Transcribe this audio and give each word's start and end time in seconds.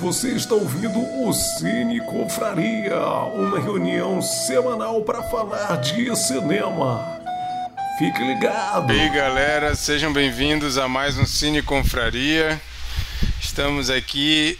Você 0.00 0.28
está 0.28 0.54
ouvindo 0.54 1.00
o 1.00 1.32
Cine 1.32 2.00
Confraria, 2.00 3.00
uma 3.34 3.58
reunião 3.58 4.22
semanal 4.22 5.02
para 5.02 5.24
falar 5.24 5.74
de 5.78 6.14
cinema. 6.14 7.20
Fique 7.98 8.22
ligado! 8.22 8.92
E 8.92 9.00
aí, 9.00 9.08
galera, 9.08 9.74
sejam 9.74 10.12
bem-vindos 10.12 10.78
a 10.78 10.86
mais 10.86 11.18
um 11.18 11.26
Cine 11.26 11.62
Confraria. 11.62 12.60
Estamos 13.40 13.90
aqui 13.90 14.56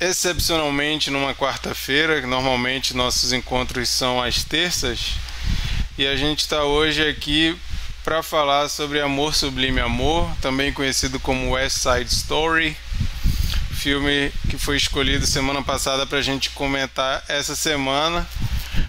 excepcionalmente 0.00 1.12
numa 1.12 1.32
quarta-feira, 1.32 2.20
normalmente 2.26 2.96
nossos 2.96 3.32
encontros 3.32 3.88
são 3.88 4.20
às 4.20 4.42
terças, 4.42 5.14
e 5.96 6.04
a 6.08 6.16
gente 6.16 6.40
está 6.40 6.64
hoje 6.64 7.08
aqui 7.08 7.56
para 8.02 8.20
falar 8.20 8.68
sobre 8.68 9.00
Amor 9.00 9.32
Sublime 9.32 9.78
Amor, 9.78 10.28
também 10.42 10.72
conhecido 10.72 11.20
como 11.20 11.52
West 11.52 11.76
Side 11.76 12.12
Story 12.12 12.76
filme 13.80 14.30
que 14.50 14.58
foi 14.58 14.76
escolhido 14.76 15.26
semana 15.26 15.62
passada 15.62 16.04
para 16.04 16.18
a 16.18 16.22
gente 16.22 16.50
comentar 16.50 17.24
essa 17.26 17.56
semana. 17.56 18.28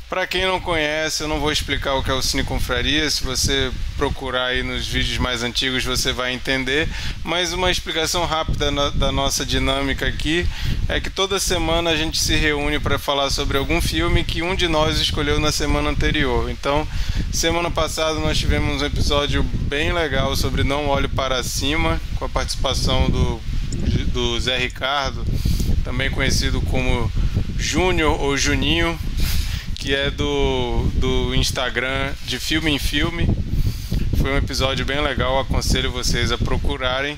Para 0.09 0.27
quem 0.27 0.45
não 0.45 0.59
conhece, 0.59 1.23
eu 1.23 1.29
não 1.29 1.39
vou 1.39 1.49
explicar 1.49 1.93
o 1.93 2.03
que 2.03 2.11
é 2.11 2.13
o 2.13 2.21
Cine 2.21 2.43
Confraria. 2.43 3.09
Se 3.09 3.23
você 3.23 3.71
procurar 3.95 4.47
aí 4.47 4.63
nos 4.63 4.85
vídeos 4.85 5.17
mais 5.17 5.43
antigos, 5.43 5.85
você 5.85 6.11
vai 6.11 6.33
entender. 6.33 6.89
Mas 7.23 7.53
uma 7.53 7.71
explicação 7.71 8.25
rápida 8.25 8.69
da 8.91 9.13
nossa 9.13 9.45
dinâmica 9.45 10.05
aqui 10.05 10.45
é 10.89 10.99
que 10.99 11.09
toda 11.09 11.39
semana 11.39 11.91
a 11.91 11.95
gente 11.95 12.19
se 12.19 12.35
reúne 12.35 12.77
para 12.77 12.99
falar 12.99 13.29
sobre 13.29 13.57
algum 13.57 13.79
filme 13.79 14.25
que 14.25 14.41
um 14.41 14.53
de 14.53 14.67
nós 14.67 14.99
escolheu 14.99 15.39
na 15.39 15.53
semana 15.53 15.89
anterior. 15.89 16.49
Então, 16.49 16.85
semana 17.31 17.71
passada 17.71 18.19
nós 18.19 18.37
tivemos 18.37 18.81
um 18.81 18.85
episódio 18.85 19.41
bem 19.41 19.93
legal 19.93 20.35
sobre 20.35 20.65
Não 20.65 20.89
Olhe 20.89 21.07
para 21.07 21.41
Cima, 21.43 22.01
com 22.15 22.25
a 22.25 22.29
participação 22.29 23.09
do 23.09 23.39
do 24.11 24.39
Zé 24.39 24.57
Ricardo, 24.57 25.25
também 25.83 26.09
conhecido 26.09 26.61
como 26.61 27.11
Júnior 27.57 28.19
ou 28.19 28.37
Juninho, 28.37 28.97
que 29.77 29.95
é 29.95 30.11
do, 30.11 30.89
do 30.95 31.33
Instagram 31.33 32.11
de 32.25 32.39
Filme 32.39 32.71
em 32.71 32.79
Filme. 32.79 33.27
Foi 34.17 34.33
um 34.33 34.37
episódio 34.37 34.85
bem 34.85 35.01
legal, 35.01 35.39
aconselho 35.39 35.91
vocês 35.91 36.31
a 36.31 36.37
procurarem. 36.37 37.17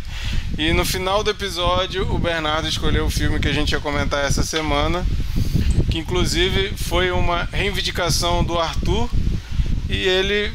E 0.57 0.71
no 0.71 0.85
final 0.85 1.23
do 1.23 1.31
episódio, 1.31 2.09
o 2.13 2.19
Bernardo 2.19 2.67
escolheu 2.67 3.05
o 3.05 3.09
filme 3.09 3.39
que 3.39 3.47
a 3.47 3.53
gente 3.53 3.71
ia 3.71 3.79
comentar 3.79 4.23
essa 4.23 4.43
semana, 4.43 5.05
que 5.89 5.97
inclusive 5.97 6.73
foi 6.77 7.11
uma 7.11 7.43
reivindicação 7.51 8.43
do 8.43 8.57
Arthur, 8.57 9.09
e 9.89 9.97
ele 9.97 10.51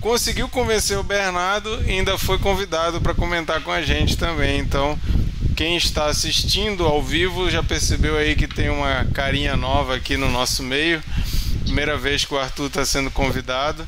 conseguiu 0.00 0.48
convencer 0.48 0.98
o 0.98 1.02
Bernardo 1.02 1.82
e 1.86 1.92
ainda 1.92 2.16
foi 2.18 2.38
convidado 2.38 3.00
para 3.00 3.14
comentar 3.14 3.60
com 3.62 3.72
a 3.72 3.82
gente 3.82 4.16
também. 4.16 4.60
Então, 4.60 4.98
quem 5.56 5.76
está 5.76 6.06
assistindo 6.06 6.84
ao 6.84 7.02
vivo 7.02 7.48
já 7.48 7.62
percebeu 7.62 8.16
aí 8.16 8.34
que 8.34 8.48
tem 8.48 8.70
uma 8.70 9.04
carinha 9.14 9.56
nova 9.56 9.94
aqui 9.94 10.16
no 10.16 10.28
nosso 10.28 10.62
meio. 10.62 11.00
Primeira 11.62 11.96
vez 11.96 12.24
que 12.24 12.34
o 12.34 12.38
Arthur 12.38 12.66
está 12.66 12.84
sendo 12.84 13.10
convidado. 13.10 13.86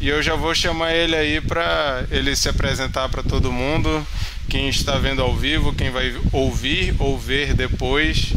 E 0.00 0.08
eu 0.08 0.22
já 0.22 0.36
vou 0.36 0.54
chamar 0.54 0.94
ele 0.94 1.16
aí 1.16 1.40
para 1.40 2.04
ele 2.10 2.36
se 2.36 2.48
apresentar 2.48 3.08
para 3.08 3.22
todo 3.22 3.52
mundo. 3.52 4.06
Quem 4.48 4.68
está 4.68 4.96
vendo 4.96 5.20
ao 5.20 5.36
vivo, 5.36 5.74
quem 5.74 5.90
vai 5.90 6.14
ouvir 6.32 6.94
ou 7.00 7.18
ver 7.18 7.52
depois, 7.52 8.32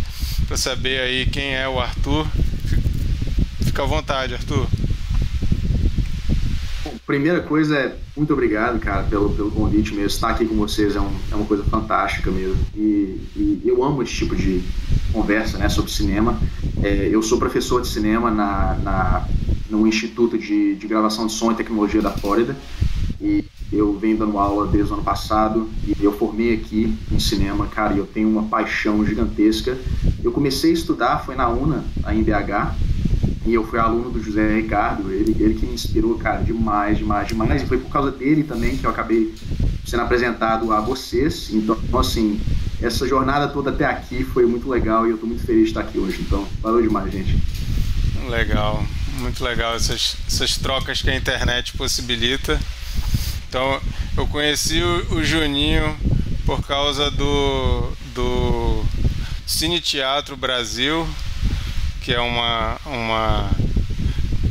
para 0.47 0.57
saber 0.57 1.01
aí 1.01 1.25
quem 1.27 1.53
é 1.53 1.69
o 1.69 1.79
Arthur. 1.79 2.27
Fica 3.63 3.83
à 3.83 3.85
vontade, 3.85 4.33
Arthur 4.33 4.67
primeira 7.11 7.41
coisa 7.41 7.75
é 7.75 7.97
muito 8.15 8.31
obrigado, 8.31 8.79
cara, 8.79 9.03
pelo, 9.03 9.31
pelo 9.31 9.51
convite 9.51 9.93
mesmo. 9.93 10.07
Estar 10.07 10.29
aqui 10.29 10.45
com 10.45 10.55
vocês 10.55 10.95
é, 10.95 11.01
um, 11.01 11.11
é 11.29 11.35
uma 11.35 11.45
coisa 11.45 11.61
fantástica 11.65 12.31
mesmo. 12.31 12.55
E, 12.73 13.19
e, 13.35 13.61
eu 13.65 13.83
amo 13.83 14.01
esse 14.01 14.13
tipo 14.13 14.33
de 14.33 14.63
conversa 15.11 15.57
né, 15.57 15.67
sobre 15.67 15.91
cinema. 15.91 16.39
É, 16.81 17.09
eu 17.11 17.21
sou 17.21 17.37
professor 17.37 17.81
de 17.81 17.89
cinema 17.89 18.31
na, 18.31 18.77
na, 18.81 19.27
no 19.69 19.85
Instituto 19.85 20.37
de, 20.37 20.75
de 20.75 20.87
Gravação 20.87 21.27
de 21.27 21.33
Som 21.33 21.51
e 21.51 21.55
Tecnologia 21.55 22.01
da 22.01 22.11
Flórida. 22.11 22.55
E 23.19 23.43
eu 23.73 23.97
venho 23.99 24.15
dando 24.15 24.37
aula 24.37 24.65
desde 24.67 24.91
o 24.91 24.95
ano 24.95 25.03
passado 25.03 25.69
e 25.85 26.01
eu 26.01 26.13
formei 26.13 26.53
aqui 26.53 26.97
em 27.11 27.19
cinema, 27.19 27.67
cara, 27.67 27.93
e 27.93 27.97
eu 27.97 28.05
tenho 28.05 28.29
uma 28.29 28.43
paixão 28.43 29.05
gigantesca. 29.05 29.77
Eu 30.23 30.31
comecei 30.31 30.71
a 30.71 30.73
estudar, 30.73 31.25
foi 31.25 31.35
na 31.35 31.49
UNA, 31.49 31.83
aí 32.05 32.17
em 32.17 32.23
BH, 32.23 32.73
e 33.45 33.53
eu 33.53 33.65
fui 33.65 33.79
aluno 33.79 34.11
do 34.11 34.23
José 34.23 34.55
Ricardo, 34.55 35.11
ele, 35.11 35.35
ele 35.39 35.55
que 35.55 35.65
me 35.65 35.73
inspirou, 35.73 36.17
cara, 36.17 36.43
demais, 36.43 36.97
demais, 36.97 37.27
demais. 37.27 37.63
E 37.63 37.65
foi 37.65 37.79
por 37.79 37.89
causa 37.89 38.11
dele 38.11 38.43
também 38.43 38.77
que 38.77 38.85
eu 38.85 38.91
acabei 38.91 39.33
sendo 39.85 40.03
apresentado 40.03 40.71
a 40.71 40.79
vocês. 40.79 41.49
Então, 41.51 41.77
assim, 41.99 42.39
essa 42.81 43.07
jornada 43.07 43.47
toda 43.47 43.71
até 43.71 43.85
aqui 43.85 44.23
foi 44.23 44.45
muito 44.45 44.69
legal 44.69 45.07
e 45.07 45.09
eu 45.09 45.15
estou 45.15 45.27
muito 45.27 45.43
feliz 45.43 45.63
de 45.63 45.69
estar 45.69 45.81
aqui 45.81 45.97
hoje. 45.97 46.21
Então, 46.21 46.47
valeu 46.61 46.81
demais, 46.81 47.11
gente. 47.11 47.37
Legal, 48.29 48.85
muito 49.19 49.43
legal 49.43 49.75
essas, 49.75 50.15
essas 50.27 50.57
trocas 50.57 51.01
que 51.01 51.09
a 51.09 51.15
internet 51.15 51.73
possibilita. 51.73 52.59
Então, 53.49 53.81
eu 54.15 54.27
conheci 54.27 54.81
o, 54.81 55.15
o 55.15 55.23
Juninho 55.23 55.97
por 56.45 56.65
causa 56.65 57.09
do, 57.09 57.91
do 58.13 58.83
Cine 59.47 59.81
Teatro 59.81 60.37
Brasil, 60.37 61.07
que 62.01 62.13
é 62.13 62.19
uma, 62.19 62.77
uma 62.85 63.49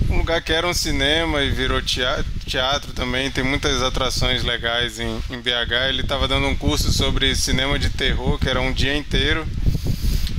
um 0.08 0.18
lugar 0.18 0.40
que 0.40 0.52
era 0.52 0.66
um 0.66 0.74
cinema 0.74 1.42
e 1.42 1.50
virou 1.50 1.82
teatro, 1.82 2.24
teatro 2.46 2.92
também, 2.92 3.30
tem 3.30 3.44
muitas 3.44 3.82
atrações 3.82 4.42
legais 4.42 4.98
em, 4.98 5.20
em 5.30 5.40
BH. 5.40 5.88
Ele 5.88 6.02
estava 6.02 6.26
dando 6.26 6.46
um 6.46 6.56
curso 6.56 6.92
sobre 6.92 7.34
cinema 7.36 7.78
de 7.78 7.90
terror, 7.90 8.38
que 8.38 8.48
era 8.48 8.60
um 8.60 8.72
dia 8.72 8.96
inteiro. 8.96 9.46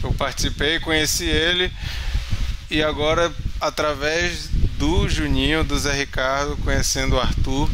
Eu 0.03 0.13
participei, 0.13 0.79
conheci 0.79 1.25
ele 1.25 1.71
e 2.69 2.81
agora 2.81 3.31
através 3.59 4.49
do 4.77 5.07
Juninho, 5.07 5.63
do 5.63 5.77
Zé 5.77 5.93
Ricardo, 5.93 6.57
conhecendo 6.57 7.15
o 7.15 7.19
Arthur, 7.19 7.69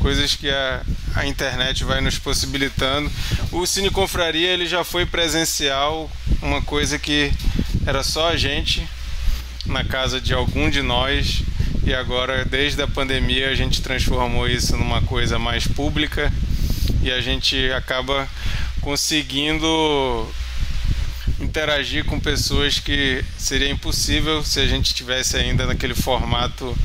coisas 0.00 0.34
que 0.34 0.48
a, 0.48 0.82
a 1.14 1.26
internet 1.26 1.84
vai 1.84 2.00
nos 2.00 2.18
possibilitando. 2.18 3.10
O 3.52 3.66
Cine 3.66 3.90
Confraria 3.90 4.48
ele 4.48 4.66
já 4.66 4.82
foi 4.84 5.04
presencial, 5.04 6.10
uma 6.40 6.62
coisa 6.62 6.98
que 6.98 7.32
era 7.86 8.02
só 8.02 8.30
a 8.30 8.36
gente 8.36 8.86
na 9.64 9.84
casa 9.84 10.20
de 10.20 10.34
algum 10.34 10.68
de 10.68 10.82
nós 10.82 11.42
e 11.84 11.94
agora 11.94 12.44
desde 12.44 12.82
a 12.82 12.88
pandemia 12.88 13.48
a 13.48 13.54
gente 13.54 13.80
transformou 13.80 14.48
isso 14.48 14.76
numa 14.76 15.00
coisa 15.02 15.38
mais 15.38 15.68
pública 15.68 16.32
e 17.00 17.12
a 17.12 17.20
gente 17.20 17.70
acaba 17.72 18.28
conseguindo 18.80 20.28
interagir 21.40 22.04
com 22.04 22.18
pessoas 22.18 22.80
que 22.80 23.24
seria 23.38 23.70
impossível 23.70 24.42
se 24.42 24.58
a 24.58 24.66
gente 24.66 24.92
tivesse 24.92 25.36
ainda 25.36 25.64
naquele 25.66 25.94
formato 25.94 26.76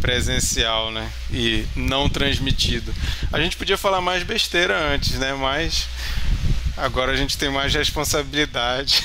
presencial, 0.00 0.90
né? 0.90 1.10
E 1.32 1.64
não 1.76 2.08
transmitido. 2.08 2.94
A 3.32 3.40
gente 3.40 3.56
podia 3.56 3.78
falar 3.78 4.00
mais 4.00 4.22
besteira 4.22 4.92
antes, 4.92 5.12
né? 5.12 5.32
Mas 5.34 5.88
Agora 6.76 7.12
a 7.12 7.16
gente 7.16 7.36
tem 7.36 7.50
mais 7.50 7.74
responsabilidade. 7.74 9.02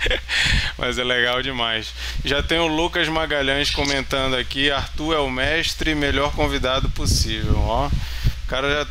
Mas 0.76 0.98
é 0.98 1.04
legal 1.04 1.42
demais. 1.42 1.92
Já 2.24 2.42
tem 2.42 2.58
o 2.58 2.66
Lucas 2.66 3.08
Magalhães 3.08 3.70
comentando 3.70 4.34
aqui: 4.34 4.70
Arthur 4.70 5.14
é 5.14 5.18
o 5.18 5.30
mestre, 5.30 5.94
melhor 5.94 6.32
convidado 6.32 6.88
possível. 6.90 7.56
Ó, 7.58 7.86
o 7.86 8.46
cara 8.48 8.70
já, 8.70 8.86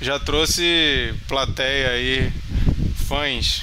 já 0.00 0.18
trouxe 0.18 1.14
plateia 1.28 1.90
aí, 1.90 2.32
fãs. 3.08 3.62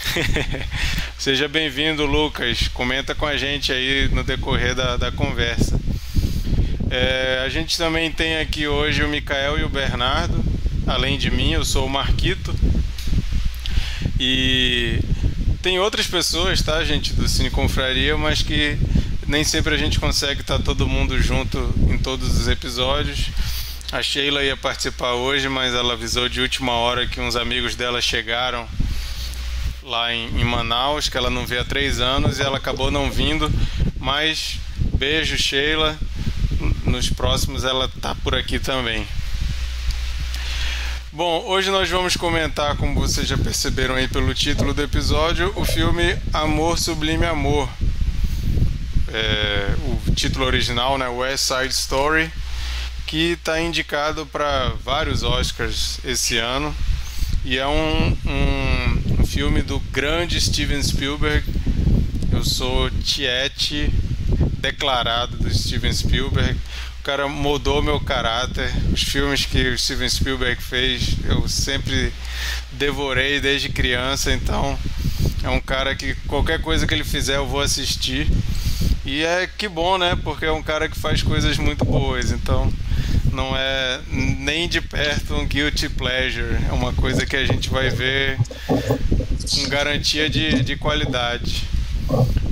Seja 1.17 1.47
bem-vindo, 1.47 2.05
Lucas. 2.05 2.67
Comenta 2.69 3.15
com 3.15 3.25
a 3.25 3.37
gente 3.37 3.71
aí 3.71 4.07
no 4.09 4.23
decorrer 4.23 4.75
da, 4.75 4.97
da 4.97 5.11
conversa. 5.11 5.79
É, 6.89 7.41
a 7.45 7.49
gente 7.49 7.77
também 7.77 8.11
tem 8.11 8.37
aqui 8.37 8.67
hoje 8.67 9.03
o 9.03 9.09
Mikael 9.09 9.57
e 9.57 9.63
o 9.63 9.69
Bernardo. 9.69 10.43
Além 10.85 11.17
de 11.17 11.29
mim, 11.29 11.51
eu 11.51 11.65
sou 11.65 11.85
o 11.85 11.89
Marquito. 11.89 12.55
E 14.19 15.00
tem 15.61 15.79
outras 15.79 16.07
pessoas, 16.07 16.61
tá, 16.61 16.84
gente, 16.84 17.14
do 17.14 17.28
Cine 17.28 17.49
Confraria, 17.49 18.17
mas 18.17 18.41
que 18.41 18.78
nem 19.28 19.43
sempre 19.43 19.75
a 19.75 19.78
gente 19.78 19.99
consegue 19.99 20.41
estar 20.41 20.59
todo 20.59 20.87
mundo 20.87 21.22
junto 21.22 21.73
em 21.90 21.97
todos 21.97 22.40
os 22.40 22.47
episódios. 22.47 23.29
A 23.91 24.02
Sheila 24.02 24.43
ia 24.43 24.58
participar 24.58 25.14
hoje, 25.14 25.47
mas 25.47 25.73
ela 25.73 25.93
avisou 25.93 26.28
de 26.28 26.41
última 26.41 26.73
hora 26.73 27.08
que 27.08 27.22
uns 27.22 27.35
amigos 27.35 27.75
dela 27.75 28.02
chegaram 28.02 28.67
lá 29.84 30.14
em, 30.14 30.28
em 30.40 30.43
Manaus, 30.43 31.08
que 31.08 31.17
ela 31.17 31.29
não 31.29 31.46
vê 31.46 31.59
há 31.59 31.64
três 31.64 31.99
anos 31.99 32.40
e 32.40 32.41
ela 32.41 32.58
acabou 32.58 32.91
não 32.91 33.11
vindo. 33.11 33.52
Mas 33.99 34.59
beijo, 34.93 35.37
Sheila. 35.37 35.97
Nos 36.85 37.09
próximos 37.09 37.64
ela 37.64 37.90
tá 38.02 38.16
por 38.16 38.34
aqui 38.34 38.59
também. 38.59 39.05
Bom, 41.17 41.46
hoje 41.47 41.72
nós 41.72 41.90
vamos 41.90 42.16
comentar, 42.16 42.78
como 42.78 42.93
vocês 42.93 43.28
já 43.28 43.35
perceberam 43.35 43.96
aí 43.96 44.08
pelo 44.08 44.31
título 44.35 44.72
do 44.72 44.84
episódio, 44.84 45.52
o 45.55 45.66
filme 45.66 46.16
Amor 46.31 46.78
Sublime 46.78 47.25
Amor. 47.25 47.67
É, 49.08 49.75
o 50.08 50.14
título 50.14 50.46
original, 50.46 50.96
né, 50.96 51.08
West 51.08 51.46
Side 51.46 51.73
Story, 51.73 52.31
que 53.08 53.31
está 53.31 53.59
indicado 53.59 54.28
para 54.28 54.73
vários 54.84 55.23
Oscars 55.23 55.99
esse 56.05 56.37
ano 56.37 56.72
e 57.43 57.58
é 57.58 57.66
um, 57.66 58.16
um, 58.28 59.25
filme 59.25 59.64
do 59.64 59.79
grande 59.79 60.40
Steven 60.40 60.84
Spielberg. 60.84 61.52
Eu 62.31 62.46
sou 62.46 62.91
tiete 62.91 63.91
declarado 64.59 65.35
do 65.35 65.52
Steven 65.52 65.91
Spielberg. 65.91 66.59
Cara 67.07 67.29
mudou 67.29 67.81
meu 67.81 68.01
caráter. 68.01 68.69
Os 68.91 69.01
filmes 69.01 69.45
que 69.45 69.69
o 69.69 69.77
Steven 69.77 70.09
Spielberg 70.09 70.61
fez, 70.61 71.15
eu 71.23 71.47
sempre 71.47 72.11
devorei 72.73 73.39
desde 73.39 73.69
criança, 73.69 74.33
então 74.33 74.77
é 75.41 75.47
um 75.49 75.61
cara 75.61 75.95
que 75.95 76.15
qualquer 76.27 76.59
coisa 76.59 76.85
que 76.85 76.93
ele 76.93 77.05
fizer 77.05 77.37
eu 77.37 77.47
vou 77.47 77.61
assistir. 77.61 78.27
E 79.05 79.23
é 79.23 79.47
que 79.47 79.69
bom, 79.69 79.97
né? 79.97 80.17
Porque 80.21 80.43
é 80.43 80.51
um 80.51 80.61
cara 80.61 80.89
que 80.89 80.99
faz 80.99 81.23
coisas 81.23 81.57
muito 81.57 81.85
boas, 81.85 82.29
então 82.29 82.69
não 83.31 83.55
é 83.55 84.01
nem 84.09 84.67
de 84.67 84.81
perto 84.81 85.33
um 85.33 85.47
guilty 85.47 85.87
pleasure. 85.87 86.57
É 86.67 86.73
uma 86.73 86.91
coisa 86.91 87.25
que 87.25 87.37
a 87.37 87.45
gente 87.45 87.69
vai 87.69 87.89
ver 87.89 88.37
com 88.67 89.69
garantia 89.69 90.29
de, 90.29 90.61
de 90.61 90.75
qualidade. 90.75 91.63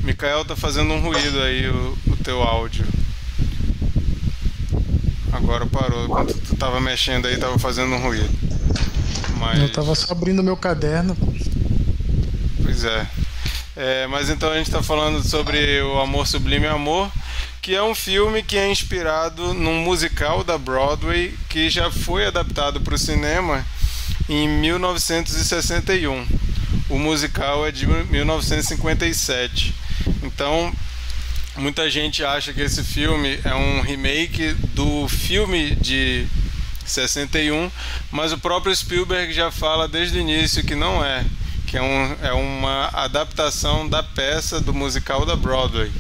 Mikael 0.02 0.46
tá 0.46 0.56
fazendo 0.56 0.94
um 0.94 1.02
ruído 1.02 1.42
aí 1.42 1.68
o, 1.68 1.98
o 2.08 2.16
teu 2.24 2.42
áudio. 2.42 2.86
Agora 5.36 5.66
parou. 5.66 6.08
Quando 6.08 6.34
tu 6.34 6.56
tava 6.56 6.80
mexendo 6.80 7.26
aí, 7.26 7.38
tava 7.38 7.60
fazendo 7.60 7.94
um 7.94 8.02
ruído. 8.02 8.30
Mas... 9.38 9.60
Eu 9.60 9.72
tava 9.72 9.94
só 9.94 10.14
abrindo 10.14 10.42
meu 10.42 10.56
caderno. 10.56 11.16
Pois 12.64 12.86
é. 12.86 13.08
é 13.76 14.08
mas 14.08 14.30
então 14.30 14.50
a 14.50 14.58
gente 14.58 14.68
está 14.68 14.82
falando 14.82 15.22
sobre 15.22 15.82
o 15.82 16.00
Amor 16.00 16.26
Sublime 16.26 16.68
Amor, 16.68 17.12
que 17.62 17.76
é 17.76 17.84
um 17.84 17.94
filme 17.94 18.44
que 18.44 18.58
é 18.58 18.72
inspirado 18.72 19.54
num 19.54 19.84
musical 19.84 20.44
da 20.44 20.58
Broadway 20.58 21.38
que 21.50 21.70
já 21.70 21.92
foi 21.92 22.26
adaptado 22.26 22.80
para 22.80 22.96
o 22.96 22.98
cinema 22.98 23.66
em 24.30 24.48
1961. 24.48 26.26
O 26.90 26.98
musical 26.98 27.66
é 27.68 27.72
de 27.72 27.86
1957. 27.86 29.76
Então, 30.24 30.72
muita 31.58 31.90
gente 31.90 32.24
acha 32.24 32.54
que 32.54 32.62
esse 32.62 32.84
filme 32.84 33.40
é 33.44 33.54
um 33.54 33.82
remake 33.82 34.54
do 34.74 35.08
filme 35.08 35.76
de 35.76 36.28
61, 36.86 37.72
mas 38.12 38.32
o 38.32 38.38
próprio 38.38 38.76
Spielberg 38.76 39.34
já 39.34 39.52
fala 39.52 39.88
desde 39.88 40.18
o 40.18 40.22
início 40.22 40.64
que 40.64 40.76
não 40.76 41.04
é, 41.04 41.26
que 41.66 41.78
é, 41.78 41.82
um, 41.82 42.16
é 42.22 42.34
uma 42.34 42.90
adaptação 42.94 43.88
da 43.88 44.04
peça 44.04 44.60
do 44.60 44.74
musical 44.74 45.26
da 45.26 45.36
Broadway. 45.36 45.92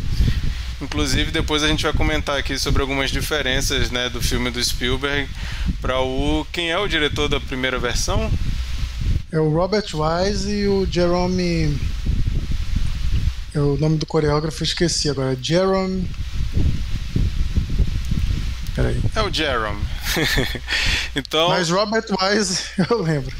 Inclusive, 0.82 1.32
depois 1.32 1.64
a 1.64 1.68
gente 1.68 1.84
vai 1.84 1.94
comentar 1.94 2.38
aqui 2.38 2.60
sobre 2.60 2.82
algumas 2.82 3.10
diferenças 3.10 3.90
né, 3.90 4.10
do 4.10 4.22
filme 4.22 4.52
do 4.52 4.64
Spielberg 4.64 5.30
para 5.82 6.02
o. 6.02 6.46
Quem 6.52 6.70
é 6.70 6.78
o 6.78 6.88
diretor 6.88 7.30
da 7.30 7.40
primeira 7.40 7.80
versão? 7.80 8.30
É 9.32 9.40
o 9.40 9.50
Robert 9.50 9.86
Wise 9.94 10.52
e 10.52 10.68
o 10.68 10.86
Jerome. 10.86 11.80
O 13.56 13.78
nome 13.78 13.98
do 13.98 14.06
coreógrafo 14.06 14.62
eu 14.64 14.66
esqueci 14.66 15.10
agora. 15.10 15.38
Jerome. 15.42 16.10
Peraí. 18.76 19.02
É 19.16 19.22
o 19.22 19.34
Jerome. 19.34 19.82
então. 21.16 21.50
Mas 21.50 21.70
Robert 21.70 22.06
Wise 22.10 22.64
eu 22.90 23.02
lembro. 23.02 23.34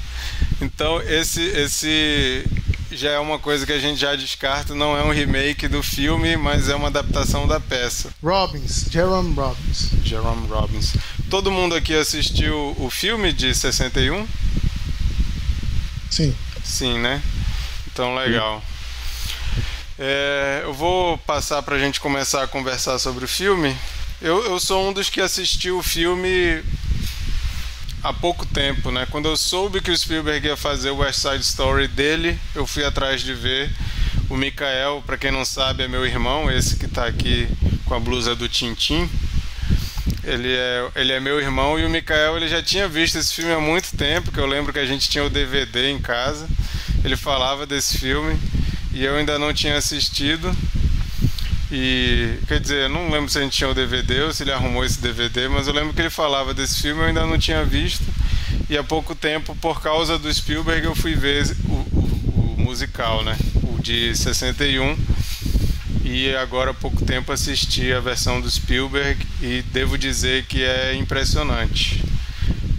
Então 0.62 1.02
esse 1.02 1.42
esse 1.42 2.46
já 2.92 3.12
é 3.12 3.20
uma 3.20 3.38
coisa 3.38 3.66
que 3.66 3.74
a 3.74 3.80
gente 3.80 4.00
já 4.00 4.16
descarta, 4.16 4.74
não 4.74 4.98
é 4.98 5.04
um 5.04 5.12
remake 5.12 5.68
do 5.68 5.84
filme, 5.84 6.38
mas 6.38 6.70
é 6.70 6.76
uma 6.76 6.88
adaptação 6.88 7.46
da 7.46 7.60
peça. 7.60 8.10
Robbins, 8.24 8.86
Jerome 8.90 9.34
Robbins. 9.36 9.90
Jerome 10.04 10.48
Robbins. 10.48 10.94
Todo 11.30 11.52
mundo 11.52 11.76
aqui 11.76 11.94
assistiu 11.94 12.74
o 12.80 12.90
filme 12.90 13.34
de 13.34 13.54
61? 13.54 14.26
Sim. 16.10 16.34
Sim, 16.64 17.00
né? 17.00 17.22
Então 17.92 18.16
legal. 18.16 18.64
É, 19.98 20.62
eu 20.64 20.74
vou 20.74 21.18
passar 21.20 21.62
para 21.64 21.78
a 21.78 21.80
gente 21.80 22.02
começar 22.02 22.44
a 22.44 22.48
conversar 22.48 23.00
sobre 23.00 23.24
o 23.24 23.28
filme. 23.28 23.76
Eu, 24.22 24.44
eu 24.44 24.60
sou 24.60 24.90
um 24.90 24.92
dos 24.92 25.10
que 25.10 25.22
assistiu 25.22 25.78
o 25.78 25.84
filme 25.84 26.62
há 28.04 28.12
pouco 28.12 28.46
tempo, 28.46 28.92
né? 28.92 29.08
Quando 29.10 29.30
eu 29.30 29.38
soube 29.38 29.80
que 29.80 29.90
o 29.90 29.98
Spielberg 29.98 30.48
ia 30.48 30.58
fazer 30.58 30.90
o 30.90 30.98
West 30.98 31.20
Side 31.20 31.44
Story 31.44 31.88
dele, 31.88 32.38
eu 32.54 32.68
fui 32.68 32.84
atrás 32.84 33.22
de 33.22 33.34
ver. 33.34 33.72
O 34.30 34.36
Mikael, 34.36 35.02
para 35.06 35.18
quem 35.18 35.32
não 35.32 35.46
sabe, 35.46 35.84
é 35.84 35.88
meu 35.88 36.06
irmão, 36.06 36.52
esse 36.52 36.76
que 36.76 36.86
está 36.86 37.06
aqui 37.06 37.48
com 37.86 37.94
a 37.94 38.00
blusa 38.00 38.36
do 38.36 38.50
Tintim. 38.50 39.10
Ele 40.26 40.52
é, 40.52 40.90
ele 40.96 41.14
é 41.14 41.20
meu 41.22 41.40
irmão 41.40 41.80
e 41.80 41.86
o 41.86 41.90
Mikael 41.90 42.36
ele 42.36 42.50
já 42.50 42.62
tinha 42.62 42.88
visto 42.88 43.18
esse 43.18 43.34
filme 43.34 43.54
há 43.54 43.60
muito 43.60 43.96
tempo, 43.96 44.32
que 44.32 44.40
eu 44.40 44.48
lembro 44.48 44.74
que 44.74 44.80
a 44.80 44.86
gente 44.86 45.10
tinha 45.10 45.24
o 45.24 45.30
DVD 45.30 45.90
em 45.90 46.00
casa. 46.00 46.50
Ele 47.04 47.16
falava 47.16 47.66
desse 47.66 47.98
filme 48.00 48.38
e 48.96 49.04
eu 49.04 49.18
ainda 49.18 49.38
não 49.38 49.54
tinha 49.54 49.78
assistido. 49.78 50.56
E 51.70 52.40
quer 52.48 52.62
dizer, 52.62 52.90
não 52.90 53.12
lembro 53.12 53.30
se 53.30 53.38
a 53.38 53.42
gente 53.42 53.58
tinha 53.58 53.70
o 53.70 53.74
DVD 53.74 54.22
ou 54.22 54.34
se 54.34 54.44
ele 54.44 54.54
arrumou 54.54 54.86
esse 54.86 55.02
DVD, 55.02 55.50
mas 55.50 55.68
eu 55.68 55.74
lembro 55.74 55.94
que 55.94 56.00
ele 56.00 56.10
falava 56.10 56.54
desse 56.54 56.82
filme, 56.82 57.02
eu 57.02 57.08
ainda 57.08 57.26
não 57.26 57.38
tinha 57.38 57.66
visto. 57.66 58.06
E 58.70 58.78
há 58.78 58.84
pouco 58.84 59.14
tempo, 59.14 59.54
por 59.58 59.82
causa 59.82 60.18
do 60.18 60.34
Spielberg, 60.34 60.86
eu 60.86 60.96
fui 60.96 61.14
ver 61.14 61.46
o, 61.68 61.74
o, 61.74 62.56
o 62.58 62.62
musical, 62.62 63.22
né? 63.22 63.38
O 63.64 63.82
de 63.82 64.16
61. 64.16 64.98
E 66.06 66.34
agora 66.36 66.72
há 66.72 66.74
pouco 66.74 67.04
tempo 67.04 67.34
assisti 67.34 67.92
a 67.92 68.00
versão 68.00 68.40
do 68.40 68.50
Spielberg 68.50 69.28
e 69.42 69.62
devo 69.74 69.98
dizer 69.98 70.46
que 70.46 70.64
é 70.64 70.96
impressionante. 70.96 72.02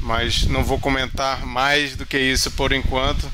Mas 0.01 0.47
não 0.47 0.65
vou 0.65 0.79
comentar 0.79 1.45
mais 1.45 1.95
do 1.95 2.07
que 2.07 2.19
isso 2.19 2.51
por 2.53 2.73
enquanto. 2.73 3.29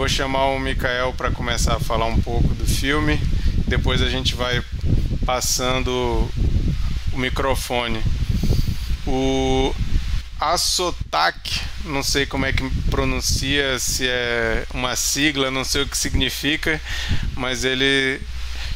Vou 0.00 0.08
chamar 0.08 0.46
o 0.46 0.58
Mikael 0.58 1.12
para 1.12 1.30
começar 1.30 1.76
a 1.76 1.78
falar 1.78 2.06
um 2.06 2.18
pouco 2.18 2.54
do 2.54 2.64
filme 2.64 3.20
depois 3.66 4.00
a 4.00 4.08
gente 4.08 4.34
vai 4.34 4.64
passando 5.26 5.90
o 7.12 7.18
microfone. 7.18 8.02
O 9.06 9.74
Asotak, 10.40 11.60
não 11.84 12.02
sei 12.02 12.24
como 12.24 12.46
é 12.46 12.52
que 12.54 12.66
pronuncia, 12.90 13.78
se 13.78 14.08
é 14.08 14.64
uma 14.72 14.96
sigla, 14.96 15.50
não 15.50 15.64
sei 15.64 15.82
o 15.82 15.86
que 15.86 15.98
significa, 15.98 16.80
mas 17.36 17.62
ele 17.62 18.22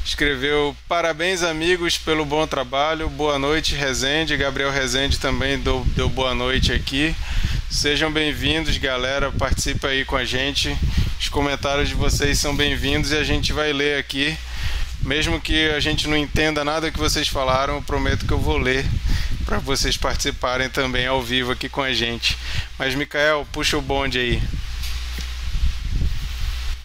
escreveu 0.05 0.77
parabéns 0.87 1.43
amigos 1.43 1.97
pelo 1.97 2.27
bom 2.27 2.47
trabalho, 2.47 3.09
boa 3.09 3.39
noite 3.39 3.75
Rezende, 3.75 4.37
Gabriel 4.37 4.71
Rezende 4.71 5.19
também 5.19 5.59
deu, 5.59 5.87
deu 5.97 6.11
boa 6.11 6.35
noite 6.35 6.71
aqui. 6.71 7.17
Sejam 7.75 8.11
bem-vindos, 8.11 8.79
galera, 8.79 9.33
participa 9.33 9.89
aí 9.89 10.05
com 10.05 10.15
a 10.15 10.25
gente. 10.25 10.79
Os 11.19 11.29
comentários 11.29 11.89
de 11.89 11.95
vocês 11.97 12.39
são 12.39 12.55
bem-vindos 12.55 13.11
e 13.11 13.17
a 13.17 13.25
gente 13.25 13.53
vai 13.53 13.73
ler 13.73 13.99
aqui 13.99 14.39
mesmo 15.03 15.41
que 15.41 15.69
a 15.71 15.81
gente 15.81 16.09
não 16.09 16.17
entenda 16.17 16.65
nada 16.65 16.91
que 16.91 16.99
vocês 16.99 17.27
falaram, 17.27 17.75
eu 17.75 17.83
prometo 17.83 18.25
que 18.25 18.33
eu 18.33 18.39
vou 18.39 18.57
ler 18.57 18.87
para 19.45 19.59
vocês 19.59 19.97
participarem 19.97 20.71
também 20.71 21.05
ao 21.05 21.21
vivo 21.21 21.51
aqui 21.51 21.69
com 21.69 21.83
a 21.83 21.93
gente. 21.93 22.39
Mas, 22.79 22.95
Micael, 22.95 23.45
puxa 23.53 23.77
o 23.77 23.83
bonde 23.83 24.19
aí. 24.19 24.43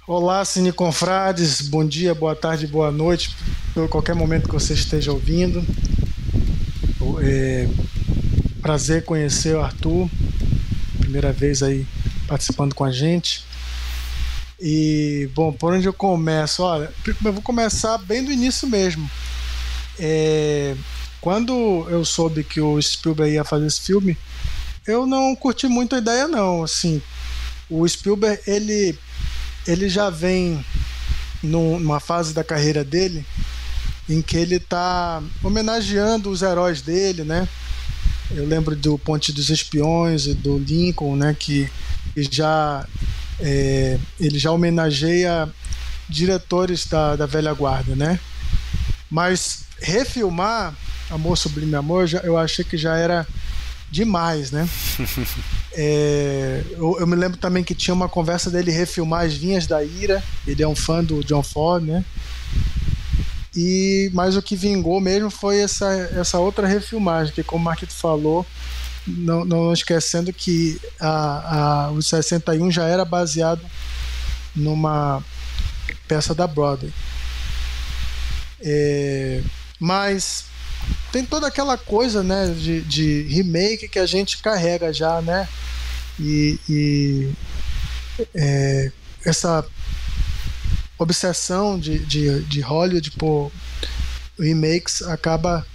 Olá, 0.07 0.43
Cine 0.43 0.73
Confrades, 0.73 1.61
bom 1.61 1.85
dia, 1.85 2.15
boa 2.15 2.35
tarde, 2.35 2.65
boa 2.65 2.91
noite, 2.91 3.33
por 3.75 3.87
qualquer 3.87 4.15
momento 4.15 4.49
que 4.49 4.55
você 4.55 4.73
esteja 4.73 5.11
ouvindo. 5.11 5.63
É, 7.21 7.69
prazer 8.61 9.05
conhecer 9.05 9.55
o 9.55 9.61
Arthur, 9.61 10.09
primeira 11.09 11.33
vez 11.33 11.63
aí 11.63 11.87
participando 12.27 12.75
com 12.75 12.83
a 12.83 12.91
gente. 12.91 13.43
E, 14.61 15.27
bom, 15.33 15.51
por 15.51 15.73
onde 15.73 15.87
eu 15.87 15.93
começo? 15.93 16.61
Olha, 16.61 16.93
eu 17.25 17.33
vou 17.33 17.41
começar 17.41 17.97
bem 17.97 18.23
do 18.23 18.31
início 18.31 18.67
mesmo. 18.67 19.09
É, 19.97 20.75
quando 21.19 21.87
eu 21.89 22.05
soube 22.05 22.43
que 22.43 22.61
o 22.61 22.79
Spielberg 22.79 23.33
ia 23.33 23.43
fazer 23.43 23.65
esse 23.65 23.81
filme, 23.81 24.15
eu 24.85 25.07
não 25.07 25.35
curti 25.35 25.67
muito 25.67 25.95
a 25.95 25.97
ideia, 25.97 26.27
não. 26.27 26.61
Assim, 26.61 27.01
o 27.67 27.87
Spielberg, 27.87 28.39
ele, 28.45 28.95
ele 29.65 29.89
já 29.89 30.11
vem 30.11 30.63
numa 31.41 31.99
fase 31.99 32.35
da 32.35 32.43
carreira 32.43 32.83
dele 32.83 33.25
em 34.07 34.21
que 34.21 34.37
ele 34.37 34.57
está 34.57 35.23
homenageando 35.43 36.29
os 36.29 36.43
heróis 36.43 36.81
dele, 36.81 37.23
né? 37.23 37.47
Eu 38.31 38.45
lembro 38.45 38.75
do 38.75 38.97
Ponte 38.97 39.31
dos 39.31 39.49
Espiões 39.49 40.27
e 40.27 40.33
do 40.33 40.57
Lincoln, 40.57 41.15
né? 41.15 41.35
Que, 41.37 41.69
que 42.13 42.23
já 42.23 42.85
é, 43.39 43.97
ele 44.19 44.37
já 44.37 44.51
homenageia 44.51 45.49
diretores 46.07 46.85
da, 46.85 47.15
da 47.15 47.25
velha 47.25 47.53
guarda, 47.53 47.95
né? 47.95 48.19
Mas 49.09 49.63
refilmar 49.81 50.75
Amor 51.09 51.37
Sublime 51.37 51.75
Amor, 51.75 52.07
já, 52.07 52.19
eu 52.19 52.37
achei 52.37 52.63
que 52.63 52.77
já 52.77 52.95
era 52.95 53.25
demais, 53.91 54.51
né? 54.51 54.69
é, 55.73 56.63
eu, 56.71 56.97
eu, 56.99 57.07
me 57.07 57.15
lembro 57.15 57.37
também 57.37 57.63
que 57.63 57.73
tinha 57.73 57.93
uma 57.93 58.07
conversa 58.07 58.51
dele 58.51 58.71
refilmar 58.71 59.25
As 59.25 59.33
Vinhas 59.33 59.65
da 59.65 59.83
Ira. 59.83 60.23
Ele 60.45 60.61
é 60.61 60.67
um 60.67 60.75
fã 60.75 61.03
do 61.03 61.23
John 61.23 61.41
Ford, 61.41 61.83
né? 61.83 62.05
E 63.55 64.11
mas 64.13 64.35
o 64.35 64.41
que 64.41 64.55
vingou 64.55 65.01
mesmo 65.01 65.29
foi 65.29 65.59
essa, 65.59 65.87
essa 66.15 66.39
outra 66.39 66.67
refilmagem, 66.67 67.33
que 67.33 67.43
como 67.43 67.61
o 67.61 67.65
Marquito 67.65 67.93
falou, 67.93 68.45
não, 69.07 69.43
não 69.43 69.73
esquecendo 69.73 70.31
que 70.31 70.79
a, 70.99 71.87
a, 71.87 71.91
o 71.91 72.01
61 72.01 72.71
já 72.71 72.85
era 72.85 73.03
baseado 73.03 73.61
numa 74.55 75.23
peça 76.07 76.35
da 76.35 76.45
Broadway. 76.45 76.93
É, 78.61 79.41
mas 79.79 80.45
tem 81.11 81.25
toda 81.25 81.47
aquela 81.47 81.77
coisa 81.77 82.21
né, 82.21 82.47
de, 82.47 82.81
de, 82.81 83.23
remake 83.23 83.87
que 83.87 83.99
a 83.99 84.05
gente 84.05 84.39
carrega 84.39 84.93
já, 84.93 85.21
né? 85.21 85.47
E, 86.19 86.59
e 86.69 87.31
é, 88.35 88.91
essa 89.25 89.65
obsessão 90.99 91.79
de, 91.79 91.99
de, 91.99 92.41
de 92.43 92.61
Hollywood 92.61 93.11
por 93.11 93.51
remakes 94.37 95.01
acaba 95.01 95.65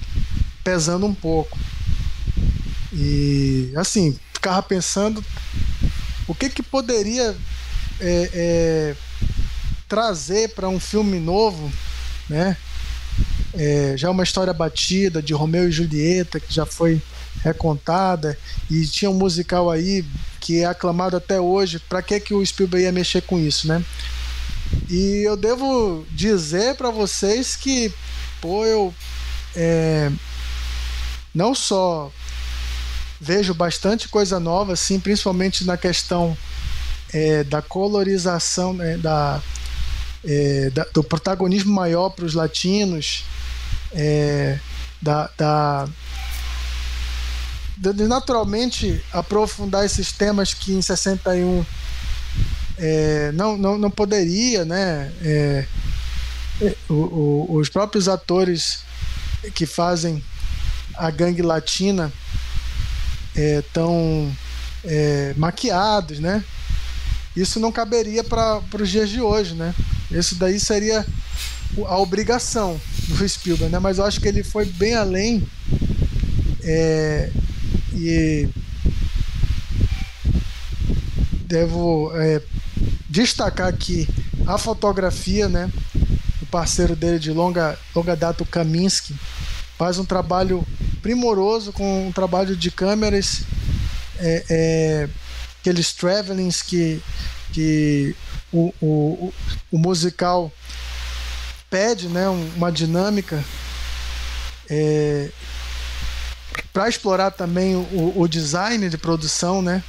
pesando 0.63 1.07
um 1.07 1.15
pouco. 1.15 1.59
E 2.93 3.73
assim, 3.77 4.17
ficava 4.33 4.63
pensando 4.63 5.25
o 6.29 6.35
que, 6.35 6.49
que 6.49 6.63
poderia 6.63 7.37
é, 8.01 8.31
é, 8.33 8.97
trazer 9.89 10.51
para 10.51 10.69
um 10.69 10.79
filme 10.79 11.19
novo, 11.19 11.73
né? 12.29 12.57
É, 13.57 13.95
já 13.97 14.11
uma 14.11 14.25
história 14.25 14.53
batida 14.53 15.23
de 15.23 15.33
Romeu 15.33 15.69
e 15.69 15.73
Julieta 15.73 16.41
que 16.41 16.53
já 16.53 16.67
foi 16.67 17.01
recontada 17.43 18.37
e 18.69 18.85
tinha 18.87 19.09
um 19.09 19.15
musical 19.15 19.71
aí 19.71 20.05
que 20.41 20.61
é 20.61 20.65
aclamado 20.65 21.17
até 21.17 21.41
hoje. 21.41 21.79
Para 21.79 22.03
que 22.03 22.19
que 22.19 22.35
o 22.35 22.45
Spielberg 22.45 22.85
ia 22.85 22.93
mexer 22.93 23.23
com 23.23 23.39
isso, 23.39 23.69
né? 23.69 23.85
E 24.89 25.23
eu 25.27 25.37
devo 25.37 26.07
dizer 26.11 26.75
para 26.77 26.91
vocês 26.91 27.57
que, 27.57 27.93
pô, 28.41 28.65
eu 28.65 28.95
é, 29.57 30.11
não 31.35 31.55
só 31.55 32.11
vejo 33.21 33.55
bastante 33.55 34.09
coisa 34.09 34.39
nova, 34.39 34.75
assim, 34.75 35.01
principalmente 35.01 35.65
na 35.65 35.77
questão 35.77 36.37
é, 37.13 37.45
da 37.45 37.63
colorização, 37.63 38.73
né, 38.75 38.97
da, 38.99 39.41
é, 40.25 40.71
da, 40.71 40.85
do 40.93 41.03
protagonismo 41.03 41.73
maior 41.73 42.11
para 42.11 42.25
os 42.25 42.35
latinos, 42.35 43.25
é, 43.93 44.59
da, 45.01 45.31
da 45.37 45.89
de 47.77 48.07
naturalmente 48.07 49.05
aprofundar 49.13 49.85
esses 49.85 50.13
temas 50.13 50.55
que 50.55 50.73
em 50.73 50.81
61 50.81 51.65
é, 52.79 53.33
não, 53.33 53.57
não, 53.57 53.79
não 53.79 53.91
poderia, 53.91 54.65
né? 54.65 55.13
É, 55.23 55.67
é, 56.61 56.77
o, 56.89 56.95
o, 56.95 57.57
os 57.57 57.69
próprios 57.69 58.09
atores 58.09 58.81
que 59.55 59.67
fazem 59.67 60.23
a 60.97 61.11
gangue 61.11 61.43
latina 61.43 62.13
estão 63.35 64.33
é, 64.85 65.33
é, 65.33 65.35
maquiados, 65.37 66.19
né? 66.19 66.45
Isso 67.37 67.59
não 67.59 67.73
caberia 67.73 68.23
para 68.23 68.63
os 68.81 68.89
dias 68.89 69.11
de 69.11 69.21
hoje, 69.21 69.55
né? 69.55 69.75
Isso 70.11 70.37
daí 70.37 70.61
seria 70.61 71.05
a 71.87 71.99
obrigação 71.99 72.81
do 73.09 73.29
Spielberg, 73.29 73.73
né? 73.73 73.79
Mas 73.81 73.99
eu 73.99 74.05
acho 74.05 74.21
que 74.21 74.29
ele 74.29 74.45
foi 74.45 74.65
bem 74.67 74.95
além 74.95 75.47
é, 76.63 77.31
e 77.93 78.49
devo 81.45 82.11
é, 82.15 82.41
destacar 83.09 83.69
aqui 83.69 84.09
a 84.47 84.59
fotografia, 84.59 85.49
né? 85.49 85.71
O 86.43 86.47
parceiro 86.47 86.95
dele 86.97 87.19
de 87.19 87.31
longa, 87.31 87.79
longa 87.95 88.17
data, 88.17 88.43
o 88.43 88.47
Kaminsky, 88.47 89.15
faz 89.79 89.99
um 89.99 90.05
trabalho 90.05 90.67
primoroso 91.03 91.73
com 91.73 92.09
um 92.09 92.13
trabalho 92.13 92.57
de 92.57 92.71
câmeras, 92.71 93.43
é, 94.19 94.45
é, 94.49 95.09
aqueles 95.61 95.93
travelings 95.93 96.63
que, 96.63 97.03
que 97.53 98.15
o, 98.53 98.73
o, 98.81 99.35
o 99.71 99.79
musical 99.79 100.51
pede, 101.69 102.09
né? 102.09 102.29
Uma 102.29 102.71
dinâmica. 102.71 103.45
É, 104.71 105.31
para 106.73 106.89
explorar 106.89 107.31
também 107.31 107.77
o, 107.77 108.13
o, 108.17 108.27
design 108.27 108.89
de 108.89 108.99
produção, 108.99 109.63
né? 109.63 109.83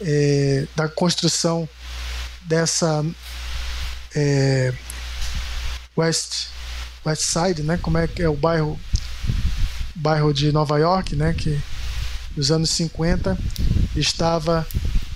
É, 0.00 0.66
da 0.76 0.88
construção 0.88 1.68
dessa 2.42 3.04
é, 4.14 4.72
West 5.96 6.46
West 7.04 7.22
Side, 7.22 7.62
né? 7.62 7.78
Como 7.80 7.98
é 7.98 8.06
que 8.06 8.22
é 8.22 8.28
o 8.28 8.36
bairro 8.36 8.78
bairro 9.94 10.32
de 10.32 10.52
Nova 10.52 10.78
York, 10.78 11.16
né? 11.16 11.34
Que 11.34 11.58
nos 12.36 12.50
anos 12.50 12.70
50 12.70 13.36
estava 13.96 14.66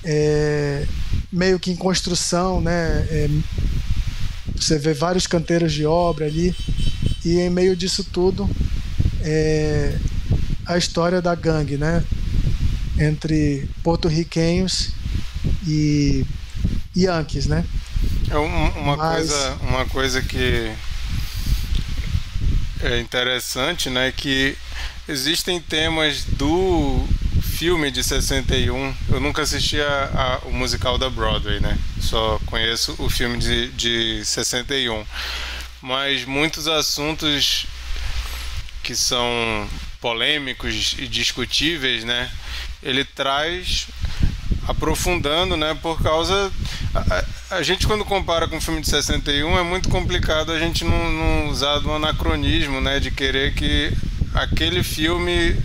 é, 0.04 0.86
meio 1.32 1.58
que 1.58 1.70
em 1.70 1.76
construção, 1.76 2.60
né? 2.60 3.06
É, 3.10 3.28
você 4.56 4.78
vê 4.78 4.94
vários 4.94 5.26
canteiros 5.26 5.72
de 5.72 5.84
obra 5.86 6.26
ali 6.26 6.54
e 7.24 7.38
em 7.38 7.50
meio 7.50 7.76
disso 7.76 8.04
tudo 8.04 8.48
é, 9.20 9.96
a 10.66 10.76
história 10.76 11.22
da 11.22 11.34
gangue, 11.34 11.76
né? 11.76 12.04
Entre 13.02 13.68
porto-riquenhos 13.82 14.92
e 15.66 16.24
Yankees, 16.96 17.46
né? 17.46 17.64
É 18.30 18.36
uma, 18.36 18.96
Mas... 18.96 19.28
coisa, 19.28 19.58
uma 19.62 19.84
coisa 19.86 20.22
que 20.22 20.72
é 22.80 22.98
interessante, 23.00 23.88
né, 23.88 24.12
que 24.12 24.56
existem 25.08 25.60
temas 25.60 26.24
do 26.24 27.06
filme 27.42 27.90
de 27.90 28.02
61. 28.02 28.94
Eu 29.08 29.20
nunca 29.20 29.42
assisti 29.42 29.80
a, 29.80 30.40
a, 30.44 30.48
o 30.48 30.52
musical 30.52 30.98
da 30.98 31.08
Broadway, 31.08 31.60
né? 31.60 31.78
Só 32.00 32.40
conheço 32.46 32.96
o 32.98 33.08
filme 33.08 33.38
de, 33.38 33.68
de 33.68 34.24
61. 34.24 35.04
Mas 35.80 36.24
muitos 36.24 36.66
assuntos 36.66 37.66
que 38.82 38.96
são 38.96 39.68
polêmicos 40.00 40.96
e 40.98 41.06
discutíveis, 41.06 42.02
né? 42.02 42.30
Ele 42.82 43.04
traz 43.04 43.88
aprofundando, 44.66 45.56
né? 45.56 45.76
Por 45.80 46.02
causa. 46.02 46.50
A, 46.94 47.24
a, 47.56 47.62
gente, 47.62 47.86
quando 47.86 48.04
compara 48.04 48.46
com 48.48 48.56
o 48.56 48.60
filme 48.60 48.80
de 48.80 48.88
61, 48.88 49.58
é 49.58 49.62
muito 49.62 49.88
complicado 49.88 50.52
a 50.52 50.58
gente 50.58 50.84
não, 50.84 51.10
não 51.10 51.48
usar 51.48 51.78
do 51.78 51.92
anacronismo, 51.92 52.80
né? 52.80 53.00
De 53.00 53.10
querer 53.10 53.54
que 53.54 53.92
aquele 54.34 54.82
filme 54.82 55.56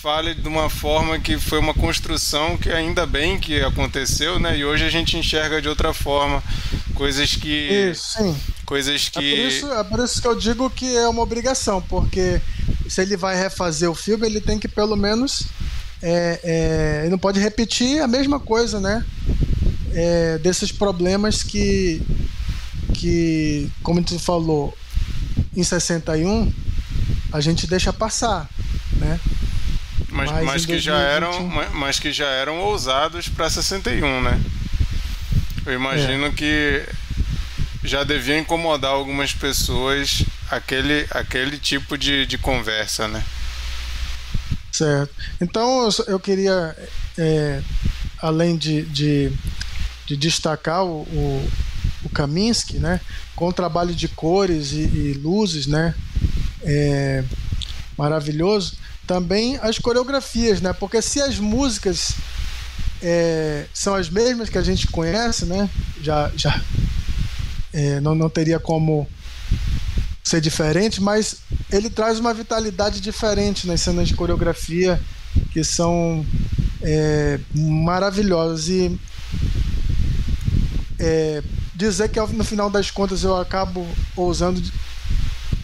fale 0.00 0.34
de 0.34 0.46
uma 0.46 0.70
forma 0.70 1.18
que 1.18 1.38
foi 1.38 1.58
uma 1.58 1.74
construção 1.74 2.56
que 2.56 2.70
ainda 2.70 3.04
bem 3.04 3.38
que 3.38 3.60
aconteceu, 3.60 4.38
né? 4.38 4.56
E 4.56 4.64
hoje 4.64 4.84
a 4.84 4.90
gente 4.90 5.16
enxerga 5.16 5.60
de 5.60 5.68
outra 5.68 5.92
forma 5.92 6.42
coisas 6.94 7.34
que. 7.34 7.90
Isso, 7.90 8.18
sim. 8.18 8.36
Coisas 8.64 9.08
que. 9.08 9.18
É 9.18 9.36
por, 9.36 9.48
isso, 9.48 9.72
é 9.72 9.84
por 9.84 10.00
isso 10.00 10.22
que 10.22 10.28
eu 10.28 10.34
digo 10.34 10.70
que 10.70 10.96
é 10.96 11.08
uma 11.08 11.22
obrigação, 11.22 11.80
porque 11.82 12.40
se 12.88 13.02
ele 13.02 13.16
vai 13.16 13.36
refazer 13.36 13.90
o 13.90 13.94
filme, 13.94 14.26
ele 14.26 14.40
tem 14.40 14.58
que 14.58 14.68
pelo 14.68 14.96
menos 14.96 15.46
é, 16.02 17.04
é, 17.04 17.08
não 17.08 17.18
pode 17.18 17.40
repetir 17.40 18.00
a 18.00 18.06
mesma 18.06 18.38
coisa, 18.38 18.80
né? 18.80 19.04
É, 19.92 20.38
desses 20.38 20.70
problemas 20.70 21.42
que, 21.42 22.02
que, 22.94 23.70
como 23.82 24.02
tu 24.02 24.18
falou, 24.18 24.76
em 25.56 25.62
61 25.62 26.52
a 27.32 27.40
gente 27.40 27.66
deixa 27.66 27.92
passar, 27.92 28.48
né? 28.96 29.20
Mas, 30.10 30.30
mas, 30.30 30.44
mas 30.44 30.66
que 30.66 30.72
2020... 30.72 30.82
já 30.82 30.98
eram, 30.98 31.42
mas 31.74 31.98
que 32.00 32.12
já 32.12 32.26
eram 32.26 32.58
ousados 32.60 33.28
para 33.28 33.50
61, 33.50 34.22
né? 34.22 34.40
Eu 35.66 35.74
imagino 35.74 36.26
é. 36.26 36.30
que 36.30 36.86
já 37.84 38.04
devia 38.04 38.38
incomodar 38.38 38.90
algumas 38.90 39.32
pessoas 39.32 40.24
aquele, 40.50 41.06
aquele 41.10 41.58
tipo 41.58 41.98
de, 41.98 42.24
de 42.26 42.38
conversa, 42.38 43.06
né? 43.06 43.22
Certo. 44.78 45.12
Então 45.40 45.88
eu 46.06 46.20
queria, 46.20 46.76
é, 47.18 47.60
além 48.22 48.56
de, 48.56 48.82
de, 48.82 49.32
de, 50.06 50.16
destacar 50.16 50.84
o, 50.84 51.00
o, 51.02 51.50
o 52.04 52.08
Kaminsky, 52.10 52.78
né, 52.78 53.00
com 53.34 53.48
o 53.48 53.52
trabalho 53.52 53.92
de 53.92 54.06
cores 54.06 54.70
e, 54.70 54.82
e 54.82 55.12
luzes, 55.14 55.66
né, 55.66 55.96
é, 56.62 57.24
maravilhoso, 57.96 58.74
também 59.04 59.56
as 59.56 59.80
coreografias, 59.80 60.60
né, 60.60 60.72
porque 60.72 61.02
se 61.02 61.20
as 61.20 61.40
músicas 61.40 62.14
é, 63.02 63.66
são 63.74 63.96
as 63.96 64.08
mesmas 64.08 64.48
que 64.48 64.58
a 64.58 64.62
gente 64.62 64.86
conhece, 64.86 65.44
né, 65.44 65.68
já, 66.00 66.30
já 66.36 66.62
é, 67.72 67.98
não, 67.98 68.14
não 68.14 68.30
teria 68.30 68.60
como 68.60 69.08
ser 70.28 70.40
diferente, 70.42 71.00
mas 71.00 71.36
ele 71.72 71.88
traz 71.88 72.20
uma 72.20 72.34
vitalidade 72.34 73.00
diferente 73.00 73.66
nas 73.66 73.80
cenas 73.80 74.08
de 74.08 74.14
coreografia 74.14 75.00
que 75.52 75.64
são 75.64 76.24
é, 76.82 77.40
maravilhosas. 77.54 78.68
E 78.68 78.98
é, 80.98 81.42
dizer 81.74 82.10
que 82.10 82.20
no 82.20 82.44
final 82.44 82.68
das 82.68 82.90
contas 82.90 83.24
eu 83.24 83.36
acabo 83.36 83.86
ousando 84.14 84.60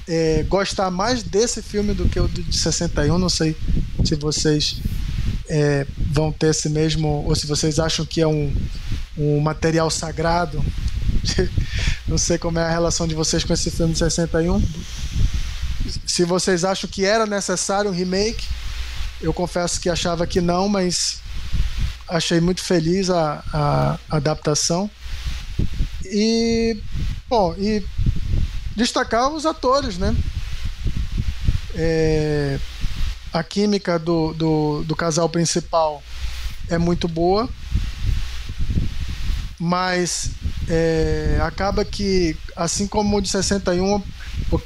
é, 0.08 0.42
gostar 0.44 0.90
mais 0.90 1.22
desse 1.22 1.60
filme 1.60 1.92
do 1.92 2.08
que 2.08 2.18
o 2.18 2.28
de 2.28 2.56
61 2.56 3.18
não 3.18 3.28
sei 3.28 3.56
se 4.04 4.14
vocês 4.14 4.80
é, 5.48 5.86
vão 6.10 6.30
ter 6.30 6.50
esse 6.50 6.68
mesmo 6.68 7.24
ou 7.26 7.34
se 7.34 7.46
vocês 7.46 7.78
acham 7.78 8.06
que 8.06 8.20
é 8.20 8.26
um, 8.26 8.54
um 9.16 9.40
material 9.40 9.90
sagrado 9.90 10.64
Não 12.06 12.18
sei 12.18 12.36
como 12.36 12.58
é 12.58 12.64
a 12.64 12.70
relação 12.70 13.06
de 13.06 13.14
vocês 13.14 13.44
com 13.44 13.52
esse 13.52 13.70
filme 13.70 13.92
de 13.92 13.98
61. 13.98 14.62
Se 16.06 16.24
vocês 16.24 16.64
acham 16.64 16.88
que 16.88 17.04
era 17.04 17.26
necessário 17.26 17.90
um 17.90 17.94
remake, 17.94 18.46
eu 19.20 19.32
confesso 19.32 19.80
que 19.80 19.88
achava 19.88 20.26
que 20.26 20.40
não, 20.40 20.68
mas 20.68 21.20
achei 22.08 22.40
muito 22.40 22.62
feliz 22.62 23.08
a, 23.08 23.42
a, 23.52 23.98
adaptação. 24.16 24.90
E, 26.04 26.78
bom, 27.28 27.54
e 27.56 27.82
destacar 28.76 29.30
os 29.30 29.46
atores, 29.46 29.96
né? 29.96 30.14
É, 31.74 32.58
a 33.32 33.42
química 33.42 33.98
do, 33.98 34.32
do, 34.34 34.84
do 34.84 34.94
casal 34.94 35.28
principal 35.28 36.02
é 36.68 36.78
muito 36.78 37.08
boa, 37.08 37.48
mas 39.58 40.30
é, 40.68 41.38
acaba 41.42 41.84
que, 41.84 42.36
assim 42.56 42.86
como 42.86 43.16
o 43.16 43.20
de 43.20 43.28
61, 43.28 44.02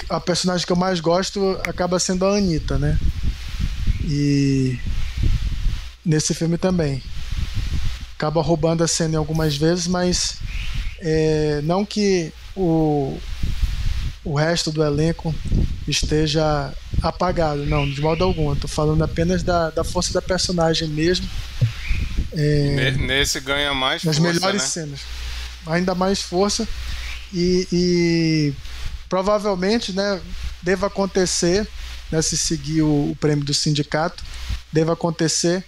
a 0.08 0.20
personagem 0.20 0.66
que 0.66 0.72
eu 0.72 0.76
mais 0.76 1.00
gosto 1.00 1.58
acaba 1.66 1.98
sendo 1.98 2.24
a 2.24 2.36
Anitta, 2.36 2.78
né? 2.78 2.98
E 4.04 4.78
nesse 6.04 6.34
filme 6.34 6.56
também. 6.56 7.02
Acaba 8.16 8.42
roubando 8.42 8.82
a 8.82 8.88
cena 8.88 9.18
algumas 9.18 9.56
vezes, 9.56 9.86
mas 9.86 10.38
é, 11.00 11.60
não 11.62 11.84
que 11.84 12.32
o, 12.56 13.16
o 14.24 14.34
resto 14.34 14.72
do 14.72 14.82
elenco 14.82 15.32
esteja 15.86 16.72
apagado, 17.02 17.64
não, 17.64 17.88
de 17.88 18.00
modo 18.00 18.24
algum. 18.24 18.52
Estou 18.52 18.68
falando 18.68 19.02
apenas 19.04 19.42
da, 19.42 19.70
da 19.70 19.84
força 19.84 20.12
da 20.12 20.22
personagem 20.22 20.88
mesmo. 20.88 21.28
É, 22.32 22.90
Nesse 22.92 23.40
ganha 23.40 23.72
mais 23.72 24.02
nas 24.04 24.18
força, 24.18 24.32
melhores 24.32 24.62
né? 24.62 24.68
cenas. 24.68 25.00
Ainda 25.66 25.94
mais 25.94 26.20
força. 26.20 26.66
E, 27.32 27.68
e 27.72 28.54
provavelmente 29.08 29.92
né, 29.92 30.20
deva 30.62 30.86
acontecer, 30.86 31.68
né, 32.10 32.22
se 32.22 32.36
seguir 32.36 32.82
o, 32.82 33.10
o 33.10 33.16
prêmio 33.16 33.44
do 33.44 33.54
sindicato, 33.54 34.22
deva 34.72 34.92
acontecer 34.92 35.64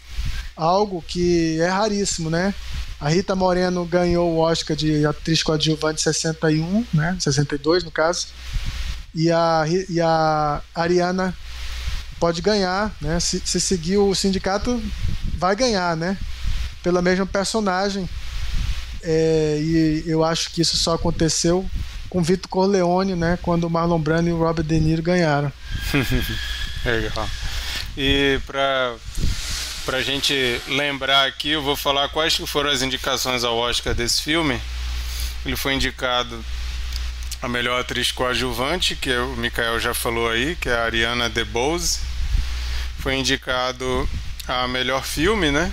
algo 0.56 1.02
que 1.06 1.60
é 1.60 1.68
raríssimo, 1.68 2.28
né? 2.28 2.54
A 3.00 3.08
Rita 3.08 3.34
Moreno 3.34 3.84
ganhou 3.86 4.30
o 4.30 4.38
Oscar 4.40 4.76
de 4.76 5.06
atriz 5.06 5.42
coadjuvante 5.42 6.02
61, 6.02 6.84
né? 6.92 7.16
62 7.18 7.82
no 7.82 7.90
caso. 7.90 8.26
E 9.14 9.30
a, 9.32 9.64
e 9.88 10.00
a 10.00 10.60
Ariana 10.74 11.34
pode 12.20 12.42
ganhar, 12.42 12.94
né? 13.00 13.18
Se, 13.18 13.40
se 13.42 13.58
seguir 13.58 13.96
o 13.96 14.14
sindicato, 14.14 14.80
vai 15.38 15.56
ganhar, 15.56 15.96
né? 15.96 16.16
Pela 16.82 17.00
mesma 17.00 17.24
personagem. 17.24 18.06
É, 19.02 19.58
e 19.60 20.04
eu 20.06 20.24
acho 20.24 20.50
que 20.50 20.60
isso 20.60 20.76
só 20.76 20.94
aconteceu 20.94 21.68
com 22.08 22.22
Vitor 22.22 22.48
Corleone, 22.48 23.14
né? 23.14 23.38
Quando 23.40 23.64
o 23.64 23.70
Marlon 23.70 23.98
Brando 23.98 24.28
e 24.28 24.32
o 24.32 24.38
Robert 24.38 24.64
De 24.64 24.78
Niro 24.80 25.02
ganharam. 25.02 25.52
Legal. 26.84 27.28
E 27.96 28.40
para 28.46 28.96
pra 29.84 30.02
gente 30.02 30.60
lembrar 30.68 31.26
aqui, 31.26 31.50
eu 31.50 31.62
vou 31.62 31.76
falar 31.76 32.08
quais 32.10 32.36
foram 32.36 32.70
as 32.70 32.82
indicações 32.82 33.44
ao 33.44 33.56
Oscar 33.56 33.94
desse 33.94 34.22
filme. 34.22 34.60
Ele 35.44 35.56
foi 35.56 35.74
indicado 35.74 36.44
a 37.40 37.48
melhor 37.48 37.80
atriz 37.80 38.12
coadjuvante, 38.12 38.94
que 38.94 39.12
o 39.12 39.36
Mikael 39.36 39.80
já 39.80 39.94
falou 39.94 40.28
aí, 40.28 40.54
que 40.56 40.68
é 40.68 40.74
a 40.74 40.84
Ariana 40.84 41.28
DeBose. 41.28 42.00
Foi 42.98 43.16
indicado 43.16 44.08
a 44.46 44.68
melhor 44.68 45.04
filme, 45.04 45.50
né? 45.50 45.72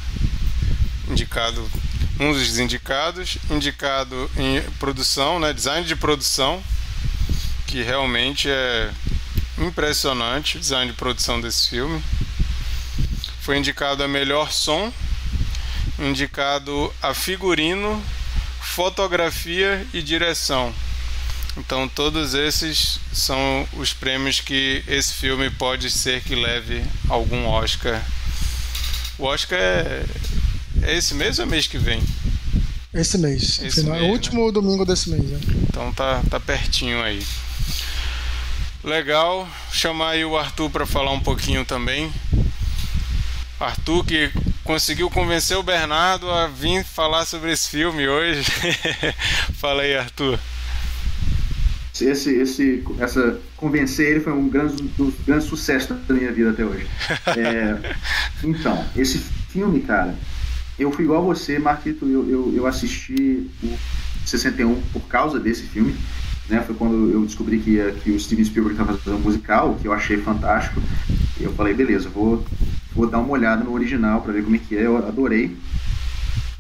Indicado 1.10 1.70
um 2.20 2.34
dos 2.34 2.58
indicados, 2.58 3.38
indicado 3.50 4.30
em 4.38 4.62
produção, 4.80 5.40
né? 5.40 5.54
Design 5.54 5.86
de 5.86 5.96
produção, 5.96 6.64
que 7.68 7.82
realmente 7.82 8.50
é 8.50 8.92
impressionante 9.60 10.58
o 10.58 10.60
design 10.60 10.92
de 10.92 10.98
produção 10.98 11.40
desse 11.40 11.70
filme. 11.70 12.02
Foi 13.42 13.58
indicado 13.58 14.04
a 14.04 14.08
melhor 14.08 14.52
som, 14.52 14.92
indicado 16.00 16.94
a 17.02 17.14
figurino, 17.14 18.04
fotografia 18.62 19.86
e 19.94 20.02
direção. 20.02 20.74
Então 21.56 21.88
todos 21.88 22.34
esses 22.34 23.00
são 23.12 23.68
os 23.74 23.94
prêmios 23.94 24.40
que 24.40 24.84
esse 24.88 25.14
filme 25.14 25.50
pode 25.50 25.90
ser 25.90 26.22
que 26.22 26.36
leve 26.36 26.84
algum 27.10 27.48
Oscar. 27.48 28.04
O 29.18 29.26
Oscar 29.26 29.58
é, 29.58 30.06
é 30.84 30.98
esse 30.98 31.14
mês 31.14 31.40
ou 31.40 31.46
é 31.46 31.48
mês 31.48 31.68
que 31.68 31.78
vem? 31.78 32.02
Esse 32.94 33.18
mês. 33.18 33.60
Esse 33.62 33.82
Final, 33.82 33.94
mês, 33.94 34.06
é 34.06 34.08
o 34.08 34.12
último 34.12 34.52
domingo 34.52 34.86
desse 34.86 35.10
mês. 35.10 35.24
Né? 35.24 35.40
Então 35.70 35.94
tá, 35.94 36.22
tá 36.30 36.40
pertinho 36.40 37.02
aí. 37.02 37.22
Legal, 38.84 39.48
chamar 39.72 40.12
aí 40.12 40.26
o 40.26 40.38
Arthur 40.38 40.70
para 40.70 40.86
falar 40.86 41.12
um 41.12 41.20
pouquinho 41.20 41.66
também. 41.66 42.12
Arthur 43.60 44.06
que 44.06 44.32
conseguiu 44.64 45.10
convencer 45.10 45.58
o 45.58 45.64
Bernardo 45.64 46.30
a 46.30 46.48
vir 46.48 46.84
falar 46.84 47.26
sobre 47.26 47.52
esse 47.52 47.70
filme 47.70 48.08
hoje. 48.08 48.44
Fala 49.58 49.82
aí, 49.82 49.96
Arthur. 49.96 50.40
Esse, 52.00 52.30
esse, 52.36 52.84
essa, 53.00 53.40
convencer 53.56 54.12
ele 54.12 54.20
foi 54.20 54.34
um 54.34 54.48
grande, 54.48 54.84
dos 54.84 55.16
grandes 55.26 55.48
sucessos 55.48 55.98
da 56.06 56.14
minha 56.14 56.32
vida 56.32 56.52
até 56.52 56.64
hoje. 56.64 56.86
É, 57.36 57.96
então, 58.44 58.86
esse 58.96 59.20
filme, 59.50 59.82
cara, 59.82 60.16
eu 60.80 60.92
fui 60.92 61.06
igual 61.06 61.22
a 61.22 61.26
você, 61.26 61.58
Marquito, 61.58 62.06
eu, 62.06 62.30
eu, 62.30 62.54
eu 62.56 62.68
assisti 62.68 63.50
o 63.64 63.78
61 64.26 64.82
por 64.94 65.02
causa 65.08 65.40
desse 65.40 65.64
filme. 65.64 65.96
Né, 66.50 66.64
foi 66.66 66.76
quando 66.76 67.12
eu 67.12 67.26
descobri 67.26 67.60
que, 67.60 67.78
que 68.04 68.12
o 68.12 68.20
Steven 68.20 68.46
Spielberg 68.46 68.80
estava 68.80 68.98
fazendo 68.98 69.20
um 69.20 69.24
musical, 69.24 69.76
que 69.82 69.88
eu 69.88 69.92
achei 69.92 70.18
fantástico. 70.18 70.82
E 71.40 71.44
eu 71.44 71.54
falei, 71.54 71.74
beleza, 71.74 72.08
vou, 72.10 72.46
vou 72.96 73.08
dar 73.08 73.20
uma 73.20 73.32
olhada 73.32 73.64
no 73.64 73.74
original 73.74 74.22
para 74.22 74.32
ver 74.32 74.44
como 74.44 74.56
é 74.56 74.60
que 74.60 74.78
é. 74.78 74.86
Eu 74.86 74.98
adorei. 74.98 75.58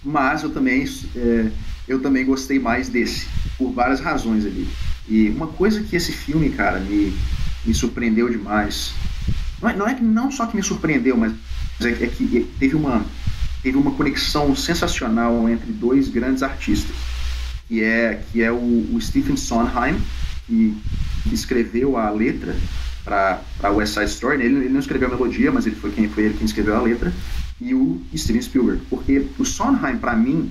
Mas 0.03 0.43
eu 0.43 0.49
também, 0.49 0.85
é, 1.15 1.51
eu 1.87 2.01
também 2.01 2.25
gostei 2.25 2.59
mais 2.59 2.89
desse, 2.89 3.27
por 3.57 3.71
várias 3.71 3.99
razões 3.99 4.45
ali. 4.45 4.67
E 5.07 5.29
uma 5.29 5.47
coisa 5.47 5.81
que 5.81 5.95
esse 5.95 6.11
filme, 6.11 6.49
cara, 6.49 6.79
me, 6.79 7.13
me 7.65 7.73
surpreendeu 7.73 8.29
demais. 8.29 8.93
Não 9.61 9.69
é, 9.69 9.75
não 9.75 9.87
é 9.87 9.93
que 9.95 10.03
não 10.03 10.31
só 10.31 10.45
que 10.45 10.55
me 10.55 10.63
surpreendeu, 10.63 11.15
mas 11.15 11.33
é, 11.81 11.89
é 11.89 12.07
que 12.07 12.47
teve 12.59 12.75
uma, 12.75 13.05
teve 13.67 13.77
uma 13.77 13.91
conexão 13.91 14.55
sensacional 14.55 15.49
entre 15.49 15.73
dois 15.73 16.07
grandes 16.07 16.41
artistas. 16.41 16.95
Que 17.67 17.83
é, 17.83 18.23
que 18.31 18.41
é 18.41 18.49
o, 18.49 18.55
o 18.55 18.97
Stephen 19.01 19.35
Sondheim, 19.35 19.99
que, 20.45 20.73
escreveu 21.33 21.97
a 21.97 22.09
letra 22.09 22.55
para 23.03 23.71
West 23.71 23.95
Side 23.95 24.05
Story. 24.05 24.41
Ele, 24.41 24.55
ele, 24.59 24.69
não 24.69 24.79
escreveu 24.79 25.09
a 25.09 25.11
melodia, 25.11 25.51
mas 25.51 25.65
ele 25.65 25.75
foi, 25.75 25.91
quem, 25.91 26.07
foi 26.07 26.23
ele 26.23 26.35
quem 26.35 26.45
escreveu 26.45 26.77
a 26.77 26.81
letra. 26.81 27.11
E 27.59 27.73
o 27.73 28.01
Steven 28.15 28.41
Spielberg. 28.41 28.81
Porque 28.89 29.27
o 29.37 29.43
Sondheim, 29.43 29.97
para 29.97 30.15
mim, 30.15 30.49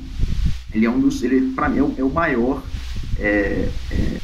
ele 0.75 0.85
é 0.85 0.91
um 0.91 1.01
dos. 1.01 1.23
Ele, 1.23 1.53
para 1.55 1.71
mim, 1.71 1.79
é 1.79 1.83
o, 1.83 1.95
é 1.97 2.05
o 2.05 2.11
maior. 2.11 2.63
É, 3.19 3.71
é, 3.91 4.21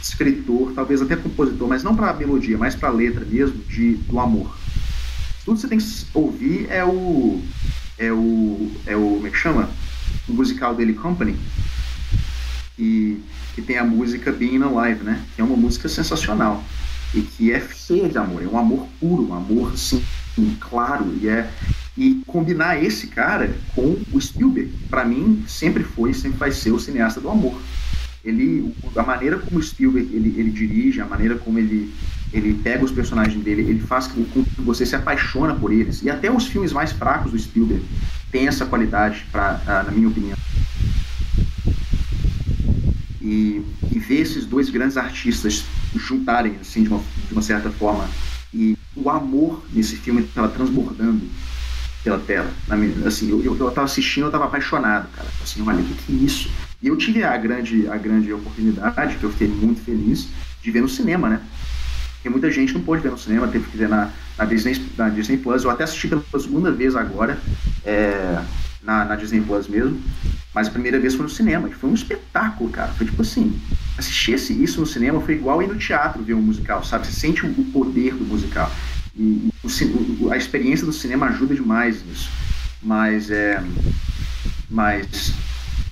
escritor, 0.00 0.72
talvez 0.72 1.02
até 1.02 1.16
compositor, 1.16 1.68
mas 1.68 1.82
não 1.82 1.96
para 1.96 2.14
melodia, 2.14 2.56
mas 2.56 2.76
para 2.76 2.90
letra 2.90 3.24
mesmo, 3.24 3.58
de, 3.64 3.94
do 3.94 4.20
amor. 4.20 4.56
Tudo 5.44 5.56
que 5.56 5.62
você 5.62 5.68
tem 5.68 5.78
que 5.78 6.06
ouvir 6.14 6.66
é 6.70 6.84
o. 6.84 7.42
É 8.00 8.10
o. 8.10 8.72
É 8.86 8.96
o. 8.96 9.00
Como 9.00 9.26
é 9.26 9.30
que 9.30 9.36
chama? 9.36 9.68
O 10.26 10.32
musical 10.32 10.74
dele, 10.74 10.94
Company. 10.94 11.36
Que, 12.74 13.22
que 13.54 13.60
tem 13.60 13.76
a 13.76 13.84
música 13.84 14.32
Being 14.32 14.62
Alive, 14.62 15.04
né? 15.04 15.22
Que 15.36 15.42
é 15.42 15.44
uma 15.44 15.56
música 15.56 15.86
sensacional. 15.86 16.64
E 17.14 17.20
que 17.20 17.52
é 17.52 17.60
cheia 17.60 18.08
de 18.08 18.16
amor. 18.16 18.42
É 18.42 18.46
um 18.46 18.58
amor 18.58 18.88
puro, 18.98 19.28
um 19.28 19.34
amor 19.34 19.74
assim, 19.74 20.02
claro. 20.58 21.14
E 21.20 21.28
é. 21.28 21.50
E 21.94 22.22
combinar 22.26 22.82
esse 22.82 23.08
cara 23.08 23.54
com 23.74 23.98
o 24.10 24.20
Spielberg, 24.20 24.72
para 24.88 25.04
mim, 25.04 25.44
sempre 25.46 25.84
foi 25.84 26.12
e 26.12 26.14
sempre 26.14 26.38
vai 26.38 26.50
ser 26.50 26.70
o 26.70 26.80
cineasta 26.80 27.20
do 27.20 27.28
amor 27.28 27.60
ele 28.24 28.74
a 28.96 29.02
maneira 29.02 29.38
como 29.38 29.58
o 29.58 29.62
Spielberg 29.62 30.14
ele, 30.14 30.34
ele 30.38 30.50
dirige 30.50 31.00
a 31.00 31.06
maneira 31.06 31.36
como 31.36 31.58
ele 31.58 31.92
ele 32.32 32.54
pega 32.54 32.84
os 32.84 32.92
personagens 32.92 33.42
dele 33.42 33.62
ele 33.62 33.80
faz 33.80 34.06
com 34.06 34.24
que 34.24 34.44
você 34.58 34.86
se 34.86 34.94
apaixona 34.94 35.54
por 35.54 35.72
eles 35.72 36.02
e 36.02 36.10
até 36.10 36.30
os 36.30 36.46
filmes 36.46 36.72
mais 36.72 36.92
fracos 36.92 37.32
do 37.32 37.38
Spielberg 37.38 37.84
têm 38.30 38.46
essa 38.46 38.66
qualidade 38.66 39.26
para 39.32 39.84
na 39.84 39.90
minha 39.90 40.08
opinião 40.08 40.36
e, 43.20 43.62
e 43.90 43.98
ver 43.98 44.20
esses 44.20 44.46
dois 44.46 44.70
grandes 44.70 44.96
artistas 44.96 45.64
juntarem 45.94 46.56
assim 46.60 46.82
de 46.82 46.88
uma, 46.88 47.02
de 47.28 47.32
uma 47.32 47.42
certa 47.42 47.70
forma 47.70 48.08
e 48.52 48.76
o 48.96 49.08
amor 49.08 49.64
nesse 49.72 49.96
filme 49.96 50.22
estava 50.22 50.48
transbordando 50.48 51.22
pela 52.02 52.18
tela. 52.18 52.50
Assim, 53.06 53.30
eu, 53.30 53.42
eu, 53.42 53.56
eu 53.56 53.70
tava 53.70 53.84
assistindo, 53.84 54.26
eu 54.26 54.30
tava 54.30 54.46
apaixonado, 54.46 55.08
cara. 55.14 55.28
Assim, 55.42 55.62
olha, 55.66 55.80
o 55.80 55.84
que, 55.84 55.94
que 55.94 56.12
é 56.12 56.16
isso? 56.16 56.50
E 56.82 56.88
eu 56.88 56.96
tive 56.96 57.22
a 57.22 57.36
grande, 57.36 57.86
a 57.88 57.96
grande 57.96 58.32
oportunidade, 58.32 59.16
que 59.16 59.24
eu 59.24 59.30
fiquei 59.30 59.48
muito 59.48 59.82
feliz, 59.82 60.28
de 60.62 60.70
ver 60.70 60.80
no 60.80 60.88
cinema, 60.88 61.28
né? 61.28 61.40
Porque 62.20 62.28
muita 62.28 62.50
gente 62.50 62.74
não 62.74 62.82
pôde 62.82 63.02
ver 63.02 63.10
no 63.10 63.18
cinema, 63.18 63.48
teve 63.48 63.68
que 63.70 63.76
ver 63.76 63.88
na, 63.88 64.10
na, 64.36 64.44
Disney, 64.44 64.80
na 64.96 65.08
Disney 65.08 65.38
Plus. 65.38 65.64
Eu 65.64 65.70
até 65.70 65.84
assisti 65.84 66.06
pela 66.06 66.22
segunda 66.38 66.70
vez 66.70 66.94
agora. 66.94 67.38
É, 67.84 68.38
na, 68.82 69.04
na 69.04 69.16
Disney 69.16 69.40
Plus 69.40 69.68
mesmo. 69.68 70.00
Mas 70.54 70.66
a 70.66 70.70
primeira 70.70 70.98
vez 70.98 71.14
foi 71.14 71.24
no 71.24 71.30
cinema, 71.30 71.68
e 71.68 71.72
foi 71.72 71.90
um 71.90 71.94
espetáculo, 71.94 72.70
cara. 72.70 72.92
Foi 72.92 73.06
tipo 73.06 73.22
assim, 73.22 73.58
assistir 73.96 74.34
isso 74.34 74.80
no 74.80 74.86
cinema 74.86 75.20
foi 75.20 75.34
igual 75.34 75.62
ir 75.62 75.68
no 75.68 75.76
teatro 75.76 76.22
ver 76.22 76.34
um 76.34 76.42
musical, 76.42 76.82
sabe? 76.84 77.06
Você 77.06 77.12
sente 77.12 77.46
o 77.46 77.64
poder 77.66 78.14
do 78.14 78.24
musical. 78.24 78.70
E, 79.16 79.50
o, 79.62 80.30
a 80.30 80.36
experiência 80.36 80.84
do 80.84 80.92
cinema 80.92 81.26
ajuda 81.26 81.54
demais 81.54 82.04
nisso. 82.04 82.30
Mas 82.82 83.30
é. 83.30 83.62
Mas. 84.68 85.32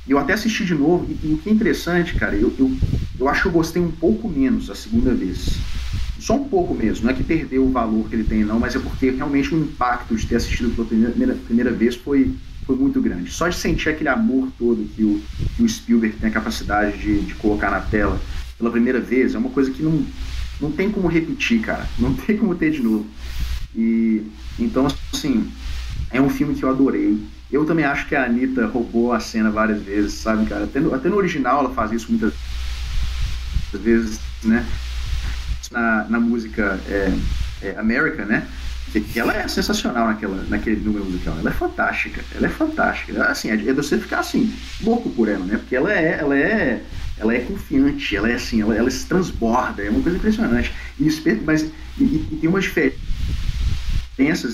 Eu 0.08 0.18
até 0.18 0.32
assisti 0.32 0.64
de 0.64 0.74
novo, 0.74 1.06
e, 1.06 1.26
e 1.26 1.34
o 1.34 1.38
que 1.38 1.50
é 1.50 1.52
interessante, 1.52 2.14
cara, 2.14 2.34
eu, 2.34 2.52
eu, 2.58 2.74
eu 3.20 3.28
acho 3.28 3.42
que 3.42 3.48
eu 3.48 3.52
gostei 3.52 3.82
um 3.82 3.90
pouco 3.90 4.26
menos 4.26 4.70
a 4.70 4.74
segunda 4.74 5.12
vez. 5.12 5.58
Só 6.28 6.34
um 6.34 6.44
pouco 6.44 6.74
mesmo, 6.74 7.06
não 7.06 7.10
é 7.10 7.14
que 7.14 7.24
perdeu 7.24 7.64
o 7.64 7.72
valor 7.72 8.06
que 8.06 8.14
ele 8.14 8.22
tem, 8.22 8.44
não, 8.44 8.60
mas 8.60 8.76
é 8.76 8.78
porque 8.78 9.08
realmente 9.08 9.54
o 9.54 9.58
impacto 9.58 10.14
de 10.14 10.26
ter 10.26 10.36
assistido 10.36 10.76
pela 10.76 10.86
primeira, 10.86 11.34
primeira 11.34 11.70
vez 11.72 11.96
foi, 11.96 12.34
foi 12.66 12.76
muito 12.76 13.00
grande. 13.00 13.32
Só 13.32 13.48
de 13.48 13.56
sentir 13.56 13.88
aquele 13.88 14.10
amor 14.10 14.46
todo 14.58 14.86
que 14.94 15.02
o, 15.04 15.22
que 15.56 15.62
o 15.62 15.66
Spielberg 15.66 16.18
tem 16.18 16.28
a 16.28 16.32
capacidade 16.34 16.98
de, 16.98 17.22
de 17.22 17.34
colocar 17.36 17.70
na 17.70 17.80
tela 17.80 18.20
pela 18.58 18.70
primeira 18.70 19.00
vez 19.00 19.34
é 19.34 19.38
uma 19.38 19.48
coisa 19.48 19.70
que 19.70 19.82
não, 19.82 20.04
não 20.60 20.70
tem 20.70 20.90
como 20.90 21.08
repetir, 21.08 21.62
cara. 21.62 21.88
Não 21.98 22.12
tem 22.12 22.36
como 22.36 22.54
ter 22.54 22.72
de 22.72 22.82
novo. 22.82 23.06
E 23.74 24.22
então, 24.58 24.86
assim, 25.10 25.50
é 26.10 26.20
um 26.20 26.28
filme 26.28 26.54
que 26.54 26.62
eu 26.62 26.68
adorei. 26.68 27.18
Eu 27.50 27.64
também 27.64 27.86
acho 27.86 28.06
que 28.06 28.14
a 28.14 28.26
Anitta 28.26 28.66
roubou 28.66 29.14
a 29.14 29.20
cena 29.20 29.50
várias 29.50 29.80
vezes, 29.82 30.12
sabe, 30.12 30.44
cara? 30.44 30.64
Até 30.64 30.78
no, 30.78 30.92
até 30.92 31.08
no 31.08 31.16
original 31.16 31.60
ela 31.60 31.70
faz 31.70 31.90
isso 31.90 32.10
muitas 32.10 32.34
vezes, 33.72 34.20
né? 34.44 34.66
Na, 35.70 36.04
na 36.08 36.20
música 36.20 36.80
é, 36.88 37.12
é 37.62 37.82
né? 38.24 38.46
Ela 39.14 39.34
é 39.36 39.48
sensacional 39.48 40.06
naquela, 40.06 40.42
naquele 40.48 40.80
número 40.80 41.04
musical. 41.04 41.36
Ela 41.38 41.50
é 41.50 41.52
fantástica. 41.52 42.24
Ela 42.34 42.46
é 42.46 42.50
fantástica. 42.50 43.24
Assim, 43.24 43.50
é, 43.50 43.54
é 43.54 43.72
você 43.74 43.98
ficar 43.98 44.20
assim, 44.20 44.52
louco 44.82 45.10
por 45.10 45.28
ela, 45.28 45.44
né? 45.44 45.58
Porque 45.58 45.76
ela 45.76 45.92
é, 45.92 46.18
ela 46.18 46.36
é, 46.36 46.82
ela 47.18 47.34
é 47.34 47.40
confiante, 47.40 48.16
ela 48.16 48.30
é 48.30 48.34
assim, 48.34 48.62
ela, 48.62 48.74
ela 48.74 48.90
se 48.90 49.06
transborda, 49.06 49.82
é 49.82 49.90
uma 49.90 50.00
coisa 50.00 50.16
impressionante. 50.16 50.72
E, 50.98 51.08
mas, 51.44 51.70
e, 51.98 52.02
e 52.02 52.38
tem 52.40 52.48
uma 52.48 52.60
diferença 52.60 52.98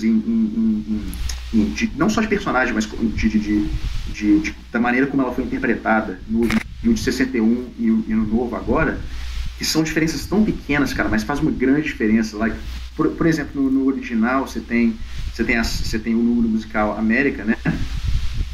em, 0.03 0.09
em, 0.09 1.03
em, 1.55 1.71
de, 1.71 1.93
não 1.97 2.11
só 2.11 2.21
de 2.21 2.27
personagem, 2.27 2.75
mas 2.75 2.89
de, 2.91 3.29
de, 3.29 3.69
de, 4.09 4.55
da 4.73 4.81
maneira 4.81 5.07
como 5.07 5.23
ela 5.23 5.33
foi 5.33 5.45
interpretada 5.45 6.19
no, 6.29 6.49
no 6.83 6.95
de 6.95 7.01
61 7.01 7.71
e, 7.79 7.85
e 7.85 8.15
no 8.15 8.27
novo 8.27 8.57
agora, 8.57 8.99
que 9.59 9.65
são 9.65 9.83
diferenças 9.83 10.27
tão 10.27 10.45
pequenas, 10.45 10.93
cara, 10.93 11.09
mas 11.09 11.23
faz 11.23 11.41
uma 11.41 11.51
grande 11.51 11.83
diferença. 11.83 12.37
Like, 12.37 12.57
por, 12.97 13.09
por 13.11 13.27
exemplo, 13.27 13.63
no, 13.63 13.71
no, 13.71 13.87
original 13.87 14.47
você 14.47 14.61
tem 14.61 14.97
você 15.33 15.43
tem, 15.43 15.57
a, 15.57 15.65
você 15.65 15.99
tem 15.99 16.15
o 16.15 16.23
número 16.23 16.49
musical 16.49 16.97
América, 16.97 17.45
né? 17.45 17.57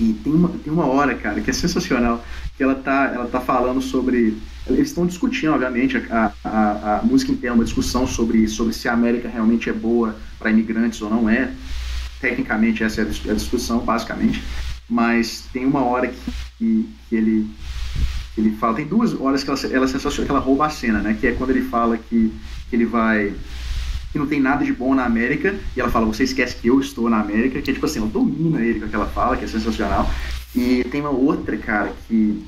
E 0.00 0.14
tem 0.14 0.32
uma, 0.32 0.48
tem 0.48 0.72
uma 0.72 0.86
hora, 0.86 1.14
cara, 1.14 1.42
que 1.42 1.50
é 1.50 1.52
sensacional, 1.52 2.24
que 2.56 2.62
ela 2.62 2.74
tá, 2.74 3.12
ela 3.14 3.26
tá 3.26 3.38
falando 3.38 3.82
sobre. 3.82 4.38
Eles 4.66 4.88
estão 4.88 5.06
discutindo, 5.06 5.52
obviamente, 5.52 5.98
a, 6.10 6.32
a, 6.42 6.98
a 6.98 7.02
música 7.02 7.32
inteira, 7.32 7.54
uma 7.54 7.64
discussão 7.64 8.06
sobre, 8.06 8.48
sobre 8.48 8.72
se 8.72 8.88
a 8.88 8.94
América 8.94 9.28
realmente 9.28 9.68
é 9.68 9.72
boa 9.74 10.16
para 10.38 10.50
imigrantes 10.50 11.02
ou 11.02 11.10
não 11.10 11.28
é. 11.28 11.52
Tecnicamente, 12.18 12.82
essa 12.82 13.02
é 13.02 13.04
a 13.30 13.34
discussão, 13.34 13.80
basicamente. 13.80 14.42
Mas 14.88 15.44
tem 15.52 15.66
uma 15.66 15.82
hora 15.82 16.08
que, 16.08 16.32
que, 16.58 16.88
que 17.08 17.16
ele, 17.16 17.46
ele 18.36 18.52
fala. 18.52 18.74
Tem 18.74 18.86
duas 18.86 19.18
horas 19.20 19.42
que 19.42 19.50
ela, 19.50 19.58
ela, 19.72 19.86
que 19.86 20.30
ela 20.30 20.38
rouba 20.38 20.66
a 20.66 20.70
cena, 20.70 21.00
né? 21.00 21.16
Que 21.18 21.28
é 21.28 21.32
quando 21.32 21.50
ele 21.50 21.62
fala 21.62 21.96
que, 21.96 22.32
que 22.68 22.76
ele 22.76 22.86
vai 22.86 23.34
que 24.12 24.18
não 24.18 24.26
tem 24.26 24.40
nada 24.40 24.64
de 24.64 24.72
bom 24.72 24.94
na 24.94 25.04
América, 25.04 25.54
e 25.76 25.80
ela 25.80 25.90
fala, 25.90 26.06
você 26.06 26.24
esquece 26.24 26.56
que 26.56 26.68
eu 26.68 26.80
estou 26.80 27.08
na 27.08 27.20
América, 27.20 27.60
que 27.62 27.70
é 27.70 27.74
tipo 27.74 27.86
assim, 27.86 28.00
ela 28.00 28.08
domina 28.08 28.60
ele 28.60 28.80
com 28.80 28.86
aquela 28.86 29.06
fala, 29.06 29.36
que 29.36 29.44
é 29.44 29.48
sensacional. 29.48 30.10
E 30.54 30.82
tem 30.90 31.00
uma 31.00 31.10
outra, 31.10 31.56
cara, 31.56 31.92
que, 32.08 32.44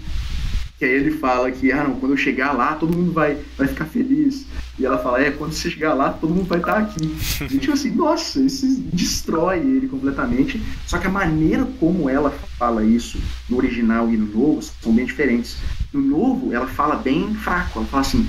que 0.77 0.85
aí 0.85 0.91
ele 0.91 1.13
fala 1.13 1.51
que, 1.53 1.71
ah 1.71 1.85
não, 1.85 1.95
quando 1.95 2.13
eu 2.13 2.17
chegar 2.17 2.53
lá, 2.53 2.75
todo 2.75 2.97
mundo 2.97 3.13
vai, 3.13 3.39
vai 3.57 3.69
ficar 3.69 3.85
feliz. 3.85 4.45
E 4.79 4.87
ela 4.87 4.99
fala, 4.99 5.21
é, 5.21 5.31
quando 5.31 5.53
você 5.53 5.71
chegar 5.71 5.93
lá, 5.93 6.11
todo 6.11 6.35
mundo 6.35 6.49
vai 6.49 6.59
estar 6.59 6.79
aqui. 6.79 7.15
E 7.43 7.59
tipo 7.59 7.73
assim, 7.73 7.91
nossa, 7.91 8.41
isso 8.41 8.67
destrói 8.93 9.59
ele 9.59 9.87
completamente. 9.87 10.63
Só 10.87 10.99
que 10.99 11.07
a 11.07 11.11
maneira 11.11 11.67
como 11.79 12.09
ela 12.09 12.31
fala 12.59 12.83
isso 12.83 13.19
no 13.51 13.59
original 13.59 14.11
e 14.11 14.17
no 14.17 14.27
novo 14.27 14.63
são 14.63 14.93
bem 14.95 15.05
diferentes. 15.05 15.59
No 15.93 16.01
novo, 16.01 16.53
ela 16.53 16.67
fala 16.67 16.97
bem 16.97 17.35
fraco, 17.35 17.81
ela 17.81 17.89
fala 17.89 18.01
assim, 18.01 18.27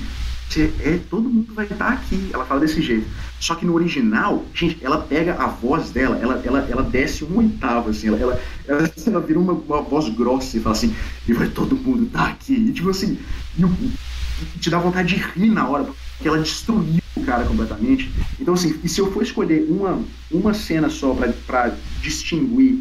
é, 0.80 0.98
todo 1.10 1.28
mundo 1.28 1.54
vai 1.54 1.64
estar 1.64 1.88
aqui. 1.88 2.30
Ela 2.32 2.44
fala 2.44 2.60
desse 2.60 2.80
jeito. 2.82 3.06
Só 3.40 3.54
que 3.54 3.66
no 3.66 3.74
original, 3.74 4.44
gente, 4.54 4.78
ela 4.82 4.98
pega 4.98 5.34
a 5.34 5.46
voz 5.46 5.90
dela, 5.90 6.18
ela, 6.20 6.40
ela, 6.44 6.60
ela 6.70 6.82
desce 6.82 7.24
uma 7.24 7.38
oitava, 7.38 7.90
assim, 7.90 8.08
ela, 8.08 8.18
ela, 8.18 8.40
ela, 8.66 8.92
ela 9.06 9.20
vira 9.20 9.38
uma, 9.38 9.52
uma, 9.52 9.82
voz 9.82 10.08
grossa 10.10 10.56
e 10.56 10.60
fala 10.60 10.76
assim, 10.76 10.94
e 11.26 11.32
vai 11.32 11.48
todo 11.48 11.76
mundo 11.76 12.04
estar 12.04 12.28
aqui. 12.28 12.54
E 12.54 12.72
tipo 12.72 12.90
assim, 12.90 13.18
e, 13.58 14.58
te 14.58 14.70
dá 14.70 14.78
vontade 14.78 15.14
de 15.14 15.22
rir 15.22 15.50
na 15.50 15.68
hora, 15.68 15.86
porque 16.16 16.28
ela 16.28 16.38
destruiu 16.38 17.00
o 17.16 17.22
cara 17.22 17.44
completamente. 17.44 18.10
Então, 18.40 18.54
assim, 18.54 18.78
e 18.82 18.88
se 18.88 19.00
eu 19.00 19.12
for 19.12 19.22
escolher 19.22 19.66
uma, 19.68 20.02
uma 20.30 20.54
cena 20.54 20.88
só 20.88 21.16
para 21.46 21.74
distinguir 22.00 22.78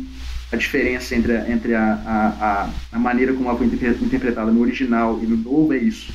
a 0.52 0.56
diferença 0.56 1.16
entre, 1.16 1.36
a, 1.36 1.50
entre 1.50 1.74
a, 1.74 1.94
a, 2.06 2.70
a, 2.96 3.00
maneira 3.00 3.34
como 3.34 3.50
ela 3.50 3.58
foi 3.58 3.66
interpretada 3.68 4.52
no 4.52 4.62
original 4.62 5.20
e 5.22 5.26
no 5.26 5.38
novo, 5.38 5.74
é 5.74 5.78
isso 5.78 6.14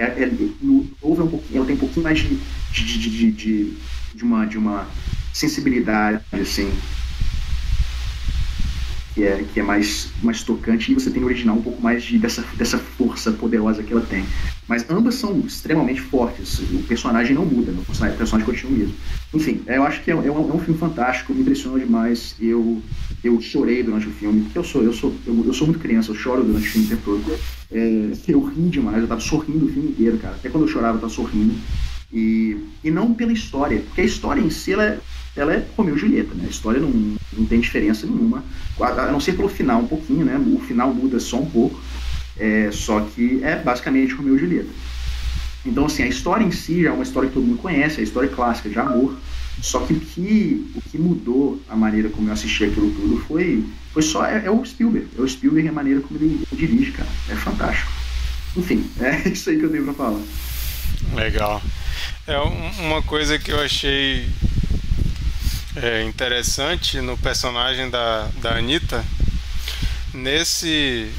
é, 0.00 0.22
é, 0.22 0.32
no 0.62 0.88
novo 1.02 1.22
é 1.22 1.24
um 1.24 1.28
pouquinho, 1.28 1.56
ela 1.58 1.66
tem 1.66 1.74
um 1.74 1.78
pouquinho 1.78 2.04
mais 2.04 2.18
de, 2.18 2.38
de, 2.72 2.98
de, 2.98 3.32
de, 3.32 3.76
de, 4.14 4.24
uma, 4.24 4.46
de 4.46 4.56
uma 4.56 4.86
sensibilidade, 5.32 6.22
assim, 6.32 6.72
que 9.14 9.24
é, 9.24 9.44
que 9.52 9.60
é 9.60 9.62
mais, 9.62 10.08
mais 10.22 10.42
tocante, 10.42 10.92
e 10.92 10.94
você 10.94 11.10
tem 11.10 11.20
no 11.20 11.26
original 11.26 11.56
um 11.56 11.62
pouco 11.62 11.82
mais 11.82 12.02
de, 12.02 12.18
dessa, 12.18 12.44
dessa 12.56 12.78
força 12.78 13.32
poderosa 13.32 13.82
que 13.82 13.92
ela 13.92 14.02
tem. 14.02 14.24
Mas 14.68 14.88
ambas 14.88 15.16
são 15.16 15.38
extremamente 15.40 16.00
fortes, 16.00 16.60
o 16.60 16.82
personagem 16.86 17.34
não 17.34 17.44
muda, 17.44 17.72
o 17.72 17.84
personagem, 17.84 18.14
o 18.14 18.18
personagem 18.18 18.46
continua 18.46 18.78
mesmo. 18.78 18.94
Enfim, 19.34 19.62
eu 19.66 19.82
acho 19.82 20.02
que 20.02 20.10
é, 20.10 20.14
é, 20.14 20.16
um, 20.16 20.50
é 20.50 20.54
um 20.54 20.58
filme 20.60 20.78
fantástico, 20.78 21.34
me 21.34 21.40
impressionou 21.40 21.78
demais, 21.78 22.36
eu, 22.40 22.80
eu 23.22 23.40
chorei 23.40 23.82
durante 23.82 24.06
o 24.06 24.12
filme, 24.12 24.42
porque 24.42 24.58
eu 24.58 24.64
sou, 24.64 24.82
eu, 24.82 24.92
sou, 24.92 25.12
eu, 25.26 25.44
eu 25.44 25.52
sou 25.52 25.66
muito 25.66 25.80
criança, 25.80 26.10
eu 26.10 26.14
choro 26.14 26.44
durante 26.44 26.68
o 26.68 26.70
filme 26.70 26.86
o 26.86 26.90
tempo 26.90 27.02
todo. 27.04 27.38
É, 27.72 28.12
eu 28.28 28.42
ri 28.44 28.68
demais, 28.68 29.00
eu 29.00 29.08
tava 29.08 29.20
sorrindo 29.20 29.66
o 29.66 29.68
filme 29.68 29.90
inteiro, 29.90 30.18
cara. 30.18 30.34
Até 30.34 30.48
quando 30.48 30.64
eu 30.64 30.68
chorava, 30.68 30.96
eu 30.96 31.00
tava 31.00 31.12
sorrindo. 31.12 31.54
E, 32.12 32.56
e 32.82 32.90
não 32.90 33.14
pela 33.14 33.32
história, 33.32 33.80
porque 33.80 34.00
a 34.00 34.04
história 34.04 34.40
em 34.40 34.50
si 34.50 34.72
ela 34.72 34.84
é, 34.84 34.98
ela 35.36 35.52
é 35.54 35.66
Romeu 35.76 35.96
e 35.96 35.98
Julieta, 35.98 36.34
né? 36.34 36.44
A 36.46 36.50
história 36.50 36.80
não, 36.80 36.90
não 36.90 37.46
tem 37.46 37.60
diferença 37.60 38.06
nenhuma, 38.06 38.42
não 39.10 39.20
ser 39.20 39.34
pelo 39.34 39.48
final 39.48 39.80
um 39.80 39.86
pouquinho, 39.86 40.24
né? 40.24 40.36
O 40.38 40.60
final 40.60 40.92
muda 40.92 41.20
só 41.20 41.38
um 41.38 41.46
pouco, 41.46 41.80
é, 42.38 42.70
só 42.72 43.00
que 43.00 43.40
é 43.42 43.56
basicamente 43.56 44.14
Romeu 44.14 44.36
e 44.36 44.38
Julieta. 44.38 44.70
Então, 45.64 45.84
assim, 45.86 46.02
a 46.02 46.06
história 46.06 46.44
em 46.44 46.50
si 46.50 46.82
já 46.82 46.88
é 46.88 46.92
uma 46.92 47.02
história 47.02 47.28
que 47.28 47.34
todo 47.34 47.44
mundo 47.44 47.58
conhece, 47.58 47.98
é 47.98 48.00
a 48.00 48.04
história 48.04 48.28
clássica 48.28 48.68
de 48.68 48.78
amor, 48.78 49.16
só 49.60 49.80
que 49.80 49.92
o 49.92 50.00
que, 50.00 50.72
o 50.74 50.80
que 50.80 50.98
mudou 50.98 51.60
a 51.68 51.76
maneira 51.76 52.08
como 52.08 52.28
eu 52.28 52.32
assisti 52.32 52.64
aquilo 52.64 52.90
tudo 52.92 53.18
foi, 53.26 53.64
foi 53.92 54.02
só, 54.02 54.24
é, 54.24 54.46
é 54.46 54.50
o 54.50 54.64
Spielberg, 54.64 55.08
é 55.18 55.20
o 55.20 55.28
Spielberg 55.28 55.66
e 55.66 55.68
a 55.68 55.72
maneira 55.72 56.00
como 56.00 56.18
ele 56.18 56.42
dirige, 56.52 56.92
cara, 56.92 57.08
é 57.28 57.34
fantástico. 57.34 57.90
Enfim, 58.56 58.88
é 59.00 59.28
isso 59.28 59.50
aí 59.50 59.58
que 59.58 59.64
eu 59.64 59.70
tenho 59.70 59.84
pra 59.84 59.92
falar. 59.92 60.20
Legal. 61.14 61.62
É 62.26 62.38
uma 62.38 63.02
coisa 63.02 63.38
que 63.38 63.50
eu 63.50 63.60
achei 63.60 64.28
é, 65.76 66.02
interessante 66.02 67.00
no 67.00 67.16
personagem 67.16 67.88
da, 67.90 68.28
da 68.40 68.56
Anitta, 68.56 69.04
nesse 70.12 71.10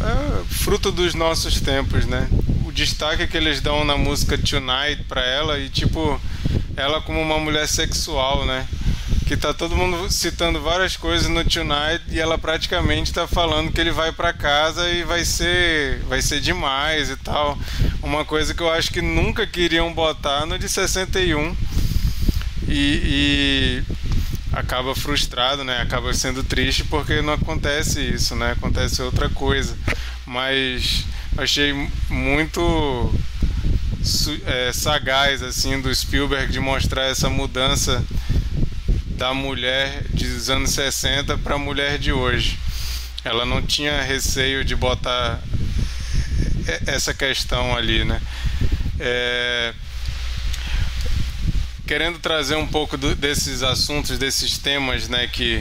é, 0.00 0.44
fruto 0.48 0.90
dos 0.90 1.14
nossos 1.14 1.60
tempos, 1.60 2.06
né? 2.06 2.28
O 2.64 2.72
destaque 2.72 3.26
que 3.26 3.36
eles 3.36 3.60
dão 3.60 3.84
na 3.84 3.96
música 3.96 4.38
Tonight 4.38 5.04
pra 5.08 5.22
ela 5.22 5.58
e 5.58 5.68
tipo 5.68 6.20
ela 6.76 7.02
como 7.02 7.20
uma 7.20 7.38
mulher 7.38 7.68
sexual, 7.68 8.46
né? 8.46 8.66
Que 9.26 9.36
tá 9.36 9.52
todo 9.52 9.76
mundo 9.76 10.10
citando 10.10 10.60
várias 10.60 10.96
coisas 10.96 11.28
no 11.28 11.44
Tonight 11.44 12.02
e 12.10 12.18
ela 12.18 12.38
praticamente 12.38 13.12
tá 13.12 13.28
falando 13.28 13.70
que 13.70 13.80
ele 13.80 13.92
vai 13.92 14.12
para 14.12 14.32
casa 14.32 14.88
e 14.88 15.04
vai 15.04 15.24
ser 15.24 16.00
vai 16.08 16.22
ser 16.22 16.40
demais 16.40 17.10
e 17.10 17.16
tal. 17.16 17.58
Uma 18.02 18.24
coisa 18.24 18.54
que 18.54 18.62
eu 18.62 18.72
acho 18.72 18.90
que 18.90 19.02
nunca 19.02 19.46
queriam 19.46 19.92
botar 19.92 20.46
no 20.46 20.58
de 20.58 20.68
61 20.68 21.54
e, 22.70 23.82
e 23.82 23.82
acaba 24.52 24.94
frustrado, 24.94 25.64
né? 25.64 25.80
Acaba 25.82 26.14
sendo 26.14 26.42
triste 26.44 26.84
porque 26.84 27.20
não 27.20 27.34
acontece 27.34 28.00
isso, 28.00 28.34
né? 28.36 28.52
Acontece 28.52 29.02
outra 29.02 29.28
coisa. 29.28 29.76
Mas 30.24 31.04
achei 31.36 31.72
muito 32.08 33.12
é, 34.46 34.72
sagaz 34.72 35.42
assim 35.42 35.80
do 35.80 35.94
Spielberg 35.94 36.52
de 36.52 36.60
mostrar 36.60 37.04
essa 37.04 37.28
mudança 37.28 38.04
da 39.16 39.34
mulher 39.34 40.04
dos 40.14 40.48
anos 40.48 40.70
60 40.70 41.36
para 41.38 41.56
a 41.56 41.58
mulher 41.58 41.98
de 41.98 42.12
hoje. 42.12 42.58
Ela 43.24 43.44
não 43.44 43.60
tinha 43.60 44.00
receio 44.00 44.64
de 44.64 44.74
botar 44.74 45.40
essa 46.86 47.12
questão 47.12 47.76
ali, 47.76 48.04
né? 48.04 48.20
É... 48.98 49.74
Querendo 51.90 52.20
trazer 52.20 52.54
um 52.54 52.68
pouco 52.68 52.96
do, 52.96 53.16
desses 53.16 53.64
assuntos, 53.64 54.16
desses 54.16 54.56
temas, 54.56 55.08
né, 55.08 55.26
que 55.26 55.60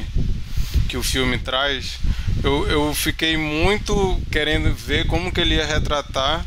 que 0.87 0.95
o 0.95 1.01
filme 1.01 1.39
traz, 1.39 1.97
eu, 2.43 2.67
eu 2.67 2.93
fiquei 2.93 3.35
muito 3.35 4.21
querendo 4.31 4.71
ver 4.71 5.07
como 5.07 5.31
que 5.31 5.41
ele 5.41 5.55
ia 5.55 5.65
retratar 5.65 6.45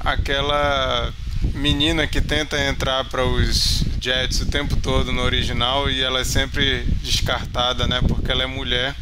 aquela 0.00 1.12
menina 1.52 2.06
que 2.06 2.22
tenta 2.22 2.58
entrar 2.58 3.04
para 3.04 3.26
os 3.26 3.84
Jets 4.00 4.40
o 4.40 4.46
tempo 4.46 4.74
todo 4.76 5.12
no 5.12 5.20
original 5.20 5.90
e 5.90 6.02
ela 6.02 6.20
é 6.20 6.24
sempre 6.24 6.84
descartada, 7.02 7.86
né? 7.86 8.00
Porque 8.08 8.32
ela 8.32 8.44
é 8.44 8.46
mulher. 8.46 8.96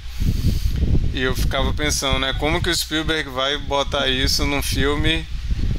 E 1.12 1.22
eu 1.22 1.36
ficava 1.36 1.72
pensando, 1.72 2.18
né? 2.18 2.32
Como 2.40 2.60
que 2.60 2.70
o 2.70 2.74
Spielberg 2.74 3.30
vai 3.30 3.56
botar 3.56 4.08
isso 4.08 4.44
num 4.44 4.62
filme 4.62 5.24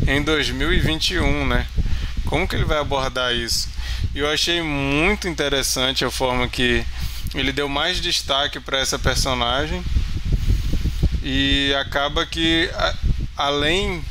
em 0.07 0.23
2021, 0.23 1.45
né? 1.45 1.67
Como 2.25 2.47
que 2.47 2.55
ele 2.55 2.65
vai 2.65 2.79
abordar 2.79 3.33
isso? 3.33 3.69
Eu 4.13 4.29
achei 4.29 4.61
muito 4.61 5.27
interessante 5.27 6.03
a 6.03 6.11
forma 6.11 6.47
que 6.47 6.85
ele 7.33 7.51
deu 7.51 7.67
mais 7.67 7.99
destaque 7.99 8.59
para 8.59 8.79
essa 8.79 8.97
personagem 8.97 9.83
e 11.23 11.73
acaba 11.79 12.25
que 12.25 12.69
além 13.35 14.03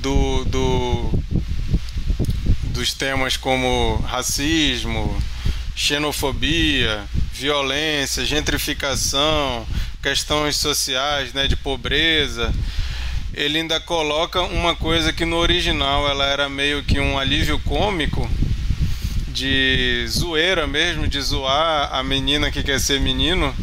do, 0.00 0.44
do 0.44 1.16
dos 2.64 2.92
temas 2.92 3.36
como 3.36 3.96
racismo, 4.06 5.20
xenofobia, 5.74 7.04
violência, 7.32 8.24
gentrificação, 8.24 9.66
questões 10.02 10.56
sociais, 10.56 11.32
né, 11.32 11.46
de 11.48 11.56
pobreza, 11.56 12.52
ele 13.36 13.58
ainda 13.58 13.78
coloca 13.78 14.40
uma 14.42 14.74
coisa 14.74 15.12
que 15.12 15.26
no 15.26 15.36
original 15.36 16.08
ela 16.08 16.24
era 16.24 16.48
meio 16.48 16.82
que 16.82 16.98
um 16.98 17.18
alívio 17.18 17.58
cômico 17.58 18.28
de 19.28 20.06
zoeira 20.08 20.66
mesmo, 20.66 21.06
de 21.06 21.20
zoar 21.20 21.94
a 21.94 22.02
menina 22.02 22.50
que 22.50 22.62
quer 22.62 22.80
ser 22.80 22.98
menino. 22.98 23.54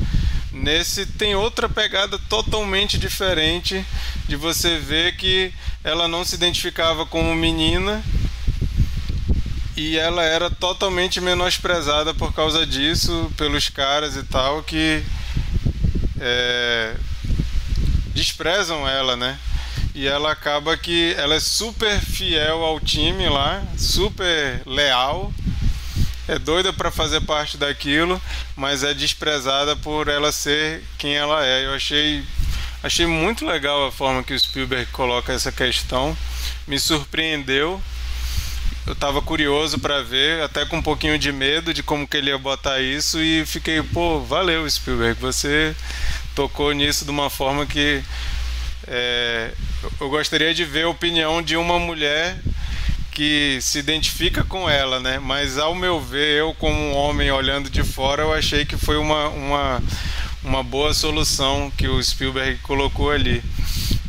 Nesse 0.51 1.07
tem 1.07 1.33
outra 1.33 1.67
pegada 1.67 2.19
totalmente 2.29 2.99
diferente 2.99 3.83
de 4.27 4.35
você 4.35 4.77
ver 4.77 5.17
que 5.17 5.51
ela 5.83 6.07
não 6.07 6.23
se 6.23 6.35
identificava 6.35 7.03
como 7.07 7.35
menina 7.35 8.03
e 9.75 9.97
ela 9.97 10.23
era 10.23 10.51
totalmente 10.51 11.19
menosprezada 11.19 12.13
por 12.13 12.31
causa 12.31 12.63
disso 12.63 13.31
pelos 13.35 13.69
caras 13.69 14.15
e 14.15 14.21
tal 14.21 14.61
que 14.61 15.03
é, 16.19 16.95
desprezam 18.13 18.87
ela, 18.87 19.17
né? 19.17 19.39
E 19.95 20.07
ela 20.07 20.31
acaba 20.31 20.75
que 20.75 21.13
ela 21.17 21.35
é 21.35 21.39
super 21.39 21.99
fiel 21.99 22.63
ao 22.63 22.79
time 22.79 23.29
lá, 23.29 23.63
super 23.77 24.61
leal, 24.65 25.31
é 26.27 26.39
doida 26.39 26.71
para 26.71 26.89
fazer 26.89 27.21
parte 27.21 27.57
daquilo, 27.57 28.21
mas 28.55 28.83
é 28.83 28.93
desprezada 28.93 29.75
por 29.75 30.07
ela 30.07 30.31
ser 30.31 30.83
quem 30.97 31.15
ela 31.15 31.45
é. 31.45 31.65
Eu 31.65 31.73
achei 31.73 32.23
achei 32.81 33.05
muito 33.05 33.45
legal 33.45 33.85
a 33.87 33.91
forma 33.91 34.23
que 34.23 34.33
o 34.33 34.39
Spielberg 34.39 34.89
coloca 34.91 35.31
essa 35.31 35.51
questão. 35.51 36.17
Me 36.67 36.79
surpreendeu. 36.79 37.81
Eu 38.85 38.93
estava 38.93 39.21
curioso 39.21 39.79
para 39.79 40.01
ver, 40.01 40.41
até 40.43 40.65
com 40.65 40.77
um 40.77 40.81
pouquinho 40.81 41.17
de 41.17 41.31
medo 41.31 41.73
de 41.73 41.81
como 41.81 42.07
que 42.07 42.17
ele 42.17 42.29
ia 42.29 42.37
botar 42.37 42.81
isso 42.81 43.21
e 43.21 43.45
fiquei, 43.45 43.81
pô, 43.81 44.19
valeu 44.19 44.69
Spielberg, 44.69 45.19
você 45.21 45.73
tocou 46.35 46.73
nisso 46.73 47.05
de 47.05 47.11
uma 47.11 47.29
forma 47.29 47.65
que 47.65 48.03
é, 48.87 49.51
eu 49.99 50.09
gostaria 50.09 50.53
de 50.53 50.65
ver 50.65 50.83
a 50.83 50.89
opinião 50.89 51.41
de 51.41 51.55
uma 51.55 51.79
mulher 51.79 52.37
que 53.11 53.59
se 53.61 53.77
identifica 53.77 54.43
com 54.43 54.69
ela, 54.69 54.99
né? 54.99 55.19
Mas 55.19 55.57
ao 55.57 55.75
meu 55.75 56.01
ver, 56.01 56.39
eu 56.39 56.53
como 56.55 56.75
um 56.75 56.95
homem 56.95 57.31
olhando 57.31 57.69
de 57.69 57.83
fora, 57.83 58.23
eu 58.23 58.33
achei 58.33 58.65
que 58.65 58.75
foi 58.75 58.97
uma, 58.97 59.29
uma, 59.29 59.83
uma 60.43 60.63
boa 60.63 60.93
solução 60.93 61.71
que 61.77 61.87
o 61.87 62.01
Spielberg 62.01 62.59
colocou 62.63 63.11
ali. 63.11 63.43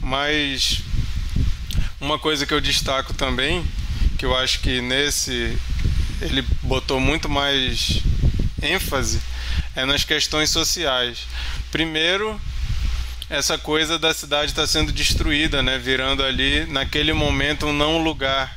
Mas 0.00 0.80
uma 2.00 2.18
coisa 2.18 2.46
que 2.46 2.54
eu 2.54 2.60
destaco 2.60 3.12
também, 3.12 3.64
que 4.18 4.24
eu 4.24 4.37
acho 4.37 4.60
que 4.60 4.80
nesse 4.80 5.56
ele 6.20 6.42
botou 6.62 6.98
muito 6.98 7.28
mais 7.28 8.00
ênfase, 8.62 9.20
é 9.76 9.84
nas 9.84 10.04
questões 10.04 10.50
sociais. 10.50 11.26
Primeiro, 11.70 12.40
essa 13.30 13.56
coisa 13.56 13.98
da 13.98 14.12
cidade 14.12 14.52
está 14.52 14.66
sendo 14.66 14.92
destruída, 14.92 15.62
né? 15.62 15.78
Virando 15.78 16.22
ali 16.22 16.66
naquele 16.66 17.12
momento 17.12 17.66
um 17.66 17.72
não 17.72 18.02
lugar 18.02 18.56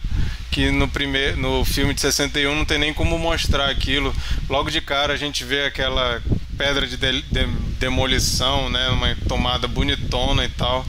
que 0.51 0.71
no 0.71 0.87
primeiro 0.87 1.37
no 1.37 1.63
filme 1.63 1.93
de 1.93 2.01
61 2.01 2.55
não 2.55 2.65
tem 2.65 2.77
nem 2.77 2.93
como 2.93 3.17
mostrar 3.17 3.69
aquilo. 3.69 4.13
Logo 4.49 4.69
de 4.69 4.81
cara 4.81 5.13
a 5.13 5.17
gente 5.17 5.43
vê 5.43 5.65
aquela 5.65 6.21
pedra 6.57 6.85
de, 6.87 6.97
de, 6.97 7.21
de 7.21 7.45
demolição, 7.79 8.69
né? 8.69 8.89
Uma 8.89 9.15
tomada 9.27 9.67
bonitona 9.67 10.45
e 10.45 10.49
tal. 10.49 10.85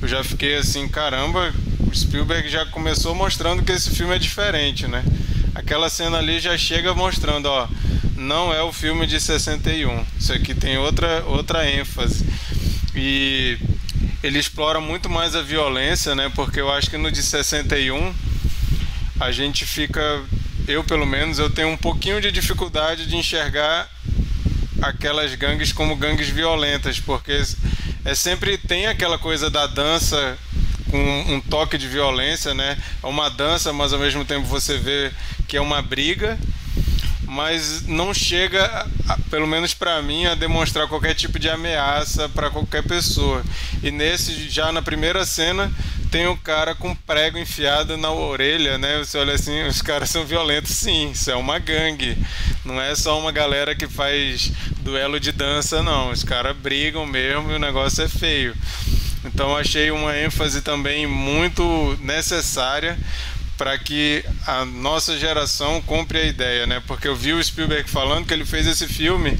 Eu 0.00 0.06
já 0.06 0.22
fiquei 0.22 0.56
assim, 0.56 0.86
caramba, 0.86 1.52
Spielberg 1.94 2.48
já 2.48 2.66
começou 2.66 3.14
mostrando 3.14 3.62
que 3.62 3.72
esse 3.72 3.90
filme 3.90 4.14
é 4.14 4.18
diferente, 4.18 4.86
né? 4.86 5.02
Aquela 5.54 5.88
cena 5.88 6.18
ali 6.18 6.38
já 6.38 6.56
chega 6.58 6.94
mostrando, 6.94 7.46
ó, 7.46 7.66
não 8.16 8.52
é 8.52 8.62
o 8.62 8.72
filme 8.72 9.06
de 9.06 9.18
61. 9.18 10.04
Isso 10.18 10.32
aqui 10.32 10.54
tem 10.54 10.76
outra 10.76 11.24
outra 11.24 11.68
ênfase. 11.68 12.24
E 12.96 13.58
ele 14.22 14.38
explora 14.38 14.80
muito 14.80 15.08
mais 15.08 15.36
a 15.36 15.42
violência, 15.42 16.14
né? 16.14 16.30
Porque 16.34 16.60
eu 16.60 16.72
acho 16.72 16.90
que 16.90 16.96
no 16.96 17.10
de 17.10 17.22
61 17.22 18.14
a 19.20 19.30
gente 19.30 19.64
fica, 19.64 20.00
eu 20.66 20.82
pelo 20.82 21.06
menos, 21.06 21.38
eu 21.38 21.50
tenho 21.50 21.68
um 21.68 21.76
pouquinho 21.76 22.20
de 22.20 22.32
dificuldade 22.32 23.06
de 23.06 23.16
enxergar 23.16 23.88
aquelas 24.82 25.34
gangues 25.34 25.72
como 25.72 25.96
gangues 25.96 26.28
violentas, 26.28 26.98
porque 27.00 27.42
é 28.04 28.14
sempre 28.14 28.58
tem 28.58 28.86
aquela 28.86 29.18
coisa 29.18 29.50
da 29.50 29.66
dança 29.66 30.38
com 30.90 31.34
um 31.34 31.40
toque 31.40 31.78
de 31.78 31.88
violência, 31.88 32.54
né? 32.54 32.78
É 33.02 33.06
uma 33.06 33.28
dança, 33.28 33.72
mas 33.72 33.92
ao 33.92 33.98
mesmo 33.98 34.24
tempo 34.24 34.46
você 34.46 34.78
vê 34.78 35.10
que 35.48 35.56
é 35.56 35.60
uma 35.60 35.82
briga 35.82 36.38
mas 37.26 37.86
não 37.86 38.14
chega, 38.14 38.86
pelo 39.30 39.46
menos 39.46 39.74
para 39.74 40.00
mim, 40.00 40.26
a 40.26 40.34
demonstrar 40.34 40.86
qualquer 40.88 41.14
tipo 41.14 41.38
de 41.38 41.48
ameaça 41.48 42.28
para 42.28 42.50
qualquer 42.50 42.82
pessoa. 42.84 43.42
E 43.82 43.90
nesse, 43.90 44.48
já 44.48 44.70
na 44.70 44.80
primeira 44.80 45.24
cena, 45.26 45.70
tem 46.10 46.26
o 46.28 46.36
cara 46.36 46.74
com 46.74 46.94
prego 46.94 47.36
enfiado 47.36 47.96
na 47.96 48.10
orelha, 48.10 48.78
né? 48.78 48.98
Você 48.98 49.18
olha 49.18 49.34
assim, 49.34 49.66
os 49.66 49.82
caras 49.82 50.08
são 50.08 50.24
violentos, 50.24 50.72
sim, 50.72 51.10
isso 51.10 51.30
é 51.30 51.34
uma 51.34 51.58
gangue. 51.58 52.16
Não 52.64 52.80
é 52.80 52.94
só 52.94 53.18
uma 53.18 53.32
galera 53.32 53.74
que 53.74 53.88
faz 53.88 54.52
duelo 54.78 55.18
de 55.18 55.32
dança, 55.32 55.82
não. 55.82 56.10
Os 56.10 56.22
caras 56.22 56.56
brigam 56.56 57.04
mesmo 57.04 57.50
e 57.50 57.54
o 57.54 57.58
negócio 57.58 58.04
é 58.04 58.08
feio. 58.08 58.54
Então 59.24 59.56
achei 59.56 59.90
uma 59.90 60.16
ênfase 60.16 60.62
também 60.62 61.06
muito 61.06 61.98
necessária 62.00 62.96
para 63.56 63.78
que 63.78 64.24
a 64.46 64.64
nossa 64.64 65.18
geração 65.18 65.80
compre 65.82 66.18
a 66.18 66.24
ideia, 66.24 66.66
né? 66.66 66.82
Porque 66.86 67.08
eu 67.08 67.16
vi 67.16 67.32
o 67.32 67.42
Spielberg 67.42 67.88
falando 67.88 68.26
que 68.26 68.34
ele 68.34 68.44
fez 68.44 68.66
esse 68.66 68.86
filme 68.86 69.38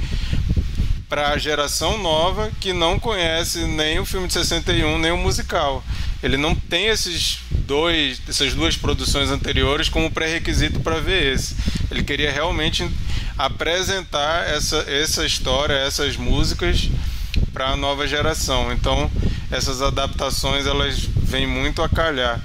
para 1.09 1.31
a 1.31 1.39
geração 1.39 1.99
nova 1.99 2.51
que 2.61 2.73
não 2.73 2.99
conhece 2.99 3.65
nem 3.65 3.99
o 3.99 4.07
filme 4.07 4.27
de 4.27 4.33
61 4.33 4.99
nem 4.99 5.13
o 5.13 5.17
musical. 5.17 5.85
Ele 6.23 6.37
não 6.37 6.55
tem 6.55 6.87
esses 6.87 7.39
dois, 7.51 8.21
essas 8.29 8.55
duas 8.55 8.77
produções 8.77 9.31
anteriores 9.31 9.89
como 9.89 10.11
pré-requisito 10.11 10.81
para 10.81 11.01
ver 11.01 11.35
esse. 11.35 11.55
Ele 11.91 12.03
queria 12.03 12.33
realmente 12.33 12.89
apresentar 13.39 14.49
essa, 14.49 14.79
essa 14.89 15.27
história, 15.27 15.75
essas 15.75 16.17
músicas 16.17 16.89
para 17.53 17.71
a 17.71 17.77
nova 17.77 18.07
geração. 18.07 18.73
Então, 18.73 19.11
essas 19.51 19.83
adaptações 19.83 20.67
elas 20.67 20.99
vêm 20.99 21.47
muito 21.47 21.83
a 21.83 21.89
calhar. 21.89 22.41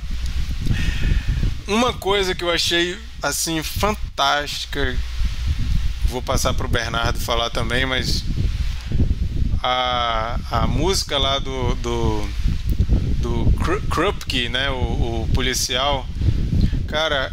Uma 1.72 1.94
coisa 1.94 2.36
que 2.36 2.44
eu 2.44 2.52
achei 2.52 3.00
assim 3.24 3.64
fantástica, 3.64 4.94
vou 6.08 6.22
passar 6.22 6.54
para 6.54 6.66
o 6.66 6.70
Bernardo 6.70 7.18
falar 7.18 7.50
também, 7.50 7.86
mas 7.86 8.26
a, 9.64 10.38
a 10.52 10.68
música 10.68 11.18
lá 11.18 11.40
do, 11.40 11.74
do, 11.76 12.30
do 13.22 13.54
Krupke, 13.90 14.50
né, 14.50 14.70
o, 14.70 14.74
o, 14.74 15.30
policial, 15.34 16.06
cara, 16.90 17.32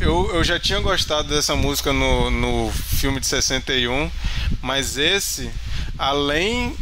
eu, 0.00 0.30
eu 0.34 0.42
já 0.42 0.58
tinha 0.58 0.80
gostado 0.80 1.28
dessa 1.28 1.54
música 1.54 1.92
no, 1.92 2.30
no 2.30 2.72
filme 2.72 3.20
de 3.20 3.26
61, 3.26 4.10
mas 4.62 4.96
esse, 4.96 5.50
além 5.98 6.74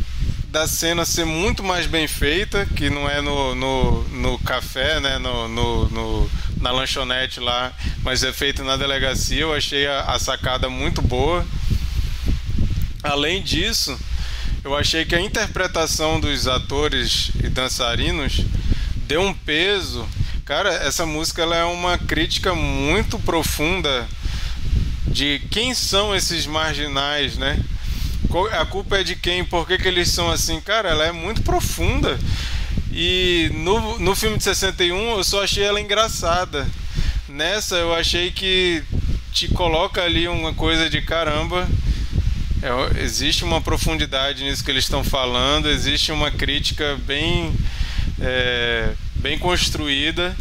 da 0.48 0.66
cena 0.66 1.04
ser 1.04 1.24
muito 1.24 1.62
mais 1.62 1.86
bem 1.86 2.06
feita, 2.06 2.64
que 2.66 2.88
não 2.88 3.08
é 3.08 3.20
no, 3.20 3.54
no, 3.54 4.02
no 4.08 4.38
café, 4.38 5.00
né, 5.00 5.18
no, 5.18 5.48
no, 5.48 5.88
no, 5.88 6.30
na 6.60 6.70
lanchonete 6.70 7.40
lá, 7.40 7.72
mas 8.02 8.22
é 8.22 8.32
feito 8.32 8.64
na 8.64 8.76
delegacia. 8.76 9.42
Eu 9.42 9.52
achei 9.52 9.86
a, 9.86 10.02
a 10.02 10.18
sacada 10.18 10.68
muito 10.68 11.02
boa. 11.02 11.46
Além 13.02 13.42
disso, 13.42 13.98
eu 14.64 14.74
achei 14.74 15.04
que 15.04 15.14
a 15.14 15.20
interpretação 15.20 16.18
dos 16.18 16.48
atores 16.48 17.30
e 17.42 17.48
dançarinos 17.48 18.40
deu 19.06 19.22
um 19.22 19.32
peso. 19.32 20.08
Cara, 20.44 20.70
essa 20.70 21.04
música 21.06 21.42
ela 21.42 21.56
é 21.56 21.64
uma 21.64 21.98
crítica 21.98 22.54
muito 22.54 23.18
profunda 23.18 24.08
de 25.06 25.40
quem 25.50 25.74
são 25.74 26.14
esses 26.14 26.46
marginais, 26.46 27.36
né? 27.36 27.58
A 28.44 28.66
culpa 28.66 28.98
é 28.98 29.04
de 29.04 29.16
quem? 29.16 29.44
Por 29.44 29.66
que, 29.66 29.78
que 29.78 29.88
eles 29.88 30.10
são 30.10 30.30
assim? 30.30 30.60
Cara, 30.60 30.90
ela 30.90 31.06
é 31.06 31.12
muito 31.12 31.42
profunda. 31.42 32.18
E 32.92 33.50
no, 33.54 33.98
no 33.98 34.14
filme 34.14 34.36
de 34.36 34.44
61 34.44 35.16
eu 35.16 35.24
só 35.24 35.42
achei 35.44 35.64
ela 35.64 35.80
engraçada. 35.80 36.66
Nessa 37.28 37.76
eu 37.76 37.94
achei 37.94 38.30
que 38.30 38.82
te 39.32 39.48
coloca 39.48 40.02
ali 40.02 40.28
uma 40.28 40.54
coisa 40.54 40.88
de 40.88 41.02
caramba. 41.02 41.68
É, 42.62 43.02
existe 43.02 43.44
uma 43.44 43.60
profundidade 43.60 44.42
nisso 44.42 44.64
que 44.64 44.70
eles 44.70 44.84
estão 44.84 45.04
falando, 45.04 45.68
existe 45.68 46.10
uma 46.10 46.30
crítica 46.30 46.98
bem, 47.06 47.54
é, 48.20 48.92
bem 49.16 49.38
construída 49.38 50.34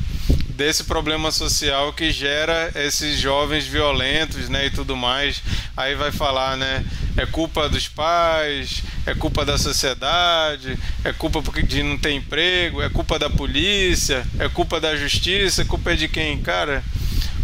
desse 0.55 0.85
problema 0.85 1.31
social 1.31 1.91
que 1.91 2.11
gera 2.11 2.71
esses 2.75 3.19
jovens 3.19 3.67
violentos, 3.67 4.47
né, 4.47 4.67
e 4.67 4.69
tudo 4.69 4.95
mais. 4.95 5.43
Aí 5.75 5.95
vai 5.95 6.11
falar, 6.11 6.55
né, 6.55 6.85
é 7.17 7.25
culpa 7.25 7.69
dos 7.69 7.87
pais, 7.87 8.83
é 9.05 9.13
culpa 9.13 9.45
da 9.45 9.57
sociedade, 9.57 10.77
é 11.03 11.13
culpa 11.13 11.41
de 11.63 11.81
não 11.81 11.97
ter 11.97 12.11
emprego, 12.11 12.81
é 12.81 12.89
culpa 12.89 13.17
da 13.17 13.29
polícia, 13.29 14.25
é 14.37 14.49
culpa 14.49 14.79
da 14.79 14.95
justiça, 14.95 15.61
é 15.61 15.65
culpa 15.65 15.95
de 15.95 16.07
quem, 16.07 16.41
cara? 16.41 16.83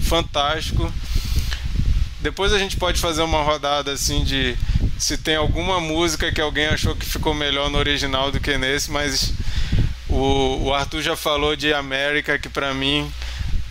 Fantástico. 0.01 0.91
Depois 2.19 2.53
a 2.53 2.59
gente 2.59 2.77
pode 2.77 2.99
fazer 2.99 3.21
uma 3.21 3.41
rodada 3.41 3.93
assim 3.93 4.23
de 4.23 4.55
se 4.97 5.17
tem 5.17 5.35
alguma 5.35 5.79
música 5.79 6.31
que 6.31 6.41
alguém 6.41 6.67
achou 6.67 6.95
que 6.95 7.05
ficou 7.05 7.33
melhor 7.33 7.69
no 7.69 7.77
original 7.77 8.31
do 8.31 8.39
que 8.39 8.57
nesse, 8.57 8.91
mas 8.91 9.33
o, 10.07 10.65
o 10.65 10.73
Arthur 10.73 11.01
já 11.01 11.15
falou 11.15 11.55
de 11.55 11.73
América, 11.73 12.37
que 12.37 12.49
para 12.49 12.73
mim 12.73 13.11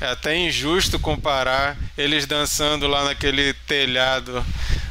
é 0.01 0.07
até 0.07 0.37
injusto 0.37 0.99
comparar 0.99 1.77
eles 1.97 2.27
dançando 2.27 2.89
lá 2.89 3.05
naquele 3.05 3.53
telhado 3.69 4.45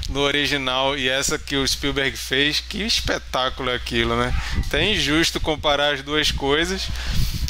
no 0.10 0.22
original 0.22 0.98
e 0.98 1.08
essa 1.08 1.38
que 1.38 1.56
o 1.56 1.67
Spielberg 1.67 2.17
fez. 2.17 2.60
Que 2.60 2.84
espetáculo 2.84 3.69
é 3.69 3.76
aquilo, 3.76 4.15
né? 4.15 4.34
Até 4.65 4.91
injusto 4.91 5.39
comparar 5.39 5.93
as 5.93 6.02
duas 6.02 6.32
coisas. 6.32 6.88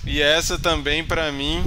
E 0.06 0.22
essa 0.22 0.58
também 0.58 1.04
para 1.04 1.32
mim 1.32 1.64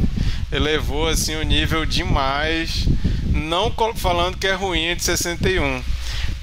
elevou 0.51 1.09
assim 1.09 1.35
o 1.37 1.43
nível 1.43 1.85
demais. 1.85 2.87
Não 3.27 3.73
falando 3.95 4.37
que 4.37 4.47
é 4.47 4.55
ruim 4.55 4.87
é 4.87 4.95
de 4.95 5.03
61, 5.03 5.83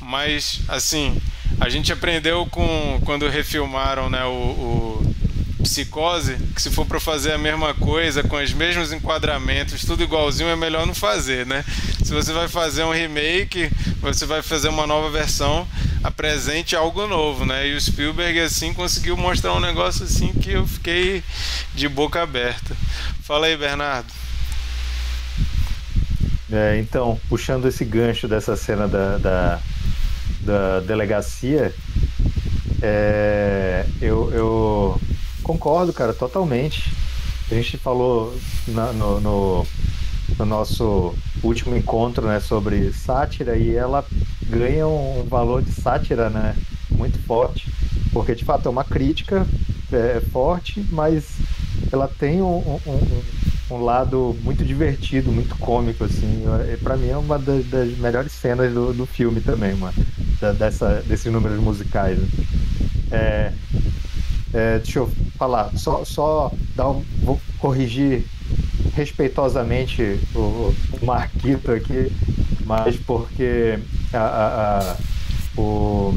mas 0.01 0.61
assim, 0.67 1.21
a 1.59 1.69
gente 1.69 1.93
aprendeu 1.93 2.45
com 2.47 2.99
quando 3.05 3.29
refilmaram, 3.29 4.09
né, 4.09 4.23
o, 4.25 4.31
o 4.31 5.15
Psicose, 5.63 6.35
que 6.55 6.61
se 6.61 6.69
for 6.69 6.85
para 6.85 6.99
fazer 6.99 7.33
a 7.33 7.37
mesma 7.37 7.73
coisa, 7.73 8.23
com 8.23 8.37
os 8.37 8.53
mesmos 8.53 8.93
enquadramentos, 8.93 9.83
tudo 9.83 10.03
igualzinho, 10.03 10.49
é 10.49 10.55
melhor 10.55 10.85
não 10.85 10.95
fazer, 10.95 11.45
né? 11.45 11.65
Se 12.03 12.13
você 12.13 12.31
vai 12.31 12.47
fazer 12.47 12.83
um 12.83 12.93
remake, 12.93 13.69
você 14.01 14.25
vai 14.25 14.41
fazer 14.41 14.69
uma 14.69 14.87
nova 14.87 15.09
versão, 15.09 15.67
apresente 16.03 16.75
algo 16.75 17.05
novo, 17.07 17.45
né? 17.45 17.67
E 17.67 17.75
o 17.75 17.81
Spielberg, 17.81 18.39
assim, 18.39 18.73
conseguiu 18.73 19.17
mostrar 19.17 19.53
um 19.53 19.59
negócio 19.59 20.05
assim 20.05 20.33
que 20.33 20.51
eu 20.51 20.65
fiquei 20.65 21.23
de 21.75 21.89
boca 21.89 22.21
aberta. 22.21 22.75
Fala 23.23 23.47
aí, 23.47 23.57
Bernardo. 23.57 24.11
É, 26.51 26.79
então, 26.79 27.19
puxando 27.29 27.67
esse 27.67 27.85
gancho 27.85 28.27
dessa 28.27 28.55
cena 28.55 28.87
da, 28.87 29.17
da, 29.17 29.59
da 30.41 30.79
delegacia, 30.79 31.73
é, 32.81 33.85
eu, 34.01 34.31
eu 34.33 35.01
Concordo, 35.49 35.91
cara, 35.91 36.13
totalmente. 36.13 36.93
A 37.49 37.55
gente 37.55 37.75
falou 37.75 38.37
na, 38.67 38.93
no, 38.93 39.19
no, 39.19 39.67
no, 40.37 40.45
nosso 40.45 41.15
último 41.41 41.75
encontro 41.75 42.27
né, 42.27 42.39
sobre 42.39 42.93
sátira 42.93 43.57
e 43.57 43.75
ela 43.75 44.05
ganha 44.47 44.87
um 44.87 45.25
valor 45.27 45.63
de 45.63 45.71
sátira 45.71 46.29
né, 46.29 46.55
muito 46.91 47.17
forte, 47.23 47.67
porque 48.13 48.35
de 48.35 48.45
fato 48.45 48.67
é 48.67 48.69
uma 48.69 48.83
crítica 48.83 49.43
é, 49.91 50.21
forte, 50.31 50.85
mas 50.91 51.25
ela 51.91 52.07
tem 52.07 52.43
um, 52.43 52.79
um, 52.85 53.23
um, 53.71 53.83
lado 53.83 54.37
muito 54.43 54.63
divertido, 54.63 55.31
muito 55.31 55.55
cômico, 55.55 56.03
assim. 56.03 56.43
para 56.83 56.95
mim 56.95 57.09
é 57.09 57.17
uma 57.17 57.39
das, 57.39 57.65
das 57.65 57.97
melhores 57.97 58.33
cenas 58.33 58.71
do, 58.71 58.93
do 58.93 59.07
filme 59.07 59.41
também, 59.41 59.73
mano, 59.73 59.97
dessa, 60.59 61.03
desses 61.07 61.33
números 61.33 61.59
musicais. 61.59 62.19
Né? 62.19 62.27
É, 63.11 63.51
é, 64.53 64.79
deixa 64.79 64.99
eu 64.99 65.11
falar, 65.37 65.71
só, 65.75 66.03
só 66.03 66.51
dar 66.75 66.89
um, 66.89 67.03
vou 67.23 67.39
corrigir 67.59 68.25
respeitosamente 68.93 70.19
o, 70.35 70.73
o 71.01 71.05
Marquito 71.05 71.71
aqui, 71.71 72.11
mas 72.65 72.95
porque 72.97 73.79
a, 74.13 74.17
a, 74.17 74.79
a, 74.79 74.97
o 75.57 76.13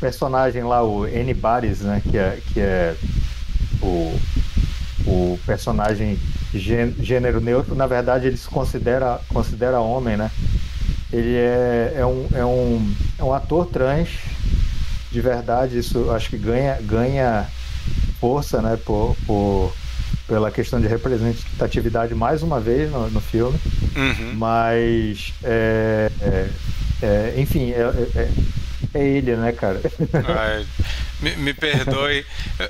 personagem 0.00 0.62
lá, 0.62 0.84
o 0.84 1.04
Anybody's, 1.04 1.80
né, 1.80 2.00
que 2.08 2.16
é, 2.16 2.38
que 2.52 2.60
é 2.60 2.96
o, 3.82 4.18
o 5.06 5.38
personagem 5.44 6.18
gênero 6.54 7.40
neutro, 7.40 7.74
na 7.74 7.86
verdade 7.86 8.26
ele 8.26 8.36
se 8.36 8.48
considera, 8.48 9.20
considera 9.28 9.80
homem, 9.80 10.16
né? 10.16 10.30
Ele 11.12 11.34
é, 11.34 11.94
é, 11.96 12.06
um, 12.06 12.28
é, 12.32 12.44
um, 12.44 12.94
é 13.18 13.24
um 13.24 13.32
ator 13.32 13.66
trans 13.66 14.08
de 15.18 15.22
verdade, 15.22 15.76
isso 15.76 16.12
acho 16.12 16.30
que 16.30 16.38
ganha, 16.38 16.78
ganha 16.80 17.44
força, 18.20 18.62
né, 18.62 18.78
por, 18.84 19.16
por, 19.26 19.74
pela 20.28 20.48
questão 20.48 20.80
de 20.80 20.86
representatividade 20.86 22.14
mais 22.14 22.40
uma 22.40 22.60
vez 22.60 22.88
no, 22.88 23.10
no 23.10 23.20
filme. 23.20 23.58
Uhum. 23.96 24.34
Mas, 24.34 25.34
é, 25.42 26.08
é, 26.20 26.48
é, 27.02 27.34
enfim, 27.36 27.72
é, 27.72 27.80
é, 28.14 28.30
é, 28.94 29.08
ele, 29.08 29.34
né, 29.34 29.50
cara? 29.50 29.80
Ai, 30.38 30.64
me, 31.20 31.34
me 31.36 31.52
perdoe. 31.52 32.24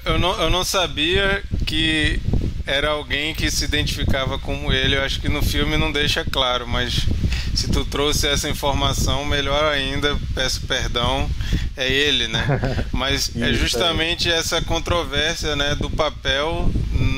Eu 0.06 0.18
não, 0.18 0.40
eu 0.40 0.48
não 0.48 0.64
sabia 0.64 1.42
que 1.66 2.18
era 2.66 2.88
alguém 2.88 3.34
que 3.34 3.50
se 3.50 3.62
identificava 3.62 4.38
como 4.38 4.72
ele. 4.72 4.96
Eu 4.96 5.02
acho 5.02 5.20
que 5.20 5.28
no 5.28 5.42
filme 5.42 5.76
não 5.76 5.92
deixa 5.92 6.24
claro, 6.24 6.66
mas 6.66 7.04
se 7.58 7.66
tu 7.66 7.84
trouxe 7.84 8.28
essa 8.28 8.48
informação, 8.48 9.24
melhor 9.24 9.64
ainda, 9.64 10.16
peço 10.32 10.60
perdão, 10.60 11.28
é 11.76 11.90
ele, 11.90 12.28
né? 12.28 12.46
Mas 12.94 13.34
é 13.34 13.52
justamente 13.52 14.30
essa 14.30 14.62
controvérsia, 14.62 15.56
né, 15.56 15.74
do 15.74 15.90
papel 15.90 16.70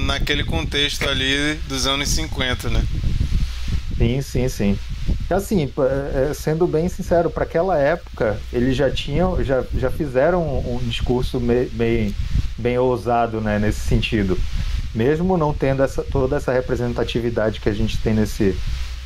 naquele 0.06 0.42
contexto 0.42 1.06
ali 1.06 1.56
dos 1.68 1.86
anos 1.86 2.08
50, 2.08 2.70
né? 2.70 2.82
Sim, 3.98 4.22
sim, 4.22 4.48
sim. 4.48 4.78
Assim, 5.28 5.70
é, 6.14 6.32
sendo 6.32 6.66
bem 6.66 6.88
sincero, 6.88 7.28
para 7.28 7.44
aquela 7.44 7.76
época, 7.76 8.40
eles 8.50 8.74
já 8.74 8.90
tinham, 8.90 9.44
já, 9.44 9.62
já 9.76 9.90
fizeram 9.90 10.42
um 10.42 10.78
discurso 10.78 11.38
bem, 11.38 12.14
bem 12.56 12.78
ousado, 12.78 13.42
né, 13.42 13.58
nesse 13.58 13.80
sentido. 13.80 14.38
Mesmo 14.94 15.36
não 15.36 15.52
tendo 15.52 15.82
essa, 15.82 16.02
toda 16.02 16.36
essa 16.36 16.50
representatividade 16.50 17.60
que 17.60 17.68
a 17.68 17.74
gente 17.74 17.98
tem 17.98 18.14
nesse, 18.14 18.58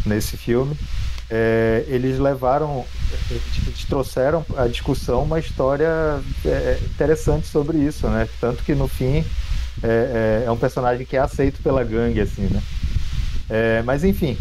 nesse 0.07 0.37
filme, 0.37 0.77
é, 1.37 1.85
eles 1.89 2.21
levaram, 2.21 2.85
eles 3.29 3.85
trouxeram 3.89 4.47
a 4.57 4.69
discussão 4.69 5.25
uma 5.25 5.41
história 5.41 6.21
é, 6.45 6.79
interessante 6.85 7.49
sobre 7.49 7.79
isso, 7.79 8.07
né? 8.07 8.29
Tanto 8.41 8.63
que 8.63 8.73
no 8.73 8.87
fim 8.87 9.25
é, 9.83 10.43
é, 10.43 10.45
é 10.47 10.51
um 10.53 10.57
personagem 10.57 11.05
que 11.05 11.17
é 11.17 11.19
aceito 11.19 11.61
pela 11.61 11.83
gangue, 11.83 12.21
assim, 12.21 12.43
né? 12.43 12.63
É, 13.51 13.83
mas 13.83 14.05
enfim, 14.05 14.39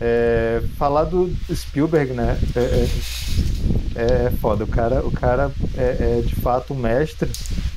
é, 0.00 0.62
falar 0.76 1.04
do 1.04 1.32
Spielberg, 1.52 2.12
né? 2.12 2.38
É, 2.56 2.88
é, 3.94 4.30
foda. 4.40 4.64
O 4.64 4.66
cara, 4.66 5.04
o 5.04 5.10
cara 5.10 5.50
é, 5.76 6.22
de 6.24 6.34
fato 6.36 6.74
um 6.74 6.76
mestre. 6.76 7.30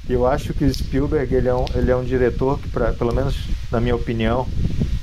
E 0.08 0.14
eu 0.14 0.26
acho 0.26 0.54
que 0.54 0.64
o 0.64 0.74
Spielberg 0.74 1.34
ele 1.34 1.48
é 1.48 1.56
um, 1.56 1.66
ele 1.74 1.92
é 1.92 1.96
um 1.96 2.04
diretor 2.04 2.60
que, 2.60 2.70
pra, 2.70 2.94
pelo 2.94 3.14
menos 3.14 3.36
na 3.72 3.80
minha 3.80 3.96
opinião, 3.96 4.48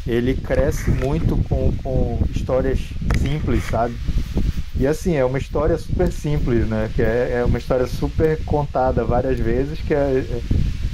ele 0.06 0.34
cresce 0.34 0.90
muito 0.90 1.36
com, 1.48 1.72
com 1.82 2.20
histórias 2.34 2.80
simples, 3.18 3.64
sabe? 3.64 3.94
E 4.78 4.86
assim, 4.86 5.14
é 5.14 5.24
uma 5.24 5.38
história 5.38 5.76
super 5.78 6.10
simples, 6.10 6.66
né? 6.66 6.90
Que 6.94 7.02
é, 7.02 7.38
é 7.40 7.44
uma 7.44 7.58
história 7.58 7.86
super 7.86 8.42
contada 8.44 9.04
várias 9.04 9.38
vezes, 9.38 9.78
que 9.80 9.94
é, 9.94 9.96
é 9.96 10.40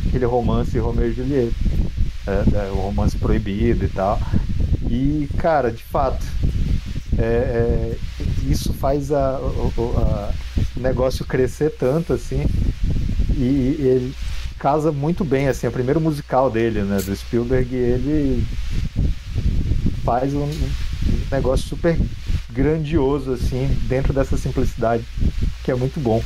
aquele 0.06 0.26
romance 0.26 0.78
Romeu 0.78 1.08
e 1.08 1.12
Julieta. 1.12 1.54
É, 2.26 2.66
é, 2.66 2.70
o 2.70 2.74
romance 2.74 3.16
proibido 3.16 3.84
e 3.84 3.88
tal. 3.88 4.20
E, 4.88 5.28
cara, 5.38 5.70
de 5.70 5.84
fato, 5.84 6.24
é, 7.18 7.22
é, 7.22 7.96
isso 8.48 8.72
faz 8.72 9.12
a, 9.12 9.38
o 9.38 10.34
negócio 10.76 11.24
crescer 11.24 11.70
tanto, 11.78 12.12
assim, 12.12 12.44
e, 13.36 13.76
e 13.78 13.86
ele 13.86 14.14
casa 14.58 14.90
muito 14.90 15.24
bem, 15.24 15.46
assim, 15.46 15.66
é 15.66 15.68
o 15.68 15.72
primeiro 15.72 16.00
musical 16.00 16.50
dele, 16.50 16.82
né, 16.82 16.98
do 17.00 17.14
Spielberg, 17.14 17.74
ele 17.74 18.44
faz 20.04 20.34
um, 20.34 20.44
um 20.44 20.70
negócio 21.30 21.68
super 21.68 21.96
grandioso, 22.50 23.32
assim, 23.32 23.68
dentro 23.82 24.12
dessa 24.12 24.36
simplicidade, 24.36 25.04
que 25.62 25.70
é 25.70 25.74
muito 25.74 26.00
bom. 26.00 26.22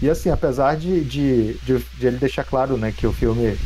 E 0.00 0.08
assim, 0.08 0.30
apesar 0.30 0.76
de, 0.76 1.04
de, 1.04 1.54
de, 1.54 1.78
de 1.98 2.06
ele 2.06 2.16
deixar 2.16 2.44
claro, 2.44 2.76
né, 2.76 2.92
que 2.96 3.06
o 3.06 3.12
filme 3.12 3.58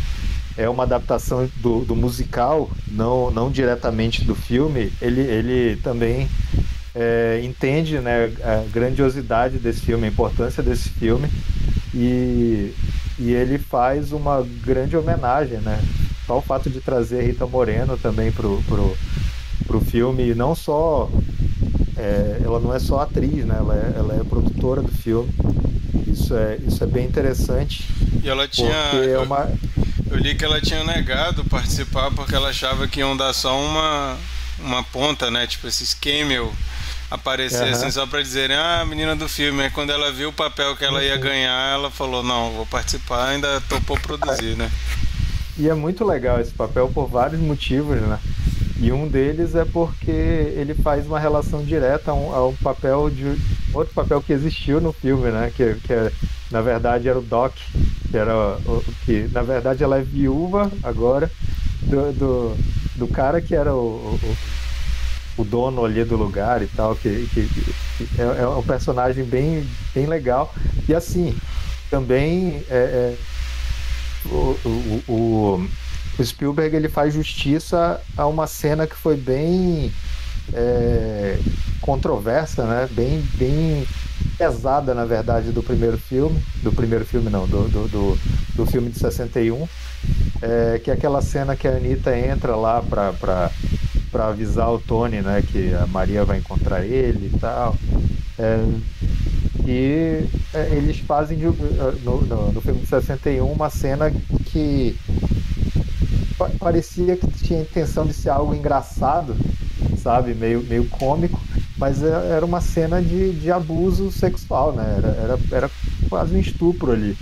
é 0.56 0.68
uma 0.68 0.82
adaptação 0.82 1.48
do, 1.56 1.84
do 1.84 1.96
musical, 1.96 2.70
não, 2.88 3.30
não 3.30 3.50
diretamente 3.50 4.24
do 4.24 4.34
filme, 4.34 4.92
ele, 5.00 5.20
ele 5.20 5.76
também 5.76 6.28
é, 6.94 7.40
entende 7.42 7.98
né, 7.98 8.32
a 8.42 8.64
grandiosidade 8.70 9.58
desse 9.58 9.80
filme, 9.80 10.06
a 10.06 10.10
importância 10.10 10.62
desse 10.62 10.90
filme 10.90 11.28
e, 11.94 12.74
e 13.18 13.32
ele 13.32 13.58
faz 13.58 14.12
uma 14.12 14.46
grande 14.64 14.96
homenagem, 14.96 15.58
né? 15.58 15.82
Só 16.26 16.38
o 16.38 16.42
fato 16.42 16.70
de 16.70 16.80
trazer 16.80 17.22
Rita 17.22 17.46
Moreno 17.46 17.96
também 17.96 18.30
pro, 18.30 18.62
pro, 18.62 18.96
pro 19.66 19.80
filme, 19.80 20.30
e 20.30 20.34
não 20.34 20.54
só 20.54 21.10
é, 21.96 22.40
ela 22.42 22.60
não 22.60 22.74
é 22.74 22.78
só 22.78 23.00
atriz, 23.00 23.44
né? 23.44 23.56
Ela 23.58 23.74
é, 23.74 23.98
ela 23.98 24.14
é 24.20 24.24
produtora 24.24 24.82
do 24.82 24.92
filme. 24.92 25.30
Isso 26.06 26.34
é, 26.34 26.58
isso 26.66 26.82
é 26.82 26.86
bem 26.86 27.06
interessante. 27.06 27.88
E 28.22 28.28
ela 28.28 28.46
tinha. 28.48 28.72
É 28.72 29.18
uma... 29.18 29.50
eu, 30.12 30.18
li 30.18 30.34
que 30.34 30.44
ela 30.44 30.60
tinha 30.60 30.84
negado 30.84 31.44
participar 31.44 32.10
porque 32.10 32.34
ela 32.34 32.50
achava 32.50 32.86
que 32.86 33.00
iam 33.00 33.16
dar 33.16 33.32
só 33.32 33.58
uma, 33.58 34.16
uma 34.58 34.82
ponta, 34.82 35.30
né? 35.30 35.46
Tipo 35.46 35.66
esses 35.66 35.94
cameo 35.94 36.52
aparecer 37.10 37.64
uhum. 37.64 37.72
assim 37.72 37.90
só 37.90 38.06
pra 38.06 38.22
dizerem, 38.22 38.56
ah, 38.56 38.80
a 38.80 38.86
menina 38.86 39.14
do 39.14 39.28
filme. 39.28 39.62
Aí 39.62 39.70
quando 39.70 39.90
ela 39.90 40.10
viu 40.10 40.30
o 40.30 40.32
papel 40.32 40.74
que 40.76 40.84
ela 40.84 41.02
ia 41.04 41.16
ganhar, 41.16 41.74
ela 41.74 41.90
falou, 41.90 42.22
não, 42.22 42.52
vou 42.52 42.66
participar, 42.66 43.28
ainda 43.28 43.60
topou 43.62 43.98
produzir, 43.98 44.56
né? 44.56 44.70
E 45.58 45.68
é 45.68 45.74
muito 45.74 46.04
legal 46.04 46.40
esse 46.40 46.52
papel 46.52 46.88
por 46.88 47.06
vários 47.06 47.40
motivos, 47.40 48.00
né? 48.00 48.18
E 48.80 48.90
um 48.90 49.06
deles 49.06 49.54
é 49.54 49.64
porque 49.64 50.10
ele 50.10 50.74
faz 50.74 51.06
uma 51.06 51.20
relação 51.20 51.62
direta 51.62 52.10
a 52.10 52.14
um, 52.14 52.34
a 52.34 52.48
um 52.48 52.56
papel 52.56 53.10
de 53.10 53.36
outro 53.74 53.92
papel 53.94 54.22
que 54.22 54.32
existiu 54.32 54.80
no 54.80 54.92
filme, 54.92 55.30
né? 55.30 55.52
Que, 55.54 55.74
que 55.74 56.12
na 56.50 56.62
verdade 56.62 57.08
era 57.08 57.18
o 57.18 57.22
Doc, 57.22 57.54
que 58.12 58.18
era 58.18 58.36
o, 58.36 58.84
que 59.06 59.26
na 59.32 59.42
verdade 59.42 59.82
ela 59.82 59.98
é 59.98 60.02
viúva 60.02 60.70
agora 60.82 61.30
do, 61.80 62.12
do, 62.12 62.56
do 62.96 63.08
cara 63.08 63.40
que 63.40 63.54
era 63.54 63.74
o, 63.74 64.18
o, 64.22 64.36
o, 65.38 65.44
dono 65.44 65.82
ali 65.82 66.04
do 66.04 66.16
lugar 66.16 66.62
e 66.62 66.66
tal, 66.66 66.94
que, 66.94 67.26
que, 67.32 67.48
que 67.48 68.20
é, 68.20 68.42
é, 68.42 68.46
um 68.46 68.62
personagem 68.62 69.24
bem, 69.24 69.66
bem 69.94 70.06
legal. 70.06 70.54
E 70.86 70.94
assim, 70.94 71.34
também 71.90 72.62
é, 72.68 73.16
é 73.16 73.16
o, 74.26 74.56
o, 74.64 75.02
o 75.08 75.68
o 76.18 76.24
Spielberg 76.24 76.76
ele 76.76 76.88
faz 76.88 77.14
justiça 77.14 78.00
a 78.16 78.26
uma 78.26 78.46
cena 78.46 78.86
que 78.86 78.94
foi 78.94 79.16
bem 79.16 79.90
é, 80.52 81.38
controversa, 81.80 82.64
né? 82.64 82.88
Bem, 82.92 83.22
bem 83.34 83.86
pesada, 84.36 84.94
na 84.94 85.04
verdade, 85.04 85.52
do 85.52 85.62
primeiro 85.62 85.98
filme. 85.98 86.42
Do 86.62 86.72
primeiro 86.72 87.04
filme, 87.04 87.30
não, 87.30 87.46
do, 87.46 87.68
do, 87.68 87.88
do, 87.88 88.18
do 88.54 88.66
filme 88.66 88.90
de 88.90 88.98
61. 88.98 89.68
É, 90.40 90.80
que 90.82 90.90
é 90.90 90.94
aquela 90.94 91.22
cena 91.22 91.54
que 91.54 91.68
a 91.68 91.76
Anitta 91.76 92.16
entra 92.16 92.56
lá 92.56 92.82
para 92.82 93.50
para 94.12 94.28
avisar 94.28 94.70
o 94.70 94.78
Tony, 94.78 95.22
né, 95.22 95.42
que 95.50 95.72
a 95.72 95.86
Maria 95.86 96.22
vai 96.22 96.36
encontrar 96.36 96.84
ele 96.84 97.30
e 97.34 97.38
tal. 97.38 97.74
É, 98.38 98.62
e 99.66 100.28
é, 100.52 100.68
eles 100.72 100.98
fazem 100.98 101.38
de, 101.38 101.46
no, 101.46 102.20
no, 102.22 102.52
no 102.52 102.60
filme 102.60 102.80
de 102.80 102.86
61 102.86 103.50
uma 103.50 103.70
cena 103.70 104.12
que 104.44 104.96
parecia 106.58 107.16
que 107.16 107.26
tinha 107.28 107.60
intenção 107.60 108.06
de 108.06 108.12
ser 108.12 108.30
algo 108.30 108.54
engraçado, 108.54 109.36
sabe? 110.02 110.34
Meio, 110.34 110.62
meio 110.62 110.84
cômico, 110.86 111.40
mas 111.76 112.02
é, 112.02 112.36
era 112.36 112.44
uma 112.44 112.60
cena 112.60 113.00
de, 113.00 113.32
de 113.32 113.50
abuso 113.50 114.10
sexual, 114.10 114.72
né? 114.72 114.96
Era, 114.98 115.08
era, 115.08 115.38
era 115.52 115.70
quase 116.08 116.34
um 116.34 116.38
estupro 116.38 116.92
ali. 116.92 117.16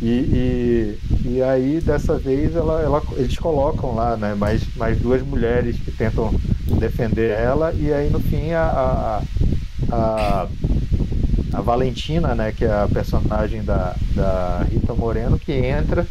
E, 0.00 0.06
e, 0.06 0.98
e, 1.28 1.42
aí, 1.42 1.80
dessa 1.80 2.18
vez, 2.18 2.54
ela, 2.54 2.80
ela, 2.82 3.02
eles 3.16 3.36
colocam 3.36 3.94
lá 3.94 4.16
né, 4.16 4.34
mais, 4.34 4.62
mais 4.76 4.98
duas 4.98 5.22
mulheres 5.22 5.76
que 5.76 5.90
tentam 5.90 6.32
defender 6.78 7.30
ela, 7.30 7.72
e 7.74 7.92
aí, 7.92 8.08
no 8.10 8.20
fim, 8.20 8.52
a, 8.52 8.62
a, 8.62 9.22
a, 9.90 10.48
a 11.52 11.60
Valentina, 11.60 12.34
né, 12.34 12.52
que 12.52 12.64
é 12.64 12.72
a 12.72 12.88
personagem 12.92 13.62
da, 13.62 13.94
da 14.14 14.66
Rita 14.70 14.94
Moreno, 14.94 15.38
que 15.38 15.52
entra 15.52 16.06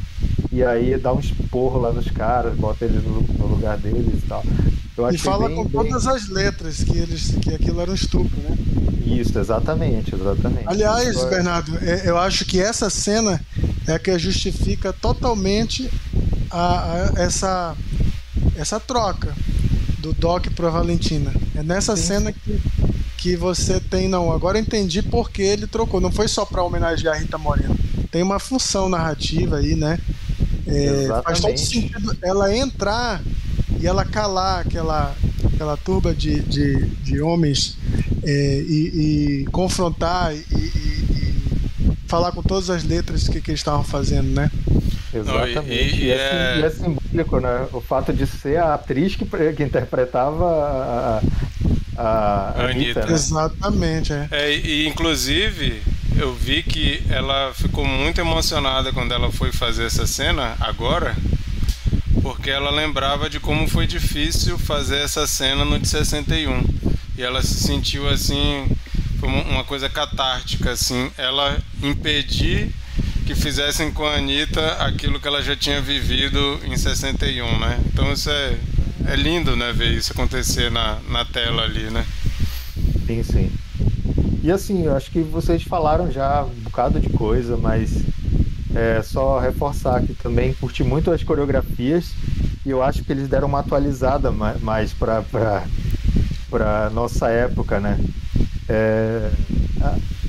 e 0.52 0.64
aí 0.64 0.98
dá 0.98 1.14
um 1.14 1.20
esporro 1.20 1.80
lá 1.80 1.92
nos 1.92 2.10
caras, 2.10 2.56
bota 2.56 2.86
eles 2.86 3.04
no, 3.04 3.22
no 3.22 3.48
lugar 3.48 3.78
deles 3.78 4.24
e 4.24 4.28
tal. 4.28 4.44
e 5.12 5.18
fala 5.18 5.48
bem, 5.48 5.58
com 5.58 5.64
bem... 5.64 5.72
todas 5.72 6.08
as 6.08 6.30
letras 6.30 6.84
que 6.84 6.98
eles 6.98 7.36
que 7.42 7.54
aquilo 7.54 7.82
era 7.82 7.92
um 7.92 7.96
estupro, 7.96 8.38
né? 8.42 8.58
Isso, 9.06 9.38
exatamente, 9.40 10.14
exatamente. 10.14 10.64
Aliás, 10.66 11.16
Agora... 11.16 11.30
Bernardo, 11.30 11.78
é, 11.82 12.10
eu 12.10 12.18
acho 12.18 12.46
que 12.46 12.60
essa 12.60 12.90
cena 12.90 13.40
é 13.88 13.94
a 13.94 14.00
que 14.00 14.18
justifica 14.20 14.92
totalmente 14.92 15.90
a, 16.50 17.12
a 17.16 17.22
essa, 17.22 17.76
essa 18.56 18.80
troca 18.80 19.34
do 20.00 20.14
Doc 20.14 20.48
para 20.56 20.70
Valentina. 20.70 21.34
É 21.56 21.64
nessa 21.64 21.96
Sim. 21.96 22.04
cena 22.04 22.32
que, 22.32 22.62
que 23.18 23.36
você 23.36 23.80
tem, 23.80 24.08
não, 24.08 24.32
agora 24.32 24.58
eu 24.58 24.62
entendi 24.62 25.02
porque 25.02 25.42
ele 25.42 25.68
trocou. 25.68 26.02
Não 26.02 26.12
foi 26.12 26.28
só 26.28 26.46
para 26.46 26.64
homenagear 26.64 27.16
a 27.16 27.20
Rita 27.20 27.38
Moreno. 27.38 27.76
Tem 28.12 28.22
uma 28.22 28.40
função 28.40 28.90
narrativa 28.90 29.58
aí, 29.58 29.76
né? 29.76 30.00
É, 30.68 31.22
faz 31.24 31.40
todo 31.40 31.58
sentido 31.58 32.18
ela 32.22 32.56
entrar 32.56 33.22
e 33.80 33.88
ela 33.88 34.04
calar 34.04 34.62
aquela, 34.62 35.16
aquela 35.54 35.78
turba 35.78 36.14
de, 36.14 36.42
de, 36.42 36.86
de 36.86 37.22
homens 37.22 37.78
é, 38.24 38.64
e, 38.68 39.44
e, 39.44 39.46
confrontar 39.52 40.36
e, 40.36 40.40
e, 40.40 40.98
falar 42.08 42.32
com 42.32 42.42
todas 42.42 42.70
as 42.70 42.84
letras 42.84 43.28
que, 43.28 43.42
que 43.42 43.52
eles 43.52 43.60
estavam 43.60 43.84
fazendo, 43.84 44.30
né? 44.30 44.50
Exatamente. 45.14 46.02
E, 46.02 46.06
e, 46.06 46.12
é... 46.12 46.60
e, 46.60 46.64
é... 46.64 46.70
simbólico, 46.70 47.40
né? 47.40 47.68
O 47.72 47.82
fato 47.82 48.14
de 48.14 48.26
ser 48.26 48.58
a 48.58 48.74
atriz 48.74 49.16
que, 49.16 49.26
que 49.26 49.64
interpretava 49.64 50.46
a, 50.46 51.22
a, 51.98 52.54
a 52.56 52.70
Anitta. 52.70 53.06
Né? 53.06 53.14
Exatamente, 53.14 54.14
é. 54.14 54.28
é. 54.32 54.56
E 54.56 54.88
inclusive 54.88 55.82
eu 56.18 56.34
vi 56.34 56.64
que 56.64 57.04
ela 57.10 57.54
ficou 57.54 57.86
muito 57.86 58.20
emocionada 58.20 58.92
quando 58.92 59.14
ela 59.14 59.32
foi 59.32 59.52
fazer 59.52 59.86
essa 59.86 60.08
cena 60.08 60.58
agora, 60.60 61.16
porque 62.24 62.50
ela 62.50 62.72
lembrava 62.72 63.30
de 63.30 63.40
como 63.40 63.68
foi 63.68 63.86
difícil 63.86 64.58
fazer 64.58 64.98
essa 64.98 65.28
cena 65.28 65.64
no 65.64 65.80
de 65.80 65.88
61. 65.88 66.64
E 67.18 67.22
ela 67.22 67.42
se 67.44 67.60
sentiu 67.60 68.10
assim, 68.10 68.68
foi 69.20 69.30
uma 69.30 69.64
coisa 69.64 69.88
catártica 69.88 70.72
assim, 70.72 71.12
ela 71.18 71.58
impedir 71.82 72.72
que 73.26 73.36
fizessem 73.36 73.92
com 73.92 74.06
a 74.06 74.16
Anitta 74.16 74.74
aquilo 74.74 75.20
que 75.20 75.28
ela 75.28 75.44
já 75.44 75.56
tinha 75.56 75.82
vivido 75.82 76.60
em 76.64 76.76
61, 76.76 77.60
né? 77.60 77.80
Então 77.86 78.12
isso 78.12 78.30
é, 78.30 78.58
é 79.06 79.16
lindo, 79.16 79.56
né, 79.56 79.72
ver 79.74 79.92
isso 79.92 80.14
acontecer 80.14 80.72
na, 80.72 80.98
na 81.10 81.26
tela 81.26 81.64
ali, 81.64 81.90
né? 81.92 82.06
Sim, 83.06 83.24
sim. 83.24 83.52
E 84.44 84.52
assim, 84.52 84.86
eu 84.86 84.96
acho 84.96 85.12
que 85.12 85.22
vocês 85.22 85.64
falaram 85.64 86.12
já 86.12 86.44
um 86.44 86.62
bocado 86.62 87.00
de 87.00 87.10
coisa, 87.10 87.58
mas 87.58 88.04
é 88.76 89.02
só 89.02 89.40
reforçar 89.40 90.02
que 90.04 90.14
também 90.14 90.54
curti 90.54 90.84
muito 90.84 91.12
as 91.12 91.24
coreografias 91.24 92.12
e 92.66 92.70
eu 92.70 92.84
acho 92.84 93.04
que 93.04 93.12
eles 93.12 93.28
deram 93.28 93.48
uma 93.48 93.60
atualizada 93.60 94.32
mais 94.32 94.94
para 94.94 95.24
para 96.50 96.90
nossa 96.92 97.30
época, 97.30 97.80
né? 97.80 98.00
É, 98.70 99.30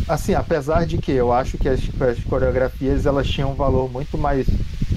assim, 0.08 0.34
apesar 0.34 0.86
de 0.86 0.98
que 0.98 1.12
eu 1.12 1.32
acho 1.32 1.58
que 1.58 1.68
as, 1.68 1.80
as, 2.00 2.24
coreografias 2.24 3.06
elas 3.06 3.28
tinham 3.28 3.52
um 3.52 3.54
valor 3.54 3.90
muito 3.90 4.16
mais, 4.16 4.46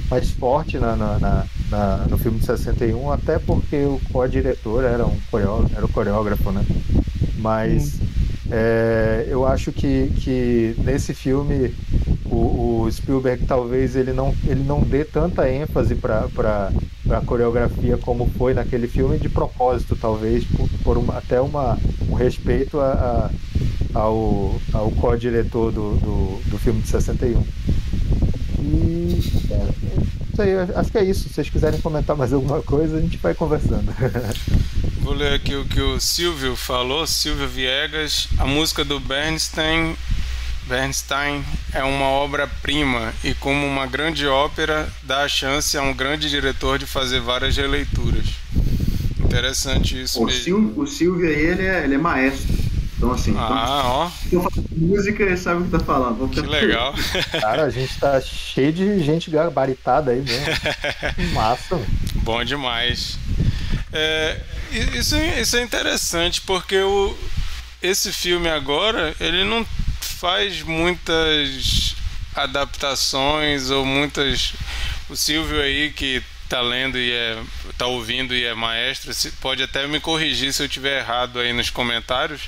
mais 0.09 0.31
forte 0.31 0.77
na, 0.79 0.95
na, 0.95 1.19
na, 1.19 1.45
na 1.69 1.97
no 2.09 2.17
filme 2.17 2.39
de 2.39 2.45
61, 2.45 3.11
até 3.11 3.37
porque 3.39 3.77
o 3.77 3.99
co-diretor 4.11 4.83
era 4.83 5.05
um 5.05 5.19
coreógrafo, 5.29 5.75
era 5.75 5.87
coreógrafo, 5.87 6.51
né? 6.51 6.65
Mas 7.37 7.99
hum. 7.99 8.10
É, 8.53 9.27
eu 9.29 9.47
acho 9.47 9.71
que, 9.71 10.11
que 10.17 10.75
nesse 10.79 11.13
filme 11.13 11.73
o, 12.25 12.81
o, 12.83 12.91
Spielberg 12.91 13.45
talvez 13.45 13.95
ele 13.95 14.11
não, 14.11 14.35
ele 14.45 14.61
não 14.61 14.81
dê 14.81 15.05
tanta 15.05 15.49
ênfase 15.49 15.95
para 15.95 16.27
a 17.09 17.21
coreografia 17.25 17.97
como 17.97 18.29
foi 18.37 18.53
naquele 18.53 18.87
filme 18.87 19.17
de 19.17 19.29
propósito, 19.29 19.95
talvez 19.95 20.43
por, 20.43 20.69
por 20.83 20.97
uma, 20.97 21.17
até 21.17 21.39
uma, 21.39 21.77
um 22.09 22.13
respeito 22.13 22.77
a, 22.81 23.31
a, 23.95 23.99
ao, 23.99 24.59
ao 24.73 24.91
co-diretor 24.91 25.71
do, 25.71 25.95
do, 25.95 26.49
do 26.49 26.57
filme 26.57 26.81
de 26.81 26.89
61. 26.89 27.41
E 28.59 29.19
é, 29.49 30.41
aí, 30.41 30.51
acho 30.75 30.91
que 30.91 30.97
é 30.97 31.03
isso. 31.03 31.23
Se 31.23 31.35
vocês 31.35 31.49
quiserem 31.49 31.79
comentar 31.79 32.15
mais 32.17 32.33
alguma 32.33 32.61
coisa, 32.61 32.97
a 32.97 33.01
gente 33.01 33.17
vai 33.17 33.33
conversando. 33.33 33.91
Vou 35.11 35.19
ler 35.19 35.33
aqui 35.33 35.53
o 35.55 35.65
que 35.65 35.81
o 35.81 35.99
Silvio 35.99 36.55
falou, 36.55 37.05
Silvio 37.05 37.45
Viegas. 37.45 38.29
A 38.39 38.45
música 38.45 38.85
do 38.85 38.97
Bernstein, 38.97 39.93
Bernstein 40.69 41.43
é 41.73 41.83
uma 41.83 42.05
obra-prima 42.05 43.13
e, 43.21 43.33
como 43.33 43.67
uma 43.67 43.85
grande 43.85 44.25
ópera, 44.25 44.87
dá 45.03 45.23
a 45.23 45.27
chance 45.27 45.77
a 45.77 45.81
um 45.81 45.93
grande 45.93 46.29
diretor 46.29 46.79
de 46.79 46.85
fazer 46.85 47.19
várias 47.19 47.57
releituras. 47.57 48.25
Interessante 49.19 50.01
isso 50.01 50.23
o 50.23 50.27
mesmo. 50.27 50.41
Silvio, 50.41 50.79
o 50.81 50.87
Silvio 50.87 51.27
aí, 51.27 51.45
ele 51.45 51.65
é, 51.65 51.83
ele 51.83 51.95
é 51.95 51.97
maestro. 51.97 52.55
Então, 52.95 53.11
assim, 53.11 53.35
ah, 53.37 53.83
ó. 53.85 54.11
eu 54.31 54.41
falo 54.41 54.65
música, 54.71 55.23
ele 55.23 55.35
sabe 55.35 55.63
o 55.63 55.65
que 55.65 55.71
tá 55.71 55.79
falando. 55.81 56.29
Que 56.29 56.39
legal. 56.39 56.95
Cara, 57.41 57.63
a 57.63 57.69
gente 57.69 57.99
tá 57.99 58.21
cheio 58.21 58.71
de 58.71 59.03
gente 59.03 59.29
gabaritada 59.29 60.11
aí 60.11 60.21
mesmo. 60.21 60.45
Massa. 61.35 61.81
Bom 62.23 62.41
demais. 62.45 63.19
É, 63.91 64.39
isso, 64.71 65.15
isso 65.17 65.57
é 65.57 65.61
interessante 65.61 66.41
porque 66.41 66.77
o, 66.77 67.17
esse 67.81 68.11
filme 68.11 68.49
agora, 68.49 69.15
ele 69.19 69.43
não 69.43 69.65
faz 69.99 70.61
muitas 70.61 71.95
adaptações 72.35 73.69
ou 73.69 73.85
muitas. 73.85 74.53
O 75.09 75.15
Silvio 75.15 75.61
aí 75.61 75.91
que 75.91 76.23
tá 76.47 76.61
lendo 76.61 76.97
e 76.97 77.11
é, 77.11 77.41
tá 77.77 77.87
ouvindo 77.87 78.35
e 78.35 78.43
é 78.43 78.53
maestro, 78.53 79.13
pode 79.39 79.63
até 79.63 79.87
me 79.87 79.99
corrigir 79.99 80.53
se 80.53 80.61
eu 80.61 80.69
tiver 80.69 80.99
errado 80.99 81.39
aí 81.39 81.53
nos 81.53 81.69
comentários. 81.69 82.41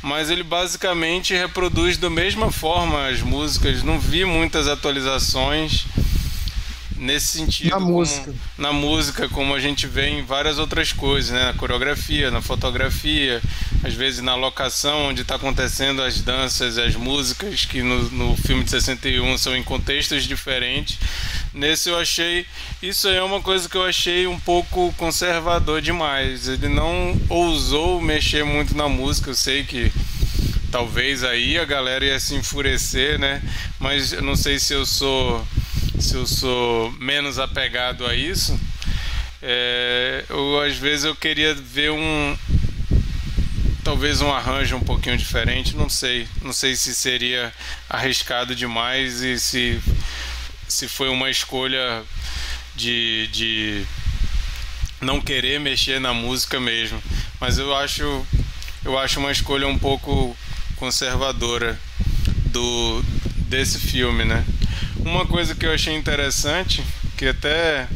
Mas 0.00 0.30
ele 0.30 0.42
basicamente 0.42 1.34
reproduz 1.34 1.96
da 1.96 2.10
mesma 2.10 2.50
forma 2.50 3.06
as 3.06 3.20
músicas. 3.20 3.82
Não 3.82 4.00
vi 4.00 4.24
muitas 4.24 4.66
atualizações 4.66 5.86
nesse 7.02 7.38
sentido. 7.38 7.70
Na 7.70 7.76
como, 7.76 7.92
música. 7.92 8.34
Na 8.56 8.72
música, 8.72 9.28
como 9.28 9.54
a 9.54 9.60
gente 9.60 9.86
vê 9.86 10.08
em 10.08 10.22
várias 10.22 10.58
outras 10.58 10.92
coisas, 10.92 11.30
né? 11.32 11.46
Na 11.46 11.54
coreografia, 11.54 12.30
na 12.30 12.40
fotografia, 12.40 13.42
às 13.82 13.92
vezes 13.92 14.20
na 14.20 14.34
locação 14.34 15.08
onde 15.08 15.22
está 15.22 15.34
acontecendo 15.34 16.00
as 16.00 16.22
danças, 16.22 16.78
as 16.78 16.94
músicas, 16.94 17.64
que 17.64 17.82
no, 17.82 18.08
no 18.10 18.36
filme 18.36 18.62
de 18.62 18.70
61 18.70 19.36
são 19.36 19.56
em 19.56 19.62
contextos 19.62 20.24
diferentes. 20.24 20.98
Nesse 21.52 21.90
eu 21.90 21.98
achei. 21.98 22.46
Isso 22.80 23.08
aí 23.08 23.16
é 23.16 23.22
uma 23.22 23.40
coisa 23.40 23.68
que 23.68 23.76
eu 23.76 23.84
achei 23.84 24.26
um 24.26 24.38
pouco 24.38 24.94
conservador 24.96 25.82
demais. 25.82 26.48
Ele 26.48 26.68
não 26.68 27.20
ousou 27.28 28.00
mexer 28.00 28.44
muito 28.44 28.76
na 28.76 28.88
música. 28.88 29.30
Eu 29.30 29.34
sei 29.34 29.64
que 29.64 29.92
talvez 30.72 31.22
aí 31.22 31.58
a 31.58 31.66
galera 31.66 32.02
ia 32.02 32.18
se 32.18 32.34
enfurecer, 32.34 33.18
né? 33.18 33.42
Mas 33.78 34.12
eu 34.12 34.22
não 34.22 34.34
sei 34.34 34.58
se 34.58 34.72
eu 34.72 34.86
sou 34.86 35.46
se 36.00 36.14
eu 36.14 36.26
sou 36.26 36.90
menos 36.92 37.38
apegado 37.38 38.06
a 38.06 38.14
isso. 38.16 38.58
É, 39.42 40.24
eu, 40.28 40.60
às 40.60 40.76
vezes 40.76 41.04
eu 41.04 41.14
queria 41.14 41.54
ver 41.54 41.90
um 41.90 42.36
talvez 43.84 44.20
um 44.22 44.32
arranjo 44.32 44.76
um 44.76 44.80
pouquinho 44.80 45.16
diferente, 45.16 45.76
não 45.76 45.88
sei, 45.88 46.26
não 46.40 46.52
sei 46.52 46.74
se 46.74 46.94
seria 46.94 47.52
arriscado 47.90 48.54
demais 48.54 49.20
e 49.20 49.38
se 49.38 49.80
se 50.66 50.88
foi 50.88 51.10
uma 51.10 51.28
escolha 51.28 52.02
de, 52.74 53.28
de 53.30 53.84
não 55.00 55.20
querer 55.20 55.60
mexer 55.60 56.00
na 56.00 56.14
música 56.14 56.58
mesmo, 56.58 57.02
mas 57.38 57.58
eu 57.58 57.76
acho 57.76 58.26
eu 58.84 58.98
acho 58.98 59.20
uma 59.20 59.30
escolha 59.30 59.68
um 59.68 59.78
pouco 59.78 60.36
conservadora 60.82 61.78
do 62.46 63.04
desse 63.46 63.78
filme, 63.78 64.24
né? 64.24 64.44
Uma 64.96 65.24
coisa 65.24 65.54
que 65.54 65.64
eu 65.64 65.72
achei 65.72 65.94
interessante, 65.94 66.82
que 67.16 67.26
até 67.26 67.86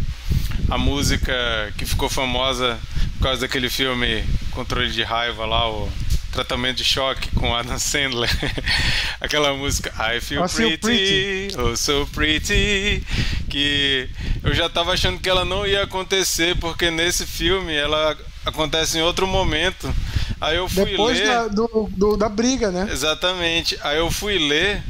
a 0.70 0.78
música 0.78 1.34
que 1.76 1.84
ficou 1.84 2.08
famosa 2.08 2.78
por 3.16 3.24
causa 3.24 3.40
daquele 3.40 3.68
filme 3.68 4.22
Controle 4.52 4.92
de 4.92 5.02
Raiva 5.02 5.44
lá, 5.46 5.68
o 5.68 5.90
tratamento 6.30 6.76
de 6.76 6.84
choque 6.84 7.28
com 7.34 7.56
Adam 7.56 7.76
Sandler. 7.76 8.30
Aquela 9.20 9.52
música 9.52 9.92
I 9.98 10.20
feel, 10.20 10.44
I 10.44 10.48
feel 10.48 10.78
pretty, 10.78 11.48
pretty, 11.48 11.56
oh 11.58 11.76
so 11.76 12.06
pretty, 12.14 13.04
que 13.50 14.08
eu 14.44 14.54
já 14.54 14.68
tava 14.68 14.92
achando 14.92 15.18
que 15.18 15.28
ela 15.28 15.44
não 15.44 15.66
ia 15.66 15.82
acontecer 15.82 16.56
porque 16.58 16.88
nesse 16.88 17.26
filme 17.26 17.74
ela 17.74 18.16
acontece 18.44 18.96
em 18.96 19.02
outro 19.02 19.26
momento. 19.26 19.92
Aí 20.40 20.56
eu 20.56 20.68
fui 20.68 20.84
Depois 20.84 21.18
ler. 21.18 21.26
da, 21.26 21.48
do, 21.48 21.88
do- 21.96 22.16
da 22.16 22.28
briga, 22.28 22.70
né? 22.70 22.88
Exatamente. 22.90 23.78
Aí 23.82 23.98
eu 23.98 24.10
fui 24.10 24.38
ler 24.38 24.82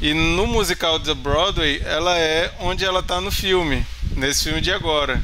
e 0.00 0.14
no 0.14 0.46
musical 0.46 0.98
da 0.98 1.14
Broadway 1.14 1.80
ela 1.84 2.18
é 2.18 2.52
onde 2.60 2.84
ela 2.84 3.02
tá 3.02 3.20
no 3.20 3.30
filme, 3.30 3.84
nesse 4.16 4.44
filme 4.44 4.60
de 4.60 4.72
agora, 4.72 5.20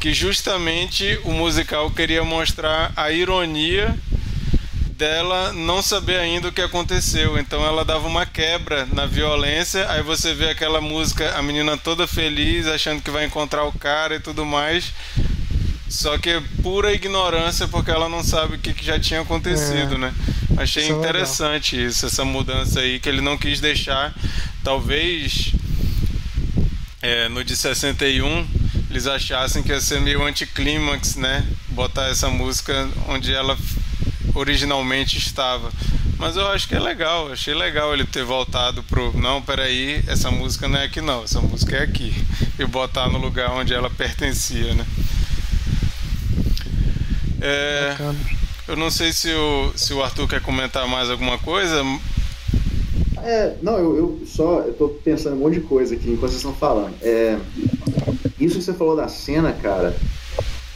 que 0.00 0.12
justamente 0.14 1.18
o 1.24 1.32
musical 1.32 1.90
queria 1.90 2.22
mostrar 2.24 2.92
a 2.96 3.10
ironia 3.10 3.94
dela 4.96 5.52
não 5.52 5.82
saber 5.82 6.16
ainda 6.18 6.48
o 6.48 6.52
que 6.52 6.62
aconteceu. 6.62 7.38
Então 7.38 7.64
ela 7.64 7.84
dava 7.84 8.06
uma 8.06 8.24
quebra 8.24 8.86
na 8.92 9.06
violência, 9.06 9.90
aí 9.90 10.02
você 10.02 10.32
vê 10.34 10.50
aquela 10.50 10.80
música, 10.80 11.36
a 11.36 11.42
menina 11.42 11.76
toda 11.76 12.06
feliz, 12.06 12.66
achando 12.66 13.02
que 13.02 13.10
vai 13.10 13.24
encontrar 13.26 13.64
o 13.64 13.72
cara 13.78 14.14
e 14.16 14.20
tudo 14.20 14.46
mais. 14.46 14.92
Só 15.88 16.18
que 16.18 16.30
é 16.30 16.42
pura 16.62 16.92
ignorância 16.92 17.68
porque 17.68 17.90
ela 17.90 18.08
não 18.08 18.22
sabe 18.22 18.56
o 18.56 18.58
que, 18.58 18.74
que 18.74 18.84
já 18.84 18.98
tinha 18.98 19.20
acontecido, 19.20 19.94
É. 19.94 19.98
né? 19.98 20.14
Achei 20.56 20.84
Isso 20.84 20.92
é 20.92 20.96
interessante 20.96 21.82
isso, 21.82 22.06
essa 22.06 22.24
mudança 22.24 22.80
aí 22.80 22.98
que 22.98 23.08
ele 23.08 23.20
não 23.20 23.36
quis 23.36 23.60
deixar. 23.60 24.14
Talvez 24.64 25.52
é, 27.02 27.28
no 27.28 27.44
de 27.44 27.56
61 27.56 28.46
eles 28.90 29.06
achassem 29.06 29.62
que 29.62 29.70
ia 29.70 29.80
ser 29.80 30.00
meio 30.00 30.24
anticlímax, 30.24 31.16
né? 31.16 31.46
Botar 31.68 32.08
essa 32.08 32.28
música 32.30 32.88
onde 33.08 33.32
ela 33.32 33.56
originalmente 34.34 35.18
estava. 35.18 35.70
Mas 36.18 36.36
eu 36.36 36.46
acho 36.48 36.66
que 36.66 36.74
é 36.74 36.80
legal, 36.80 37.30
achei 37.30 37.54
legal 37.54 37.92
ele 37.92 38.04
ter 38.04 38.24
voltado 38.24 38.82
pro. 38.82 39.12
Não, 39.18 39.42
peraí, 39.42 40.02
essa 40.06 40.30
música 40.30 40.66
não 40.66 40.78
é 40.78 40.84
aqui 40.84 41.00
não, 41.02 41.24
essa 41.24 41.40
música 41.40 41.76
é 41.76 41.82
aqui. 41.82 42.14
E 42.58 42.64
botar 42.64 43.08
no 43.10 43.18
lugar 43.18 43.50
onde 43.50 43.74
ela 43.74 43.90
pertencia, 43.90 44.72
né? 44.74 44.86
É, 47.40 47.96
eu 48.68 48.76
não 48.76 48.90
sei 48.90 49.12
se 49.12 49.32
o, 49.32 49.72
se 49.76 49.92
o 49.92 50.02
Arthur 50.02 50.28
quer 50.28 50.40
comentar 50.40 50.86
mais 50.88 51.10
alguma 51.10 51.38
coisa. 51.38 51.82
É, 53.22 53.56
não, 53.62 53.78
eu, 53.78 53.96
eu 53.96 54.22
só 54.26 54.60
eu 54.60 54.74
tô 54.74 54.88
pensando 54.88 55.34
em 55.34 55.38
um 55.38 55.42
monte 55.42 55.54
de 55.54 55.60
coisa 55.60 55.94
aqui 55.94 56.10
enquanto 56.10 56.30
vocês 56.30 56.36
estão 56.36 56.54
falando. 56.54 56.94
É, 57.02 57.38
isso 58.38 58.58
que 58.58 58.64
você 58.64 58.72
falou 58.72 58.96
da 58.96 59.08
cena, 59.08 59.52
cara, 59.52 59.96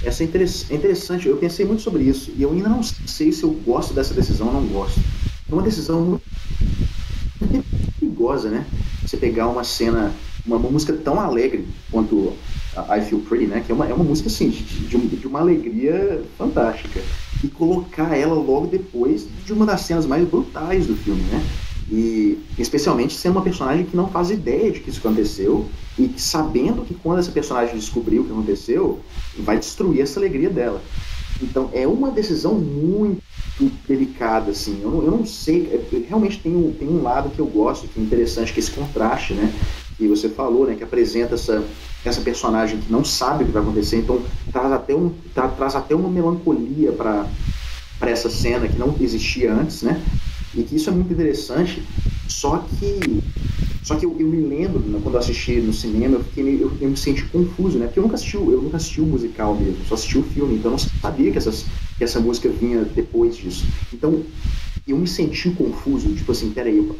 essa 0.02 0.22
é, 0.22 0.26
é 0.26 0.74
interessante. 0.74 1.28
Eu 1.28 1.36
pensei 1.36 1.64
muito 1.64 1.82
sobre 1.82 2.02
isso 2.02 2.32
e 2.36 2.42
eu 2.42 2.52
ainda 2.52 2.68
não 2.68 2.82
sei 2.82 3.32
se 3.32 3.42
eu 3.42 3.50
gosto 3.50 3.92
dessa 3.94 4.14
decisão 4.14 4.48
ou 4.48 4.54
não 4.54 4.66
gosto. 4.66 5.00
É 5.48 5.52
uma 5.52 5.62
decisão 5.62 6.20
muito 7.40 7.64
perigosa, 7.98 8.48
né? 8.48 8.66
Você 9.02 9.16
pegar 9.16 9.48
uma 9.48 9.64
cena, 9.64 10.12
uma, 10.46 10.58
música 10.58 10.92
tão 10.92 11.20
alegre 11.20 11.66
quanto 11.90 12.34
I 12.76 13.00
Feel 13.00 13.20
Pretty, 13.20 13.46
né? 13.46 13.62
Que 13.64 13.72
é 13.72 13.74
uma, 13.74 13.86
é 13.86 13.92
uma 13.94 14.04
música 14.04 14.28
assim, 14.28 14.48
de, 14.50 14.62
de, 14.86 14.96
um- 14.96 15.08
uma 15.28 15.40
alegria 15.40 16.22
fantástica. 16.38 17.00
E 17.42 17.48
colocar 17.48 18.16
ela 18.16 18.34
logo 18.34 18.66
depois 18.66 19.26
de 19.44 19.52
uma 19.52 19.64
das 19.64 19.80
cenas 19.82 20.06
mais 20.06 20.26
brutais 20.28 20.86
do 20.86 20.94
filme, 20.94 21.22
né? 21.22 21.42
E 21.90 22.38
especialmente 22.58 23.14
sendo 23.14 23.32
uma 23.32 23.42
personagem 23.42 23.84
que 23.84 23.96
não 23.96 24.08
faz 24.08 24.30
ideia 24.30 24.70
de 24.70 24.80
que 24.80 24.90
isso 24.90 25.00
aconteceu 25.00 25.66
e 25.98 26.12
sabendo 26.16 26.82
que 26.82 26.94
quando 26.94 27.18
essa 27.18 27.32
personagem 27.32 27.74
descobriu 27.74 28.22
o 28.22 28.24
que 28.26 28.30
aconteceu, 28.32 29.00
vai 29.38 29.58
destruir 29.58 30.02
essa 30.02 30.20
alegria 30.20 30.50
dela. 30.50 30.80
Então 31.42 31.70
é 31.72 31.86
uma 31.88 32.10
decisão 32.10 32.54
muito 32.54 33.20
delicada, 33.88 34.52
assim. 34.52 34.80
Eu 34.82 34.90
não, 34.90 35.02
eu 35.02 35.10
não 35.10 35.26
sei, 35.26 35.66
é, 35.72 36.06
realmente 36.06 36.38
tem 36.38 36.54
um, 36.54 36.72
tem 36.72 36.88
um 36.88 37.02
lado 37.02 37.30
que 37.30 37.40
eu 37.40 37.46
gosto, 37.46 37.88
que 37.88 37.98
é 37.98 38.02
interessante, 38.02 38.52
que 38.52 38.60
é 38.60 38.62
esse 38.62 38.70
contraste, 38.70 39.34
né? 39.34 39.52
Que 40.01 40.09
você 40.09 40.30
falou, 40.30 40.66
né? 40.66 40.74
Que 40.76 40.82
apresenta 40.82 41.34
essa, 41.34 41.62
essa 42.05 42.22
personagem 42.22 42.80
que 42.80 42.90
não 42.90 43.05
sabe 43.05 43.44
o 43.44 43.46
que 43.46 43.53
vai 43.53 43.62
acontecer, 43.62 43.98
então 43.98 44.22
traz 44.51 44.72
até, 44.72 44.94
um, 44.94 45.11
tra- 45.34 45.48
traz 45.48 45.76
até 45.76 45.94
uma 45.94 46.09
melancolia 46.09 46.90
para 46.92 47.26
essa 48.03 48.30
cena 48.30 48.66
que 48.66 48.78
não 48.78 48.96
existia 48.98 49.53
antes, 49.53 49.82
né? 49.82 50.03
E 50.55 50.62
que 50.62 50.76
isso 50.76 50.88
é 50.88 50.92
muito 50.92 51.12
interessante, 51.12 51.82
só 52.26 52.64
que 52.78 53.20
só 53.82 53.96
que 53.96 54.07
eu, 54.07 54.16
eu 54.18 54.26
me 54.26 54.40
lembro, 54.46 54.78
né, 54.80 55.01
quando 55.03 55.14
eu 55.16 55.20
assisti 55.20 55.55
no 55.61 55.72
cinema, 55.72 56.16
eu, 56.16 56.24
fiquei, 56.24 56.62
eu, 56.62 56.72
eu 56.80 56.90
me 56.90 56.96
senti 56.96 57.24
confuso, 57.24 57.78
né? 57.78 57.86
Porque 57.86 57.98
eu 57.98 58.03
nunca 58.05 58.14
assisti, 58.16 58.36
eu 58.36 58.62
nunca 58.62 58.76
assisti 58.76 59.01
o 59.01 59.07
musical 59.07 59.55
mesmo, 59.55 59.84
só 59.88 59.94
assisti 59.94 60.18
o 60.18 60.22
filme, 60.22 60.55
então 60.57 60.70
eu 60.72 60.78
não 60.78 60.78
sabia 60.78 61.30
que, 61.32 61.38
essas, 61.38 61.64
que 61.98 62.05
essa 62.05 62.20
música 62.20 62.48
vinha 62.48 62.84
depois 62.84 63.36
disso. 63.36 63.66
Então 63.92 64.22
eu 64.86 64.96
me 64.96 65.07
senti 65.09 65.51
confuso, 65.51 66.14
tipo 66.14 66.32
assim, 66.32 66.51
peraí, 66.51 66.76
eu- 66.76 66.96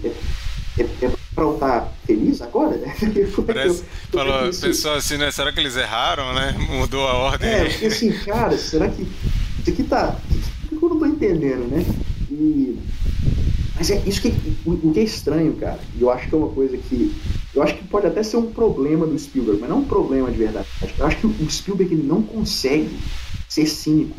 é, 0.79 0.83
é, 0.83 1.11
pra 1.35 1.45
eu 1.45 1.55
estar 1.55 1.93
feliz 2.07 2.41
agora? 2.43 2.77
né? 2.77 2.95
Parece, 3.47 3.85
falou, 4.13 4.49
isso- 4.49 4.61
pensou 4.63 4.93
assim, 4.95 5.17
né? 5.17 5.31
Será 5.31 5.53
que 5.53 5.61
eles 5.61 5.77
erraram, 5.77 6.33
né? 6.35 6.55
Mudou 6.71 7.07
a 7.07 7.15
ordem. 7.15 7.49
É, 7.49 7.67
eu 7.67 7.71
fiquei 7.71 7.89
assim, 7.89 8.13
cara, 8.25 8.57
será 8.57 8.89
que 8.89 9.03
isso 9.03 9.71
aqui 9.71 9.83
tá. 9.85 10.17
Eu 10.71 10.81
não 10.89 10.99
tô 10.99 11.07
entendendo, 11.07 11.69
né? 11.71 11.85
E. 12.31 12.79
Mas 13.77 13.91
é 13.91 14.03
isso 14.07 14.21
que. 14.23 14.29
O, 14.65 14.73
o 14.73 14.93
que 14.93 15.01
é 15.01 15.03
estranho, 15.05 15.55
cara, 15.55 15.79
e 15.97 16.03
eu 16.03 16.11
acho 16.11 16.29
que 16.29 16.35
é 16.35 16.39
uma 16.39 16.49
coisa 16.51 16.77
que. 16.77 17.15
Eu 17.55 17.63
acho 17.63 17.75
que 17.75 17.85
pode 17.85 18.07
até 18.07 18.23
ser 18.23 18.37
um 18.37 18.53
problema 18.53 19.07
do 19.07 19.19
Spielberg, 19.19 19.61
mas 19.61 19.69
não 19.71 19.79
um 19.79 19.85
problema 19.85 20.31
de 20.31 20.39
verdade. 20.39 20.67
Eu 20.99 21.07
acho 21.07 21.17
que 21.17 21.27
o 21.27 21.51
Spielberg 21.51 21.93
ele 21.95 22.03
não 22.07 22.23
consegue 22.23 22.97
ser 23.49 23.67
cínico. 23.67 24.15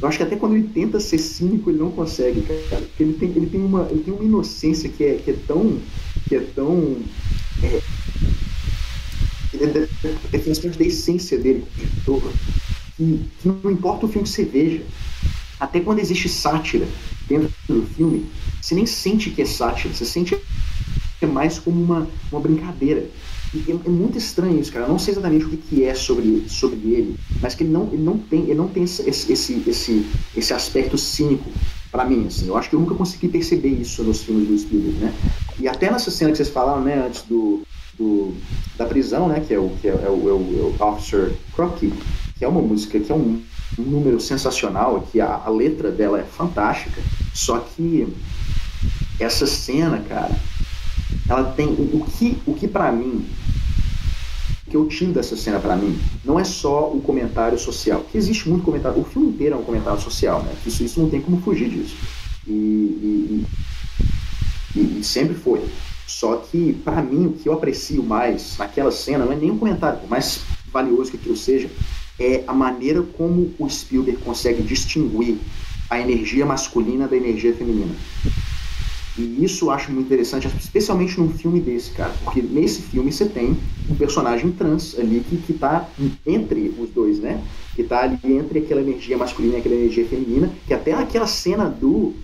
Eu 0.00 0.06
acho 0.06 0.16
que 0.16 0.22
até 0.22 0.36
quando 0.36 0.54
ele 0.54 0.68
tenta 0.68 1.00
ser 1.00 1.18
cínico, 1.18 1.70
ele 1.70 1.78
não 1.78 1.90
consegue, 1.90 2.42
cara. 2.42 2.82
Porque 2.82 3.02
ele 3.02 3.14
tem, 3.14 3.30
ele 3.30 3.46
tem, 3.46 3.60
uma, 3.60 3.88
ele 3.90 4.02
tem 4.04 4.14
uma 4.14 4.24
inocência 4.24 4.88
que 4.88 5.02
é, 5.02 5.14
que 5.16 5.30
é 5.30 5.36
tão. 5.46 5.78
que 6.28 6.36
é 6.36 6.40
tão. 6.40 6.96
É, 7.62 7.80
ele 9.52 9.64
é, 9.64 9.88
é, 10.32 10.68
da 10.68 10.84
essência 10.84 11.38
dele 11.38 11.64
como 11.64 11.88
diretor, 11.88 12.32
que, 12.96 13.20
que 13.40 13.48
não 13.48 13.70
importa 13.70 14.06
o 14.06 14.08
filme 14.08 14.26
que 14.26 14.32
você 14.32 14.44
veja, 14.44 14.82
até 15.58 15.80
quando 15.80 15.98
existe 15.98 16.28
sátira 16.28 16.86
dentro 17.26 17.50
do 17.66 17.82
filme, 17.86 18.26
você 18.60 18.74
nem 18.74 18.86
sente 18.86 19.30
que 19.30 19.42
é 19.42 19.46
sátira, 19.46 19.92
você 19.92 20.04
sente 20.04 20.36
que 21.18 21.24
é 21.24 21.26
mais 21.26 21.58
como 21.58 21.82
uma, 21.82 22.08
uma 22.30 22.40
brincadeira. 22.40 23.08
É, 23.54 23.70
é 23.70 23.88
muito 23.88 24.18
estranho 24.18 24.60
isso, 24.60 24.72
cara. 24.72 24.84
Eu 24.84 24.90
não 24.90 24.98
sei 24.98 25.12
exatamente 25.12 25.44
o 25.44 25.48
que, 25.48 25.56
que 25.56 25.84
é 25.84 25.94
sobre, 25.94 26.44
sobre 26.48 26.76
ele, 26.76 27.16
mas 27.40 27.54
que 27.54 27.64
ele 27.64 27.72
não, 27.72 27.88
ele 27.92 28.02
não 28.02 28.18
tem, 28.18 28.42
ele 28.42 28.54
não 28.54 28.68
tem 28.68 28.82
esse, 28.82 29.08
esse, 29.08 29.62
esse, 29.66 30.06
esse 30.36 30.52
aspecto 30.52 30.98
cínico 30.98 31.50
para 31.90 32.04
mim, 32.04 32.26
assim. 32.26 32.46
Eu 32.46 32.56
acho 32.56 32.68
que 32.68 32.76
eu 32.76 32.80
nunca 32.80 32.94
consegui 32.94 33.28
perceber 33.28 33.70
isso 33.70 34.02
nos 34.02 34.22
filmes 34.22 34.48
do 34.48 34.58
Spielberg, 34.58 34.98
né? 34.98 35.14
E 35.58 35.66
até 35.66 35.90
nessa 35.90 36.10
cena 36.10 36.30
que 36.30 36.36
vocês 36.36 36.50
falaram, 36.50 36.82
né, 36.82 37.06
antes 37.06 37.22
do, 37.22 37.62
do 37.98 38.34
da 38.76 38.84
prisão, 38.84 39.28
né, 39.28 39.40
que 39.40 39.54
é 39.54 39.58
o 39.58 39.70
que 39.80 39.88
é, 39.88 39.92
é, 39.92 40.08
o, 40.08 40.28
é 40.28 40.32
o, 40.32 40.74
é 40.78 40.82
o 40.82 40.86
Officer 40.86 41.32
Crockett, 41.54 41.92
que 42.36 42.44
é 42.44 42.48
uma 42.48 42.60
música 42.60 43.00
que 43.00 43.10
é 43.10 43.14
um, 43.14 43.42
um 43.78 43.82
número 43.82 44.20
sensacional, 44.20 45.08
que 45.10 45.20
a, 45.20 45.42
a 45.44 45.48
letra 45.48 45.90
dela 45.90 46.20
é 46.20 46.22
fantástica, 46.22 47.00
só 47.34 47.58
que 47.58 48.06
essa 49.18 49.46
cena, 49.46 49.98
cara, 50.08 50.38
ela 51.28 51.44
tem 51.52 51.66
o, 51.66 51.96
o 51.96 52.06
que 52.06 52.38
o 52.46 52.54
que 52.54 52.68
para 52.68 52.92
mim 52.92 53.26
que 54.68 54.76
eu 54.76 54.86
tiro 54.86 55.12
dessa 55.12 55.36
cena 55.36 55.58
para 55.58 55.76
mim 55.76 55.98
não 56.24 56.38
é 56.38 56.44
só 56.44 56.90
o 56.92 57.00
comentário 57.00 57.58
social, 57.58 58.04
que 58.10 58.18
existe 58.18 58.48
muito 58.48 58.64
comentário, 58.64 59.00
o 59.00 59.04
filme 59.04 59.28
inteiro 59.28 59.54
é 59.54 59.58
um 59.58 59.64
comentário 59.64 60.00
social, 60.00 60.42
né? 60.42 60.54
Isso, 60.66 60.84
isso 60.84 61.00
não 61.00 61.08
tem 61.08 61.20
como 61.20 61.40
fugir 61.40 61.68
disso. 61.68 61.96
E, 62.46 62.52
e, 62.52 63.46
e, 64.76 64.98
e 65.00 65.04
sempre 65.04 65.34
foi. 65.34 65.64
Só 66.06 66.36
que, 66.36 66.72
para 66.84 67.02
mim, 67.02 67.26
o 67.26 67.32
que 67.32 67.48
eu 67.48 67.52
aprecio 67.52 68.02
mais 68.02 68.56
naquela 68.58 68.90
cena 68.90 69.24
não 69.24 69.32
é 69.32 69.36
nem 69.36 69.50
um 69.50 69.58
comentário, 69.58 70.00
por 70.00 70.08
mais 70.08 70.40
valioso 70.72 71.10
que 71.10 71.16
aquilo 71.16 71.36
seja, 71.36 71.70
é 72.18 72.42
a 72.46 72.52
maneira 72.52 73.02
como 73.02 73.52
o 73.58 73.68
Spielberg 73.68 74.20
consegue 74.22 74.62
distinguir 74.62 75.38
a 75.88 76.00
energia 76.00 76.44
masculina 76.44 77.06
da 77.06 77.16
energia 77.16 77.54
feminina. 77.54 77.94
E 79.18 79.44
isso 79.44 79.66
eu 79.66 79.70
acho 79.72 79.90
muito 79.90 80.06
interessante, 80.06 80.48
especialmente 80.58 81.18
num 81.18 81.28
filme 81.28 81.60
desse, 81.60 81.90
cara. 81.90 82.14
Porque 82.22 82.40
nesse 82.40 82.82
filme 82.82 83.10
você 83.10 83.24
tem 83.24 83.56
um 83.90 83.94
personagem 83.96 84.52
trans 84.52 84.96
ali 84.98 85.24
que, 85.28 85.36
que 85.38 85.52
tá 85.54 85.88
entre 86.24 86.72
os 86.78 86.90
dois, 86.90 87.18
né? 87.18 87.42
Que 87.74 87.82
tá 87.82 88.02
ali 88.02 88.18
entre 88.24 88.60
aquela 88.60 88.80
energia 88.80 89.18
masculina 89.18 89.56
e 89.56 89.58
aquela 89.58 89.74
energia 89.74 90.06
feminina, 90.06 90.50
que 90.66 90.72
até 90.72 90.92
aquela 90.92 91.26
cena 91.26 91.68
do 91.68 92.14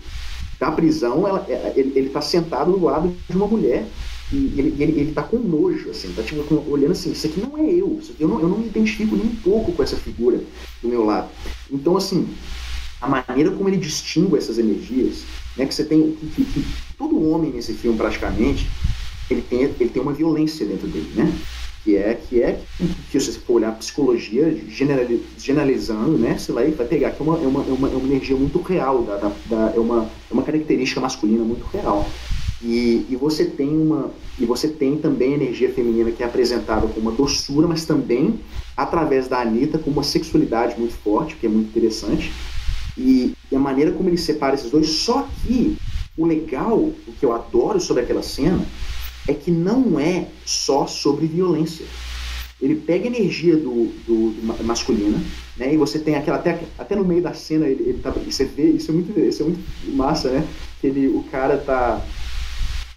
da 0.59 0.70
prisão, 0.70 1.26
ela, 1.26 1.45
é, 1.49 1.72
ele, 1.76 1.92
ele 1.97 2.09
tá 2.11 2.20
sentado 2.20 2.72
do 2.72 2.84
lado 2.84 3.14
de 3.28 3.36
uma 3.36 3.47
mulher 3.47 3.84
e 4.32 4.55
ele, 4.57 4.74
ele, 4.78 5.01
ele 5.01 5.12
tá 5.12 5.22
com 5.22 5.36
nojo, 5.36 5.90
assim, 5.90 6.12
tá 6.12 6.22
tipo, 6.22 6.42
olhando 6.70 6.92
assim, 6.92 7.12
isso 7.12 7.26
aqui 7.26 7.40
não 7.40 7.59
é 7.59 7.68
eu, 7.68 8.01
eu 8.18 8.28
não, 8.28 8.40
eu 8.40 8.49
não 8.49 8.59
me 8.59 8.66
identifico 8.66 9.16
nem 9.16 9.26
um 9.26 9.36
pouco 9.36 9.72
com 9.72 9.82
essa 9.82 9.97
figura 9.97 10.40
do 10.80 10.88
meu 10.88 11.05
lado. 11.05 11.28
Então, 11.70 11.97
assim, 11.97 12.28
a 13.01 13.09
maneira 13.09 13.51
como 13.51 13.68
ele 13.68 13.76
distingue 13.76 14.36
essas 14.36 14.59
energias, 14.59 15.24
né, 15.57 15.66
que 15.66 15.74
você 15.74 15.84
tem, 15.84 16.16
que, 16.34 16.44
que, 16.44 16.64
todo 16.98 17.30
homem 17.30 17.52
nesse 17.52 17.72
filme 17.74 17.96
praticamente, 17.96 18.68
ele 19.30 19.42
tem, 19.42 19.62
ele 19.62 19.88
tem 19.88 20.02
uma 20.02 20.12
violência 20.12 20.66
dentro 20.66 20.86
dele, 20.86 21.11
né? 21.14 21.32
Que 21.82 21.96
é, 21.96 22.14
que 22.14 22.42
é, 22.42 22.59
que 23.11 23.20
se 23.20 23.32
você 23.32 23.38
for 23.38 23.55
olhar 23.55 23.68
a 23.68 23.72
psicologia, 23.72 24.59
generalizando, 25.38 26.16
né? 26.16 26.38
Você 26.38 26.50
vai, 26.50 26.70
vai 26.70 26.86
pegar 26.86 27.11
que 27.11 27.22
é 27.22 27.24
uma, 27.24 27.36
é, 27.36 27.46
uma, 27.46 27.61
é, 27.61 27.72
uma, 27.72 27.88
é 27.88 27.94
uma 27.94 28.07
energia 28.07 28.36
muito 28.36 28.59
real, 28.62 29.02
da, 29.02 29.16
da, 29.16 29.32
da, 29.46 29.72
é, 29.76 29.78
uma, 29.78 30.05
é 30.05 30.32
uma 30.32 30.42
característica 30.42 31.00
masculina 31.00 31.44
muito 31.44 31.64
real. 31.66 32.09
E, 32.62 33.05
e, 33.11 33.16
você 33.16 33.44
tem 33.44 33.68
uma 33.68 34.11
e 34.38 34.46
você 34.46 34.68
tem 34.68 34.96
também 34.96 35.32
a 35.32 35.36
energia 35.36 35.70
feminina 35.70 36.11
que 36.11 36.22
é 36.22 36.26
apresentada 36.26 36.86
com 36.86 36.98
uma 36.98 37.12
doçura, 37.12 37.68
mas 37.68 37.84
também 37.84 38.40
através 38.74 39.28
da 39.28 39.40
Anitta 39.40 39.78
com 39.78 39.90
uma 39.90 40.02
sexualidade 40.02 40.78
muito 40.78 40.94
forte, 40.94 41.36
que 41.36 41.44
é 41.44 41.48
muito 41.48 41.68
interessante. 41.68 42.32
E, 42.96 43.34
a 43.57 43.61
maneira 43.61 43.92
como 43.92 44.09
ele 44.09 44.18
separa 44.18 44.55
esses 44.55 44.70
dois, 44.70 44.88
só 44.88 45.28
que 45.42 45.76
o 46.16 46.26
legal, 46.26 46.78
o 46.78 47.12
que 47.18 47.24
eu 47.24 47.32
adoro 47.32 47.80
sobre 47.80 48.02
aquela 48.02 48.22
cena, 48.22 48.64
é 49.26 49.34
que 49.34 49.50
não 49.50 49.98
é 49.98 50.28
só 50.44 50.86
sobre 50.86 51.26
violência. 51.26 51.86
Ele 52.61 52.76
pega 52.76 53.05
a 53.05 53.09
energia 53.09 53.57
do, 53.57 53.86
do, 54.07 54.30
do 54.30 54.64
masculina, 54.64 55.20
né? 55.57 55.74
E 55.74 55.76
você 55.76 55.98
tem 55.98 56.14
aquela 56.14 56.38
até, 56.38 56.61
até 56.78 56.94
no 56.94 57.05
meio 57.05 57.22
da 57.22 57.34
cena 57.34 57.66
ele, 57.66 57.82
ele 57.82 57.98
tá, 57.98 58.11
você 58.11 58.44
vê 58.44 58.70
isso 58.70 58.90
é 58.90 58.94
muito 58.94 59.18
isso 59.18 59.42
é 59.42 59.46
muito 59.46 59.61
massa, 59.96 60.30
né? 60.30 60.46
Que 60.80 60.86
ele 60.86 61.09
o 61.09 61.22
cara 61.24 61.59
tá 61.59 62.00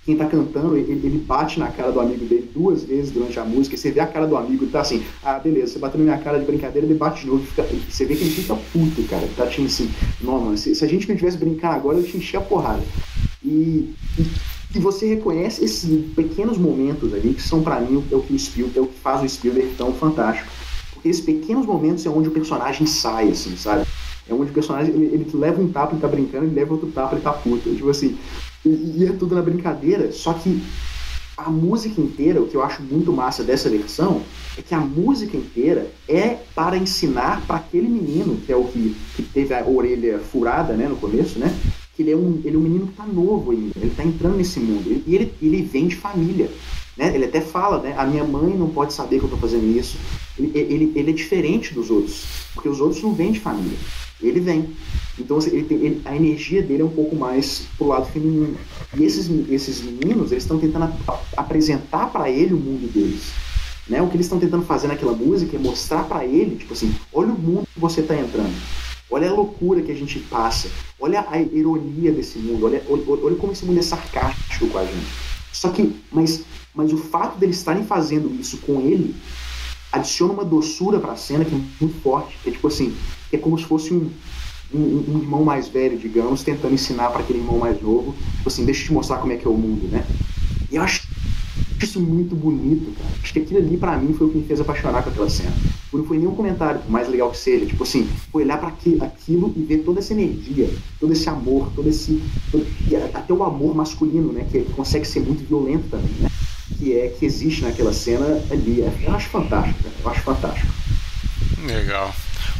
quem 0.07 0.15
tá 0.15 0.25
cantando, 0.25 0.77
ele, 0.77 0.93
ele, 1.03 1.17
bate 1.17 1.59
na 1.59 1.67
cara 1.67 1.91
do 1.91 1.99
amigo 1.99 2.23
dele 2.23 2.49
duas 2.55 2.81
vezes 2.81 3.11
durante 3.11 3.37
a 3.37 3.43
música, 3.43 3.75
e 3.75 3.77
você 3.77 3.91
vê 3.91 3.99
a 3.99 4.07
cara 4.07 4.25
do 4.25 4.37
amigo 4.37 4.65
tá 4.67 4.79
assim, 4.79 5.03
ah, 5.21 5.37
beleza, 5.37 5.73
você 5.73 5.79
bateu 5.79 5.99
na 5.99 6.05
minha 6.05 6.17
cara 6.17 6.39
de 6.39 6.45
brincadeira, 6.45 6.87
ele 6.87 6.93
bate 6.93 7.23
de 7.23 7.27
novo, 7.27 7.45
fica, 7.45 7.67
você 7.89 8.05
vê 8.05 8.15
que 8.15 8.23
ele 8.23 8.31
fica 8.31 8.55
puto, 8.71 9.03
cara, 9.09 9.23
ele 9.23 9.33
tá 9.35 9.45
tipo 9.47 9.67
assim, 9.67 9.91
não, 10.21 10.39
mano, 10.39 10.57
se, 10.57 10.73
se 10.73 10.85
a 10.85 10.87
gente 10.87 11.09
não 11.09 11.15
tivesse 11.17 11.37
brincar 11.37 11.73
agora, 11.73 11.97
eu 11.97 12.05
te 12.05 12.15
encher 12.15 12.37
a 12.37 12.41
porrada. 12.41 12.81
E, 13.43 13.93
e, 14.17 14.25
e, 14.75 14.79
você 14.79 15.07
reconhece 15.07 15.65
esses 15.65 16.05
pequenos 16.15 16.57
momentos 16.57 17.13
ali, 17.13 17.33
que 17.33 17.41
são 17.41 17.61
para 17.61 17.81
mim 17.81 18.01
é 18.09 18.15
o 18.15 18.21
que 18.21 18.33
o 18.33 18.39
Spielberg, 18.39 18.79
é 18.79 18.81
o 18.81 18.87
que 18.87 18.99
faz 18.99 19.21
o 19.21 19.27
Spielberg 19.27 19.73
tão 19.77 19.91
fantástico. 19.91 20.47
Porque 20.93 21.09
esses 21.09 21.21
pequenos 21.21 21.65
momentos 21.65 22.05
é 22.05 22.09
onde 22.09 22.29
o 22.29 22.31
personagem 22.31 22.87
sai, 22.87 23.27
assim, 23.27 23.57
sabe? 23.57 23.85
É 24.29 24.33
onde 24.33 24.51
o 24.51 24.53
personagem, 24.53 24.93
ele, 24.93 25.05
ele 25.13 25.29
leva 25.33 25.61
um 25.61 25.67
tapa, 25.67 25.93
ele 25.93 26.01
tá 26.01 26.07
brincando, 26.07 26.45
ele 26.45 26.55
leva 26.55 26.73
outro 26.73 26.89
tapa, 26.91 27.15
ele 27.15 27.21
tá 27.21 27.33
puto. 27.33 27.73
Tipo 27.73 27.89
assim, 27.89 28.17
e, 28.67 29.05
é 29.05 29.11
tudo 29.13 29.35
na 29.35 29.41
brincadeira, 29.41 30.11
só 30.11 30.33
que 30.33 30.61
a 31.37 31.49
música 31.49 32.01
inteira, 32.01 32.41
o 32.41 32.47
que 32.47 32.55
eu 32.55 32.63
acho 32.63 32.81
muito 32.81 33.13
massa 33.13 33.43
dessa 33.43 33.69
versão, 33.69 34.23
é 34.57 34.61
que 34.61 34.73
a 34.73 34.79
música 34.79 35.37
inteira 35.37 35.91
é 36.07 36.29
para 36.55 36.75
ensinar 36.75 37.45
para 37.45 37.57
aquele 37.57 37.87
menino, 37.87 38.37
que 38.37 38.51
é 38.51 38.55
o 38.55 38.63
que, 38.65 38.95
que 39.15 39.21
teve 39.21 39.53
a 39.53 39.63
orelha 39.63 40.17
furada 40.17 40.73
né, 40.73 40.87
no 40.87 40.95
começo, 40.95 41.37
né? 41.37 41.55
Que 41.95 42.01
ele 42.01 42.11
é 42.11 42.17
um, 42.17 42.41
ele 42.43 42.55
é 42.55 42.59
um 42.59 42.63
menino 42.63 42.87
que 42.87 42.93
está 42.93 43.05
novo 43.05 43.51
ainda, 43.51 43.73
ele 43.75 43.91
está 43.91 44.03
entrando 44.03 44.37
nesse 44.37 44.59
mundo. 44.59 45.03
E 45.05 45.15
ele, 45.15 45.33
ele 45.39 45.61
vem 45.61 45.87
de 45.87 45.95
família. 45.95 46.49
Né? 46.97 47.13
Ele 47.13 47.25
até 47.25 47.39
fala, 47.39 47.81
né? 47.83 47.93
A 47.95 48.05
minha 48.05 48.23
mãe 48.23 48.57
não 48.57 48.69
pode 48.69 48.93
saber 48.93 49.19
que 49.19 49.25
eu 49.25 49.27
estou 49.27 49.39
fazendo 49.39 49.65
isso. 49.77 49.97
Ele, 50.39 50.51
ele, 50.55 50.91
ele 50.95 51.11
é 51.11 51.13
diferente 51.13 51.73
dos 51.73 51.91
outros, 51.91 52.25
porque 52.55 52.67
os 52.67 52.81
outros 52.81 53.01
não 53.03 53.13
vêm 53.13 53.31
de 53.31 53.39
família 53.39 53.77
ele 54.21 54.39
vem. 54.39 54.69
Então 55.19 55.37
assim, 55.37 55.51
ele 55.51 55.63
tem, 55.63 55.77
ele, 55.77 56.01
a 56.05 56.15
energia 56.15 56.61
dele 56.61 56.81
é 56.81 56.85
um 56.85 56.89
pouco 56.89 57.15
mais 57.15 57.63
pro 57.77 57.87
lado 57.87 58.05
feminino. 58.07 58.55
E 58.95 59.03
esses, 59.03 59.29
esses 59.49 59.81
meninos, 59.81 60.31
eles 60.31 60.43
estão 60.43 60.59
tentando 60.59 60.85
ap 60.85 61.19
apresentar 61.35 62.11
para 62.11 62.29
ele 62.29 62.53
o 62.53 62.57
mundo 62.57 62.91
deles. 62.91 63.31
Né? 63.87 64.01
O 64.01 64.07
que 64.07 64.15
eles 64.15 64.25
estão 64.25 64.39
tentando 64.39 64.65
fazer 64.65 64.87
naquela 64.87 65.13
música 65.13 65.55
é 65.55 65.59
mostrar 65.59 66.03
para 66.03 66.25
ele, 66.25 66.57
tipo 66.57 66.73
assim, 66.73 66.93
olha 67.13 67.31
o 67.31 67.39
mundo 67.39 67.67
que 67.73 67.79
você 67.79 68.01
está 68.01 68.15
entrando. 68.15 68.53
Olha 69.09 69.29
a 69.29 69.33
loucura 69.33 69.81
que 69.81 69.91
a 69.91 69.95
gente 69.95 70.19
passa. 70.19 70.69
Olha 70.99 71.25
a 71.29 71.39
ironia 71.39 72.11
desse 72.11 72.37
mundo. 72.39 72.65
Olha, 72.65 72.83
olha, 72.89 73.03
olha 73.07 73.35
como 73.35 73.53
esse 73.53 73.65
mundo 73.65 73.79
é 73.79 73.81
sarcástico 73.81 74.67
com 74.67 74.77
a 74.77 74.85
gente. 74.85 75.07
Só 75.53 75.69
que, 75.69 75.95
mas, 76.11 76.43
mas 76.75 76.91
o 76.91 76.97
fato 76.97 77.39
deles 77.39 77.57
estarem 77.57 77.85
fazendo 77.85 78.29
isso 78.39 78.57
com 78.57 78.81
ele 78.81 79.15
adiciona 79.91 80.33
uma 80.33 80.45
doçura 80.45 80.99
para 80.99 81.13
a 81.13 81.15
cena 81.15 81.45
que 81.45 81.55
é 81.55 81.59
muito 81.79 82.01
forte. 82.01 82.37
É 82.45 82.51
tipo 82.51 82.67
assim, 82.67 82.95
é 83.31 83.37
como 83.37 83.57
se 83.57 83.65
fosse 83.65 83.93
um, 83.93 84.09
um, 84.73 85.03
um 85.07 85.19
irmão 85.19 85.43
mais 85.43 85.67
velho, 85.67 85.97
digamos, 85.97 86.43
tentando 86.43 86.73
ensinar 86.73 87.09
para 87.09 87.21
aquele 87.21 87.39
irmão 87.39 87.59
mais 87.59 87.81
novo, 87.81 88.13
tipo 88.37 88.47
assim, 88.47 88.65
deixa 88.65 88.83
eu 88.83 88.85
te 88.87 88.93
mostrar 88.93 89.17
como 89.17 89.33
é 89.33 89.37
que 89.37 89.45
é 89.45 89.49
o 89.49 89.53
mundo, 89.53 89.87
né? 89.87 90.05
E 90.71 90.75
eu 90.75 90.81
acho 90.81 91.07
isso 91.83 91.99
muito 91.99 92.35
bonito, 92.35 92.91
cara. 92.97 93.09
Acho 93.21 93.33
que 93.33 93.39
aquilo 93.39 93.59
ali 93.59 93.77
para 93.77 93.97
mim 93.97 94.13
foi 94.13 94.27
o 94.27 94.29
que 94.29 94.37
me 94.37 94.45
fez 94.45 94.59
apaixonar 94.59 95.03
com 95.03 95.09
aquela 95.09 95.29
cena. 95.29 95.53
Não 95.93 96.05
foi 96.05 96.17
nenhum 96.17 96.35
comentário, 96.35 96.81
por 96.81 96.91
mais 96.91 97.07
legal 97.09 97.31
que 97.31 97.37
seja, 97.37 97.65
tipo 97.65 97.83
assim, 97.83 98.07
foi 98.31 98.43
olhar 98.43 98.59
para 98.59 98.67
aquilo 98.67 99.53
e 99.55 99.61
ver 99.63 99.79
toda 99.79 99.99
essa 99.99 100.13
energia, 100.13 100.69
todo 100.99 101.13
esse 101.13 101.27
amor, 101.29 101.71
todo 101.75 101.89
esse. 101.89 102.21
Todo, 102.51 102.67
até 103.13 103.33
o 103.33 103.43
amor 103.43 103.75
masculino, 103.75 104.31
né? 104.31 104.45
Que, 104.51 104.61
consegue 104.75 105.05
ser 105.05 105.21
muito 105.21 105.47
violento 105.47 105.89
também, 105.89 106.11
né? 106.19 106.29
Que 106.77 106.97
é 106.97 107.07
que 107.07 107.25
existe 107.25 107.63
naquela 107.63 107.93
cena 107.93 108.25
ali. 108.51 108.83
Eu 109.01 109.15
acho 109.15 109.29
fantástico, 109.29 109.83
cara. 109.83 109.95
Eu 110.03 110.11
acho 110.11 110.21
fantástico. 110.21 110.73
Legal. 111.65 112.13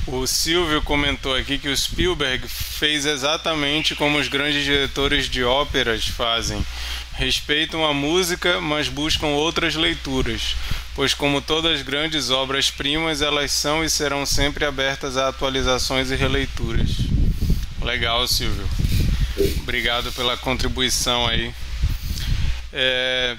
O 0.08 0.26
Silvio 0.26 0.82
comentou 0.82 1.36
aqui 1.36 1.58
que 1.58 1.68
o 1.68 1.76
Spielberg 1.76 2.48
fez 2.48 3.06
exatamente 3.06 3.94
como 3.94 4.18
os 4.18 4.30
grandes 4.30 4.64
diretores 4.64 5.30
de 5.30 5.44
óperas 5.44 6.08
fazem. 6.08 6.66
Respeitam 7.12 7.86
a 7.86 7.94
música, 7.94 8.62
mas 8.62 8.88
buscam 8.88 9.28
outras 9.28 9.76
leituras, 9.76 10.56
pois, 10.96 11.14
como 11.14 11.42
todas 11.42 11.74
as 11.74 11.82
grandes 11.82 12.30
obras-primas, 12.30 13.22
elas 13.22 13.52
são 13.52 13.84
e 13.84 13.90
serão 13.90 14.26
sempre 14.26 14.64
abertas 14.64 15.18
a 15.18 15.28
atualizações 15.28 16.10
e 16.10 16.16
releituras. 16.16 16.90
Legal, 17.82 18.26
Silvio. 18.30 18.68
Obrigado 19.60 20.14
pela 20.14 20.38
contribuição 20.38 21.28
aí. 21.28 21.54
É, 22.72 23.36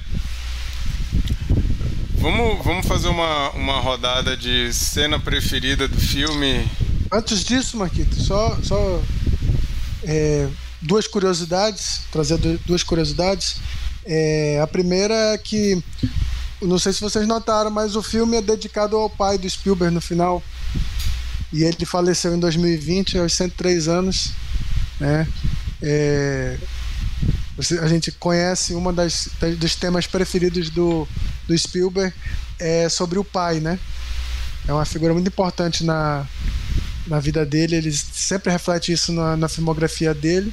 Vamos, 2.31 2.63
vamos 2.63 2.87
fazer 2.87 3.09
uma, 3.09 3.51
uma 3.53 3.81
rodada 3.81 4.37
de 4.37 4.71
cena 4.75 5.19
preferida 5.19 5.89
do 5.89 5.99
filme. 5.99 6.71
Antes 7.11 7.43
disso, 7.43 7.79
Marquito, 7.79 8.21
só, 8.21 8.55
só 8.63 9.03
é, 10.05 10.47
duas 10.83 11.07
curiosidades, 11.07 12.03
trazer 12.13 12.37
duas 12.67 12.83
curiosidades. 12.83 13.63
É, 14.05 14.61
a 14.63 14.67
primeira 14.67 15.15
é 15.15 15.39
que, 15.39 15.83
não 16.61 16.79
sei 16.79 16.93
se 16.93 17.01
vocês 17.01 17.27
notaram, 17.27 17.71
mas 17.71 17.97
o 17.97 18.03
filme 18.03 18.37
é 18.37 18.43
dedicado 18.43 18.95
ao 18.95 19.09
pai 19.09 19.39
do 19.39 19.49
Spielberg 19.49 19.95
no 19.95 20.01
final. 20.03 20.43
E 21.51 21.65
ele 21.65 21.87
faleceu 21.87 22.35
em 22.35 22.39
2020, 22.39 23.17
aos 23.17 23.33
103 23.33 23.89
anos. 23.89 24.33
Né? 25.01 25.27
É, 25.81 26.59
a 27.81 27.89
gente 27.89 28.13
conhece 28.13 28.75
das, 28.95 29.31
dos 29.57 29.75
temas 29.77 30.07
preferidos 30.07 30.69
do, 30.69 31.09
do 31.49 31.59
Spielberg 31.59 32.15
é 32.59 32.89
sobre 32.89 33.19
o 33.19 33.25
pai, 33.25 33.59
né? 33.59 33.79
É 34.69 34.73
uma 34.73 34.85
figura 34.85 35.15
muito 35.15 35.29
importante 35.29 35.83
na, 35.83 36.27
na 37.07 37.19
vida 37.19 37.45
dele, 37.45 37.75
ele 37.75 37.91
sempre 37.91 38.53
reflete 38.53 38.93
isso 38.93 39.13
na, 39.13 39.37
na 39.37 39.49
filmografia 39.49 40.15
dele. 40.15 40.53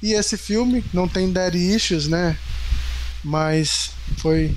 E 0.00 0.12
esse 0.12 0.36
filme 0.36 0.84
não 0.94 1.08
tem 1.08 1.32
Daddy 1.32 1.58
Issues, 1.74 2.06
né? 2.06 2.38
Mas 3.24 3.90
foi 4.18 4.54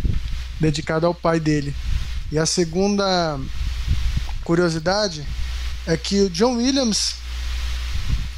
dedicado 0.60 1.08
ao 1.08 1.16
pai 1.16 1.40
dele. 1.40 1.76
E 2.32 2.38
a 2.38 2.46
segunda 2.46 3.40
curiosidade 4.44 5.26
é 5.88 5.98
que 5.98 6.22
o 6.22 6.30
John 6.30 6.58
Williams, 6.58 7.16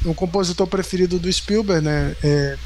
o 0.02 0.14
compositor 0.14 0.66
preferido 0.66 1.18
do 1.18 1.30
Spielberg, 1.30 1.84
né? 1.84 2.16
É, 2.22 2.56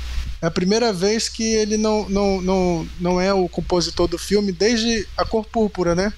é 0.41 0.47
a 0.47 0.51
primeira 0.51 0.93
vez 0.93 1.28
que 1.28 1.43
ele 1.43 1.76
não, 1.76 2.09
não, 2.09 2.41
não, 2.41 2.89
não 3.01 3.20
é 3.20 3.32
o 3.32 3.49
compositor 3.49 4.07
do 4.07 4.18
filme 4.18 4.53
desde 4.53 5.07
A 5.16 5.24
Cor 5.24 5.45
Púrpura, 5.45 5.95
né? 5.95 6.12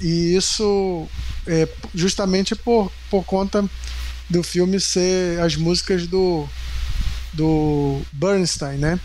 E 0.00 0.34
isso 0.34 1.06
é 1.46 1.68
justamente 1.94 2.56
por, 2.56 2.90
por 3.08 3.24
conta 3.24 3.64
do 4.28 4.42
filme 4.42 4.80
ser 4.80 5.38
as 5.40 5.54
músicas 5.54 6.06
do, 6.06 6.48
do 7.32 8.00
Bernstein, 8.12 8.78
né? 8.78 8.98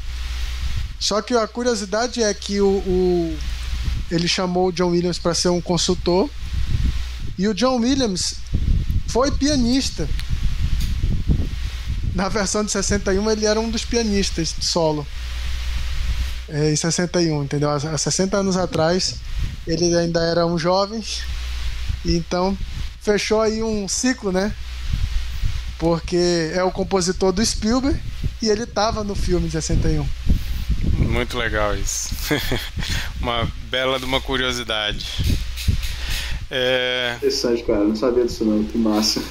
Só 0.99 1.21
que 1.21 1.36
a 1.36 1.47
curiosidade 1.47 2.23
é 2.23 2.34
que 2.34 2.59
o, 2.59 2.67
o 2.67 3.38
ele 4.09 4.28
chamou 4.28 4.69
o 4.69 4.71
John 4.71 4.89
Williams 4.89 5.19
para 5.19 5.36
ser 5.36 5.49
um 5.49 5.61
consultor 5.61 6.30
e 7.38 7.47
o 7.47 7.53
John 7.53 7.78
Williams 7.78 8.36
foi 9.07 9.32
pianista. 9.32 10.09
Na 12.18 12.30
versão 12.30 12.63
de 12.63 12.72
61 12.72 13.30
ele 13.30 13.45
era 13.45 13.59
um 13.59 13.70
dos 13.70 13.86
pianistas 13.86 14.55
solo. 14.59 15.05
É, 16.49 16.72
em 16.72 16.76
61, 16.76 17.43
entendeu? 17.43 17.70
Há 17.70 17.95
60 17.95 18.38
anos 18.38 18.57
atrás 18.57 19.18
ele 19.68 19.95
ainda 19.95 20.20
era 20.22 20.43
um 20.43 20.57
jovem. 20.57 21.03
Então 22.03 22.57
fechou 23.01 23.39
aí 23.39 23.61
um 23.61 23.88
ciclo, 23.88 24.32
né? 24.32 24.51
Porque 25.78 26.49
é 26.55 26.63
o 26.63 26.72
compositor 26.72 27.32
do 27.32 27.45
Spielberg 27.45 28.01
e 28.41 28.49
ele 28.49 28.63
estava 28.63 29.03
no 29.03 29.13
filme 29.13 29.45
de 29.45 29.51
61. 29.51 30.03
Muito 30.93 31.38
legal 31.38 31.76
isso. 31.76 32.15
uma 33.22 33.47
bela 33.70 33.99
de 33.99 34.05
uma 34.05 34.20
curiosidade. 34.20 35.05
É... 36.49 37.13
Interessante, 37.18 37.61
cara. 37.61 37.84
Não 37.84 37.95
sabia 37.95 38.26
disso 38.26 38.43
não. 38.43 38.63
Que 38.63 38.78
massa. 38.80 39.22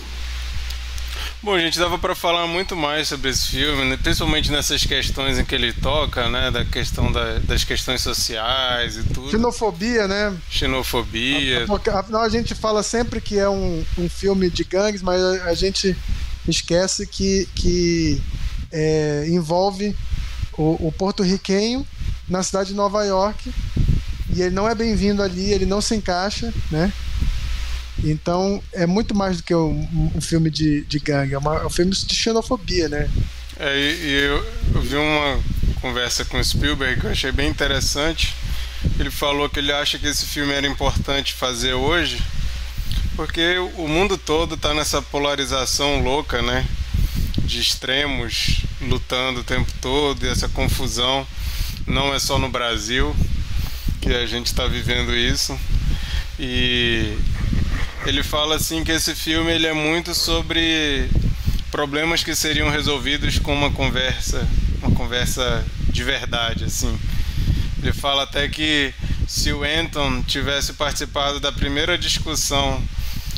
Bom, 1.46 1.56
gente, 1.60 1.78
dava 1.78 1.96
para 1.96 2.12
falar 2.12 2.48
muito 2.48 2.74
mais 2.74 3.06
sobre 3.06 3.30
esse 3.30 3.46
filme, 3.46 3.84
né? 3.84 3.96
principalmente 3.96 4.50
nessas 4.50 4.82
questões 4.84 5.38
em 5.38 5.44
que 5.44 5.54
ele 5.54 5.72
toca, 5.72 6.28
né? 6.28 6.50
Da 6.50 6.64
questão 6.64 7.12
da, 7.12 7.38
das 7.38 7.62
questões 7.62 8.00
sociais 8.00 8.96
e 8.96 9.04
tudo. 9.04 9.30
Xenofobia, 9.30 10.08
né? 10.08 10.36
Xenofobia. 10.50 11.64
Afinal, 11.94 12.22
a 12.22 12.28
gente 12.28 12.52
fala 12.52 12.82
sempre 12.82 13.20
que 13.20 13.38
é 13.38 13.48
um, 13.48 13.84
um 13.96 14.08
filme 14.08 14.50
de 14.50 14.64
gangues, 14.64 15.02
mas 15.02 15.22
a, 15.22 15.44
a 15.44 15.54
gente 15.54 15.96
esquece 16.48 17.06
que, 17.06 17.48
que 17.54 18.20
é, 18.72 19.26
envolve 19.28 19.94
o, 20.58 20.88
o 20.88 20.90
porto-riquenho 20.90 21.86
na 22.28 22.42
cidade 22.42 22.70
de 22.70 22.74
Nova 22.74 23.04
York 23.04 23.54
e 24.34 24.42
ele 24.42 24.54
não 24.54 24.68
é 24.68 24.74
bem-vindo 24.74 25.22
ali, 25.22 25.52
ele 25.52 25.64
não 25.64 25.80
se 25.80 25.94
encaixa, 25.94 26.52
né? 26.72 26.92
Então 28.10 28.62
é 28.72 28.86
muito 28.86 29.14
mais 29.14 29.38
do 29.38 29.42
que 29.42 29.54
um, 29.54 30.12
um 30.14 30.20
filme 30.20 30.50
de, 30.50 30.82
de 30.82 30.98
gangue, 30.98 31.34
é, 31.34 31.38
uma, 31.38 31.56
é 31.56 31.66
um 31.66 31.70
filme 31.70 31.92
de 31.92 32.14
xenofobia, 32.14 32.88
né? 32.88 33.10
É, 33.58 33.78
e, 33.78 34.12
eu, 34.12 34.46
eu 34.74 34.82
vi 34.82 34.96
uma 34.96 35.40
conversa 35.80 36.24
com 36.24 36.38
o 36.38 36.44
Spielberg 36.44 37.00
que 37.00 37.06
eu 37.06 37.10
achei 37.10 37.32
bem 37.32 37.48
interessante. 37.48 38.34
Ele 38.98 39.10
falou 39.10 39.48
que 39.48 39.58
ele 39.58 39.72
acha 39.72 39.98
que 39.98 40.06
esse 40.06 40.26
filme 40.26 40.52
era 40.52 40.66
importante 40.66 41.32
fazer 41.32 41.74
hoje, 41.74 42.22
porque 43.16 43.56
o 43.76 43.88
mundo 43.88 44.18
todo 44.18 44.54
está 44.54 44.74
nessa 44.74 45.00
polarização 45.00 46.02
louca, 46.02 46.42
né? 46.42 46.66
De 47.44 47.60
extremos 47.60 48.62
lutando 48.80 49.40
o 49.40 49.44
tempo 49.44 49.72
todo 49.80 50.24
e 50.24 50.28
essa 50.28 50.48
confusão. 50.48 51.26
Não 51.86 52.12
é 52.14 52.18
só 52.18 52.38
no 52.38 52.48
Brasil 52.48 53.14
que 54.00 54.12
a 54.14 54.26
gente 54.26 54.46
está 54.46 54.66
vivendo 54.66 55.14
isso. 55.16 55.58
E 56.38 57.16
ele 58.06 58.22
fala 58.22 58.54
assim 58.54 58.84
que 58.84 58.92
esse 58.92 59.14
filme 59.16 59.50
ele 59.50 59.66
é 59.66 59.72
muito 59.72 60.14
sobre 60.14 61.10
problemas 61.72 62.22
que 62.22 62.36
seriam 62.36 62.70
resolvidos 62.70 63.40
com 63.40 63.52
uma 63.52 63.70
conversa, 63.72 64.46
uma 64.80 64.92
conversa 64.92 65.64
de 65.88 66.04
verdade, 66.04 66.64
assim. 66.64 66.96
Ele 67.82 67.92
fala 67.92 68.22
até 68.22 68.48
que 68.48 68.94
se 69.26 69.52
o 69.52 69.64
Anton 69.64 70.22
tivesse 70.22 70.74
participado 70.74 71.40
da 71.40 71.50
primeira 71.50 71.98
discussão 71.98 72.80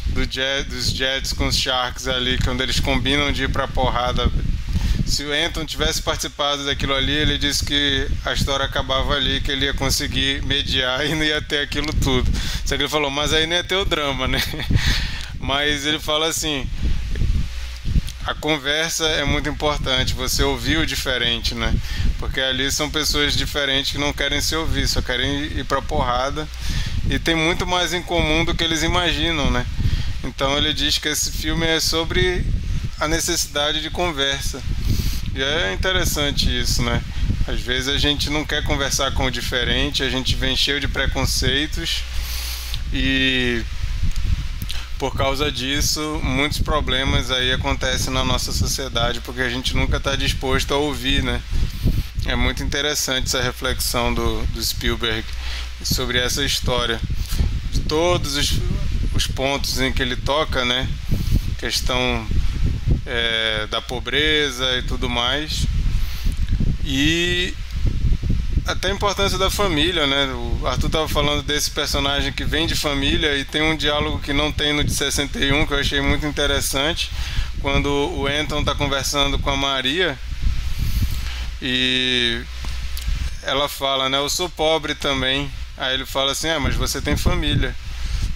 do 0.08 0.30
jet, 0.30 0.68
dos 0.68 0.90
Jets 0.90 1.32
com 1.32 1.46
os 1.46 1.56
Sharks 1.56 2.06
ali, 2.06 2.36
quando 2.38 2.60
eles 2.60 2.78
combinam 2.78 3.32
de 3.32 3.44
ir 3.44 3.48
pra 3.48 3.66
porrada 3.66 4.30
se 5.08 5.24
o 5.24 5.32
Anton 5.32 5.64
tivesse 5.64 6.02
participado 6.02 6.64
daquilo 6.64 6.94
ali, 6.94 7.12
ele 7.12 7.38
disse 7.38 7.64
que 7.64 8.06
a 8.24 8.32
história 8.32 8.66
acabava 8.66 9.14
ali, 9.14 9.40
que 9.40 9.50
ele 9.50 9.64
ia 9.64 9.74
conseguir 9.74 10.42
mediar 10.44 11.04
e 11.06 11.14
não 11.14 11.24
ia 11.24 11.40
ter 11.40 11.60
aquilo 11.60 11.92
tudo. 11.92 12.30
Só 12.64 12.76
que 12.76 12.82
ele 12.82 12.88
falou, 12.88 13.10
mas 13.10 13.32
aí 13.32 13.46
não 13.46 13.56
ia 13.56 13.64
ter 13.64 13.76
o 13.76 13.84
drama, 13.84 14.28
né? 14.28 14.40
Mas 15.40 15.86
ele 15.86 16.00
fala 16.00 16.26
assim: 16.26 16.68
a 18.26 18.34
conversa 18.34 19.06
é 19.06 19.24
muito 19.24 19.48
importante, 19.48 20.12
você 20.12 20.42
ouvir 20.42 20.78
o 20.78 20.86
diferente, 20.86 21.54
né? 21.54 21.72
Porque 22.18 22.40
ali 22.40 22.70
são 22.70 22.90
pessoas 22.90 23.34
diferentes 23.34 23.92
que 23.92 23.98
não 23.98 24.12
querem 24.12 24.40
se 24.40 24.54
ouvir, 24.54 24.86
só 24.88 25.00
querem 25.00 25.44
ir 25.44 25.64
pra 25.64 25.80
porrada 25.80 26.46
e 27.08 27.18
tem 27.18 27.34
muito 27.34 27.66
mais 27.66 27.94
em 27.94 28.02
comum 28.02 28.44
do 28.44 28.54
que 28.54 28.62
eles 28.62 28.82
imaginam, 28.82 29.50
né? 29.50 29.64
Então 30.22 30.58
ele 30.58 30.74
diz 30.74 30.98
que 30.98 31.08
esse 31.08 31.30
filme 31.32 31.66
é 31.66 31.80
sobre 31.80 32.44
a 33.00 33.08
necessidade 33.08 33.80
de 33.80 33.88
conversa. 33.88 34.62
E 35.38 35.40
é 35.40 35.72
interessante 35.72 36.50
isso, 36.50 36.82
né? 36.82 37.00
Às 37.46 37.60
vezes 37.60 37.88
a 37.88 37.96
gente 37.96 38.28
não 38.28 38.44
quer 38.44 38.64
conversar 38.64 39.12
com 39.12 39.26
o 39.26 39.30
diferente, 39.30 40.02
a 40.02 40.10
gente 40.10 40.34
vem 40.34 40.56
cheio 40.56 40.80
de 40.80 40.88
preconceitos 40.88 42.02
e 42.92 43.62
por 44.98 45.14
causa 45.14 45.52
disso 45.52 46.20
muitos 46.24 46.58
problemas 46.58 47.30
aí 47.30 47.52
acontecem 47.52 48.12
na 48.12 48.24
nossa 48.24 48.50
sociedade 48.50 49.20
porque 49.20 49.40
a 49.40 49.48
gente 49.48 49.76
nunca 49.76 49.98
está 49.98 50.16
disposto 50.16 50.74
a 50.74 50.76
ouvir, 50.76 51.22
né? 51.22 51.40
É 52.26 52.34
muito 52.34 52.64
interessante 52.64 53.26
essa 53.26 53.40
reflexão 53.40 54.12
do, 54.12 54.44
do 54.46 54.60
Spielberg 54.60 55.24
sobre 55.84 56.18
essa 56.18 56.44
história. 56.44 57.00
De 57.70 57.78
todos 57.82 58.34
os, 58.34 58.58
os 59.14 59.28
pontos 59.28 59.78
em 59.78 59.92
que 59.92 60.02
ele 60.02 60.16
toca, 60.16 60.64
né? 60.64 60.88
Questão 61.60 62.26
é, 63.08 63.66
da 63.68 63.80
pobreza 63.80 64.78
e 64.78 64.82
tudo 64.82 65.08
mais. 65.08 65.66
E 66.84 67.54
até 68.66 68.88
a 68.88 68.94
importância 68.94 69.38
da 69.38 69.50
família, 69.50 70.06
né? 70.06 70.26
O 70.26 70.66
Arthur 70.66 70.88
estava 70.88 71.08
falando 71.08 71.42
desse 71.42 71.70
personagem 71.70 72.32
que 72.32 72.44
vem 72.44 72.66
de 72.66 72.74
família 72.74 73.34
e 73.36 73.44
tem 73.44 73.62
um 73.62 73.74
diálogo 73.74 74.20
que 74.20 74.32
não 74.32 74.52
tem 74.52 74.74
no 74.74 74.84
de 74.84 74.92
61 74.92 75.66
que 75.66 75.72
eu 75.72 75.78
achei 75.78 76.00
muito 76.02 76.26
interessante, 76.26 77.10
quando 77.60 77.88
o 77.88 78.26
Anton 78.26 78.60
está 78.60 78.74
conversando 78.74 79.38
com 79.38 79.50
a 79.50 79.56
Maria 79.56 80.18
e 81.62 82.42
ela 83.42 83.68
fala, 83.68 84.08
né? 84.10 84.18
Eu 84.18 84.28
sou 84.28 84.50
pobre 84.50 84.94
também. 84.94 85.50
Aí 85.76 85.94
ele 85.94 86.04
fala 86.04 86.32
assim: 86.32 86.48
É, 86.48 86.58
mas 86.58 86.74
você 86.74 87.00
tem 87.00 87.16
família. 87.16 87.74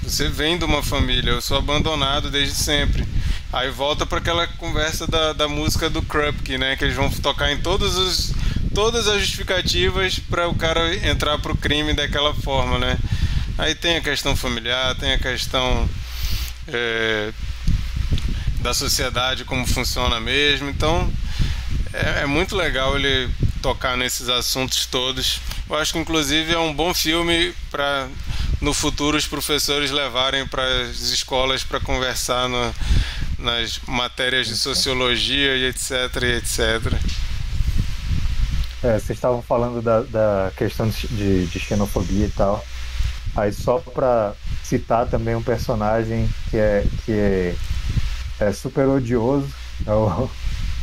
Você 0.03 0.29
vem 0.29 0.59
de 0.59 0.65
uma 0.65 0.83
família. 0.83 1.31
Eu 1.31 1.41
sou 1.41 1.59
abandonado 1.59 2.31
desde 2.31 2.55
sempre. 2.55 3.07
Aí 3.53 3.71
volta 3.71 4.07
para 4.07 4.17
aquela 4.17 4.47
conversa 4.47 5.07
da, 5.07 5.35
da 5.35 5.47
música 5.47 5.91
do 5.91 6.01
Krupke, 6.01 6.57
né? 6.57 6.75
Que 6.75 6.85
eles 6.85 6.97
vão 6.97 7.11
tocar 7.11 7.53
em 7.53 7.59
todos 7.59 7.97
os, 7.97 8.33
todas 8.75 9.07
as 9.07 9.21
justificativas 9.21 10.19
para 10.19 10.49
o 10.49 10.55
cara 10.55 10.95
entrar 11.07 11.39
pro 11.39 11.55
crime 11.55 11.93
daquela 11.93 12.33
forma, 12.33 12.79
né? 12.79 12.97
Aí 13.59 13.75
tem 13.75 13.99
a 13.99 14.01
questão 14.01 14.35
familiar, 14.35 14.95
tem 14.95 15.13
a 15.13 15.19
questão 15.19 15.87
é, 16.67 17.31
da 18.61 18.73
sociedade, 18.73 19.45
como 19.45 19.67
funciona 19.67 20.19
mesmo. 20.19 20.71
Então 20.71 21.13
é, 21.93 22.23
é 22.23 22.27
muito 22.27 22.57
legal 22.57 22.97
ele 22.99 23.29
tocar 23.61 23.99
nesses 23.99 24.31
assuntos 24.31 24.87
todos. 24.87 25.41
Eu 25.69 25.77
acho 25.77 25.93
que 25.93 25.99
inclusive 25.99 26.55
é 26.55 26.59
um 26.59 26.73
bom 26.73 26.95
filme 26.95 27.55
para 27.71 28.09
no 28.63 28.73
futuro 28.73 29.19
os 29.19 29.27
professores 29.27 29.91
levarem 29.91 30.47
para 30.47 30.65
as 30.85 31.01
escolas 31.01 31.65
para 31.65 31.81
conversar 31.81 32.49
no, 32.49 32.75
nas 33.43 33.81
matérias 33.87 34.47
de 34.47 34.57
sociologia 34.57 35.57
e 35.57 35.65
etc, 35.67 35.91
e 36.23 36.37
etc. 36.37 36.61
É, 38.83 38.99
vocês 38.99 39.11
estavam 39.11 39.43
falando 39.43 39.81
da, 39.83 40.03
da 40.03 40.53
questão 40.57 40.89
de, 40.89 41.47
de 41.47 41.59
xenofobia 41.59 42.27
e 42.27 42.31
tal. 42.31 42.65
Aí 43.37 43.53
só 43.53 43.79
para 43.79 44.35
citar 44.63 45.07
também 45.07 45.35
um 45.35 45.43
personagem 45.43 46.29
que 46.51 46.57
é, 46.57 46.85
que 47.05 47.13
é, 47.13 47.55
é 48.41 48.53
super 48.53 48.87
odioso, 48.89 49.49
é 49.87 49.93
o, 49.93 50.29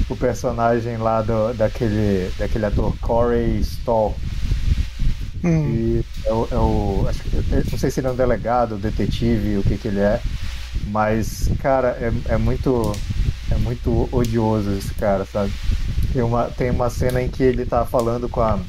o 0.09 0.15
personagem 0.15 0.97
lá 0.97 1.21
do, 1.21 1.53
daquele, 1.53 2.31
daquele 2.37 2.65
ator 2.65 2.95
Corey 2.99 3.59
Stoll. 3.59 4.15
Hum. 5.43 5.69
E 5.69 6.05
é 6.25 6.33
o, 6.33 6.47
é 6.51 6.55
o 6.55 7.05
acho, 7.07 7.21
não 7.71 7.77
sei 7.77 7.91
se 7.91 7.99
ele 7.99 8.07
é 8.07 8.11
um 8.11 8.15
delegado, 8.15 8.77
detetive, 8.77 9.57
o 9.57 9.63
que 9.63 9.77
que 9.77 9.87
ele 9.87 9.99
é, 9.99 10.21
Mas, 10.87 11.49
cara, 11.61 11.97
é, 11.99 12.33
é 12.33 12.37
muito. 12.37 12.95
É 13.51 13.57
muito 13.57 14.07
odioso 14.11 14.71
esse 14.73 14.93
cara, 14.93 15.25
sabe? 15.25 15.51
Tem 16.13 16.21
uma, 16.21 16.45
tem 16.45 16.69
uma 16.69 16.89
cena 16.89 17.19
em 17.19 17.27
que 17.27 17.41
ele 17.41 17.65
tá 17.65 17.83
falando 17.83 18.29
com 18.29 18.41
a, 18.41 18.59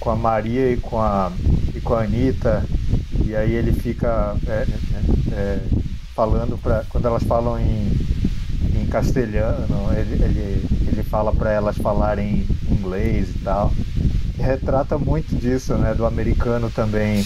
com 0.00 0.10
a 0.10 0.16
Maria 0.16 0.72
e 0.72 0.76
com 0.76 1.00
a, 1.00 1.30
e 1.72 1.80
com 1.80 1.94
a 1.94 2.02
Anitta, 2.02 2.64
e 3.24 3.36
aí 3.36 3.52
ele 3.52 3.72
fica 3.72 4.36
é, 4.48 4.66
é, 5.32 5.34
é 5.34 5.60
falando 6.14 6.56
para 6.58 6.84
quando 6.88 7.06
elas 7.06 7.22
falam 7.24 7.58
em, 7.58 7.92
em 8.74 8.86
castelhano, 8.86 9.92
ele, 9.96 10.24
ele, 10.24 10.66
ele 10.88 11.02
fala 11.02 11.32
para 11.32 11.52
elas 11.52 11.76
falarem 11.76 12.46
inglês 12.70 13.30
e 13.30 13.38
tal. 13.40 13.72
E 14.38 14.42
retrata 14.42 14.98
muito 14.98 15.34
disso, 15.36 15.74
né? 15.74 15.94
Do 15.94 16.06
americano 16.06 16.70
também, 16.70 17.24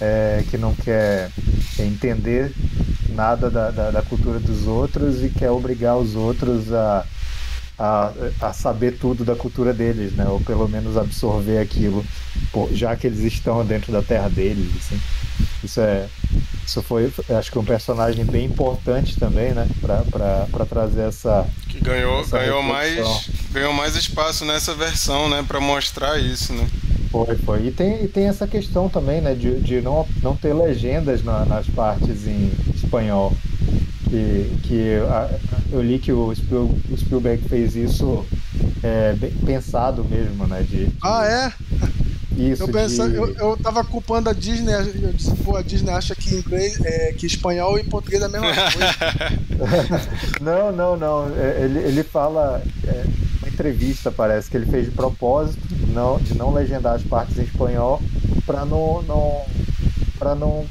é, 0.00 0.44
que 0.50 0.56
não 0.56 0.74
quer 0.74 1.30
entender 1.78 2.52
nada 3.10 3.50
da, 3.50 3.70
da, 3.70 3.90
da, 3.90 4.02
cultura 4.02 4.38
dos 4.38 4.66
outros 4.66 5.22
e 5.22 5.28
quer 5.28 5.50
obrigar 5.50 5.96
os 5.96 6.14
outros 6.14 6.72
a, 6.72 7.04
a, 7.78 8.12
a 8.40 8.52
saber 8.52 8.98
tudo 8.98 9.24
da 9.24 9.34
cultura 9.34 9.72
deles, 9.72 10.12
né? 10.12 10.26
Ou 10.28 10.40
pelo 10.40 10.68
menos 10.68 10.96
absorver 10.96 11.58
aquilo, 11.58 12.04
já 12.72 12.96
que 12.96 13.06
eles 13.06 13.20
estão 13.20 13.64
dentro 13.64 13.92
da 13.92 14.02
terra 14.02 14.28
deles, 14.28 14.68
assim. 14.76 15.00
Isso 15.62 15.80
é 15.80 16.06
isso 16.66 16.82
foi, 16.82 17.12
acho 17.30 17.50
que 17.50 17.58
um 17.58 17.64
personagem 17.64 18.24
bem 18.24 18.46
importante 18.46 19.18
também, 19.18 19.52
né, 19.52 19.66
para 19.80 20.64
trazer 20.66 21.02
essa 21.02 21.44
que 21.68 21.80
ganhou 21.80 22.20
essa 22.20 22.38
ganhou 22.38 22.62
mais 22.62 23.28
ganhou 23.50 23.72
mais 23.72 23.96
espaço 23.96 24.44
nessa 24.44 24.72
versão, 24.74 25.28
né, 25.28 25.44
para 25.46 25.60
mostrar 25.60 26.18
isso, 26.20 26.52
né. 26.52 26.68
Foi, 27.10 27.36
foi. 27.38 27.66
E 27.66 27.70
tem, 27.72 28.04
e 28.04 28.08
tem 28.08 28.28
essa 28.28 28.46
questão 28.46 28.88
também, 28.88 29.20
né, 29.20 29.34
de, 29.34 29.58
de 29.60 29.80
não, 29.80 30.06
não 30.22 30.36
ter 30.36 30.54
legendas 30.54 31.24
na, 31.24 31.44
nas 31.44 31.66
partes 31.66 32.26
em 32.26 32.52
espanhol. 32.72 33.32
Que, 34.08 34.58
que 34.64 34.94
a, 35.08 35.28
eu 35.72 35.82
li 35.82 35.98
que 35.98 36.12
o 36.12 36.34
Spielberg, 36.34 36.80
o 36.92 36.96
Spielberg 36.96 37.48
fez 37.48 37.76
isso 37.76 38.24
é, 38.82 39.12
bem, 39.14 39.30
pensado 39.44 40.04
mesmo, 40.04 40.46
né? 40.46 40.62
De, 40.62 40.86
de, 40.86 40.92
ah, 41.02 41.24
é? 41.24 41.52
Isso, 42.36 42.62
eu, 42.62 42.68
pensa, 42.68 43.08
de... 43.08 43.16
eu, 43.16 43.34
eu 43.34 43.56
tava 43.56 43.84
culpando 43.84 44.30
a 44.30 44.32
Disney, 44.32 44.72
eu 44.72 45.12
disse, 45.12 45.34
pô, 45.36 45.56
a 45.56 45.62
Disney 45.62 45.90
acha 45.90 46.14
que 46.14 46.36
inglês, 46.36 46.78
é, 46.84 47.12
que 47.12 47.26
espanhol 47.26 47.78
e 47.78 47.84
português 47.84 48.22
é 48.22 48.26
a 48.26 48.28
mesma 48.28 48.48
coisa. 48.54 50.08
não, 50.40 50.72
não, 50.72 50.96
não. 50.96 51.32
É, 51.36 51.64
ele, 51.64 51.78
ele 51.80 52.02
fala, 52.02 52.62
é, 52.86 53.04
uma 53.40 53.48
entrevista 53.48 54.10
parece, 54.10 54.48
que 54.48 54.56
ele 54.56 54.66
fez 54.66 54.86
de 54.86 54.92
propósito 54.92 55.60
não, 55.88 56.18
de 56.18 56.34
não 56.34 56.52
legendar 56.52 56.94
as 56.94 57.02
partes 57.02 57.38
em 57.38 57.42
espanhol 57.42 58.00
para 58.46 58.64
não, 58.64 59.02
não, 59.02 59.44
pra 60.18 60.34
não 60.34 60.66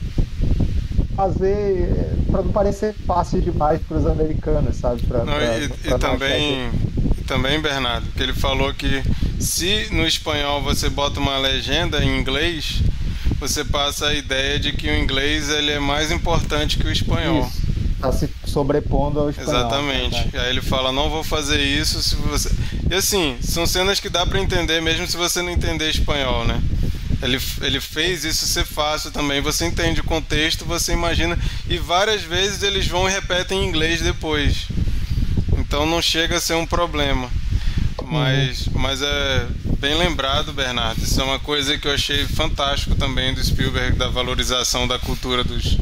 fazer, 1.16 2.16
para 2.32 2.42
não 2.42 2.52
parecer 2.52 2.96
fácil 3.06 3.42
demais 3.42 3.82
para 3.82 3.98
os 3.98 4.08
americanos, 4.08 4.78
sabe? 4.78 5.02
Pra, 5.04 5.20
não, 5.20 5.34
pra, 5.34 5.60
e, 5.60 5.68
pra 5.68 5.96
e 5.96 6.00
também 6.00 6.72
também, 7.30 7.62
Bernardo, 7.62 8.10
que 8.12 8.24
ele 8.24 8.34
falou 8.34 8.74
que 8.74 9.04
se 9.40 9.88
no 9.92 10.06
espanhol 10.06 10.62
você 10.62 10.90
bota 10.90 11.20
uma 11.20 11.38
legenda 11.38 12.04
em 12.04 12.20
inglês, 12.20 12.82
você 13.40 13.64
passa 13.64 14.08
a 14.08 14.14
ideia 14.14 14.60
de 14.60 14.74
que 14.74 14.90
o 14.90 14.96
inglês 14.96 15.50
ele 15.50 15.72
é 15.72 15.80
mais 15.80 16.12
importante 16.12 16.78
que 16.78 16.86
o 16.86 16.92
espanhol. 16.92 17.50
Está 17.96 18.12
se 18.12 18.30
sobrepondo 18.46 19.20
ao 19.20 19.30
espanhol. 19.30 19.52
Exatamente. 19.52 20.16
Né? 20.16 20.42
Aí 20.42 20.50
ele 20.50 20.62
fala, 20.62 20.92
não 20.92 21.10
vou 21.10 21.24
fazer 21.24 21.60
isso 21.60 22.02
se 22.04 22.16
você. 22.16 22.52
E 22.90 22.96
assim, 22.96 23.38
são 23.42 23.66
cenas 23.66 24.00
que 24.00 24.10
dá 24.10 24.26
para 24.26 24.40
entender 24.40 24.82
mesmo 24.82 25.08
se 25.08 25.16
você 25.16 25.42
não 25.42 25.50
entender 25.50 25.90
espanhol, 25.90 26.46
né? 26.46 26.62
Ele, 27.22 27.40
ele 27.62 27.82
fez 27.82 28.24
isso 28.24 28.46
ser 28.46 28.66
fácil 28.66 29.12
também. 29.12 29.42
Você 29.42 29.66
entende 29.66 30.00
o 30.00 30.06
contexto, 30.06 30.64
você 30.64 30.94
imagina. 30.94 31.38
E 31.70 31.78
várias 31.78 32.22
vezes 32.22 32.64
eles 32.64 32.88
vão 32.88 33.10
e 33.10 33.12
repetem 33.12 33.64
em 33.64 33.68
inglês 33.68 34.02
depois. 34.02 34.68
Então 35.58 35.86
não 35.86 36.02
chega 36.02 36.38
a 36.38 36.42
ser 36.42 36.56
um 36.56 36.66
problema. 36.66 37.30
Mas, 38.10 38.68
uhum. 38.68 38.74
mas 38.76 39.02
é 39.02 39.48
bem 39.80 39.96
lembrado, 39.96 40.52
Bernardo. 40.52 41.02
Isso 41.02 41.22
é 41.22 41.24
uma 41.24 41.40
coisa 41.40 41.78
que 41.78 41.88
eu 41.88 41.94
achei 41.94 42.26
fantástico 42.26 42.96
também 42.96 43.34
do 43.34 43.44
Spielberg, 43.44 43.98
da 43.98 44.08
valorização 44.08 44.88
da 44.88 44.98
cultura 44.98 45.44
dos, 45.44 45.78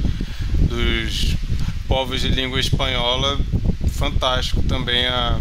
dos 0.59 1.35
povos 1.87 2.21
de 2.21 2.27
língua 2.27 2.59
espanhola. 2.59 3.39
Fantástico 3.93 4.61
também 4.63 5.05
a, 5.07 5.39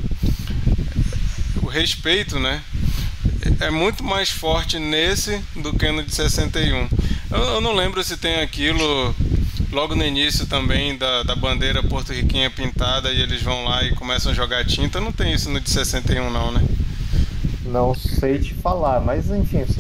o 1.63 1.67
respeito, 1.67 2.39
né? 2.39 2.63
É 3.61 3.71
muito 3.71 4.05
mais 4.05 4.31
forte 4.31 4.79
nesse 4.79 5.41
do 5.57 5.73
que 5.77 5.91
no 5.91 6.03
de 6.03 6.15
61. 6.15 6.89
Eu, 7.31 7.39
eu 7.39 7.61
não 7.61 7.75
lembro 7.75 8.03
se 8.03 8.17
tem 8.17 8.41
aquilo 8.41 9.15
logo 9.73 9.95
no 9.95 10.05
início 10.05 10.47
também 10.47 10.97
da, 10.97 11.23
da 11.23 11.35
bandeira 11.35 11.83
porto-riquinha 11.83 12.51
pintada 12.51 13.13
e 13.13 13.21
eles 13.21 13.43
vão 13.43 13.65
lá 13.65 13.85
e 13.85 13.95
começam 13.95 14.33
a 14.33 14.35
jogar 14.35 14.65
tinta. 14.65 15.01
Não 15.01 15.13
tem 15.13 15.33
isso 15.33 15.51
no 15.51 15.61
de 15.61 15.71
61 15.71 16.31
não, 16.31 16.53
né? 16.53 16.63
Não 17.65 17.95
sei 17.95 18.39
te 18.39 18.55
falar, 18.55 19.01
mas 19.01 19.29
enfim, 19.29 19.65
de 19.65 19.73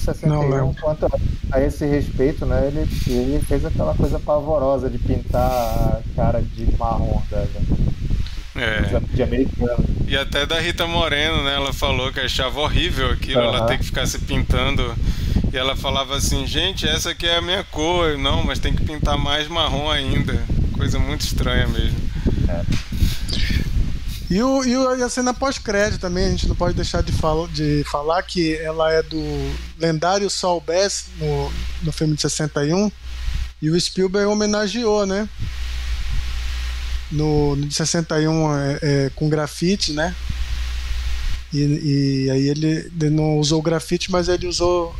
61 0.00 0.28
não, 0.28 0.48
não. 0.48 0.74
quanto 0.74 1.06
a, 1.52 1.60
esse 1.60 1.86
respeito, 1.86 2.44
né? 2.44 2.66
Ele, 2.66 2.88
ele 3.06 3.44
fez 3.44 3.64
aquela 3.64 3.94
coisa 3.94 4.18
pavorosa 4.18 4.90
de 4.90 4.98
pintar 4.98 5.40
a 5.40 6.02
cara 6.16 6.42
de 6.42 6.66
marrom 6.76 7.22
da, 7.30 7.46
é. 8.56 9.00
de 9.12 9.22
americano. 9.22 9.84
E 10.06 10.16
até 10.16 10.44
da 10.44 10.60
Rita 10.60 10.86
Moreno, 10.86 11.44
né? 11.44 11.54
Ela 11.54 11.72
falou 11.72 12.12
que 12.12 12.20
achava 12.20 12.60
horrível 12.60 13.10
aquilo, 13.10 13.40
uhum. 13.40 13.54
ela 13.54 13.66
tem 13.66 13.78
que 13.78 13.84
ficar 13.84 14.06
se 14.06 14.18
pintando 14.18 14.94
e 15.54 15.56
ela 15.56 15.76
falava 15.76 16.16
assim, 16.16 16.44
gente, 16.48 16.84
essa 16.84 17.10
aqui 17.10 17.28
é 17.28 17.36
a 17.36 17.40
minha 17.40 17.62
cor. 17.62 18.18
Não, 18.18 18.42
mas 18.42 18.58
tem 18.58 18.74
que 18.74 18.84
pintar 18.84 19.16
mais 19.16 19.46
marrom 19.46 19.88
ainda. 19.88 20.44
Coisa 20.72 20.98
muito 20.98 21.20
estranha 21.20 21.68
mesmo. 21.68 21.96
É. 22.48 22.64
E, 24.28 24.42
o, 24.42 24.64
e 24.64 25.00
a 25.00 25.08
cena 25.08 25.32
pós-crédito 25.32 26.00
também, 26.00 26.24
a 26.26 26.30
gente 26.30 26.48
não 26.48 26.56
pode 26.56 26.74
deixar 26.74 27.04
de, 27.04 27.12
fala, 27.12 27.46
de 27.46 27.84
falar 27.84 28.20
que 28.24 28.56
ela 28.56 28.92
é 28.92 29.00
do 29.00 29.22
lendário 29.78 30.28
Saul 30.28 30.60
Bass 30.60 31.04
no, 31.18 31.52
no 31.84 31.92
filme 31.92 32.16
de 32.16 32.22
61 32.22 32.90
e 33.62 33.70
o 33.70 33.80
Spielberg 33.80 34.26
homenageou, 34.26 35.06
né? 35.06 35.28
No, 37.12 37.54
no 37.54 37.64
de 37.64 37.74
61 37.74 38.58
é, 38.58 38.78
é, 38.82 39.10
com 39.14 39.28
grafite, 39.28 39.92
né? 39.92 40.16
E, 41.52 41.60
e 42.26 42.30
aí 42.32 42.48
ele, 42.48 42.90
ele, 43.00 43.10
não 43.10 43.38
usou 43.38 43.62
grafite, 43.62 44.10
mas 44.10 44.28
ele 44.28 44.48
usou 44.48 44.92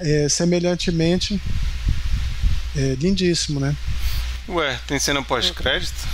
é, 0.00 0.28
semelhantemente 0.28 1.40
é, 2.76 2.96
lindíssimo, 2.98 3.60
né? 3.60 3.74
Ué, 4.48 4.78
tem 4.86 4.98
cena 4.98 5.22
pós-crédito? 5.22 6.08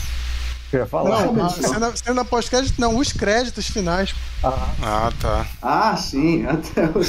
Eu 0.73 0.81
ia 0.81 0.87
falar. 0.87 1.27
Não, 1.33 1.47
a 1.47 1.51
cena, 1.51 1.97
cena 1.97 2.25
pós-crédito 2.25 2.81
não, 2.81 2.99
os 2.99 3.13
créditos 3.13 3.69
finais. 3.69 4.15
Ah, 4.43 4.69
ah 4.83 5.13
tá. 5.21 5.47
Ah, 5.63 5.97
sim, 5.97 6.45
até 6.45 6.87
o... 6.87 7.03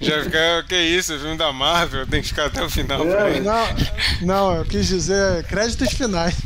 Já 0.00 0.22
fica, 0.24 0.64
que 0.68 0.76
isso, 0.76 1.14
o 1.14 1.18
filme 1.18 1.36
da 1.36 1.52
Marvel 1.52 2.06
tem 2.06 2.22
que 2.22 2.28
ficar 2.28 2.46
até 2.46 2.62
o 2.62 2.70
final. 2.70 3.06
É, 3.06 3.40
não, 3.40 3.66
não, 4.22 4.54
eu 4.56 4.64
quis 4.64 4.88
dizer 4.88 5.44
créditos 5.44 5.92
finais. 5.92 6.34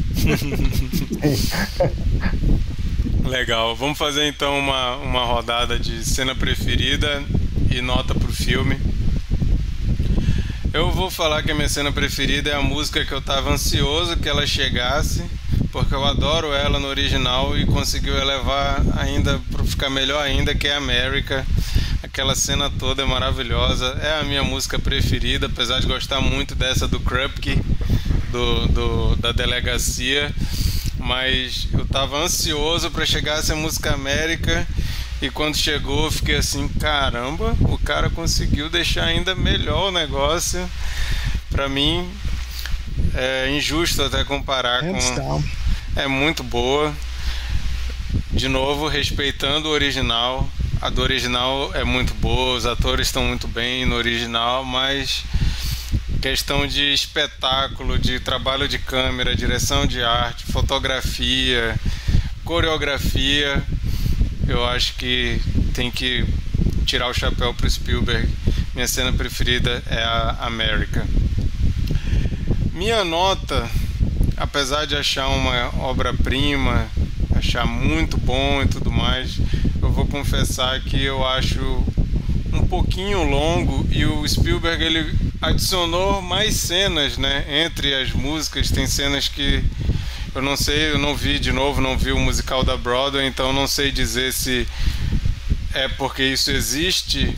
Legal, 3.24 3.76
vamos 3.76 3.96
fazer 3.96 4.26
então 4.26 4.58
uma, 4.58 4.96
uma 4.96 5.24
rodada 5.24 5.78
de 5.78 6.04
cena 6.04 6.34
preferida 6.34 7.22
e 7.70 7.80
nota 7.80 8.14
pro 8.14 8.32
filme. 8.32 8.80
Eu 10.78 10.92
vou 10.92 11.10
falar 11.10 11.42
que 11.42 11.50
a 11.50 11.54
minha 11.56 11.68
cena 11.68 11.90
preferida 11.90 12.50
é 12.50 12.54
a 12.54 12.62
música 12.62 13.04
que 13.04 13.10
eu 13.10 13.20
tava 13.20 13.50
ansioso 13.50 14.16
que 14.16 14.28
ela 14.28 14.46
chegasse, 14.46 15.24
porque 15.72 15.92
eu 15.92 16.04
adoro 16.04 16.52
ela 16.52 16.78
no 16.78 16.86
original 16.86 17.58
e 17.58 17.66
conseguiu 17.66 18.16
elevar 18.16 18.80
ainda 18.96 19.40
para 19.50 19.64
ficar 19.64 19.90
melhor 19.90 20.22
ainda, 20.22 20.54
que 20.54 20.68
é 20.68 20.76
América. 20.76 21.44
Aquela 22.00 22.36
cena 22.36 22.70
toda 22.70 23.02
é 23.02 23.04
maravilhosa. 23.04 23.86
É 24.00 24.20
a 24.20 24.22
minha 24.22 24.44
música 24.44 24.78
preferida, 24.78 25.46
apesar 25.46 25.80
de 25.80 25.88
gostar 25.88 26.20
muito 26.20 26.54
dessa 26.54 26.86
do 26.86 27.00
Krupke, 27.00 27.60
do, 28.30 28.68
do, 28.68 29.16
da 29.16 29.32
delegacia. 29.32 30.32
Mas 30.96 31.66
eu 31.72 31.86
tava 31.86 32.22
ansioso 32.22 32.88
para 32.92 33.04
chegar 33.04 33.40
essa 33.40 33.56
música 33.56 33.94
América 33.94 34.64
e 35.20 35.30
quando 35.30 35.56
chegou, 35.56 36.04
eu 36.04 36.10
fiquei 36.12 36.36
assim: 36.36 36.68
caramba, 36.68 37.56
o 37.60 37.78
cara 37.78 38.08
conseguiu 38.08 38.70
deixar 38.70 39.04
ainda 39.04 39.34
melhor 39.34 39.88
o 39.88 39.92
negócio. 39.92 40.68
Para 41.50 41.68
mim, 41.68 42.08
é 43.14 43.50
injusto 43.56 44.02
até 44.02 44.24
comparar 44.24 44.80
com. 44.80 45.42
É 45.96 46.06
muito 46.06 46.44
boa. 46.44 46.94
De 48.32 48.48
novo, 48.48 48.86
respeitando 48.86 49.68
o 49.68 49.72
original. 49.72 50.48
A 50.80 50.90
do 50.90 51.02
original 51.02 51.72
é 51.74 51.82
muito 51.82 52.14
boa, 52.14 52.56
os 52.56 52.64
atores 52.64 53.08
estão 53.08 53.24
muito 53.24 53.48
bem 53.48 53.84
no 53.84 53.96
original, 53.96 54.64
mas 54.64 55.24
questão 56.22 56.68
de 56.68 56.92
espetáculo, 56.92 57.98
de 57.98 58.20
trabalho 58.20 58.68
de 58.68 58.78
câmera, 58.78 59.34
direção 59.34 59.86
de 59.86 60.00
arte, 60.02 60.44
fotografia, 60.52 61.74
coreografia, 62.44 63.60
eu 64.48 64.64
acho 64.66 64.94
que 64.94 65.40
tem 65.74 65.90
que 65.90 66.24
tirar 66.86 67.08
o 67.08 67.14
chapéu 67.14 67.52
para 67.52 67.68
Spielberg. 67.68 68.26
Minha 68.74 68.88
cena 68.88 69.12
preferida 69.12 69.82
é 69.86 70.02
a 70.02 70.38
América. 70.40 71.06
Minha 72.72 73.04
nota, 73.04 73.68
apesar 74.36 74.86
de 74.86 74.96
achar 74.96 75.28
uma 75.28 75.84
obra-prima, 75.84 76.88
achar 77.36 77.66
muito 77.66 78.16
bom 78.16 78.62
e 78.62 78.68
tudo 78.68 78.90
mais, 78.90 79.38
eu 79.82 79.92
vou 79.92 80.06
confessar 80.06 80.80
que 80.80 81.02
eu 81.02 81.26
acho 81.26 81.60
um 82.52 82.66
pouquinho 82.66 83.24
longo 83.24 83.86
e 83.90 84.06
o 84.06 84.26
Spielberg 84.26 84.82
ele 84.82 85.14
adicionou 85.42 86.22
mais 86.22 86.54
cenas, 86.54 87.18
né, 87.18 87.44
entre 87.64 87.94
as 87.94 88.12
músicas, 88.12 88.70
tem 88.70 88.86
cenas 88.86 89.28
que 89.28 89.62
eu 90.34 90.42
não 90.42 90.56
sei, 90.56 90.90
eu 90.92 90.98
não 90.98 91.16
vi 91.16 91.38
de 91.38 91.52
novo, 91.52 91.80
não 91.80 91.96
vi 91.96 92.12
o 92.12 92.18
musical 92.18 92.62
da 92.62 92.76
Broadway, 92.76 93.26
então 93.26 93.52
não 93.52 93.66
sei 93.66 93.90
dizer 93.90 94.32
se 94.32 94.66
é 95.74 95.88
porque 95.88 96.22
isso 96.22 96.50
existe 96.50 97.36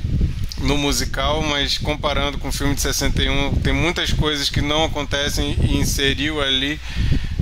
no 0.59 0.77
musical, 0.77 1.43
mas 1.43 1.79
comparando 1.79 2.39
com 2.39 2.49
o 2.49 2.53
filme 2.53 2.75
de 2.75 2.81
61, 2.81 3.57
tem 3.57 3.73
muitas 3.73 4.13
coisas 4.13 4.51
que 4.51 4.61
não 4.61 4.85
acontecem 4.85 5.57
e 5.63 5.77
inseriu 5.77 6.41
ali. 6.41 6.79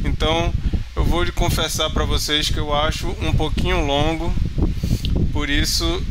Então, 0.05 0.53
eu 0.95 1.05
vou 1.05 1.31
confessar 1.33 1.91
para 1.91 2.05
vocês 2.05 2.49
que 2.49 2.59
eu 2.59 2.75
acho 2.75 3.09
um 3.21 3.33
pouquinho 3.33 3.85
longo, 3.85 4.33
por 5.33 5.51
isso 5.51 6.03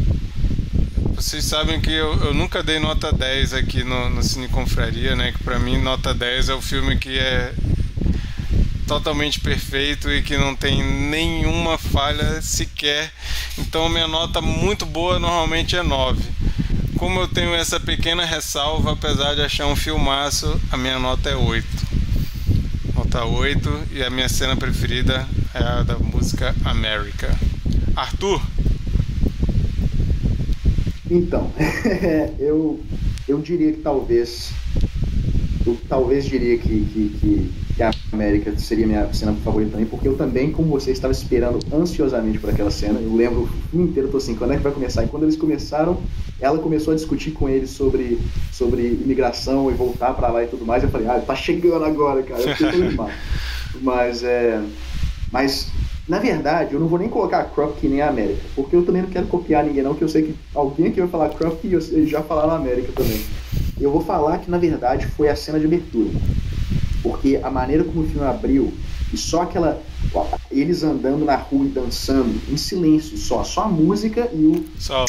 vocês 1.16 1.46
sabem 1.46 1.82
que 1.82 1.92
eu, 1.92 2.14
eu, 2.26 2.34
nunca 2.34 2.62
dei 2.62 2.78
nota 2.78 3.12
10 3.12 3.54
aqui 3.54 3.84
no, 3.84 4.08
no 4.08 4.22
Cine 4.22 4.48
Confraria, 4.48 5.16
né? 5.16 5.32
Que 5.32 5.44
pra 5.44 5.58
mim 5.58 5.82
nota 5.82 6.14
10 6.14 6.50
é 6.50 6.54
o 6.54 6.62
filme 6.62 6.96
que 6.96 7.18
é 7.18 7.54
totalmente 8.88 9.40
perfeito 9.42 10.10
e 10.10 10.24
que 10.24 10.38
não 10.38 10.56
tem 10.56 10.82
nenhuma 10.82 11.78
falha 11.78 12.42
sequer. 12.42 13.12
Então 13.58 13.90
minha 13.90 14.08
nota 14.08 14.42
muito 14.42 14.86
boa 14.86 15.20
normalmente 15.20 15.76
é 15.76 15.84
9. 15.84 16.24
Como 16.98 17.20
eu 17.20 17.28
tenho 17.28 17.54
essa 17.54 17.80
pequena 17.80 18.26
ressalva, 18.26 18.94
apesar 18.94 19.36
de 19.36 19.42
achar 19.42 19.68
um 19.68 19.76
filmaço, 19.76 20.60
a 20.72 20.78
minha 20.78 20.98
nota 20.98 21.30
é 21.30 21.36
8. 21.36 21.68
Nota 22.96 23.26
8 23.26 23.84
e 23.92 24.02
a 24.02 24.10
minha 24.10 24.30
cena 24.30 24.56
preferida 24.56 25.28
é 25.54 25.60
a 25.60 25.84
da 25.84 26.00
música 26.00 26.56
America. 26.64 27.38
Arthur? 27.96 28.42
Então, 31.12 31.52
eu, 32.40 32.82
eu 33.28 33.40
diria 33.42 33.74
que 33.74 33.80
talvez. 33.80 34.52
Eu 35.66 35.78
talvez 35.90 36.26
diria 36.26 36.58
que, 36.58 36.86
que, 36.86 37.10
que 37.20 37.67
que 37.78 37.84
a 37.84 37.92
América 38.12 38.58
seria 38.58 38.88
minha 38.88 39.14
cena 39.14 39.34
favorita 39.44 39.72
também, 39.72 39.86
porque 39.86 40.08
eu 40.08 40.18
também, 40.18 40.52
como 40.52 40.68
você, 40.68 40.90
estava 40.92 41.12
esperando 41.12 41.60
ansiosamente 41.72 42.40
por 42.40 42.50
aquela 42.50 42.72
cena. 42.72 43.00
Eu 43.00 43.16
lembro 43.16 43.44
o 43.44 43.48
filme 43.70 43.88
inteiro, 43.88 44.10
tô 44.10 44.18
assim, 44.18 44.34
quando 44.34 44.54
é 44.54 44.58
que 44.58 44.64
vai 44.64 44.72
começar? 44.72 45.04
E 45.04 45.08
quando 45.08 45.24
eles 45.24 45.38
começaram, 45.38 46.00
ela 46.42 46.58
começou 46.58 46.92
a 46.92 46.96
discutir 46.96 47.32
com 47.32 47.48
ele 47.48 47.68
sobre, 47.68 48.20
sobre 48.52 48.82
imigração 48.82 49.70
e 49.70 49.76
voltar 49.76 50.14
para 50.14 50.30
lá 50.30 50.44
e 50.44 50.48
tudo 50.48 50.66
mais. 50.66 50.82
Eu 50.82 50.90
falei, 50.90 51.08
ah, 51.08 51.20
tá 51.20 51.36
chegando 51.36 51.86
agora, 51.86 52.24
cara. 52.24 52.42
Eu 52.42 52.56
fiquei 52.56 52.82
animado. 52.82 53.12
Mas, 53.80 54.24
é, 54.24 54.60
mas, 55.32 55.70
na 56.08 56.18
verdade, 56.18 56.74
eu 56.74 56.80
não 56.80 56.88
vou 56.88 56.98
nem 56.98 57.08
colocar 57.08 57.42
a 57.42 57.44
Krupke 57.44 57.88
nem 57.88 58.02
a 58.02 58.10
América, 58.10 58.42
porque 58.56 58.76
eu 58.76 58.84
também 58.84 59.04
não 59.04 59.10
quero 59.10 59.28
copiar 59.28 59.64
ninguém, 59.64 59.84
não, 59.84 59.94
que 59.94 60.04
eu 60.04 60.10
sei 60.10 60.24
que 60.24 60.36
alguém 60.56 60.88
aqui 60.88 61.00
vai 61.00 61.10
falar 61.10 61.30
Krupke 61.30 61.68
e 61.68 62.08
já 62.08 62.24
falaram 62.24 62.56
América 62.56 62.92
também. 62.96 63.22
Eu 63.80 63.92
vou 63.92 64.02
falar 64.02 64.40
que, 64.40 64.50
na 64.50 64.58
verdade, 64.58 65.06
foi 65.06 65.30
a 65.30 65.36
cena 65.36 65.60
de 65.60 65.68
abertura 65.68 66.10
porque 67.08 67.40
a 67.42 67.50
maneira 67.50 67.84
como 67.84 68.02
o 68.02 68.08
filme 68.08 68.26
abriu 68.26 68.74
e 69.14 69.18
só 69.18 69.44
aquela 69.44 69.82
eles 70.52 70.84
andando 70.84 71.24
na 71.24 71.36
rua 71.36 71.66
e 71.66 71.70
dançando 71.70 72.40
em 72.52 72.58
silêncio 72.58 73.18
só 73.18 73.44
só 73.44 73.64
a 73.64 73.68
música 73.68 74.30
e 74.34 74.46
o 74.46 74.66
só. 74.78 75.06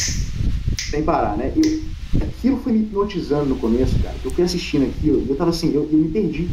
sem 0.90 1.02
parar 1.02 1.36
né? 1.36 1.52
E 1.56 1.82
aquilo 2.22 2.58
foi 2.58 2.72
me 2.72 2.80
hipnotizando 2.80 3.46
no 3.46 3.56
começo 3.56 3.98
cara. 3.98 4.14
Eu 4.24 4.30
fui 4.30 4.44
assistindo 4.44 4.86
aquilo 4.86 5.24
eu 5.28 5.36
tava 5.36 5.50
assim 5.50 5.72
eu, 5.74 5.88
eu 5.90 5.98
me 5.98 6.08
perdi 6.08 6.48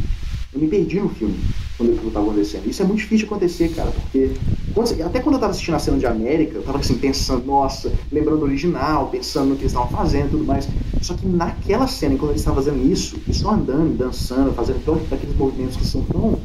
eu 0.56 0.60
me 0.62 0.68
perdi 0.68 0.98
no 0.98 1.10
filme 1.10 1.38
quando 1.76 1.92
aquilo 1.92 2.08
estava 2.08 2.26
acontecendo. 2.26 2.66
Isso 2.66 2.82
é 2.82 2.84
muito 2.86 2.98
difícil 3.00 3.26
de 3.26 3.32
acontecer, 3.32 3.68
cara, 3.74 3.90
porque 3.90 4.30
quando, 4.72 5.02
até 5.02 5.20
quando 5.20 5.34
eu 5.34 5.38
estava 5.38 5.50
assistindo 5.50 5.74
a 5.74 5.78
cena 5.78 5.98
de 5.98 6.06
América, 6.06 6.54
eu 6.54 6.60
estava 6.60 6.78
assim, 6.78 6.94
pensando, 6.94 7.44
nossa, 7.44 7.92
lembrando 8.10 8.38
do 8.38 8.44
original, 8.44 9.08
pensando 9.08 9.50
no 9.50 9.56
que 9.56 9.62
eles 9.62 9.72
estavam 9.72 9.90
fazendo 9.90 10.28
e 10.28 10.30
tudo 10.30 10.44
mais. 10.44 10.66
Só 11.02 11.14
que 11.14 11.26
naquela 11.26 11.86
cena, 11.86 12.16
quando 12.16 12.30
eles 12.30 12.40
estavam 12.40 12.62
fazendo 12.62 12.90
isso, 12.90 13.16
eles 13.26 13.36
estão 13.36 13.52
andando, 13.52 13.96
dançando, 13.96 14.52
fazendo 14.52 14.82
todos 14.84 15.12
aqueles 15.12 15.36
movimentos 15.36 15.76
que 15.76 15.86
são 15.86 16.02
tão, 16.02 16.38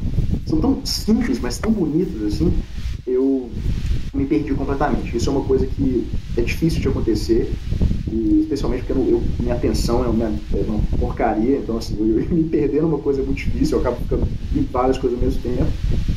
são 0.46 0.60
tão 0.60 0.84
simples, 0.84 1.40
mas 1.40 1.58
tão 1.58 1.72
bonitos, 1.72 2.22
assim, 2.22 2.52
eu 3.06 3.50
me 4.12 4.26
perdi 4.26 4.52
completamente. 4.52 5.16
Isso 5.16 5.30
é 5.30 5.32
uma 5.32 5.44
coisa 5.44 5.66
que 5.66 6.06
é 6.36 6.42
difícil 6.42 6.80
de 6.80 6.88
acontecer 6.88 7.50
e 8.12 8.40
especialmente 8.42 8.84
porque 8.84 8.92
eu, 8.92 9.08
eu, 9.08 9.22
minha 9.40 9.54
atenção 9.54 10.04
é 10.04 10.08
uma, 10.08 10.26
é 10.26 10.64
uma, 10.68 10.80
porcaria, 10.98 11.56
então 11.56 11.78
assim, 11.78 11.96
eu, 11.98 12.20
eu 12.20 12.28
me 12.28 12.44
perder 12.44 12.82
numa 12.82 12.98
coisa 12.98 13.22
muito 13.22 13.38
difícil, 13.38 13.78
eu 13.78 13.80
acabo 13.80 13.96
ficando 14.02 14.28
em 14.54 14.62
várias 14.64 14.98
coisas 14.98 15.18
ao 15.18 15.24
mesmo 15.24 15.40
tempo. 15.40 15.66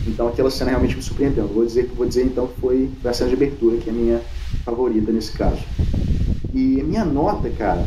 Então 0.06 0.28
aquela 0.28 0.52
cena 0.52 0.72
realmente 0.72 0.98
me 0.98 1.02
surpreendeu. 1.02 1.48
Vou 1.48 1.66
dizer, 1.66 1.90
vou 1.96 2.06
dizer 2.06 2.26
então 2.26 2.48
que 2.48 2.60
foi, 2.60 2.90
a 3.06 3.14
cena 3.14 3.30
de 3.30 3.36
abertura, 3.36 3.78
que 3.78 3.90
é 3.90 3.94
a 3.94 3.96
minha 3.96 4.22
favorita 4.66 5.12
nesse 5.12 5.32
caso. 5.32 5.62
E 6.54 6.82
a 6.82 6.84
minha 6.84 7.06
nota, 7.06 7.50
cara, 7.50 7.86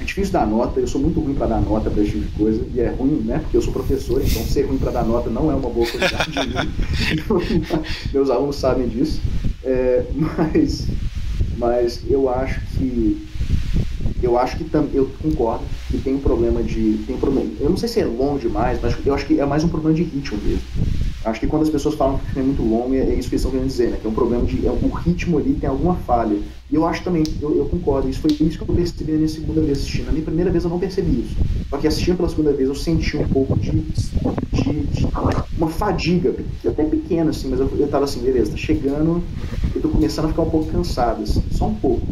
é 0.00 0.04
difícil 0.04 0.32
dar 0.32 0.46
nota, 0.46 0.78
eu 0.78 0.86
sou 0.86 1.00
muito 1.00 1.18
ruim 1.18 1.34
para 1.34 1.48
dar 1.48 1.60
nota 1.60 1.90
para 1.90 2.02
esse 2.02 2.12
tipo 2.12 2.24
de 2.24 2.30
coisa, 2.32 2.64
e 2.72 2.80
é 2.80 2.88
ruim, 2.88 3.22
né? 3.24 3.40
Porque 3.40 3.56
eu 3.56 3.62
sou 3.62 3.72
professor, 3.72 4.22
então 4.24 4.42
ser 4.44 4.62
ruim 4.62 4.78
para 4.78 4.92
dar 4.92 5.04
nota 5.04 5.28
não 5.28 5.50
é 5.50 5.54
uma 5.56 5.70
boa 5.70 5.86
qualidade 5.86 6.30
de 6.30 6.46
mim. 6.46 7.62
Meus 8.14 8.30
alunos 8.30 8.56
sabem 8.56 8.86
disso. 8.86 9.20
É, 9.64 10.04
mas 10.14 10.86
mas 11.58 12.00
eu 12.08 12.28
acho 12.28 12.60
que 12.76 13.26
eu 14.22 14.38
acho 14.38 14.56
que 14.56 14.64
tam, 14.64 14.88
eu 14.92 15.08
concordo 15.22 15.64
que 15.90 15.98
tem 15.98 16.14
um 16.14 16.20
problema 16.20 16.62
de 16.62 16.98
tem 17.06 17.16
um 17.16 17.20
problema 17.20 17.50
eu 17.60 17.70
não 17.70 17.76
sei 17.76 17.88
se 17.88 18.00
é 18.00 18.04
longo 18.04 18.38
demais 18.38 18.78
mas 18.82 18.94
eu 19.04 19.14
acho 19.14 19.26
que 19.26 19.38
é 19.38 19.46
mais 19.46 19.64
um 19.64 19.68
problema 19.68 19.94
de 19.94 20.02
ritmo 20.02 20.38
mesmo. 20.42 20.62
Acho 21.24 21.40
que 21.40 21.46
quando 21.46 21.62
as 21.62 21.68
pessoas 21.68 21.94
falam 21.94 22.16
que 22.18 22.24
o 22.24 22.26
filme 22.28 22.40
é 22.40 22.44
muito 22.44 22.62
longo 22.62 22.94
é, 22.94 23.14
isso 23.14 23.28
que 23.28 23.34
eles 23.34 23.42
estão 23.42 23.50
querendo 23.50 23.66
dizer 23.66 23.90
né? 23.90 23.98
Que 24.00 24.06
é 24.06 24.10
um 24.10 24.14
problema 24.14 24.44
de 24.44 24.66
é, 24.66 24.70
o 24.70 24.88
ritmo 24.88 25.38
ali 25.38 25.54
tem 25.54 25.68
alguma 25.68 25.94
falha. 25.94 26.38
E 26.70 26.74
eu 26.74 26.86
acho 26.86 27.02
também 27.02 27.24
eu, 27.40 27.56
eu 27.56 27.64
concordo 27.66 28.08
isso 28.08 28.20
foi 28.20 28.30
isso 28.30 28.56
que 28.56 28.68
eu 28.68 28.74
percebi 28.74 29.12
na 29.12 29.18
minha 29.18 29.28
segunda 29.28 29.60
vez 29.60 29.78
assistindo. 29.78 30.06
Na 30.06 30.12
minha 30.12 30.24
primeira 30.24 30.50
vez 30.50 30.64
eu 30.64 30.70
não 30.70 30.78
percebi 30.78 31.20
isso. 31.22 31.36
Só 31.68 31.76
que 31.76 31.86
assistindo 31.86 32.16
pela 32.16 32.28
segunda 32.28 32.52
vez 32.52 32.68
eu 32.68 32.74
senti 32.74 33.16
um 33.16 33.28
pouco 33.28 33.58
de, 33.58 33.70
de, 33.70 34.86
de 34.86 35.08
uma 35.56 35.68
fadiga 35.68 36.34
até 36.66 36.84
pequena 36.84 37.30
assim 37.30 37.48
mas 37.48 37.60
eu, 37.60 37.70
eu 37.78 37.88
tava 37.88 38.04
assim 38.04 38.20
beleza 38.20 38.52
tá 38.52 38.56
chegando 38.56 39.22
eu 39.76 39.82
tô 39.82 39.88
começando 39.88 40.26
a 40.26 40.28
ficar 40.28 40.42
um 40.42 40.50
pouco 40.50 40.70
cansado, 40.70 41.22
assim, 41.22 41.42
só 41.52 41.66
um 41.66 41.74
pouco. 41.74 42.06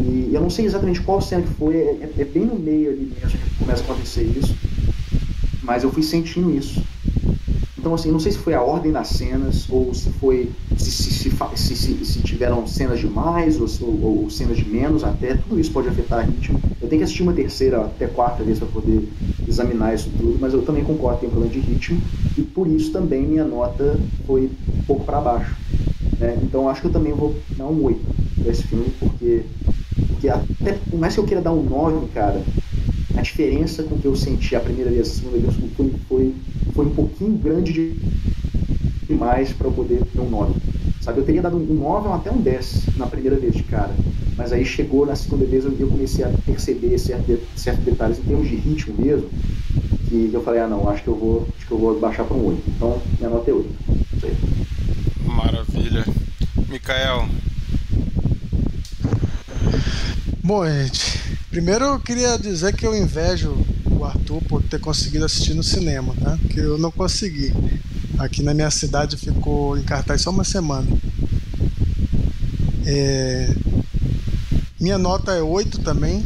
E 0.00 0.30
eu 0.32 0.40
não 0.40 0.50
sei 0.50 0.64
exatamente 0.64 1.00
qual 1.00 1.20
cena 1.20 1.42
que 1.42 1.52
foi, 1.54 1.76
é, 1.76 2.10
é, 2.18 2.22
é 2.22 2.24
bem 2.24 2.44
no 2.44 2.56
meio 2.56 2.90
ali 2.90 3.12
mesmo 3.14 3.38
que 3.38 3.54
começa 3.58 3.82
a 3.82 3.84
acontecer 3.84 4.22
isso, 4.22 4.54
mas 5.62 5.82
eu 5.82 5.92
fui 5.92 6.02
sentindo 6.02 6.50
isso. 6.50 6.82
Então, 7.86 7.94
assim, 7.94 8.10
não 8.10 8.18
sei 8.18 8.32
se 8.32 8.38
foi 8.38 8.52
a 8.52 8.60
ordem 8.60 8.90
das 8.90 9.06
cenas, 9.06 9.64
ou 9.70 9.94
se 9.94 10.10
foi. 10.10 10.50
se, 10.76 10.90
se, 10.90 11.12
se, 11.12 11.76
se, 11.76 12.04
se 12.04 12.20
tiveram 12.20 12.66
cenas 12.66 12.98
de 12.98 13.06
mais, 13.06 13.60
ou, 13.60 13.68
ou, 13.86 14.22
ou, 14.24 14.30
cenas 14.30 14.56
de 14.56 14.68
menos, 14.68 15.04
até. 15.04 15.34
Tudo 15.36 15.60
isso 15.60 15.70
pode 15.70 15.86
afetar 15.86 16.26
o 16.26 16.28
ritmo. 16.28 16.60
Eu 16.82 16.88
tenho 16.88 16.98
que 16.98 17.04
assistir 17.04 17.22
uma 17.22 17.32
terceira, 17.32 17.82
até 17.82 18.08
quarta 18.08 18.42
vez 18.42 18.58
para 18.58 18.66
poder 18.66 19.08
examinar 19.46 19.94
isso 19.94 20.10
tudo, 20.18 20.36
mas 20.40 20.52
eu 20.52 20.62
também 20.62 20.82
concordo 20.82 21.18
que 21.18 21.26
tem 21.26 21.28
um 21.28 21.32
problema 21.40 21.54
de 21.54 21.60
ritmo, 21.60 22.00
e 22.36 22.42
por 22.42 22.66
isso 22.66 22.90
também 22.90 23.24
minha 23.24 23.44
nota 23.44 23.96
foi 24.26 24.50
um 24.76 24.82
pouco 24.82 25.04
para 25.04 25.20
baixo. 25.20 25.54
Né? 26.18 26.38
Então 26.42 26.68
acho 26.68 26.80
que 26.80 26.86
eu 26.86 26.92
também 26.92 27.12
vou 27.12 27.36
dar 27.56 27.66
um 27.66 27.82
8 27.84 28.00
para 28.42 28.52
esse 28.52 28.62
filme, 28.64 28.86
porque, 28.98 29.42
porque 30.08 30.28
até 30.28 30.72
por 30.90 30.98
mais 30.98 31.14
que 31.14 31.20
eu 31.20 31.24
queira 31.24 31.42
dar 31.42 31.52
um 31.52 31.62
9, 31.62 32.06
cara, 32.08 32.42
a 33.16 33.22
diferença 33.22 33.82
com 33.82 33.98
que 33.98 34.06
eu 34.06 34.16
senti 34.16 34.54
a 34.54 34.60
primeira 34.60 34.90
vez, 34.90 35.08
a 35.08 35.14
segunda 35.14 35.38
vez, 35.38 35.54
foi, 35.76 35.92
foi, 36.08 36.34
foi 36.74 36.86
um 36.86 36.90
pouquinho 36.90 37.32
grande 37.32 37.72
de, 37.72 37.96
demais 39.06 39.52
para 39.52 39.66
eu 39.66 39.72
poder 39.72 40.04
ter 40.04 40.20
um 40.20 40.28
9. 40.28 40.54
Sabe, 41.00 41.20
eu 41.20 41.24
teria 41.24 41.42
dado 41.42 41.56
um 41.56 41.74
9 41.74 42.08
ou 42.08 42.14
até 42.14 42.30
um 42.30 42.40
10 42.40 42.96
na 42.96 43.06
primeira 43.06 43.36
vez 43.36 43.54
de 43.54 43.62
cara. 43.62 43.94
Mas 44.36 44.52
aí 44.52 44.64
chegou 44.64 45.06
na 45.06 45.14
segunda 45.14 45.46
vez 45.46 45.64
eu, 45.64 45.72
eu 45.78 45.88
comecei 45.88 46.24
a 46.24 46.30
perceber 46.44 46.98
certos, 46.98 47.38
certos 47.54 47.84
detalhes 47.84 48.18
em 48.18 48.22
termos 48.22 48.48
de 48.48 48.56
ritmo 48.56 48.94
mesmo, 48.98 49.28
que 50.08 50.30
eu 50.32 50.42
falei, 50.42 50.60
ah 50.60 50.66
não, 50.66 50.88
acho 50.88 51.02
que 51.02 51.08
eu 51.08 51.16
vou, 51.16 51.46
acho 51.56 51.66
que 51.66 51.72
eu 51.72 51.78
vou 51.78 51.98
baixar 51.98 52.24
para 52.24 52.36
um 52.36 52.46
8. 52.46 52.62
Então 52.68 53.00
minha 53.18 53.30
nota 53.30 53.50
é 53.50 53.54
8. 53.54 53.95
Maravilha. 55.46 56.04
Mikael. 56.68 57.28
Bom, 60.42 60.66
gente, 60.66 61.20
primeiro 61.50 61.84
eu 61.84 62.00
queria 62.00 62.36
dizer 62.36 62.74
que 62.74 62.84
eu 62.84 62.96
invejo 62.96 63.56
o 63.88 64.04
Arthur 64.04 64.42
por 64.48 64.60
ter 64.64 64.80
conseguido 64.80 65.24
assistir 65.24 65.54
no 65.54 65.62
cinema, 65.62 66.12
tá? 66.20 66.36
Que 66.50 66.58
eu 66.58 66.76
não 66.78 66.90
consegui. 66.90 67.54
Aqui 68.18 68.42
na 68.42 68.52
minha 68.54 68.72
cidade 68.72 69.16
ficou 69.16 69.78
em 69.78 69.84
cartaz 69.84 70.22
só 70.22 70.30
uma 70.30 70.42
semana. 70.42 70.88
É... 72.84 73.54
Minha 74.80 74.98
nota 74.98 75.30
é 75.30 75.42
8 75.42 75.78
também. 75.78 76.24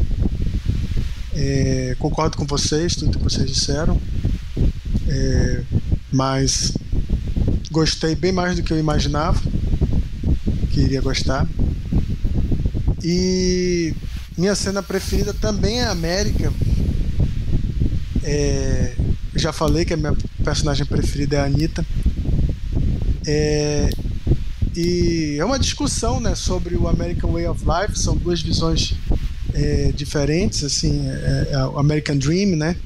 É... 1.35 1.95
Concordo 1.99 2.39
com 2.39 2.47
vocês, 2.47 2.97
tudo 2.97 3.19
que 3.19 3.25
vocês 3.25 3.51
disseram. 3.51 4.01
É... 5.07 5.63
Mas 6.11 6.73
Gostei 7.71 8.15
bem 8.15 8.33
mais 8.33 8.57
do 8.57 8.63
que 8.63 8.73
eu 8.73 8.79
imaginava 8.79 9.41
que 10.73 10.81
iria 10.81 11.01
gostar. 11.01 11.47
E 13.03 13.95
minha 14.37 14.55
cena 14.55 14.83
preferida 14.83 15.33
também 15.35 15.81
é 15.81 15.85
América. 15.85 16.53
É, 18.23 18.95
já 19.35 19.53
falei 19.53 19.85
que 19.85 19.95
a 19.95 19.97
minha 19.97 20.17
personagem 20.45 20.85
preferida 20.85 21.37
é 21.37 21.41
a 21.41 21.45
Anitta. 21.45 21.85
É, 23.27 23.91
e 24.77 25.37
é 25.39 25.45
uma 25.45 25.59
discussão 25.59 26.21
né, 26.21 26.35
sobre 26.35 26.77
o 26.77 26.89
American 26.89 27.33
Way 27.33 27.47
of 27.49 27.65
Life, 27.65 27.99
são 27.99 28.17
duas 28.17 28.41
visões 28.41 28.95
é, 29.53 29.93
diferentes, 29.95 30.63
assim, 30.65 31.09
é, 31.09 31.49
é, 31.53 31.65
o 31.67 31.79
American 31.79 32.17
Dream, 32.17 32.57
né? 32.57 32.77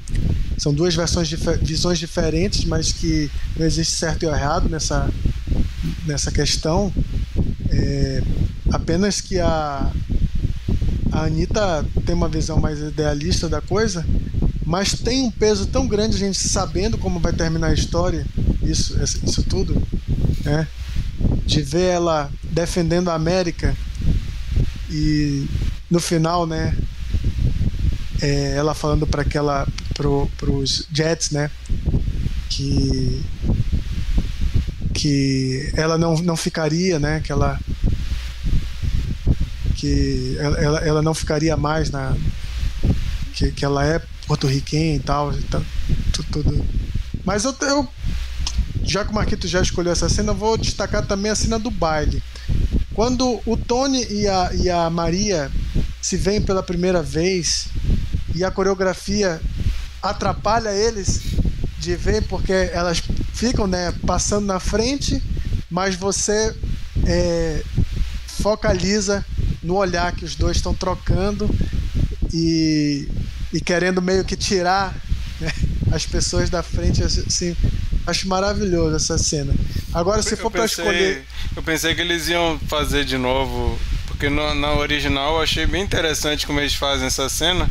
São 0.57 0.73
duas 0.73 0.95
versões, 0.95 1.29
visões 1.61 1.99
diferentes, 1.99 2.65
mas 2.65 2.91
que 2.91 3.29
não 3.57 3.65
existe 3.65 3.95
certo 3.95 4.23
e 4.23 4.27
errado 4.27 4.69
nessa, 4.69 5.09
nessa 6.05 6.31
questão. 6.31 6.93
É, 7.69 8.23
apenas 8.71 9.21
que 9.21 9.39
a, 9.39 9.91
a 11.11 11.23
Anitta 11.23 11.85
tem 12.05 12.15
uma 12.15 12.29
visão 12.29 12.59
mais 12.59 12.79
idealista 12.79 13.49
da 13.49 13.61
coisa, 13.61 14.05
mas 14.65 14.93
tem 14.93 15.23
um 15.23 15.31
peso 15.31 15.67
tão 15.67 15.87
grande 15.87 16.15
a 16.15 16.19
gente 16.19 16.39
sabendo 16.39 16.97
como 16.97 17.19
vai 17.19 17.33
terminar 17.33 17.67
a 17.67 17.73
história, 17.73 18.25
isso, 18.63 18.97
isso 19.01 19.43
tudo, 19.43 19.81
né? 20.43 20.67
De 21.45 21.61
ver 21.61 21.93
ela 21.93 22.31
defendendo 22.43 23.09
a 23.09 23.13
América 23.13 23.75
e 24.89 25.45
no 25.89 25.99
final, 25.99 26.47
né? 26.47 26.75
É, 28.21 28.55
ela 28.55 28.73
falando 28.73 29.05
para 29.05 29.21
aquela 29.21 29.67
pro, 29.95 30.29
pros 30.37 30.87
Jets, 30.93 31.31
né? 31.31 31.49
Que 32.49 33.23
que 34.93 35.71
ela 35.75 35.97
não, 35.97 36.15
não 36.17 36.37
ficaria, 36.37 36.99
né? 36.99 37.21
Que 37.21 37.31
ela 37.31 37.59
que 39.75 40.37
ela, 40.39 40.79
ela, 40.79 41.01
não 41.01 41.13
ficaria 41.13 41.57
mais 41.57 41.89
na 41.89 42.15
que, 43.33 43.51
que 43.51 43.65
ela 43.65 43.85
é 43.85 44.01
porto-riquenha 44.25 44.95
e 44.95 44.99
tal, 44.99 45.33
tá, 45.49 45.61
tudo, 46.13 46.43
tudo. 46.43 46.65
Mas 47.25 47.43
eu, 47.43 47.55
eu 47.61 47.87
já 48.83 49.03
que 49.03 49.11
o 49.11 49.15
Marquito 49.15 49.47
já 49.47 49.61
escolheu 49.61 49.91
essa 49.91 50.07
cena, 50.07 50.31
eu 50.31 50.35
vou 50.35 50.57
destacar 50.57 51.05
também 51.05 51.31
a 51.31 51.35
cena 51.35 51.59
do 51.59 51.69
baile. 51.69 52.23
Quando 52.93 53.41
o 53.45 53.57
Tony 53.57 54.05
e 54.09 54.27
a, 54.27 54.51
e 54.53 54.69
a 54.69 54.89
Maria 54.89 55.51
se 56.01 56.15
veem 56.15 56.41
pela 56.41 56.63
primeira 56.63 57.03
vez 57.03 57.67
e 58.33 58.43
a 58.43 58.51
coreografia 58.51 59.41
atrapalha 60.09 60.73
eles 60.73 61.21
de 61.79 61.95
ver 61.95 62.23
porque 62.23 62.51
elas 62.51 63.01
ficam 63.33 63.67
né, 63.67 63.93
passando 64.05 64.45
na 64.45 64.59
frente, 64.59 65.21
mas 65.69 65.95
você 65.95 66.55
é, 67.05 67.63
focaliza 68.41 69.25
no 69.61 69.75
olhar 69.75 70.11
que 70.15 70.25
os 70.25 70.35
dois 70.35 70.57
estão 70.57 70.73
trocando 70.73 71.49
e, 72.33 73.07
e 73.53 73.61
querendo 73.61 74.01
meio 74.01 74.23
que 74.23 74.35
tirar 74.35 74.95
né, 75.39 75.51
as 75.91 76.05
pessoas 76.05 76.49
da 76.49 76.63
frente. 76.63 77.03
Assim, 77.03 77.55
acho 78.05 78.27
maravilhoso 78.27 78.95
essa 78.95 79.17
cena. 79.17 79.53
Agora, 79.93 80.21
se 80.21 80.35
for 80.35 80.51
para 80.51 80.65
escolher. 80.65 81.23
Eu 81.55 81.63
pensei 81.63 81.95
que 81.95 82.01
eles 82.01 82.27
iam 82.27 82.59
fazer 82.67 83.05
de 83.05 83.17
novo, 83.17 83.79
porque 84.07 84.29
no, 84.29 84.53
na 84.55 84.73
original 84.73 85.35
eu 85.35 85.41
achei 85.41 85.65
bem 85.65 85.83
interessante 85.83 86.45
como 86.45 86.59
eles 86.59 86.75
fazem 86.75 87.07
essa 87.07 87.29
cena. 87.29 87.69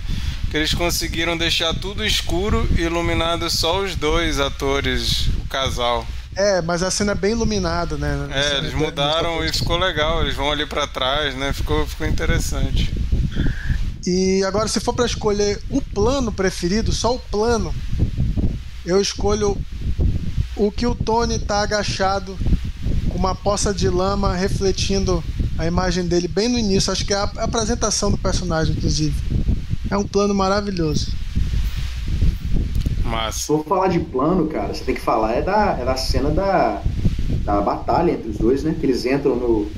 Que 0.55 0.59
eles 0.59 0.73
conseguiram 0.73 1.37
deixar 1.37 1.75
tudo 1.75 2.07
escuro 2.07 2.65
e 2.79 2.83
iluminado 2.83 3.51
só 3.51 3.83
os 3.83 3.97
dois 3.97 4.39
atores, 4.39 5.27
o 5.41 5.49
casal. 5.49 6.07
É, 6.37 6.63
mas 6.63 6.81
a 6.81 6.93
cena 6.93 7.11
é 7.11 7.15
bem 7.17 7.33
iluminada, 7.33 7.97
né? 7.97 8.29
É, 8.31 8.59
eles 8.59 8.73
mudaram 8.73 9.45
e 9.45 9.53
ficou 9.53 9.77
legal. 9.77 10.23
Eles 10.23 10.37
vão 10.37 10.53
ali 10.53 10.65
para 10.65 10.87
trás, 10.87 11.35
né? 11.35 11.53
Ficou, 11.53 11.85
ficou 11.89 12.07
interessante. 12.07 12.89
E 14.07 14.45
agora, 14.45 14.69
se 14.69 14.79
for 14.79 14.93
para 14.93 15.07
escolher 15.07 15.61
o 15.71 15.81
plano 15.81 16.31
preferido, 16.31 16.93
só 16.93 17.17
o 17.17 17.19
plano, 17.19 17.75
eu 18.87 19.01
escolho 19.01 19.61
o 20.55 20.71
que 20.71 20.87
o 20.87 20.95
Tony 20.95 21.37
tá 21.37 21.63
agachado 21.63 22.39
com 23.09 23.19
uma 23.19 23.35
poça 23.35 23.75
de 23.75 23.89
lama 23.89 24.37
refletindo 24.37 25.21
a 25.59 25.67
imagem 25.67 26.07
dele 26.07 26.29
bem 26.29 26.49
no 26.49 26.57
início. 26.57 26.93
Acho 26.93 27.05
que 27.05 27.13
é 27.13 27.17
a 27.17 27.25
apresentação 27.25 28.09
do 28.09 28.17
personagem, 28.17 28.73
inclusive. 28.77 29.34
É 29.91 29.97
um 29.97 30.05
plano 30.05 30.35
maravilhoso. 30.35 31.13
Mas... 33.05 33.37
Se 33.37 33.47
for 33.47 33.65
falar 33.65 33.89
de 33.89 34.01
plano, 34.01 34.47
cara, 34.49 34.75
você 34.75 34.85
tem 34.85 34.95
que 34.95 35.01
falar 35.01 35.33
é 35.35 35.43
da, 35.43 35.77
é 35.79 35.85
da 35.85 35.97
cena 35.97 36.31
da, 36.31 36.83
da 37.45 37.61
batalha 37.61 38.13
entre 38.13 38.31
os 38.31 38.39
dois, 38.39 38.65
né? 38.65 38.75
Que 38.79 38.87
eles 38.87 39.05
entram 39.05 39.37
no. 39.37 39.71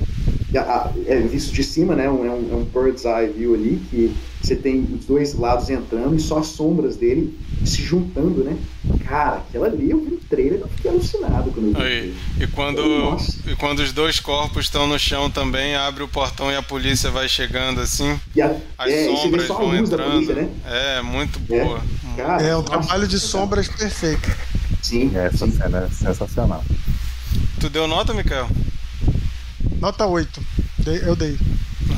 É 1.05 1.19
visto 1.19 1.53
de 1.53 1.63
cima, 1.63 1.93
né? 1.93 2.09
Um, 2.09 2.25
é, 2.25 2.29
um, 2.29 2.49
é 2.51 2.55
um 2.55 2.63
bird's 2.63 3.03
eye 3.03 3.27
view 3.27 3.53
ali, 3.53 3.81
que 3.89 4.15
você 4.41 4.55
tem 4.55 4.87
os 4.97 5.05
dois 5.05 5.33
lados 5.33 5.69
entrando 5.69 6.15
e 6.15 6.19
só 6.19 6.39
as 6.39 6.47
sombras 6.47 6.95
dele 6.95 7.37
se 7.65 7.83
juntando, 7.83 8.43
né? 8.43 8.57
Cara, 9.05 9.37
aquela 9.37 9.67
ali 9.67 9.89
eu 9.89 10.03
vi 10.03 10.11
no 10.11 10.17
trailer 10.17 10.59
eu 10.59 10.67
fiquei 10.67 10.91
alucinado 10.91 11.51
quando 11.51 11.67
eu 11.67 11.73
vi. 11.73 11.81
Aí, 11.81 12.17
e, 12.39 12.47
quando, 12.47 13.17
e 13.45 13.55
quando 13.55 13.79
os 13.79 13.91
dois 13.91 14.19
corpos 14.19 14.65
estão 14.65 14.87
no 14.87 14.97
chão 14.97 15.29
também, 15.29 15.75
abre 15.75 16.03
o 16.03 16.07
portão 16.07 16.51
e 16.51 16.55
a 16.55 16.61
polícia 16.61 17.09
vai 17.09 17.27
chegando 17.27 17.81
assim. 17.81 18.19
A, 18.39 18.83
as 18.83 18.91
é, 18.91 19.05
sombras 19.05 19.47
vão 19.47 19.75
entrando. 19.75 20.11
Polícia, 20.11 20.35
né? 20.35 20.49
É, 20.65 21.01
muito 21.01 21.39
é. 21.49 21.63
boa. 21.63 21.81
É, 22.17 22.21
Cara, 22.21 22.43
é 22.43 22.55
um 22.55 22.61
nossa, 22.61 22.71
trabalho 22.71 23.07
de 23.07 23.19
sombras 23.19 23.67
perfeito. 23.67 24.29
Sim. 24.81 25.11
É, 25.15 25.27
essa 25.27 25.45
sim. 25.45 25.51
cena 25.51 25.79
é 25.79 25.89
sensacional. 25.89 26.63
Tu 27.59 27.69
deu 27.69 27.87
nota, 27.87 28.13
Mikael? 28.13 28.49
Nota 29.79 30.05
8. 30.05 30.41
Eu 31.03 31.15
dei. 31.15 31.37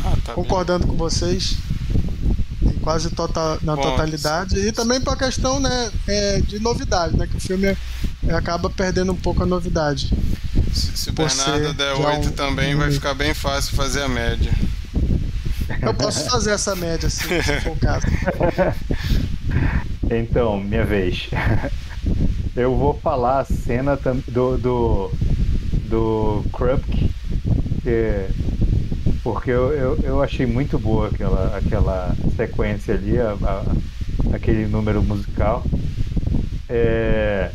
Ah, 0.03 0.17
tá 0.25 0.33
Concordando 0.33 0.87
bem. 0.87 0.95
com 0.95 0.97
vocês 0.97 1.57
quase 2.81 3.09
total, 3.09 3.57
na 3.61 3.75
Bom, 3.75 3.81
totalidade. 3.81 4.57
E 4.57 4.71
também 4.71 4.99
para 5.01 5.13
a 5.13 5.17
questão 5.17 5.59
né, 5.59 5.91
é, 6.07 6.41
de 6.41 6.59
novidade, 6.59 7.17
né? 7.17 7.27
Que 7.27 7.37
o 7.37 7.39
filme 7.39 7.67
é, 8.27 8.33
acaba 8.33 8.69
perdendo 8.69 9.11
um 9.11 9.15
pouco 9.15 9.43
a 9.43 9.45
novidade. 9.45 10.11
Se, 10.73 10.95
se 10.95 11.09
o 11.09 11.13
Bernardo 11.13 11.73
der 11.73 11.93
8 11.93 12.27
um, 12.27 12.31
também, 12.31 12.75
um... 12.75 12.79
vai 12.79 12.91
ficar 12.91 13.13
bem 13.13 13.33
fácil 13.33 13.75
fazer 13.75 14.03
a 14.03 14.07
média. 14.07 14.51
Eu 15.81 15.93
posso 15.93 16.29
fazer 16.29 16.51
essa 16.51 16.75
média, 16.75 17.09
se, 17.09 17.21
se 17.21 17.61
for 17.61 17.73
o 17.73 17.79
caso. 17.79 18.05
Então, 20.11 20.59
minha 20.59 20.83
vez. 20.83 21.29
Eu 22.55 22.75
vou 22.75 22.95
falar 22.95 23.41
a 23.41 23.45
cena 23.45 23.97
do, 24.27 24.57
do, 24.57 25.11
do 25.87 26.45
Krupke, 26.51 27.11
que 27.83 28.27
porque 29.23 29.51
eu, 29.51 29.71
eu, 29.73 29.99
eu, 30.03 30.23
achei 30.23 30.45
muito 30.45 30.77
boa 30.79 31.07
aquela, 31.07 31.57
aquela 31.57 32.15
sequência 32.35 32.93
ali, 32.93 33.19
a, 33.19 33.35
a, 33.41 34.35
aquele 34.35 34.65
número 34.67 35.03
musical. 35.03 35.63
É, 36.69 37.51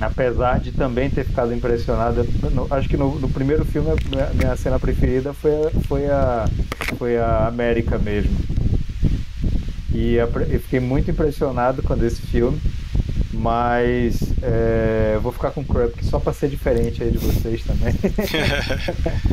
apesar 0.00 0.60
de 0.60 0.72
também 0.72 1.08
ter 1.08 1.24
ficado 1.24 1.52
impressionada, 1.54 2.26
no, 2.52 2.66
acho 2.70 2.88
que 2.88 2.96
no, 2.96 3.18
no, 3.18 3.28
primeiro 3.28 3.64
filme 3.64 3.90
a 3.90 4.34
minha 4.34 4.56
cena 4.56 4.78
preferida 4.78 5.32
foi 5.32 5.52
a, 5.52 5.70
foi 5.86 6.06
a, 6.06 6.48
foi 6.98 7.18
a 7.18 7.46
América 7.46 7.98
mesmo. 7.98 8.36
E 9.94 10.18
a, 10.20 10.24
eu 10.24 10.60
fiquei 10.60 10.80
muito 10.80 11.10
impressionado 11.10 11.82
com 11.82 11.94
esse 12.04 12.22
filme, 12.22 12.60
mas 13.32 14.22
é, 14.42 15.18
vou 15.22 15.32
ficar 15.32 15.50
com 15.50 15.62
o 15.62 15.64
Krupke 15.64 16.04
só 16.04 16.18
para 16.18 16.32
ser 16.32 16.48
diferente 16.48 17.02
aí 17.02 17.10
de 17.10 17.18
vocês 17.18 17.62
também. 17.62 17.94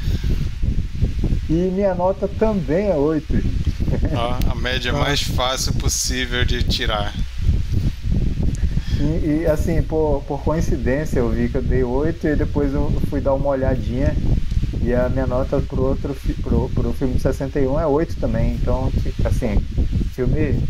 E 1.50 1.54
minha 1.54 1.96
nota 1.96 2.28
também 2.28 2.90
é 2.90 2.96
8. 2.96 3.26
Ó, 4.16 4.52
a 4.52 4.56
média 4.56 4.94
mais 4.94 5.22
fácil 5.22 5.74
possível 5.74 6.46
de 6.46 6.62
tirar. 6.62 7.12
E, 9.00 9.42
e, 9.42 9.46
assim, 9.48 9.82
por, 9.82 10.24
por 10.28 10.44
coincidência, 10.44 11.20
eu 11.20 11.30
vi 11.30 11.50
que 11.50 11.56
eu 11.58 11.62
dei 11.62 11.84
8 11.84 12.28
e 12.28 12.36
depois 12.36 12.74
eu 12.74 12.92
fui 13.10 13.20
dar 13.20 13.34
uma 13.34 13.48
olhadinha 13.48 14.16
e 14.84 14.94
a 14.94 15.10
minha 15.10 15.26
nota 15.26 15.60
pro 15.62 15.84
outro 15.84 16.16
pro, 16.44 16.70
pro 16.70 16.94
filme 16.94 17.16
de 17.16 17.22
61 17.22 17.80
é 17.80 17.88
8 17.88 18.18
também. 18.18 18.54
Então, 18.54 18.92
assim, 19.26 19.56
o 19.56 20.10
filme 20.14 20.62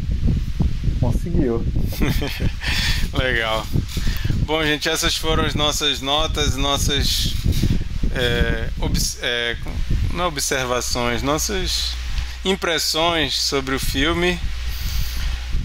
conseguiu. 1.01 1.65
Legal. 3.13 3.67
Bom, 4.45 4.63
gente, 4.63 4.87
essas 4.87 5.15
foram 5.17 5.43
as 5.43 5.55
nossas 5.55 5.99
notas, 5.99 6.55
nossas 6.55 7.33
é, 8.15 8.69
é, 9.21 9.57
não 10.13 10.27
observações, 10.27 11.21
nossas 11.21 11.93
impressões 12.43 13.37
sobre 13.37 13.75
o 13.75 13.79
filme. 13.79 14.39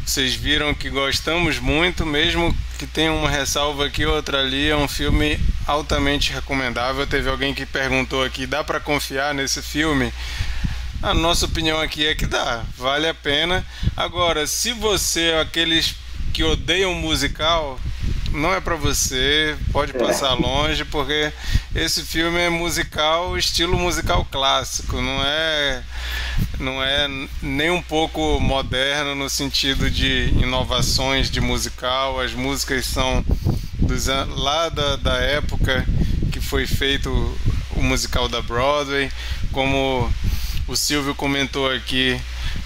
Vocês 0.05 0.35
viram 0.35 0.75
que 0.75 0.91
gostamos 0.91 1.59
muito, 1.59 2.05
mesmo 2.05 2.55
que 2.79 2.87
tenha 2.87 3.12
uma 3.12 3.31
ressalva 3.31 3.87
aqui 3.87 4.05
outra 4.05 4.41
ali, 4.41 4.69
é 4.69 4.77
um 4.77 4.89
filme 4.89 5.41
altamente 5.66 6.33
recomendável. 6.33 7.07
Teve 7.07 7.29
alguém 7.29 7.55
que 7.55 7.65
perguntou 7.65 8.23
aqui: 8.23 8.47
dá 8.47 8.62
para 8.62 8.81
confiar 8.81 9.35
nesse 9.35 9.62
filme? 9.62 10.12
A 11.03 11.15
nossa 11.15 11.47
opinião 11.47 11.81
aqui 11.81 12.07
é 12.07 12.15
que 12.15 12.27
dá, 12.27 12.62
vale 12.77 13.09
a 13.09 13.15
pena. 13.15 13.65
Agora, 13.97 14.47
se 14.47 14.73
você 14.73 15.31
é 15.31 15.41
aqueles 15.41 15.95
que 16.33 16.43
odeiam 16.43 16.95
musical, 16.95 17.79
não 18.35 18.52
é 18.52 18.61
para 18.61 18.74
você, 18.74 19.56
pode 19.73 19.97
é. 19.97 19.98
passar 19.98 20.35
longe, 20.35 20.85
porque 20.85 21.32
esse 21.74 22.02
filme 22.02 22.39
é 22.39 22.51
musical, 22.51 23.39
estilo 23.39 23.78
musical 23.78 24.27
clássico, 24.31 25.01
não 25.01 25.23
é 25.24 25.82
não 26.59 26.82
é 26.82 27.09
nem 27.40 27.70
um 27.70 27.81
pouco 27.81 28.39
moderno 28.40 29.15
no 29.15 29.31
sentido 29.31 29.90
de 29.90 30.31
inovações 30.36 31.31
de 31.31 31.40
musical, 31.40 32.20
as 32.20 32.32
músicas 32.32 32.86
são 32.86 33.24
dos, 33.78 34.06
lá 34.06 34.69
da, 34.69 34.97
da 34.97 35.16
época 35.16 35.86
que 36.32 36.40
foi 36.40 36.66
feito 36.66 37.11
o 37.77 37.82
musical 37.82 38.28
da 38.28 38.43
Broadway, 38.43 39.11
como 39.52 40.12
o 40.66 40.77
Silvio 40.77 41.15
comentou 41.15 41.70
aqui, 41.70 42.20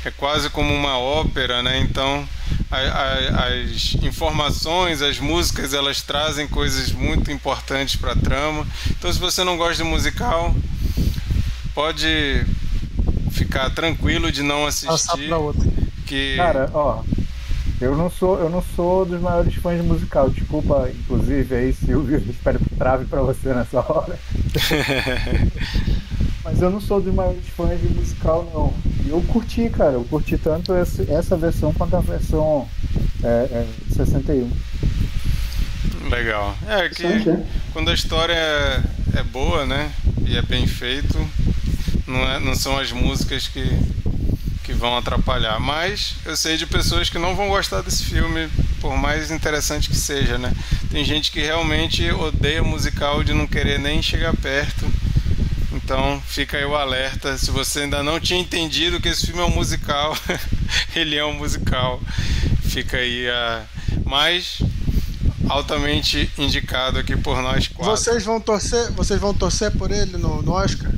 é 0.05 0.11
quase 0.11 0.49
como 0.49 0.73
uma 0.75 0.99
ópera, 0.99 1.63
né? 1.63 1.81
Então 1.81 2.27
as 2.71 3.95
informações, 4.03 5.01
as 5.01 5.19
músicas, 5.19 5.73
elas 5.73 6.03
trazem 6.03 6.47
coisas 6.47 6.93
muito 6.93 7.31
importantes 7.31 7.97
para 7.97 8.13
a 8.13 8.17
trama. 8.17 8.67
Então, 8.91 9.13
se 9.13 9.19
você 9.19 9.43
não 9.43 9.57
gosta 9.57 9.83
de 9.83 9.89
musical, 9.89 10.55
pode 11.75 12.45
ficar 13.31 13.71
tranquilo 13.71 14.31
de 14.31 14.43
não 14.43 14.67
assistir. 14.67 14.87
Passar 14.87 15.17
pra 15.17 15.39
outra. 15.39 15.69
Que... 16.07 16.37
Cara, 16.37 16.71
ó, 16.75 17.03
eu 17.81 17.97
não 17.97 18.11
sou, 18.11 18.39
eu 18.39 18.51
não 18.51 18.63
sou 18.75 19.07
dos 19.07 19.21
maiores 19.21 19.55
fãs 19.55 19.81
de 19.81 19.87
musical. 19.87 20.29
Desculpa, 20.29 20.91
inclusive, 20.91 21.55
aí, 21.55 21.73
Silvio, 21.73 22.19
espero 22.29 22.59
que 22.59 22.75
trave 22.75 23.05
para 23.07 23.23
você 23.23 23.55
nessa 23.55 23.79
hora. 23.81 24.19
Mas 26.51 26.63
eu 26.63 26.71
não 26.71 26.81
sou 26.81 26.99
dos 26.99 27.13
maiores 27.13 27.47
fãs 27.49 27.79
de 27.79 27.89
musical, 27.89 28.51
não. 28.55 28.73
E 29.05 29.11
eu 29.11 29.21
curti, 29.29 29.69
cara. 29.69 29.93
Eu 29.93 30.05
curti 30.05 30.39
tanto 30.39 30.73
essa, 30.73 31.03
essa 31.13 31.37
versão 31.37 31.75
quanto 31.75 31.95
a 31.95 32.01
versão 32.01 32.67
é, 33.23 33.27
é, 33.27 33.67
61. 33.95 34.51
Legal. 36.09 36.57
É 36.67 36.89
que 36.89 37.03
né? 37.03 37.47
quando 37.75 37.91
a 37.91 37.95
história 37.95 38.33
é, 38.33 38.83
é 39.19 39.23
boa, 39.23 39.67
né? 39.67 39.93
E 40.27 40.39
é 40.39 40.43
bem 40.43 40.67
feito, 40.67 41.19
não, 42.07 42.21
é, 42.21 42.41
não 42.41 42.55
são 42.55 42.79
as 42.79 42.93
músicas 42.93 43.47
que, 43.47 43.79
que 44.65 44.73
vão 44.73 44.97
atrapalhar. 44.97 45.61
Mas 45.61 46.15
eu 46.25 46.35
sei 46.35 46.57
de 46.57 46.65
pessoas 46.65 47.11
que 47.11 47.19
não 47.19 47.37
vão 47.37 47.49
gostar 47.49 47.83
desse 47.83 48.05
filme, 48.05 48.49
por 48.81 48.97
mais 48.97 49.31
interessante 49.31 49.91
que 49.91 49.97
seja, 49.97 50.39
né? 50.39 50.51
Tem 50.91 51.05
gente 51.05 51.31
que 51.31 51.43
realmente 51.43 52.11
odeia 52.11 52.63
musical 52.63 53.23
de 53.23 53.35
não 53.35 53.47
querer 53.47 53.79
nem 53.79 54.01
chegar 54.01 54.35
perto. 54.35 54.88
Então 55.89 56.21
fica 56.21 56.59
aí 56.59 56.67
o 56.67 56.77
alerta. 56.77 57.39
Se 57.39 57.51
você 57.51 57.81
ainda 57.81 58.03
não 58.03 58.21
tinha 58.21 58.39
entendido 58.39 59.01
que 59.01 59.09
esse 59.09 59.25
filme 59.25 59.41
é 59.41 59.45
um 59.47 59.51
musical, 59.51 60.15
ele 60.95 61.17
é 61.17 61.25
um 61.25 61.33
musical. 61.33 61.99
Fica 62.61 62.99
aí 62.99 63.27
a. 63.27 63.65
Mas 64.05 64.59
altamente 65.49 66.31
indicado 66.37 66.99
aqui 66.99 67.17
por 67.17 67.41
nós 67.41 67.69
quatro. 67.69 67.97
Vocês 67.97 68.23
vão 68.23 68.39
torcer, 68.39 68.93
vocês 68.93 69.19
vão 69.19 69.33
torcer 69.33 69.71
por 69.79 69.91
ele 69.91 70.19
no, 70.19 70.43
no 70.43 70.53
Oscar? 70.53 70.93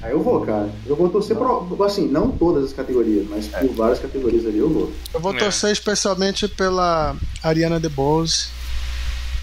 Aí 0.00 0.08
ah, 0.08 0.10
eu 0.12 0.22
vou, 0.22 0.40
cara. 0.46 0.70
Eu 0.86 0.96
vou 0.96 1.10
torcer 1.10 1.36
por, 1.36 1.84
assim, 1.84 2.08
não 2.08 2.30
todas 2.30 2.64
as 2.64 2.72
categorias, 2.72 3.26
mas 3.28 3.48
por 3.48 3.64
é. 3.64 3.74
várias 3.74 3.98
categorias 3.98 4.46
ali 4.46 4.56
eu 4.56 4.70
vou. 4.70 4.92
Eu 5.12 5.20
vou 5.20 5.34
é. 5.34 5.38
torcer 5.38 5.70
especialmente 5.72 6.48
pela 6.48 7.14
Ariana 7.42 7.78
DeBose. 7.78 8.46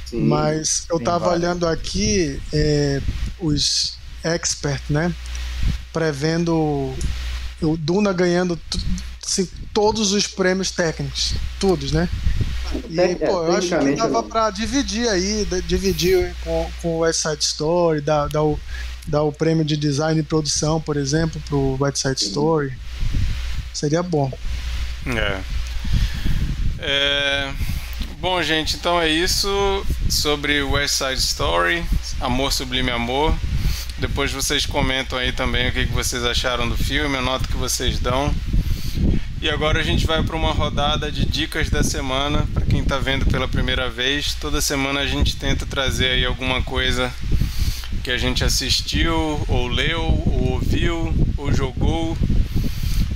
Sim, 0.07 0.23
mas 0.23 0.87
eu 0.89 0.97
sim, 0.97 1.03
tava 1.03 1.25
vale. 1.25 1.45
olhando 1.45 1.67
aqui 1.67 2.41
é, 2.51 2.99
os 3.39 3.98
experts, 4.23 4.89
né? 4.89 5.13
Prevendo 5.91 6.93
o 7.61 7.77
Duna 7.77 8.13
ganhando 8.13 8.59
assim, 9.25 9.47
todos 9.73 10.11
os 10.11 10.27
prêmios 10.27 10.71
técnicos, 10.71 11.33
todos, 11.59 11.91
né? 11.91 12.09
E, 12.89 12.99
é, 12.99 13.15
pô, 13.15 13.43
eu 13.45 13.55
acho 13.55 13.77
que 13.77 13.95
dava 13.95 14.23
para 14.23 14.49
dividir 14.51 15.07
aí, 15.07 15.47
dividir 15.65 16.33
com, 16.43 16.71
com 16.81 16.87
o 16.95 16.99
West 16.99 17.21
Side 17.21 17.43
Story, 17.43 18.01
dar, 18.01 18.27
dar, 18.27 18.43
o, 18.43 18.59
dar 19.07 19.23
o 19.23 19.31
prêmio 19.31 19.65
de 19.65 19.75
design 19.75 20.19
e 20.19 20.23
produção, 20.23 20.79
por 20.79 20.97
exemplo, 20.97 21.41
pro 21.47 21.77
West 21.79 21.97
Side 21.97 22.23
Story. 22.23 22.73
Seria 23.73 24.03
bom. 24.03 24.31
É. 25.05 25.41
é. 26.79 27.53
Bom, 28.19 28.41
gente, 28.43 28.75
então 28.75 28.99
é 28.99 29.07
isso 29.07 29.47
sobre 30.09 30.61
West 30.61 30.95
Side 30.95 31.19
Story, 31.19 31.85
Amor 32.19 32.51
Sublime 32.51 32.91
Amor. 32.91 33.33
Depois 33.99 34.31
vocês 34.31 34.65
comentam 34.65 35.19
aí 35.19 35.33
também 35.33 35.67
o 35.67 35.71
que 35.73 35.83
vocês 35.87 36.23
acharam 36.23 36.69
do 36.69 36.77
filme, 36.77 37.17
a 37.17 37.21
nota 37.21 37.47
que 37.47 37.57
vocês 37.57 37.99
dão. 37.99 38.33
E 39.41 39.49
agora 39.49 39.81
a 39.81 39.83
gente 39.83 40.07
vai 40.07 40.23
para 40.23 40.37
uma 40.37 40.53
rodada 40.53 41.11
de 41.11 41.25
dicas 41.25 41.69
da 41.69 41.83
semana 41.83 42.47
para 42.53 42.65
quem 42.65 42.79
está 42.79 42.97
vendo 42.97 43.25
pela 43.25 43.45
primeira 43.45 43.89
vez. 43.89 44.33
Toda 44.35 44.61
semana 44.61 45.01
a 45.01 45.05
gente 45.05 45.35
tenta 45.35 45.65
trazer 45.65 46.11
aí 46.11 46.25
alguma 46.25 46.61
coisa 46.61 47.13
que 48.01 48.09
a 48.09 48.17
gente 48.17 48.41
assistiu, 48.41 49.43
ou 49.49 49.67
leu, 49.67 50.01
ou 50.01 50.51
ouviu, 50.53 51.13
ou 51.35 51.53
jogou 51.53 52.17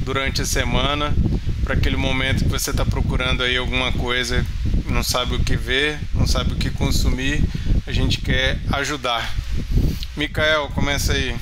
durante 0.02 0.42
a 0.42 0.46
semana 0.46 1.16
para 1.64 1.76
aquele 1.76 1.96
momento 1.96 2.44
que 2.44 2.50
você 2.50 2.72
está 2.72 2.86
procurando 2.86 3.42
aí 3.42 3.56
alguma 3.56 3.94
coisa, 3.94 4.46
não 4.86 5.02
sabe 5.02 5.36
o 5.36 5.40
que 5.40 5.56
ver, 5.56 5.98
não 6.14 6.28
sabe 6.28 6.52
o 6.52 6.58
que 6.58 6.70
consumir, 6.70 7.42
a 7.88 7.92
gente 7.94 8.20
quer 8.20 8.60
ajudar. 8.74 9.43
Mikael, 10.16 10.70
começa 10.76 11.14
aí. 11.14 11.36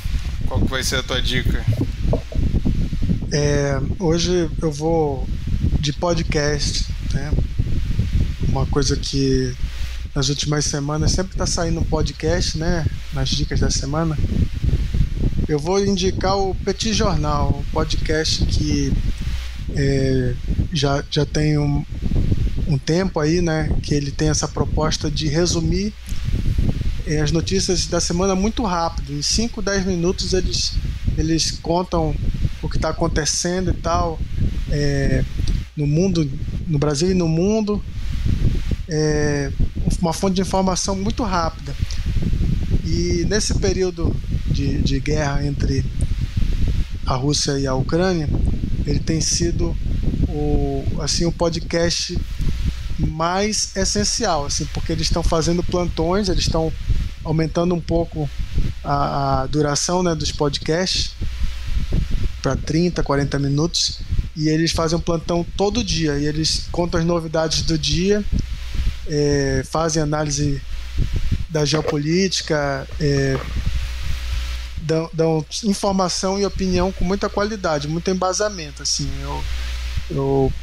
Qual 0.47 0.61
que 0.61 0.69
vai 0.69 0.81
ser 0.81 0.95
a 0.95 1.03
tua 1.03 1.21
dica? 1.21 1.65
É, 3.29 3.77
hoje 3.99 4.49
eu 4.61 4.71
vou 4.71 5.27
de 5.77 5.91
podcast, 5.91 6.87
né? 7.13 7.33
Uma 8.47 8.65
coisa 8.65 8.95
que 8.95 9.53
nas 10.15 10.29
últimas 10.29 10.63
semanas 10.63 11.11
sempre 11.11 11.33
está 11.33 11.45
saindo 11.45 11.81
um 11.81 11.83
podcast, 11.83 12.57
né? 12.57 12.85
Nas 13.13 13.27
dicas 13.27 13.59
da 13.59 13.69
semana. 13.69 14.17
Eu 15.49 15.59
vou 15.59 15.83
indicar 15.83 16.37
o 16.37 16.55
Petit 16.55 16.93
Jornal, 16.93 17.61
um 17.67 17.71
podcast 17.73 18.45
que 18.45 18.93
é, 19.75 20.33
já, 20.71 21.03
já 21.11 21.25
tem 21.25 21.57
um, 21.57 21.85
um 22.67 22.77
tempo 22.77 23.19
aí, 23.19 23.41
né? 23.41 23.69
Que 23.83 23.93
ele 23.93 24.11
tem 24.11 24.29
essa 24.29 24.47
proposta 24.47 25.11
de 25.11 25.27
resumir 25.27 25.93
as 27.19 27.31
notícias 27.31 27.87
da 27.87 27.99
semana 27.99 28.35
muito 28.35 28.63
rápido. 28.63 29.13
Em 29.13 29.21
5, 29.21 29.61
10 29.61 29.85
minutos 29.85 30.33
eles, 30.33 30.73
eles 31.17 31.51
contam 31.51 32.15
o 32.61 32.69
que 32.69 32.77
está 32.77 32.89
acontecendo 32.89 33.71
e 33.71 33.73
tal 33.73 34.19
é, 34.69 35.23
no 35.75 35.87
mundo, 35.87 36.29
no 36.67 36.77
Brasil 36.77 37.11
e 37.11 37.13
no 37.13 37.27
mundo. 37.27 37.83
É 38.87 39.51
uma 40.01 40.13
fonte 40.13 40.35
de 40.35 40.41
informação 40.41 40.95
muito 40.95 41.23
rápida. 41.23 41.73
E 42.85 43.25
nesse 43.29 43.53
período 43.55 44.15
de, 44.47 44.81
de 44.81 44.99
guerra 44.99 45.45
entre 45.45 45.85
a 47.05 47.15
Rússia 47.15 47.59
e 47.59 47.67
a 47.67 47.73
Ucrânia, 47.73 48.27
ele 48.85 48.99
tem 48.99 49.21
sido 49.21 49.75
o, 50.27 50.83
assim, 51.01 51.25
o 51.25 51.31
podcast 51.31 52.17
mais 52.97 53.75
essencial, 53.75 54.45
assim, 54.45 54.65
porque 54.73 54.91
eles 54.91 55.07
estão 55.07 55.23
fazendo 55.23 55.63
plantões, 55.63 56.29
eles 56.29 56.43
estão 56.43 56.71
aumentando 57.23 57.75
um 57.75 57.81
pouco 57.81 58.29
a, 58.83 59.41
a 59.41 59.47
duração 59.47 60.03
né, 60.03 60.15
dos 60.15 60.31
podcasts 60.31 61.11
para 62.41 62.55
30, 62.55 63.03
40 63.03 63.39
minutos. 63.39 63.99
E 64.35 64.47
eles 64.47 64.71
fazem 64.71 64.97
um 64.97 65.01
plantão 65.01 65.45
todo 65.55 65.83
dia. 65.83 66.17
E 66.17 66.25
eles 66.25 66.67
contam 66.71 66.99
as 66.99 67.05
novidades 67.05 67.61
do 67.63 67.77
dia, 67.77 68.23
é, 69.07 69.63
fazem 69.65 70.01
análise 70.01 70.61
da 71.49 71.65
geopolítica, 71.65 72.87
é, 72.99 73.37
dão, 74.77 75.09
dão, 75.13 75.45
informação 75.63 76.39
e 76.39 76.45
opinião 76.45 76.91
com 76.91 77.03
muita 77.03 77.29
qualidade, 77.29 77.87
muito 77.87 78.09
embasamento. 78.09 78.81
Assim, 78.81 79.09
eu, 79.21 79.43
eu 80.09 80.53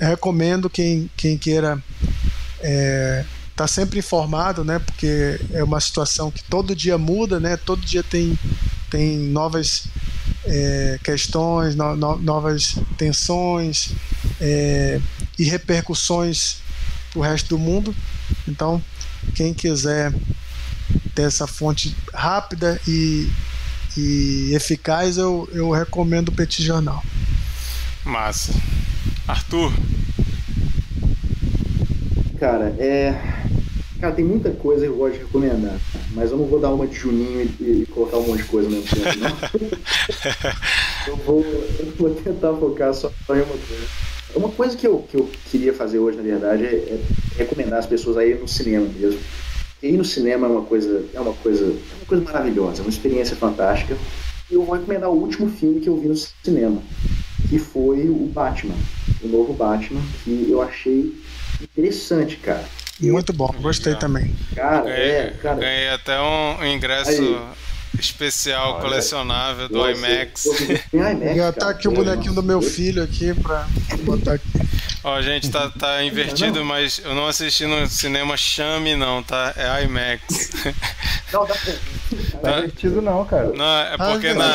recomendo 0.00 0.68
quem, 0.68 1.08
quem 1.16 1.38
queira 1.38 1.82
é, 2.60 3.24
tá 3.56 3.66
sempre 3.66 3.98
informado, 3.98 4.64
né? 4.64 4.78
Porque 4.78 5.40
é 5.52 5.62
uma 5.62 5.80
situação 5.80 6.30
que 6.30 6.42
todo 6.44 6.74
dia 6.74 6.96
muda, 6.96 7.38
né? 7.38 7.56
Todo 7.56 7.80
dia 7.82 8.02
tem, 8.02 8.38
tem 8.90 9.18
novas 9.18 9.84
é, 10.44 10.98
questões, 11.02 11.74
no, 11.74 11.96
no, 11.96 12.16
novas 12.18 12.76
tensões 12.96 13.92
é, 14.40 15.00
e 15.38 15.44
repercussões 15.44 16.56
para 17.10 17.20
o 17.20 17.22
resto 17.22 17.50
do 17.50 17.58
mundo. 17.58 17.94
Então, 18.48 18.82
quem 19.34 19.52
quiser 19.52 20.12
ter 21.14 21.22
essa 21.22 21.46
fonte 21.46 21.94
rápida 22.12 22.80
e, 22.88 23.30
e 23.96 24.54
eficaz, 24.54 25.18
eu, 25.18 25.48
eu 25.52 25.70
recomendo 25.70 26.30
o 26.30 26.32
Petit 26.32 26.62
Jornal. 26.62 27.02
Massa. 28.04 28.52
Arthur, 29.28 29.72
cara, 32.42 32.74
é. 32.76 33.41
Cara, 34.02 34.16
tem 34.16 34.24
muita 34.24 34.50
coisa 34.50 34.84
que 34.84 34.90
eu 34.90 34.96
gosto 34.96 35.14
de 35.14 35.20
recomendar, 35.20 35.78
mas 36.12 36.32
eu 36.32 36.36
não 36.36 36.46
vou 36.46 36.58
dar 36.58 36.70
uma 36.70 36.88
de 36.88 36.96
Juninho 36.96 37.48
e, 37.60 37.82
e 37.82 37.86
colocar 37.86 38.16
um 38.16 38.26
monte 38.26 38.42
de 38.42 38.48
coisa 38.48 38.66
ao 38.66 38.74
mesmo 38.74 38.88
tempo, 38.90 39.18
não. 39.20 40.50
eu, 41.06 41.16
vou, 41.18 41.40
eu 41.78 41.86
vou 41.96 42.10
tentar 42.10 42.52
focar 42.54 42.92
só 42.94 43.12
em 43.28 43.42
uma 43.42 43.46
coisa. 43.46 43.86
Uma 44.34 44.48
coisa 44.48 44.76
que 44.76 44.88
eu, 44.88 45.06
que 45.08 45.16
eu 45.16 45.30
queria 45.48 45.72
fazer 45.72 46.00
hoje, 46.00 46.16
na 46.16 46.24
verdade, 46.24 46.64
é, 46.64 46.68
é 46.68 47.00
recomendar 47.36 47.78
as 47.78 47.86
pessoas 47.86 48.16
a 48.16 48.26
ir 48.26 48.40
no 48.40 48.48
cinema 48.48 48.88
mesmo. 48.92 49.20
E 49.80 49.90
ir 49.90 49.96
no 49.96 50.04
cinema 50.04 50.48
é 50.48 50.50
uma 50.50 50.64
coisa, 50.64 51.04
é 51.14 51.20
uma 51.20 51.34
coisa, 51.34 51.64
é 51.64 51.94
uma 51.98 52.06
coisa 52.08 52.24
maravilhosa, 52.24 52.80
é 52.80 52.82
uma 52.82 52.90
experiência 52.90 53.36
fantástica. 53.36 53.96
E 54.50 54.54
eu 54.54 54.64
vou 54.64 54.74
recomendar 54.74 55.10
o 55.10 55.14
último 55.14 55.48
filme 55.48 55.78
que 55.78 55.88
eu 55.88 55.96
vi 55.96 56.08
no 56.08 56.16
cinema, 56.16 56.82
que 57.48 57.56
foi 57.56 58.08
o 58.08 58.28
Batman, 58.34 58.74
o 59.22 59.28
novo 59.28 59.52
Batman, 59.52 60.02
que 60.24 60.48
eu 60.50 60.60
achei 60.60 61.14
interessante, 61.62 62.36
cara. 62.38 62.64
Muito 63.10 63.32
bom, 63.32 63.48
gostei 63.60 63.94
também. 63.96 64.34
Cara, 64.54 64.82
Ganhei, 64.82 65.10
é, 65.10 65.34
cara. 65.42 65.56
ganhei 65.56 65.88
até 65.90 66.20
um 66.20 66.64
ingresso 66.66 67.10
Aí. 67.10 67.40
especial 67.98 68.74
Olha. 68.74 68.80
colecionável 68.82 69.68
do 69.68 69.78
Nossa, 69.78 69.90
IMAX. 69.92 70.44
Tem 70.90 71.00
IMAX. 71.00 71.36
Já 71.36 71.52
tá 71.52 71.70
aqui 71.70 71.88
o 71.88 71.92
bonequinho 71.92 72.34
do 72.34 72.42
meu 72.42 72.62
filho 72.62 73.02
aqui 73.02 73.34
pra 73.34 73.66
botar 74.02 74.34
aqui. 74.34 74.46
Ó, 75.04 75.20
gente, 75.20 75.50
tá, 75.50 75.68
tá 75.68 76.04
invertido, 76.04 76.64
mas 76.64 77.00
eu 77.04 77.12
não 77.12 77.26
assisti 77.26 77.66
no 77.66 77.88
cinema 77.88 78.36
Chame, 78.36 78.94
não, 78.94 79.20
tá? 79.20 79.52
É 79.56 79.82
IMAX. 79.84 80.50
Não, 81.32 81.46
dá 81.46 81.54
Tá 82.42 82.50
divertido 82.56 83.00
não, 83.00 83.24
cara. 83.24 83.52
Não, 83.54 83.78
é 83.80 83.96
porque 83.96 84.26
Ah, 84.28 84.34
na, 84.34 84.54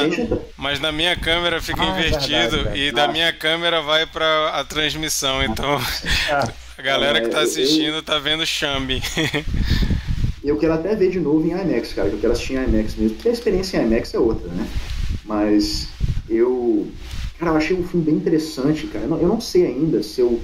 mas 0.56 0.80
na 0.80 0.92
minha 0.92 1.16
câmera 1.16 1.60
fica 1.60 1.82
Ah, 1.82 1.86
é 1.88 1.90
invertido 1.90 2.30
verdade, 2.30 2.56
verdade. 2.56 2.80
e 2.82 2.92
da 2.92 3.08
minha 3.08 3.34
câmera 3.34 3.82
vai 3.82 4.06
pra 4.06 4.50
a 4.50 4.64
transmissão. 4.64 5.44
Então 5.44 5.82
Ah, 6.30 6.48
a 6.78 6.82
galera 6.82 7.22
que 7.22 7.30
tá 7.30 7.38
eu- 7.38 7.44
eu- 7.44 7.48
assistindo 7.50 8.02
tá 8.02 8.20
vendo 8.20 8.46
Chame. 8.46 9.02
Eu 10.44 10.56
quero 10.58 10.74
até 10.74 10.96
ver 10.96 11.12
de 11.12 11.20
novo 11.20 11.46
em 11.46 11.50
IMAX, 11.52 11.92
cara, 11.92 12.08
eu 12.08 12.18
quero 12.20 12.32
assistir 12.32 12.54
em 12.54 12.64
IMAX 12.64 12.96
mesmo, 12.96 13.16
porque 13.18 13.28
a 13.28 13.34
experiência 13.34 13.78
em 13.82 13.86
IMAX 13.86 14.14
é 14.14 14.20
outra, 14.20 14.48
né? 14.48 14.66
Mas 15.26 15.90
eu. 16.30 16.88
Cara, 17.38 17.52
eu 17.52 17.58
achei 17.58 17.76
um 17.76 17.86
filme 17.86 18.06
bem 18.06 18.16
interessante, 18.16 18.88
cara. 18.88 19.04
Eu 19.06 19.10
não, 19.10 19.18
eu 19.20 19.28
não 19.28 19.42
sei 19.42 19.66
ainda 19.66 20.02
se 20.02 20.22
eu, 20.22 20.42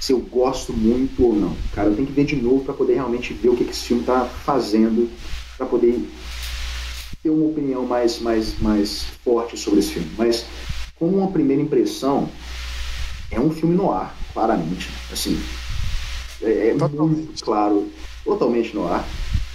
se 0.00 0.12
eu 0.12 0.20
gosto 0.20 0.72
muito 0.72 1.22
ou 1.22 1.34
não. 1.34 1.54
Cara, 1.74 1.88
eu 1.90 1.94
tenho 1.94 2.06
que 2.06 2.14
ver 2.14 2.24
de 2.24 2.36
novo 2.36 2.64
pra 2.64 2.72
poder 2.72 2.94
realmente 2.94 3.34
ver 3.34 3.50
o 3.50 3.56
que, 3.56 3.64
que 3.64 3.72
esse 3.72 3.84
filme 3.88 4.04
tá 4.04 4.24
fazendo, 4.24 5.10
pra 5.58 5.66
poder 5.66 6.00
ter 7.22 7.28
uma 7.28 7.44
opinião 7.46 7.84
mais, 7.84 8.18
mais, 8.20 8.58
mais 8.58 9.04
forte 9.22 9.58
sobre 9.58 9.80
esse 9.80 9.92
filme. 9.92 10.10
Mas, 10.16 10.46
como 10.96 11.18
uma 11.18 11.30
primeira 11.30 11.60
impressão, 11.60 12.26
é 13.30 13.38
um 13.38 13.50
filme 13.50 13.74
no 13.76 13.92
ar, 13.92 14.16
claramente. 14.32 14.88
Assim, 15.12 15.38
é, 16.42 16.68
é 16.68 16.74
Totalmente. 16.74 17.00
muito 17.16 17.44
claro, 17.44 17.86
totalmente 18.24 18.74
no 18.74 18.86
ar. 18.86 19.06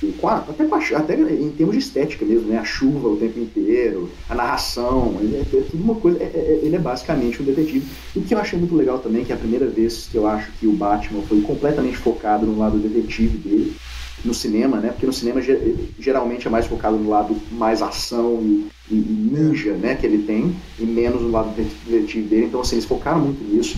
E 0.04 0.12
com 0.12 0.28
a- 0.28 0.36
até, 0.48 0.64
até 0.96 1.16
em 1.16 1.50
termos 1.58 1.76
de 1.76 1.82
estética 1.82 2.24
mesmo, 2.24 2.48
né? 2.50 2.60
A 2.60 2.64
chuva 2.64 3.08
o 3.10 3.18
tempo 3.18 3.40
inteiro, 3.40 4.08
a 4.30 4.36
narração, 4.36 5.18
ele 5.20 5.38
é, 5.38 5.40
é 5.40 5.62
tudo 5.62 5.84
uma 5.84 5.96
coisa. 5.96 6.20
é- 6.22 6.26
é- 6.36 6.60
ele 6.64 6.76
é 6.76 6.80
basicamente 6.80 7.42
um 7.42 7.46
detetive. 7.46 7.84
E 8.16 8.20
o 8.20 8.22
que 8.22 8.34
eu 8.36 8.38
achei 8.38 8.60
muito 8.60 8.76
legal 8.76 9.00
também, 9.00 9.26
que 9.26 9.32
é 9.32 9.36
a 9.36 9.40
primeira 9.40 9.66
vez 9.68 10.08
que 10.12 10.16
eu 10.18 10.28
acho 10.28 10.52
que 10.60 10.68
o 10.68 10.72
Batman 10.74 11.24
foi 11.24 11.42
completamente 11.42 11.98
focado 11.98 12.46
no 12.46 12.60
lado 12.60 12.78
detetive 12.78 13.38
dele, 13.40 13.76
no 14.24 14.36
cinema, 14.36 14.78
né? 14.78 14.90
Porque 14.90 15.08
no 15.08 15.14
cinema 15.14 15.42
ge- 15.42 15.76
geralmente 16.00 16.48
é 16.48 16.50
mais 16.52 16.68
focado 16.68 16.96
no 16.98 17.10
lado 17.10 17.36
mais 17.52 17.82
ação 17.82 18.40
e, 18.44 18.68
e- 18.90 18.96
ninja, 18.96 19.74
né? 19.74 19.96
Que 19.96 20.06
ele 20.06 20.20
tem, 20.20 20.56
e 20.80 20.86
menos 20.86 21.22
no 21.22 21.30
lado 21.32 21.54
detetive 21.56 22.28
dele. 22.28 22.46
Então, 22.46 22.62
assim, 22.62 22.76
eles 22.76 22.86
focaram 22.86 23.20
muito 23.20 23.44
nisso. 23.44 23.78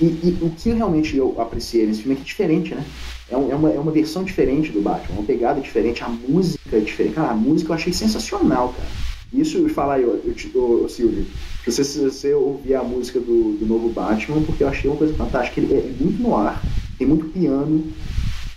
E, 0.00 0.04
e 0.04 0.38
o 0.40 0.50
que 0.50 0.70
realmente 0.70 1.16
eu 1.16 1.38
apreciei 1.40 1.86
nesse 1.86 2.02
filme 2.02 2.14
é 2.14 2.16
que 2.16 2.22
é 2.22 2.26
diferente, 2.26 2.74
né? 2.74 2.84
É, 3.30 3.36
um- 3.36 3.50
é 3.50 3.54
uma, 3.54 3.70
é 3.70 3.78
uma 3.78 3.92
versão 3.92 4.24
diferente 4.24 4.70
do 4.72 4.80
Batman, 4.80 5.16
uma 5.18 5.24
pegada 5.26 5.60
diferente, 5.60 6.02
a 6.02 6.08
música 6.08 6.76
é 6.76 6.80
diferente. 6.80 7.14
Cara, 7.14 7.30
a 7.30 7.34
música 7.34 7.70
eu 7.70 7.74
achei 7.74 7.92
sensacional, 7.92 8.74
cara. 8.76 8.88
Isso, 9.32 9.68
falar 9.68 9.94
aí, 9.94 10.02
eu 10.02 10.20
ô, 10.60 10.88
Silvio, 10.88 11.24
você, 11.64 11.84
você 11.84 12.34
ouvir 12.34 12.74
a 12.74 12.82
música 12.82 13.20
do, 13.20 13.56
do 13.58 13.66
novo 13.66 13.88
Batman, 13.90 14.42
porque 14.42 14.64
eu 14.64 14.68
achei 14.68 14.90
uma 14.90 14.96
coisa 14.96 15.14
fantástica. 15.14 15.60
Ele 15.60 15.72
é, 15.74 15.76
é 15.78 15.94
muito 16.00 16.20
no 16.20 16.34
ar, 16.34 16.60
tem 16.98 17.06
muito 17.06 17.26
piano, 17.26 17.84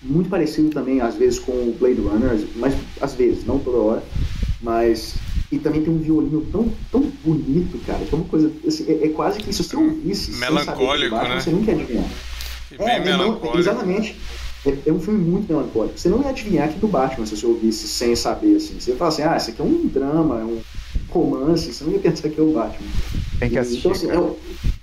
muito 0.01 0.30
parecido 0.30 0.69
também, 0.69 0.99
às 0.99 1.13
vezes, 1.15 1.38
com 1.38 1.51
o 1.51 1.75
Blade 1.80 2.01
Runner, 2.01 2.39
mas 2.55 2.73
às 2.99 3.13
vezes, 3.13 3.45
não 3.45 3.59
toda 3.59 3.77
hora. 3.77 4.03
Mas. 4.64 5.15
E 5.52 5.60
também 5.60 5.84
tem 5.84 5.94
um 5.94 5.99
violino 5.99 6.41
tão, 6.52 6.68
tão 6.91 7.02
bonito, 7.23 7.77
cara, 7.85 7.99
que 8.03 8.11
é 8.11 8.18
uma 8.18 8.26
coisa. 8.26 8.52
assim, 8.68 8.85
é, 8.88 9.06
é 9.06 9.10
quase 9.10 9.38
que 9.40 9.53
se 9.53 9.64
você 9.64 9.76
ouvisse. 9.76 10.31
sem 10.31 10.40
saber 10.40 10.48
que 10.48 10.61
é 10.61 10.65
Melancólico, 10.65 11.15
Batman, 11.15 11.35
né? 11.35 11.41
Você 11.41 11.49
nunca 11.52 11.72
ia 11.72 11.77
adivinhar. 11.77 12.06
E 12.72 12.77
bem 12.77 12.88
É, 12.88 12.99
não- 12.99 13.06
melancólico. 13.06 13.60
exatamente. 13.60 14.15
É, 14.65 14.73
é 14.88 14.91
um 14.94 14.99
filme 14.99 15.19
muito 15.23 15.52
melancólico. 15.53 15.99
Você 15.99 16.10
não 16.10 16.22
ia 16.23 16.30
adivinhar 16.30 16.69
que 16.69 16.76
é 16.76 16.80
do 16.80 16.88
Batman 16.88 17.26
se 17.27 17.35
você 17.35 17.45
ouvisse 17.45 17.88
sem 17.88 18.15
saber, 18.15 18.56
assim. 18.56 18.80
Você 18.80 18.91
ia 18.91 18.98
falar 18.98 19.10
assim, 19.10 19.22
ah, 19.22 19.35
isso 19.38 19.49
aqui 19.52 19.61
é 19.61 19.65
um 19.65 19.85
drama, 19.88 20.40
é 20.40 20.44
um 20.45 20.60
romance, 21.10 21.72
você 21.72 21.84
não 21.84 21.91
ia 21.91 21.99
pensar 21.99 22.30
que 22.30 22.40
é 22.40 22.44
o 22.44 22.53
Batman. 22.53 22.88
tem 23.40 23.49
que 23.49 23.60
assistir. 23.60 23.80
Então, 23.80 23.91
assim, 23.91 24.07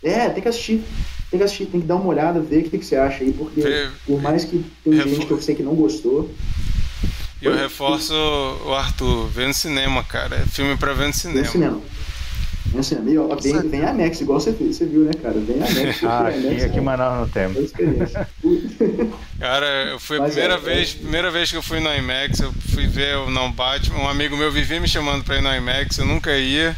é, 0.05 0.11
é, 0.11 0.29
tem 0.31 0.43
que 0.43 0.49
assistir. 0.49 0.83
Tem 1.31 1.39
que 1.39 1.45
assistir, 1.45 1.67
tem 1.67 1.81
que 1.81 1.87
dar 1.87 1.97
uma 1.97 2.07
olhada, 2.09 2.41
ver 2.41 2.59
o 2.59 2.71
que, 2.71 2.79
que 2.79 2.85
você 2.85 2.97
acha 2.97 3.23
aí, 3.25 3.33
porque 3.33 3.61
Vê- 3.61 3.89
por 4.07 4.21
mais 4.21 4.45
que 4.45 4.63
tem 4.85 4.93
refor- 4.95 5.09
gente 5.15 5.27
que 5.27 5.31
eu 5.33 5.41
sei 5.41 5.55
que 5.55 5.63
não 5.63 5.75
gostou, 5.75 6.29
E 7.41 7.47
eu 7.47 7.57
reforço 7.57 8.15
o 8.65 8.75
Arthur, 8.75 9.27
vê 9.29 9.47
no 9.47 9.55
cinema, 9.55 10.05
cara. 10.05 10.37
É 10.37 10.47
filme 10.47 10.77
pra 10.77 10.93
ver 10.93 11.07
no 11.09 11.15
cinema. 11.15 11.41
no 11.47 11.51
cinema. 11.51 11.81
Vem 12.67 12.77
no 12.77 12.85
cinema. 12.85 13.11
E, 13.11 13.19
ó, 13.19 13.35
vem, 13.35 13.69
vem 13.69 13.85
a 13.85 13.91
IMAX, 13.93 14.21
igual 14.21 14.39
você, 14.39 14.53
você 14.53 14.85
viu, 14.85 15.01
né, 15.01 15.13
cara? 15.21 15.35
Vem 15.41 15.63
a 15.63 15.71
IMAX. 15.71 16.03
Ah, 16.05 16.29
aqui, 16.29 16.63
aqui 16.63 16.77
é 16.77 16.81
em 16.81 16.85
Manaus 16.85 17.21
não 17.21 17.29
temos. 17.29 17.65
experiência. 17.65 18.29
Cara, 19.41 19.67
eu 19.91 19.99
fui 19.99 20.19
a 20.19 20.21
Mas 20.21 20.33
primeira 20.33 20.55
é, 20.55 20.59
vez, 20.59 20.93
primeira 20.93 21.31
vez 21.31 21.51
que 21.51 21.57
eu 21.57 21.63
fui 21.63 21.81
no 21.81 21.93
IMAX, 21.93 22.41
eu 22.41 22.53
fui 22.75 22.87
ver 22.87 23.17
o 23.17 23.31
não 23.31 23.51
Batman. 23.51 24.01
Um 24.01 24.09
amigo 24.09 24.37
meu 24.37 24.53
vivia 24.53 24.79
me 24.79 24.87
chamando 24.89 25.25
pra 25.25 25.37
ir 25.39 25.43
no 25.43 25.55
IMAX, 25.55 25.99
eu 25.99 26.07
nunca 26.07 26.37
ia. 26.37 26.77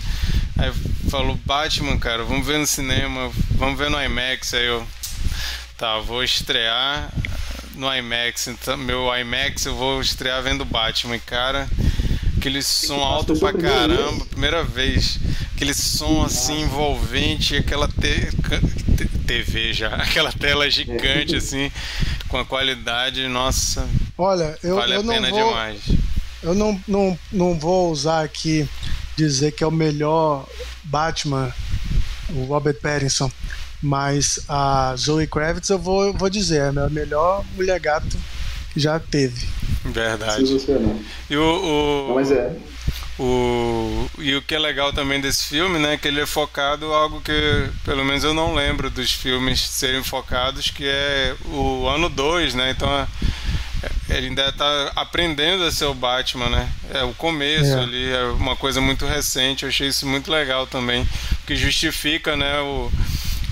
Aí 0.59 0.73
falou, 1.11 1.37
Batman, 1.45 1.99
cara, 1.99 2.23
vamos 2.23 2.47
ver 2.47 2.59
no 2.59 2.67
cinema, 2.67 3.31
vamos 3.57 3.77
ver 3.77 3.91
no 3.91 4.01
IMAX. 4.01 4.55
Aí 4.55 4.67
eu, 4.67 4.87
tá, 5.77 5.99
vou 5.99 6.23
estrear 6.23 7.13
no 7.75 7.93
IMAX. 7.95 8.49
Então, 8.49 8.77
meu 8.77 9.09
IMAX 9.17 9.67
eu 9.67 9.75
vou 9.75 10.01
estrear 10.01 10.43
vendo 10.43 10.65
Batman. 10.65 11.19
Cara, 11.19 11.69
aquele 12.37 12.63
som 12.63 13.01
alto 13.01 13.37
pra 13.39 13.53
primeira 13.53 13.87
vez? 13.89 13.99
caramba, 13.99 14.25
primeira 14.27 14.65
vez. 14.65 15.19
Aquele 15.55 15.75
som 15.75 16.25
assim 16.25 16.63
envolvente, 16.63 17.57
aquela 17.57 17.87
te- 17.89 18.31
te- 18.97 19.09
TV 19.27 19.73
já, 19.73 19.89
aquela 20.03 20.33
tela 20.33 20.69
gigante 20.69 21.37
assim, 21.37 21.71
com 22.29 22.37
a 22.39 22.45
qualidade, 22.45 23.27
nossa, 23.29 23.87
Olha, 24.19 24.59
eu, 24.63 24.75
vale 24.77 24.97
eu 24.97 25.01
a 25.01 25.03
não 25.05 25.15
pena 25.15 25.31
vou. 25.31 25.49
demais. 25.49 25.81
Eu 26.43 26.55
não, 26.55 26.81
não, 26.89 27.19
não 27.31 27.59
vou 27.59 27.91
usar 27.93 28.23
aqui 28.25 28.69
dizer 29.17 29.53
que 29.53 29.63
é 29.63 29.67
o 29.67 29.71
melhor 29.71 30.45
Batman, 30.83 31.55
o 32.31 32.45
Robert 32.47 32.75
Pattinson, 32.83 33.31
mas 33.83 34.41
a 34.49 34.95
Zoe 34.97 35.27
Kravitz 35.27 35.69
eu 35.69 35.79
vou, 35.79 36.13
vou 36.15 36.31
dizer, 36.31 36.61
é 36.75 36.81
a 36.81 36.89
melhor 36.89 37.45
mulher 37.57 37.79
gato 37.81 38.17
que 38.73 38.81
já 38.81 38.99
teve. 39.01 39.41
Se 39.41 39.89
Verdade. 39.89 40.45
você 40.53 40.73
não. 40.73 41.01
E 41.29 41.37
o, 41.37 41.43
o- 41.43 42.09
Não, 42.09 42.15
mas 42.15 42.31
é. 42.31 42.57
O, 43.19 44.07
e 44.19 44.35
o 44.35 44.43
que 44.43 44.55
é 44.55 44.59
legal 44.59 44.93
também 44.93 45.21
desse 45.21 45.45
filme, 45.45 45.79
né, 45.79 45.97
que 45.99 46.09
ele 46.09 46.21
é 46.21 46.27
focado 46.27 46.87
algo 46.93 47.21
que 47.21 47.69
pelo 47.85 48.05
menos 48.05 48.25
eu 48.25 48.33
não 48.33 48.55
lembro 48.55 48.89
dos 48.89 49.13
filmes 49.13 49.61
serem 49.61 50.03
focados, 50.03 50.71
que 50.71 50.85
é 50.87 51.35
o 51.47 51.87
ano 51.89 52.09
2, 52.09 52.55
né? 52.55 52.71
Então 52.71 52.89
é- 52.91 53.07
é- 54.09 54.17
ele 54.17 54.29
ainda 54.29 54.49
está 54.49 54.93
aprendendo 54.97 55.63
a 55.65 55.71
ser 55.71 55.85
o 55.85 55.95
Batman, 55.95 56.49
né? 56.49 56.69
É 56.95 57.03
o 57.05 57.13
começo 57.15 57.73
É. 57.75 57.81
ali, 57.83 58.11
é 58.11 58.25
uma 58.25 58.57
coisa 58.57 58.81
muito 58.81 59.05
recente. 59.07 59.65
Eu 59.65 59.69
achei 59.69 59.89
isso 59.89 60.07
muito 60.07 60.31
legal 60.31 60.67
também, 60.67 61.07
que 61.47 61.55
justifica, 61.55 62.35
né, 62.37 62.61
o, 62.61 62.91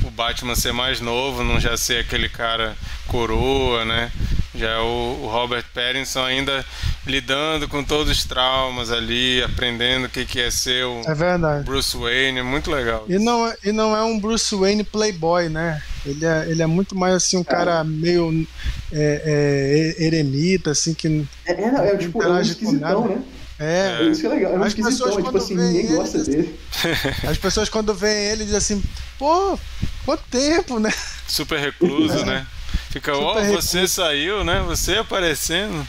o 0.05 0.11
Batman 0.11 0.55
ser 0.55 0.73
mais 0.73 1.01
novo, 1.01 1.43
não 1.45 1.59
já 1.61 1.77
ser 1.77 1.99
aquele 2.01 2.29
cara 2.29 2.77
coroa, 3.07 3.85
né? 3.85 4.11
Já 4.55 4.71
é 4.71 4.79
o, 4.79 5.21
o 5.23 5.29
Robert 5.29 5.65
Pattinson 5.73 6.25
ainda 6.25 6.65
lidando 7.07 7.69
com 7.69 7.83
todos 7.85 8.11
os 8.19 8.25
traumas 8.25 8.91
ali, 8.91 9.43
aprendendo 9.43 10.07
o 10.07 10.09
que, 10.09 10.25
que 10.27 10.41
é 10.41 10.51
ser 10.51 10.85
o 10.85 11.01
É 11.07 11.15
verdade. 11.15 11.65
Bruce 11.65 11.97
Wayne, 11.97 12.43
muito 12.43 12.71
legal. 12.71 13.05
E 13.09 13.19
não, 13.19 13.47
é- 13.47 13.57
e 13.65 13.73
não 13.73 13.97
é 13.97 14.03
um 14.03 14.19
Bruce 14.19 14.55
Wayne 14.55 14.85
playboy, 14.85 15.49
né? 15.49 15.81
Ele 16.05 16.25
é, 16.27 16.47
ele 16.49 16.63
é 16.63 16.67
muito 16.67 16.97
mais 16.97 17.15
assim, 17.15 17.37
um 17.37 17.45
cara 17.45 17.83
meio 17.85 18.47
é, 18.93 19.95
é, 19.99 20.05
eremita, 20.05 20.71
assim, 20.73 20.95
que. 20.95 21.27
É, 21.47 21.53
é, 21.53 21.71
não, 21.71 21.85
é 21.85 21.97
tipo, 21.97 22.23
é 22.23 22.27
um 22.27 22.31
Interage 22.31 22.55
com 22.57 22.73
nada. 22.73 23.01
né? 23.01 23.23
É. 23.61 23.99
É. 24.01 24.09
Isso 24.09 24.23
que 24.23 24.27
é 24.27 24.31
legal. 24.31 24.55
É 24.55 24.59
um 24.59 24.63
As 24.63 24.73
pessoas, 24.73 24.95
esquisitão, 24.95 25.09
é 25.09 25.11
tipo 25.11 25.23
quando 25.23 25.37
assim, 25.37 25.55
ninguém 25.55 25.85
ele, 25.85 25.97
gosta 25.97 26.25
dele. 26.25 26.59
As 27.29 27.39
pessoas 27.39 27.69
quando 27.69 27.95
veem 27.95 28.33
ele 28.33 28.45
dizem 28.45 28.59
assim, 28.59 28.83
pô, 29.19 29.59
quanto 30.07 30.23
tempo, 30.31 30.81
né? 30.81 30.93
Super 31.29 31.61
recluso, 31.61 32.25
né? 32.25 32.47
Fica, 32.89 33.15
ó, 33.15 33.35
Super 33.35 33.51
você 33.51 33.87
saiu, 33.87 34.43
né? 34.43 34.65
Você 34.67 34.97
aparecendo. 34.97 35.87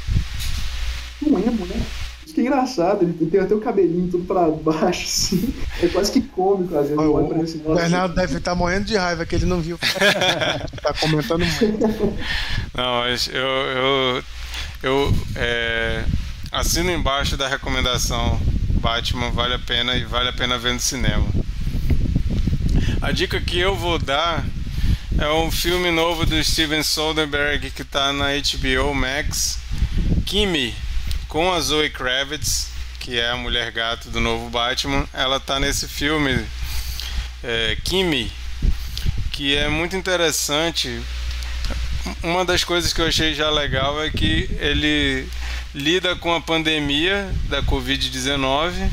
Não 1.22 1.40
lembro, 1.40 1.66
né? 1.66 1.82
Isso 2.26 2.36
que 2.36 2.42
é 2.42 2.44
engraçado, 2.44 3.04
ele 3.04 3.30
tem 3.30 3.40
até 3.40 3.56
o 3.56 3.60
cabelinho 3.60 4.10
tudo 4.10 4.26
pra 4.26 4.48
baixo, 4.50 5.04
assim. 5.04 5.54
É 5.82 5.88
quase 5.88 6.12
que 6.12 6.22
cômico, 6.22 6.76
às 6.78 6.90
vezes. 6.90 6.98
O, 6.98 7.12
olho 7.14 7.28
pra 7.28 7.38
ele 7.38 7.46
assim, 7.46 7.62
o 7.66 7.74
Bernardo 7.74 8.16
deve 8.16 8.38
estar 8.38 8.54
morrendo 8.54 8.86
de 8.86 8.96
raiva 8.96 9.26
que 9.26 9.36
ele 9.36 9.46
não 9.46 9.62
viu. 9.62 9.78
tá 10.82 10.94
comentando 11.00 11.46
muito. 11.46 12.18
Não, 12.74 13.00
mas 13.02 13.28
eu, 13.28 13.34
eu, 13.34 14.24
eu 14.84 15.16
é, 15.36 16.04
assino 16.52 16.92
embaixo 16.92 17.38
da 17.38 17.48
recomendação 17.48 18.40
Batman, 18.82 19.32
vale 19.32 19.54
a 19.54 19.60
pena 19.60 19.96
e 19.96 20.04
vale 20.04 20.30
a 20.30 20.34
pena 20.34 20.58
ver 20.58 20.74
no 20.74 20.80
cinema. 20.80 21.28
A 23.02 23.12
dica 23.12 23.40
que 23.40 23.58
eu 23.58 23.76
vou 23.76 23.98
dar 23.98 24.44
é 25.18 25.30
um 25.30 25.50
filme 25.50 25.92
novo 25.92 26.26
do 26.26 26.44
Steven 26.44 26.84
Soderbergh 26.84 27.72
que 27.72 27.84
está 27.84 28.12
na 28.12 28.30
HBO 28.34 28.94
Max, 28.94 29.60
Kimi, 30.26 30.76
com 31.28 31.52
a 31.54 31.60
Zoe 31.62 31.90
Kravitz, 31.90 32.70
que 33.00 33.18
é 33.18 33.30
a 33.30 33.38
mulher 33.38 33.72
gato 33.72 34.10
do 34.10 34.20
novo 34.20 34.50
Batman. 34.50 35.08
Ela 35.14 35.38
está 35.38 35.60
nesse 35.60 35.88
filme, 35.88 36.46
é, 37.44 37.78
Kimi, 37.84 38.32
que 39.32 39.56
é 39.56 39.70
muito 39.70 39.96
interessante 39.96 41.02
uma 42.24 42.44
das 42.44 42.64
coisas 42.64 42.92
que 42.92 43.02
eu 43.02 43.08
achei 43.08 43.34
já 43.34 43.50
legal 43.50 44.04
é 44.04 44.10
que 44.10 44.50
ele 44.60 45.28
lida 45.74 46.16
com 46.16 46.34
a 46.34 46.42
pandemia 46.42 47.34
da 47.50 47.64
Covid-19, 47.64 48.90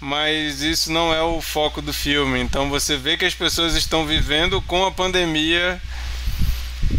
mas 0.00 0.62
isso 0.62 0.90
não 0.90 1.12
é 1.12 1.22
o 1.22 1.40
foco 1.40 1.82
do 1.82 1.92
filme. 1.92 2.40
Então 2.40 2.70
você 2.70 2.96
vê 2.96 3.16
que 3.16 3.24
as 3.24 3.34
pessoas 3.34 3.74
estão 3.74 4.06
vivendo 4.06 4.60
com 4.62 4.84
a 4.84 4.90
pandemia 4.90 5.80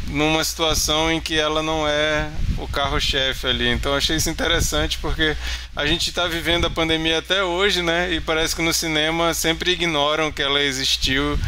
numa 0.08 0.44
situação 0.44 1.12
em 1.12 1.20
que 1.20 1.38
ela 1.38 1.62
não 1.62 1.88
é 1.88 2.30
o 2.58 2.68
carro-chefe 2.68 3.48
ali. 3.48 3.68
Então 3.70 3.94
achei 3.94 4.16
isso 4.16 4.30
interessante 4.30 4.98
porque 5.00 5.36
a 5.76 5.86
gente 5.86 6.10
está 6.10 6.28
vivendo 6.28 6.66
a 6.66 6.70
pandemia 6.70 7.20
até 7.20 7.44
hoje, 7.44 7.82
né? 7.82 8.12
E 8.14 8.20
parece 8.20 8.56
que 8.56 8.62
no 8.62 8.74
cinema 8.74 9.34
sempre 9.34 9.72
ignoram 9.72 10.32
que 10.32 10.42
ela 10.42 10.62
existiu 10.62 11.40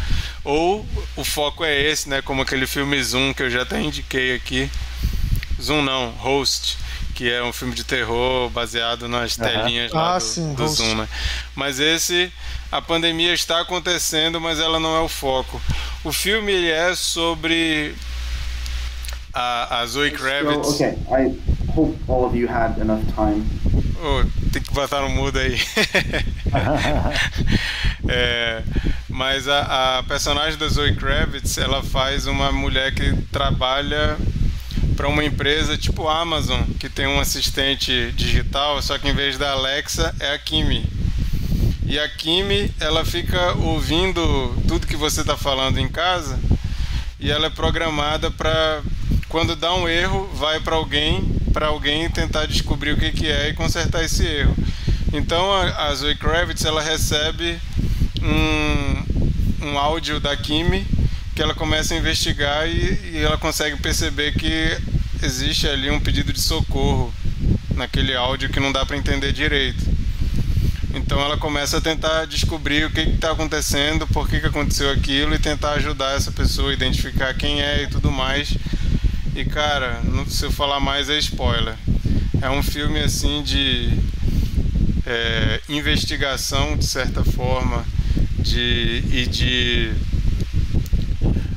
ou 0.44 0.86
o 1.16 1.24
foco 1.24 1.64
é 1.64 1.80
esse, 1.80 2.08
né? 2.08 2.22
Como 2.22 2.42
aquele 2.42 2.66
filme 2.66 3.02
Zoom 3.02 3.34
que 3.34 3.42
eu 3.42 3.50
já 3.50 3.62
até 3.62 3.80
indiquei 3.80 4.34
aqui. 4.34 4.70
Zoom 5.60 5.82
não, 5.82 6.10
Host, 6.12 6.78
que 7.20 7.30
é 7.30 7.44
um 7.44 7.52
filme 7.52 7.74
de 7.74 7.84
terror 7.84 8.48
baseado 8.48 9.06
nas 9.06 9.36
uhum. 9.36 9.44
telinhas 9.44 9.92
lá 9.92 10.14
ah, 10.14 10.18
do, 10.18 10.24
sim, 10.24 10.54
do 10.54 10.66
Zoom, 10.66 10.94
né? 10.94 11.06
Mas 11.54 11.78
esse, 11.78 12.32
a 12.72 12.80
pandemia 12.80 13.34
está 13.34 13.60
acontecendo, 13.60 14.40
mas 14.40 14.58
ela 14.58 14.80
não 14.80 14.96
é 14.96 15.00
o 15.00 15.08
foco. 15.08 15.60
O 16.02 16.14
filme 16.14 16.50
ele 16.50 16.70
é 16.70 16.94
sobre 16.94 17.94
a, 19.34 19.80
a 19.80 19.86
Zoe 19.86 20.12
Kravitz. 20.12 20.66
So, 20.66 20.76
okay, 20.76 20.96
I 21.10 21.38
hope 21.76 21.98
all 22.08 22.24
of 22.24 22.34
you 22.34 22.48
had 22.48 22.80
enough 22.80 23.02
time. 23.14 23.44
Oh, 24.02 24.24
tem 24.50 24.62
que 24.62 24.72
botar 24.72 25.02
no 25.02 25.10
mudo 25.10 25.40
aí. 25.40 25.60
é, 28.08 28.62
mas 29.10 29.46
a, 29.46 29.98
a, 29.98 30.02
personagem 30.04 30.58
da 30.58 30.68
Zoe 30.68 30.96
Kravitz, 30.96 31.58
ela 31.58 31.82
faz 31.82 32.26
uma 32.26 32.50
mulher 32.50 32.94
que 32.94 33.14
trabalha 33.30 34.16
para 34.96 35.08
uma 35.08 35.24
empresa 35.24 35.78
tipo 35.78 36.08
Amazon, 36.08 36.62
que 36.78 36.88
tem 36.88 37.06
um 37.06 37.20
assistente 37.20 38.12
digital, 38.12 38.82
só 38.82 38.98
que 38.98 39.08
em 39.08 39.14
vez 39.14 39.38
da 39.38 39.52
Alexa 39.52 40.14
é 40.20 40.34
a 40.34 40.38
Kimi. 40.38 40.84
E 41.86 41.98
a 41.98 42.08
Kimi, 42.08 42.72
ela 42.78 43.04
fica 43.04 43.54
ouvindo 43.54 44.54
tudo 44.68 44.86
que 44.86 44.96
você 44.96 45.22
está 45.22 45.36
falando 45.36 45.78
em 45.78 45.88
casa 45.88 46.38
e 47.18 47.30
ela 47.30 47.46
é 47.46 47.50
programada 47.50 48.30
para 48.30 48.82
quando 49.28 49.56
dá 49.56 49.74
um 49.74 49.88
erro, 49.88 50.28
vai 50.34 50.60
para 50.60 50.76
alguém, 50.76 51.22
para 51.52 51.68
alguém 51.68 52.10
tentar 52.10 52.46
descobrir 52.46 52.92
o 52.92 52.96
que, 52.96 53.12
que 53.12 53.26
é 53.26 53.48
e 53.48 53.54
consertar 53.54 54.04
esse 54.04 54.24
erro. 54.24 54.56
Então 55.12 55.52
a, 55.52 55.88
a 55.88 55.94
Zoe 55.94 56.14
Kravitz 56.14 56.64
ela 56.64 56.82
recebe 56.82 57.58
um, 58.22 59.66
um 59.66 59.78
áudio 59.78 60.20
da 60.20 60.36
Kimi 60.36 60.86
que 61.40 61.44
ela 61.44 61.54
começa 61.54 61.94
a 61.94 61.96
investigar 61.96 62.68
e, 62.68 63.12
e 63.14 63.16
ela 63.16 63.38
consegue 63.38 63.74
perceber 63.78 64.34
que 64.34 64.76
existe 65.22 65.66
ali 65.66 65.90
um 65.90 65.98
pedido 65.98 66.34
de 66.34 66.40
socorro 66.40 67.10
naquele 67.74 68.14
áudio 68.14 68.50
que 68.50 68.60
não 68.60 68.70
dá 68.70 68.84
para 68.84 68.94
entender 68.94 69.32
direito. 69.32 69.82
Então 70.92 71.18
ela 71.18 71.38
começa 71.38 71.78
a 71.78 71.80
tentar 71.80 72.26
descobrir 72.26 72.84
o 72.84 72.90
que 72.90 73.00
está 73.00 73.30
acontecendo, 73.30 74.06
por 74.08 74.28
que, 74.28 74.38
que 74.38 74.48
aconteceu 74.48 74.90
aquilo 74.90 75.34
e 75.34 75.38
tentar 75.38 75.72
ajudar 75.76 76.14
essa 76.14 76.30
pessoa 76.30 76.72
a 76.72 76.74
identificar 76.74 77.32
quem 77.32 77.62
é 77.62 77.84
e 77.84 77.86
tudo 77.86 78.12
mais. 78.12 78.54
E 79.34 79.42
cara, 79.42 80.02
não 80.04 80.26
se 80.26 80.44
eu 80.44 80.52
falar 80.52 80.78
mais 80.78 81.08
é 81.08 81.18
spoiler. 81.20 81.74
É 82.42 82.50
um 82.50 82.62
filme 82.62 83.00
assim 83.00 83.42
de 83.42 83.88
é, 85.06 85.62
investigação 85.70 86.76
de 86.76 86.84
certa 86.84 87.24
forma, 87.24 87.82
de 88.42 89.02
e 89.10 89.26
de 89.26 89.94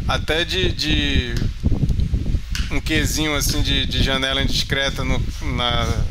até 0.08 0.44
de, 0.44 0.72
de 0.72 1.36
um 2.72 2.82
quesinho 2.82 3.36
assim 3.36 3.62
de, 3.62 3.86
de 3.86 4.04
janela 4.04 4.42
indiscreta 4.42 5.04
no, 5.04 5.22
na, 5.56 6.04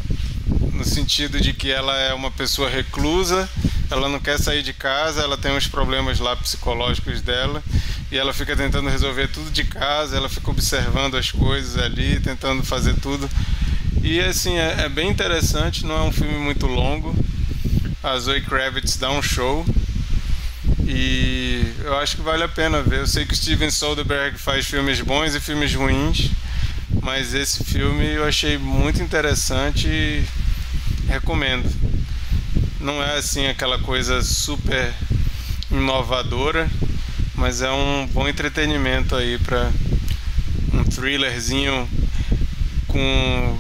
no 0.73 0.85
sentido 0.85 1.41
de 1.41 1.53
que 1.53 1.71
ela 1.71 1.97
é 1.99 2.15
uma 2.15 2.31
pessoa 2.31 2.69
reclusa, 2.69 3.49
ela 3.91 4.09
não 4.09 4.19
quer 4.19 4.39
sair 4.39 4.63
de 4.63 4.73
casa, 4.73 5.21
ela 5.21 5.37
tem 5.37 5.53
uns 5.53 5.67
problemas 5.67 6.19
lá 6.19 6.35
psicológicos 6.37 7.21
dela 7.21 7.63
e 8.11 8.17
ela 8.17 8.33
fica 8.33 8.57
tentando 8.57 8.89
resolver 8.89 9.29
tudo 9.29 9.51
de 9.51 9.65
casa, 9.65 10.17
ela 10.17 10.29
fica 10.29 10.51
observando 10.51 11.17
as 11.17 11.31
coisas 11.31 11.83
ali, 11.83 12.21
tentando 12.21 12.63
fazer 12.63 12.95
tudo. 13.01 13.29
E 14.03 14.21
assim, 14.21 14.59
é, 14.59 14.83
é 14.85 14.89
bem 14.89 15.09
interessante, 15.09 15.87
não 15.87 15.97
é 15.97 16.03
um 16.03 16.13
filme 16.13 16.37
muito 16.39 16.67
longo. 16.67 17.15
A 18.03 18.19
Zoe 18.19 18.41
Kravitz 18.41 18.97
dá 18.97 19.11
um 19.11 19.23
show. 19.23 19.65
E 20.85 21.75
eu 21.85 21.97
acho 21.99 22.17
que 22.17 22.23
vale 22.23 22.43
a 22.43 22.49
pena 22.49 22.83
ver. 22.83 23.01
Eu 23.01 23.07
sei 23.07 23.25
que 23.25 23.37
Steven 23.37 23.71
Soderbergh 23.71 24.37
faz 24.37 24.67
filmes 24.67 25.01
bons 25.01 25.35
e 25.35 25.41
filmes 25.41 25.75
ruins, 25.75 26.31
mas 27.01 27.35
esse 27.35 27.65
filme 27.65 28.05
eu 28.05 28.25
achei 28.25 28.59
muito 28.59 29.03
interessante 29.03 29.87
e 29.87 30.25
recomendo. 31.09 31.71
Não 32.81 33.03
é 33.03 33.17
assim 33.19 33.47
aquela 33.47 33.79
coisa 33.79 34.23
super 34.23 34.93
inovadora, 35.71 36.69
mas 37.35 37.63
é 37.63 37.71
um 37.71 38.07
bom 38.13 38.29
entretenimento 38.29 39.15
aí 39.15 39.39
para 39.39 39.71
um 40.75 40.85
thrillerzinho 40.85 41.89
com 42.89 43.59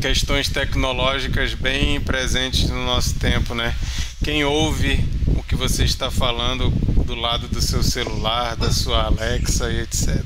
questões 0.00 0.48
tecnológicas 0.48 1.54
bem 1.54 2.00
presentes 2.00 2.68
no 2.68 2.84
nosso 2.84 3.14
tempo, 3.16 3.54
né? 3.54 3.74
Quem 4.22 4.44
ouve 4.44 5.04
o 5.36 5.42
que 5.42 5.54
você 5.54 5.84
está 5.84 6.10
falando 6.10 6.70
do 7.04 7.14
lado 7.14 7.48
do 7.48 7.60
seu 7.60 7.82
celular, 7.82 8.56
da 8.56 8.70
sua 8.70 9.04
Alexa 9.04 9.70
e 9.70 9.80
etc. 9.80 10.22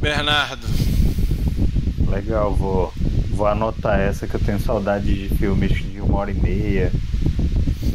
Bernardo. 0.00 0.66
Legal, 2.08 2.54
vou, 2.54 2.92
vou 3.30 3.46
anotar 3.46 3.98
essa 4.00 4.26
que 4.26 4.34
eu 4.34 4.40
tenho 4.40 4.60
saudade 4.60 5.28
de 5.28 5.34
filmes 5.36 5.72
de 5.72 6.00
uma 6.00 6.18
hora 6.18 6.30
e 6.30 6.34
meia, 6.34 6.92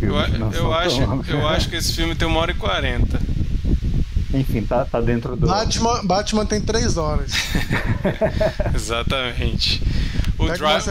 eu, 0.01 0.15
eu 0.51 0.73
acho, 0.73 1.01
eu 1.27 1.47
acho 1.47 1.69
que 1.69 1.75
esse 1.75 1.93
filme 1.93 2.15
tem 2.15 2.27
uma 2.27 2.39
hora 2.39 2.51
e 2.51 2.55
quarenta. 2.55 3.19
Enfim, 4.33 4.61
tá, 4.63 4.83
tá 4.83 4.99
dentro 4.99 5.35
do. 5.35 5.47
Batman, 5.47 6.05
Batman 6.05 6.45
tem 6.45 6.59
três 6.59 6.97
horas. 6.97 7.31
Exatamente. 8.75 9.81
O 10.37 10.47
Drive, 10.47 10.87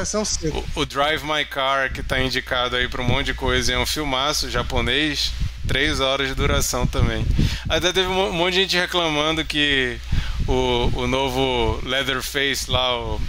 o, 0.77 0.81
o, 0.81 0.87
Drive 0.87 1.23
My 1.23 1.45
Car, 1.45 1.93
que 1.93 2.03
tá 2.03 2.21
indicado 2.21 2.77
aí 2.77 2.89
para 2.89 3.03
um 3.03 3.05
monte 3.05 3.27
de 3.27 3.35
coisa, 3.35 3.73
é 3.73 3.79
um 3.79 3.85
filmaço 3.85 4.51
japonês, 4.51 5.33
três 5.69 6.01
horas 6.01 6.29
de 6.29 6.35
duração 6.35 6.87
também. 6.87 7.27
Até 7.69 7.93
teve 7.93 8.09
um 8.09 8.33
monte 8.33 8.55
de 8.55 8.61
gente 8.63 8.77
reclamando 8.77 9.45
que 9.45 9.99
o, 10.47 10.91
o 10.95 11.07
novo 11.07 11.81
Leatherface 11.83 12.71
lá, 12.71 12.99
o 12.99 13.21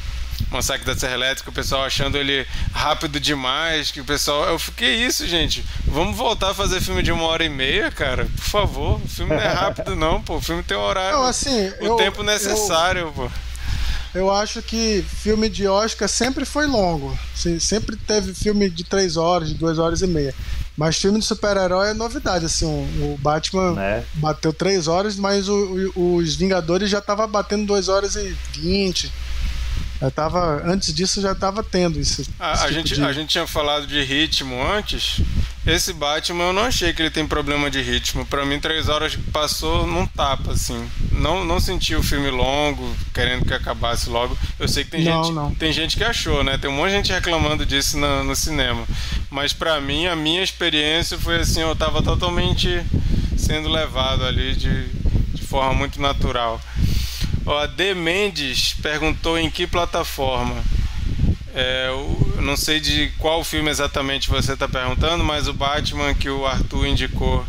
Massacre 0.51 0.85
da 0.85 0.95
Serra 0.95 1.13
Elétrica, 1.13 1.49
o 1.49 1.53
pessoal 1.53 1.83
achando 1.83 2.17
ele 2.17 2.45
rápido 2.73 3.19
demais, 3.19 3.91
que 3.91 4.01
o 4.01 4.05
pessoal. 4.05 4.45
Eu 4.45 4.59
fiquei 4.59 5.05
isso, 5.05 5.27
gente. 5.27 5.65
Vamos 5.85 6.15
voltar 6.15 6.51
a 6.51 6.53
fazer 6.53 6.81
filme 6.81 7.01
de 7.01 7.11
uma 7.11 7.25
hora 7.25 7.43
e 7.43 7.49
meia, 7.49 7.91
cara? 7.91 8.25
Por 8.25 8.43
favor. 8.43 9.01
O 9.03 9.07
filme 9.07 9.35
não 9.35 9.41
é 9.41 9.47
rápido, 9.47 9.95
não, 9.97 10.21
pô. 10.21 10.35
O 10.35 10.41
filme 10.41 10.63
tem 10.63 10.77
horário. 10.77 11.17
Não, 11.17 11.25
assim, 11.25 11.69
o 11.81 11.85
eu, 11.85 11.95
tempo 11.95 12.23
necessário, 12.23 13.01
eu, 13.01 13.11
pô. 13.11 13.31
Eu 14.15 14.31
acho 14.31 14.61
que 14.61 15.03
filme 15.07 15.49
de 15.49 15.67
Oscar 15.67 16.07
sempre 16.07 16.45
foi 16.45 16.65
longo. 16.65 17.17
Sempre 17.59 17.97
teve 17.97 18.33
filme 18.33 18.69
de 18.69 18.85
três 18.85 19.17
horas, 19.17 19.49
de 19.49 19.55
duas 19.55 19.77
horas 19.77 20.01
e 20.01 20.07
meia. 20.07 20.33
Mas 20.77 20.97
filme 20.97 21.19
de 21.19 21.25
super-herói 21.25 21.89
é 21.89 21.93
novidade, 21.93 22.45
assim, 22.45 22.65
o 22.65 23.17
Batman 23.17 23.73
né? 23.73 24.03
bateu 24.15 24.51
três 24.51 24.87
horas, 24.87 25.15
mas 25.15 25.47
o, 25.47 25.91
o, 25.95 26.15
os 26.15 26.35
Vingadores 26.35 26.89
já 26.89 26.99
tava 26.99 27.25
batendo 27.27 27.65
duas 27.65 27.87
horas 27.87 28.15
e 28.15 28.35
vinte. 28.53 29.11
Eu 30.01 30.11
tava, 30.11 30.61
antes 30.65 30.93
disso 30.93 31.21
já 31.21 31.31
estava 31.31 31.63
tendo 31.63 31.99
isso. 31.99 32.25
A, 32.39 32.51
a 32.51 32.57
tipo 32.57 32.73
gente, 32.73 32.95
de... 32.95 33.03
a 33.03 33.13
gente 33.13 33.29
tinha 33.29 33.47
falado 33.47 33.87
de 33.87 34.01
ritmo 34.03 34.61
antes. 34.61 35.21
Esse 35.65 35.93
Batman 35.93 36.45
eu 36.45 36.53
não 36.53 36.63
achei 36.63 36.93
que 36.93 37.01
ele 37.01 37.09
tem 37.09 37.25
problema 37.25 37.71
de 37.71 37.81
ritmo. 37.81 38.25
Para 38.25 38.45
mim, 38.45 38.59
três 38.59 38.87
horas 38.87 39.17
passou 39.31 39.87
num 39.87 40.05
tapa, 40.05 40.51
assim. 40.51 40.87
Não, 41.11 41.43
não 41.43 41.59
senti 41.59 41.95
o 41.95 42.03
filme 42.03 42.29
longo, 42.29 42.95
querendo 43.13 43.45
que 43.45 43.53
acabasse 43.53 44.09
logo. 44.09 44.37
Eu 44.59 44.67
sei 44.67 44.83
que 44.83 44.91
tem, 44.91 45.05
não, 45.05 45.23
gente, 45.23 45.33
não. 45.33 45.55
tem 45.55 45.73
gente 45.73 45.97
que 45.97 46.03
achou, 46.03 46.43
né? 46.43 46.57
Tem 46.57 46.69
um 46.69 46.73
monte 46.73 46.89
de 46.89 46.97
gente 46.97 47.11
reclamando 47.11 47.65
disso 47.65 47.97
no, 47.97 48.23
no 48.23 48.35
cinema. 48.35 48.85
Mas 49.31 49.53
para 49.53 49.81
mim, 49.81 50.05
a 50.05 50.15
minha 50.15 50.43
experiência 50.43 51.17
foi 51.17 51.37
assim: 51.37 51.61
eu 51.61 51.75
tava 51.75 52.03
totalmente 52.03 52.83
sendo 53.35 53.67
levado 53.69 54.23
ali 54.23 54.55
de, 54.55 54.87
de 55.33 55.41
forma 55.41 55.73
muito 55.73 55.99
natural. 55.99 56.61
Ó, 57.45 57.59
a 57.59 57.67
D 57.67 57.93
Mendes 57.93 58.73
perguntou 58.81 59.37
em 59.37 59.49
que 59.49 59.67
plataforma. 59.67 60.63
É, 61.53 61.87
eu 61.87 62.41
não 62.41 62.57
sei 62.57 62.79
de 62.79 63.11
qual 63.17 63.43
filme 63.43 63.69
exatamente 63.69 64.29
você 64.29 64.53
está 64.53 64.67
perguntando, 64.67 65.23
mas 65.23 65.47
o 65.47 65.53
Batman 65.53 66.13
que 66.13 66.29
o 66.29 66.45
Arthur 66.45 66.87
indicou 66.87 67.45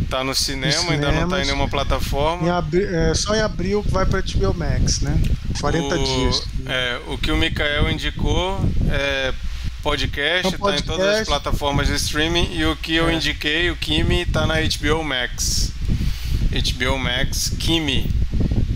está 0.00 0.24
no 0.24 0.34
cinema, 0.34 0.92
ainda 0.92 1.12
não 1.12 1.24
está 1.24 1.40
em 1.40 1.46
nenhuma 1.46 1.68
plataforma. 1.68 2.46
Em 2.46 2.50
abri, 2.50 2.84
é, 2.84 3.14
só 3.14 3.34
em 3.34 3.40
abril 3.40 3.82
que 3.82 3.90
vai 3.90 4.04
para 4.04 4.20
HBO 4.20 4.52
Max, 4.54 5.00
né? 5.00 5.18
40 5.60 5.94
o, 5.94 6.04
dias. 6.04 6.42
É, 6.66 7.00
o 7.06 7.16
que 7.16 7.30
o 7.30 7.36
Mikael 7.36 7.90
indicou 7.90 8.60
é 8.90 9.32
podcast, 9.82 10.54
está 10.54 10.56
então, 10.56 10.74
em 10.74 10.82
todas 10.82 11.20
as 11.20 11.26
plataformas 11.26 11.86
de 11.86 11.94
streaming 11.94 12.54
e 12.54 12.64
o 12.64 12.76
que 12.76 12.94
eu 12.94 13.08
é. 13.08 13.14
indiquei, 13.14 13.70
o 13.70 13.76
Kimi, 13.76 14.22
está 14.22 14.46
na 14.46 14.54
HBO 14.56 15.02
Max. 15.02 15.72
HBO 16.50 16.98
Max, 16.98 17.50
Kimi 17.58 18.21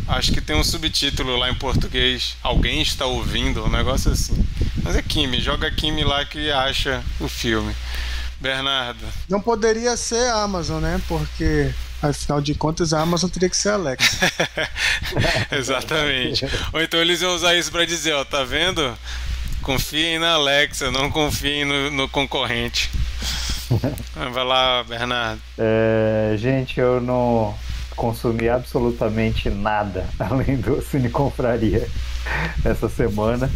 Acho 0.08 0.32
que 0.32 0.40
tem 0.40 0.56
um 0.56 0.62
subtítulo 0.62 1.36
lá 1.36 1.50
em 1.50 1.54
português. 1.54 2.36
Alguém 2.42 2.80
está 2.80 3.06
ouvindo, 3.06 3.64
um 3.64 3.70
negócio 3.70 4.12
assim. 4.12 4.46
Mas 4.82 4.94
é 4.94 5.02
Kimi, 5.02 5.40
joga 5.40 5.70
Kimi 5.70 6.04
lá 6.04 6.24
que 6.24 6.50
acha 6.50 7.02
o 7.20 7.28
filme. 7.28 7.74
Bernardo. 8.40 9.04
Não 9.28 9.40
poderia 9.40 9.96
ser 9.96 10.30
a 10.30 10.42
Amazon, 10.42 10.82
né? 10.82 11.00
Porque 11.08 11.72
afinal 12.02 12.40
de 12.40 12.54
contas 12.54 12.92
a 12.92 13.00
Amazon 13.00 13.30
teria 13.30 13.48
que 13.48 13.56
ser 13.56 13.70
a 13.70 13.74
Alexa. 13.74 14.32
Exatamente. 15.50 16.46
Ou 16.72 16.80
então 16.80 17.00
eles 17.00 17.22
iam 17.22 17.34
usar 17.34 17.56
isso 17.56 17.72
para 17.72 17.84
dizer, 17.84 18.12
ó, 18.12 18.24
tá 18.24 18.44
vendo? 18.44 18.96
Confiem 19.62 20.18
na 20.18 20.34
Alexa, 20.34 20.90
não 20.90 21.10
confiem 21.10 21.64
no, 21.64 21.90
no 21.90 22.08
concorrente. 22.08 22.90
Vai 24.32 24.44
lá, 24.44 24.84
Bernardo. 24.84 25.40
É, 25.58 26.36
gente, 26.38 26.78
eu 26.78 27.00
não 27.00 27.56
consumi 27.96 28.48
absolutamente 28.48 29.50
nada 29.50 30.06
além 30.20 30.56
do 30.56 30.80
Cine 30.82 31.08
Confraria 31.08 31.88
essa 32.64 32.88
semana. 32.88 33.50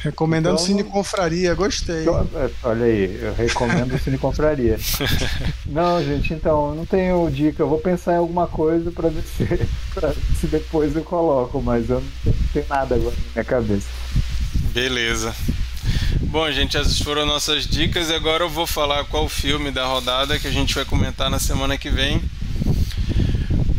Recomendando 0.00 0.54
então, 0.54 0.66
Cine 0.66 0.84
Confraria, 0.84 1.54
gostei. 1.54 2.02
Então, 2.02 2.28
é, 2.36 2.50
olha 2.62 2.84
aí, 2.84 3.18
eu 3.20 3.34
recomendo 3.34 3.98
Cine 3.98 4.18
Confraria. 4.18 4.78
não, 5.66 6.02
gente, 6.04 6.32
então, 6.32 6.74
não 6.74 6.86
tenho 6.86 7.28
dica. 7.30 7.62
Eu 7.62 7.68
vou 7.68 7.78
pensar 7.78 8.12
em 8.12 8.18
alguma 8.18 8.46
coisa 8.46 8.92
para 8.92 9.08
ver 9.08 9.22
se, 9.22 9.44
pra, 9.94 10.12
se 10.38 10.46
depois 10.46 10.94
eu 10.94 11.02
coloco, 11.02 11.60
mas 11.60 11.90
eu 11.90 12.00
não 12.24 12.32
tenho 12.52 12.66
nada 12.68 12.94
agora 12.94 13.16
na 13.16 13.32
minha 13.32 13.44
cabeça. 13.44 13.88
Beleza. 14.72 15.34
Bom, 16.20 16.50
gente, 16.52 16.76
essas 16.76 17.00
foram 17.00 17.26
nossas 17.26 17.66
dicas 17.66 18.08
e 18.08 18.14
agora 18.14 18.44
eu 18.44 18.50
vou 18.50 18.66
falar 18.66 19.04
qual 19.04 19.28
filme 19.28 19.70
da 19.70 19.86
rodada 19.86 20.38
que 20.38 20.46
a 20.46 20.52
gente 20.52 20.74
vai 20.74 20.84
comentar 20.84 21.30
na 21.30 21.38
semana 21.38 21.76
que 21.76 21.90
vem. 21.90 22.22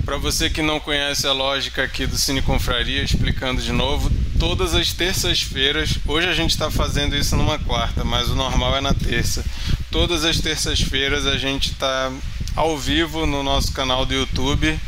Para 0.07 0.15
você 0.15 0.49
que 0.49 0.61
não 0.61 0.79
conhece 0.79 1.27
a 1.27 1.33
lógica 1.33 1.83
aqui 1.83 2.07
do 2.07 2.17
Cine 2.17 2.41
Confraria, 2.41 3.03
explicando 3.03 3.61
de 3.61 3.73
novo, 3.73 4.09
todas 4.39 4.73
as 4.73 4.93
terças-feiras, 4.93 5.99
hoje 6.07 6.29
a 6.29 6.33
gente 6.33 6.51
está 6.51 6.71
fazendo 6.71 7.13
isso 7.13 7.35
numa 7.35 7.59
quarta, 7.59 8.05
mas 8.05 8.29
o 8.29 8.33
normal 8.35 8.77
é 8.77 8.79
na 8.79 8.93
terça. 8.93 9.43
Todas 9.91 10.23
as 10.23 10.39
terças-feiras 10.39 11.27
a 11.27 11.37
gente 11.37 11.73
está 11.73 12.09
ao 12.55 12.77
vivo 12.77 13.25
no 13.25 13.43
nosso 13.43 13.73
canal 13.73 14.05
do 14.05 14.13
YouTube, 14.13 14.79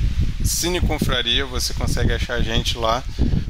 Cine 0.41 0.79
Confraria, 0.79 1.45
você 1.45 1.73
consegue 1.73 2.13
achar 2.13 2.35
a 2.35 2.41
gente 2.41 2.77
lá, 2.77 3.03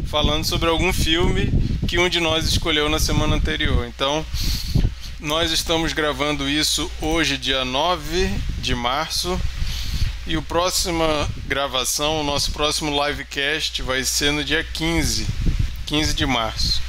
falando 0.08 0.46
sobre 0.46 0.70
algum 0.70 0.92
filme 0.92 1.54
que 1.88 2.00
um 2.00 2.10
de 2.10 2.20
nós 2.20 2.46
escolheu 2.48 2.90
na 2.90 2.98
semana 2.98 3.36
anterior. 3.36 3.86
Então, 3.86 4.26
nós 5.20 5.52
estamos 5.52 5.94
gravando 5.94 6.50
isso 6.50 6.90
hoje, 7.00 7.38
dia 7.38 7.64
9 7.64 8.28
de 8.58 8.74
março. 8.74 9.40
E 10.30 10.36
a 10.36 10.42
próxima 10.44 11.28
gravação, 11.48 12.22
o 12.22 12.24
nosso 12.24 12.52
próximo 12.52 12.92
livecast 13.04 13.82
vai 13.82 14.04
ser 14.04 14.32
no 14.32 14.44
dia 14.44 14.64
15, 14.64 15.26
15 15.88 16.14
de 16.14 16.26
março. 16.28 16.82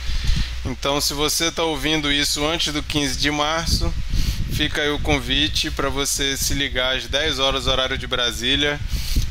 Então, 0.67 1.01
se 1.01 1.15
você 1.15 1.47
está 1.47 1.65
ouvindo 1.65 2.13
isso 2.13 2.45
antes 2.45 2.71
do 2.71 2.83
15 2.83 3.19
de 3.19 3.31
março, 3.31 3.91
fica 4.53 4.83
aí 4.83 4.91
o 4.91 4.99
convite 4.99 5.71
para 5.71 5.89
você 5.89 6.37
se 6.37 6.53
ligar 6.53 6.99
às 6.99 7.07
10 7.07 7.39
horas 7.39 7.67
horário 7.67 7.97
de 7.97 8.07
Brasília, 8.07 8.79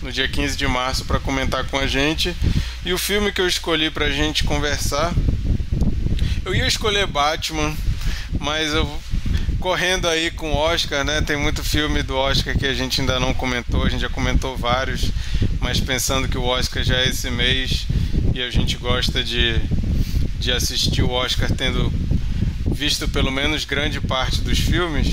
no 0.02 0.12
dia 0.12 0.28
15 0.28 0.58
de 0.58 0.68
março, 0.68 1.06
para 1.06 1.20
comentar 1.20 1.64
com 1.68 1.78
a 1.78 1.86
gente. 1.86 2.36
E 2.84 2.92
o 2.92 2.98
filme 2.98 3.32
que 3.32 3.40
eu 3.40 3.48
escolhi 3.48 3.92
para 3.92 4.08
a 4.08 4.12
gente 4.12 4.44
conversar 4.44 5.14
eu 6.50 6.56
ia 6.56 6.66
escolher 6.66 7.06
Batman, 7.06 7.76
mas 8.40 8.74
eu 8.74 9.00
correndo 9.60 10.08
aí 10.08 10.32
com 10.32 10.52
o 10.52 10.56
Oscar, 10.56 11.04
né? 11.04 11.22
Tem 11.22 11.38
muito 11.38 11.64
filme 11.64 12.02
do 12.02 12.16
Oscar 12.16 12.58
que 12.58 12.66
a 12.66 12.74
gente 12.74 13.02
ainda 13.02 13.20
não 13.20 13.34
comentou, 13.34 13.84
a 13.84 13.90
gente 13.90 14.02
já 14.02 14.10
comentou 14.10 14.56
vários, 14.56 15.12
mas 15.60 15.80
pensando 15.80 16.28
que 16.28 16.38
o 16.38 16.44
Oscar 16.44 16.84
já 16.84 16.96
é 16.96 17.10
esse 17.10 17.30
mês 17.30 17.86
e 18.34 18.42
a 18.42 18.50
gente 18.50 18.78
gosta 18.78 19.24
de, 19.24 19.60
de 20.40 20.52
assistir 20.52 21.02
o 21.02 21.12
Oscar 21.12 21.52
tendo 21.52 21.92
visto 22.72 23.08
pelo 23.10 23.32
menos 23.32 23.66
grande 23.66 24.00
parte 24.00 24.42
dos 24.42 24.58
filmes, 24.58 25.08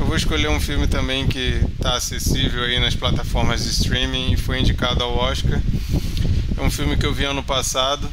eu 0.00 0.06
vou 0.06 0.16
escolher 0.16 0.48
um 0.48 0.60
filme 0.60 0.86
também 0.86 1.28
que 1.28 1.60
está 1.74 1.96
acessível 1.96 2.64
aí 2.64 2.80
nas 2.80 2.94
plataformas 2.94 3.62
de 3.62 3.70
streaming 3.70 4.32
e 4.32 4.36
foi 4.36 4.60
indicado 4.60 5.04
ao 5.04 5.16
Oscar. 5.16 5.60
É 6.56 6.60
um 6.62 6.70
filme 6.70 6.96
que 6.96 7.04
eu 7.04 7.12
vi 7.12 7.24
ano 7.24 7.42
passado 7.42 8.10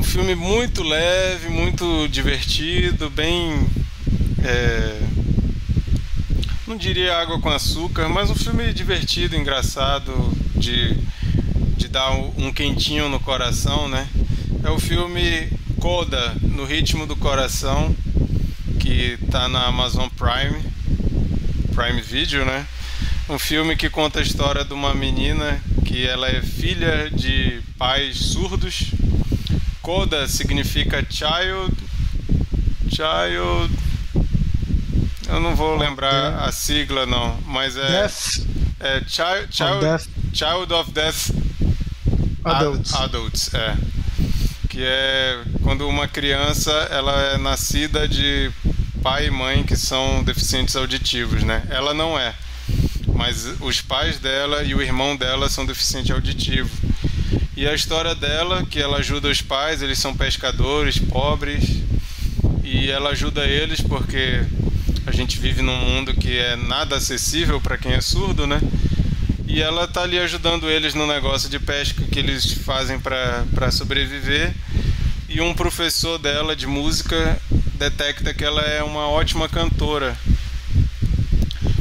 um 0.00 0.02
filme 0.02 0.34
muito 0.34 0.82
leve, 0.82 1.50
muito 1.50 2.08
divertido, 2.08 3.10
bem. 3.10 3.66
É, 4.44 5.00
não 6.66 6.76
diria 6.76 7.16
água 7.16 7.40
com 7.40 7.50
açúcar, 7.50 8.08
mas 8.08 8.30
um 8.30 8.34
filme 8.34 8.72
divertido, 8.72 9.36
engraçado, 9.36 10.12
de, 10.56 10.96
de 11.76 11.88
dar 11.88 12.12
um 12.12 12.52
quentinho 12.52 13.08
no 13.08 13.20
coração, 13.20 13.88
né? 13.88 14.08
É 14.64 14.70
o 14.70 14.78
filme 14.78 15.48
Coda, 15.78 16.34
No 16.42 16.64
Ritmo 16.64 17.06
do 17.06 17.16
Coração, 17.16 17.94
que 18.78 19.18
está 19.22 19.48
na 19.48 19.66
Amazon 19.66 20.08
Prime, 20.08 20.62
Prime 21.74 22.00
Video, 22.00 22.44
né? 22.44 22.66
Um 23.28 23.38
filme 23.38 23.76
que 23.76 23.88
conta 23.88 24.18
a 24.18 24.22
história 24.22 24.64
de 24.64 24.72
uma 24.72 24.94
menina 24.94 25.62
que 25.84 26.06
ela 26.06 26.28
é 26.28 26.42
filha 26.42 27.10
de 27.10 27.60
pais 27.78 28.16
surdos 28.16 28.92
Coda 29.82 30.28
significa 30.28 31.04
child. 31.08 31.74
Child. 32.90 33.89
Eu 35.30 35.40
não 35.40 35.54
vou 35.54 35.76
lembrar 35.76 36.40
a 36.40 36.50
sigla 36.50 37.06
não, 37.06 37.38
mas 37.46 37.76
é. 37.76 37.86
Death. 37.86 38.46
É 38.80 39.00
child, 39.06 39.48
child, 39.50 39.80
death. 39.80 40.08
child 40.32 40.72
of 40.72 40.90
Death 40.90 41.30
Adults. 42.44 42.94
Adults, 42.94 43.54
é. 43.54 43.76
Que 44.68 44.82
é 44.82 45.42
quando 45.62 45.86
uma 45.86 46.08
criança 46.08 46.72
ela 46.90 47.16
é 47.34 47.38
nascida 47.38 48.08
de 48.08 48.50
pai 49.02 49.26
e 49.26 49.30
mãe 49.30 49.62
que 49.62 49.76
são 49.76 50.22
deficientes 50.24 50.74
auditivos, 50.74 51.42
né? 51.42 51.62
Ela 51.70 51.94
não 51.94 52.18
é. 52.18 52.34
Mas 53.14 53.46
os 53.60 53.80
pais 53.80 54.18
dela 54.18 54.62
e 54.64 54.74
o 54.74 54.82
irmão 54.82 55.16
dela 55.16 55.48
são 55.48 55.64
deficientes 55.64 56.10
auditivos. 56.10 56.72
E 57.56 57.68
a 57.68 57.74
história 57.74 58.14
dela, 58.14 58.64
que 58.64 58.80
ela 58.80 58.98
ajuda 58.98 59.28
os 59.28 59.42
pais, 59.42 59.82
eles 59.82 59.98
são 59.98 60.16
pescadores 60.16 60.98
pobres, 60.98 61.62
e 62.64 62.90
ela 62.90 63.10
ajuda 63.10 63.44
eles 63.44 63.80
porque 63.80 64.44
a 65.06 65.12
gente 65.12 65.38
vive 65.38 65.62
num 65.62 65.76
mundo 65.76 66.14
que 66.14 66.38
é 66.38 66.56
nada 66.56 66.96
acessível 66.96 67.60
para 67.60 67.78
quem 67.78 67.92
é 67.92 68.00
surdo, 68.00 68.46
né? 68.46 68.60
E 69.46 69.60
ela 69.60 69.88
tá 69.88 70.02
ali 70.02 70.18
ajudando 70.18 70.70
eles 70.70 70.94
no 70.94 71.06
negócio 71.06 71.48
de 71.48 71.58
pesca 71.58 72.04
que 72.04 72.18
eles 72.18 72.52
fazem 72.52 73.00
para 73.00 73.70
sobreviver. 73.72 74.54
E 75.28 75.40
um 75.40 75.54
professor 75.54 76.18
dela 76.18 76.54
de 76.54 76.66
música 76.66 77.40
detecta 77.74 78.32
que 78.34 78.44
ela 78.44 78.62
é 78.62 78.82
uma 78.82 79.08
ótima 79.08 79.48
cantora 79.48 80.16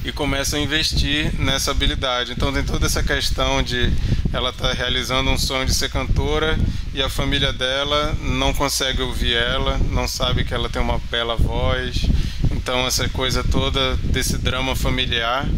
e 0.04 0.12
começa 0.12 0.58
a 0.58 0.60
investir 0.60 1.32
nessa 1.40 1.72
habilidade. 1.72 2.32
Então 2.32 2.52
tem 2.52 2.64
toda 2.64 2.86
essa 2.86 3.04
questão 3.04 3.62
de 3.62 3.92
ela 4.32 4.50
está 4.50 4.72
realizando 4.74 5.30
um 5.30 5.38
sonho 5.38 5.66
de 5.66 5.74
ser 5.74 5.90
cantora 5.90 6.58
e 6.94 7.02
a 7.02 7.10
família 7.10 7.52
dela 7.52 8.16
não 8.22 8.54
consegue 8.54 9.02
ouvir 9.02 9.34
ela, 9.34 9.80
não 9.92 10.08
sabe 10.08 10.44
que 10.44 10.54
ela 10.54 10.70
tem 10.70 10.82
uma 10.82 11.00
bela 11.12 11.36
voz. 11.36 12.02
Então 12.70 12.86
essa 12.86 13.10
coisa 13.10 13.44
toda 13.44 13.96
desse 13.96 14.38
drama 14.38 14.76
familiar. 14.76 15.50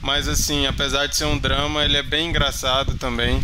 Mas 0.00 0.26
assim, 0.26 0.66
apesar 0.66 1.06
de 1.06 1.14
ser 1.14 1.26
um 1.26 1.36
drama, 1.36 1.84
ele 1.84 1.98
é 1.98 2.02
bem 2.02 2.30
engraçado 2.30 2.94
também. 2.94 3.38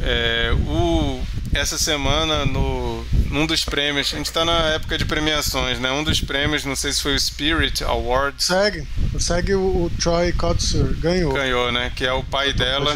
É, 0.00 0.52
o, 0.68 1.20
essa 1.52 1.76
semana 1.76 2.46
no 2.46 3.04
num 3.28 3.44
dos 3.44 3.64
prêmios, 3.64 4.14
a 4.14 4.18
gente 4.18 4.26
está 4.26 4.44
na 4.44 4.68
época 4.68 4.96
de 4.96 5.04
premiações, 5.04 5.80
né? 5.80 5.90
Um 5.90 6.04
dos 6.04 6.20
prêmios, 6.20 6.64
não 6.64 6.76
sei 6.76 6.92
se 6.92 7.02
foi 7.02 7.16
o 7.16 7.18
Spirit 7.18 7.82
Awards. 7.82 8.46
Segue, 8.46 8.86
segue 9.18 9.56
o, 9.56 9.86
o 9.86 9.90
Troy 10.00 10.32
Kotsur, 10.32 10.94
ganhou. 11.00 11.32
Ganhou, 11.32 11.72
né? 11.72 11.90
Que 11.96 12.06
é 12.06 12.12
o 12.12 12.22
pai 12.22 12.52
dela. 12.52 12.94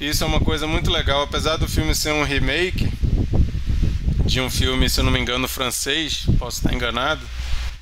Isso 0.00 0.24
é 0.24 0.26
uma 0.26 0.40
coisa 0.40 0.66
muito 0.66 0.90
legal, 0.90 1.22
apesar 1.22 1.58
do 1.58 1.68
filme 1.68 1.94
ser 1.94 2.12
um 2.12 2.24
remake 2.24 2.92
de 4.26 4.40
um 4.40 4.50
filme, 4.50 4.90
se 4.90 4.98
eu 4.98 5.04
não 5.04 5.12
me 5.12 5.20
engano, 5.20 5.46
francês, 5.46 6.24
posso 6.40 6.58
estar 6.58 6.74
enganado. 6.74 7.22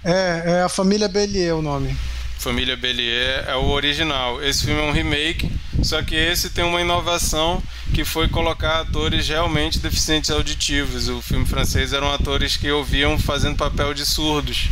É, 0.06 0.58
é 0.58 0.62
a 0.62 0.68
família 0.68 1.08
Bellier 1.08 1.56
o 1.56 1.60
nome. 1.60 1.96
Família 2.38 2.76
Bellier 2.76 3.44
é 3.48 3.56
o 3.56 3.64
original. 3.70 4.40
Esse 4.40 4.66
filme 4.66 4.80
é 4.80 4.84
um 4.84 4.92
remake, 4.92 5.50
só 5.82 6.00
que 6.00 6.14
esse 6.14 6.50
tem 6.50 6.62
uma 6.62 6.80
inovação 6.80 7.60
que 7.92 8.04
foi 8.04 8.28
colocar 8.28 8.82
atores 8.82 9.26
realmente 9.26 9.80
deficientes 9.80 10.30
auditivos. 10.30 11.08
O 11.08 11.20
filme 11.20 11.44
francês 11.44 11.92
eram 11.92 12.12
atores 12.12 12.56
que 12.56 12.70
ouviam 12.70 13.18
fazendo 13.18 13.56
papel 13.56 13.92
de 13.92 14.06
surdos. 14.06 14.68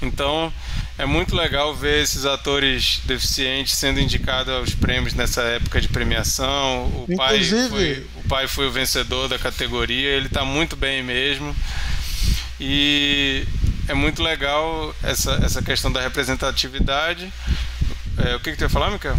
Então 0.00 0.52
é 0.96 1.04
muito 1.04 1.34
legal 1.34 1.74
ver 1.74 2.04
esses 2.04 2.24
atores 2.24 3.00
deficientes 3.06 3.74
sendo 3.74 3.98
indicados 3.98 4.54
aos 4.54 4.72
prêmios 4.72 5.14
nessa 5.14 5.42
época 5.42 5.80
de 5.80 5.88
premiação. 5.88 6.84
O 7.08 7.16
pai 7.16 7.42
foi, 7.42 8.06
o 8.14 8.28
pai 8.28 8.46
foi 8.46 8.68
o 8.68 8.70
vencedor 8.70 9.26
da 9.26 9.36
categoria, 9.36 10.10
ele 10.10 10.26
está 10.26 10.44
muito 10.44 10.76
bem 10.76 11.02
mesmo. 11.02 11.56
E 12.60 13.44
é 13.88 13.94
muito 13.94 14.22
legal 14.22 14.94
essa, 15.02 15.32
essa 15.42 15.62
questão 15.62 15.90
da 15.90 16.00
representatividade. 16.00 17.32
É, 18.18 18.36
o 18.36 18.40
que, 18.40 18.52
que 18.52 18.58
tu 18.58 18.62
ia 18.62 18.68
falar, 18.68 18.90
Michael? 18.90 19.16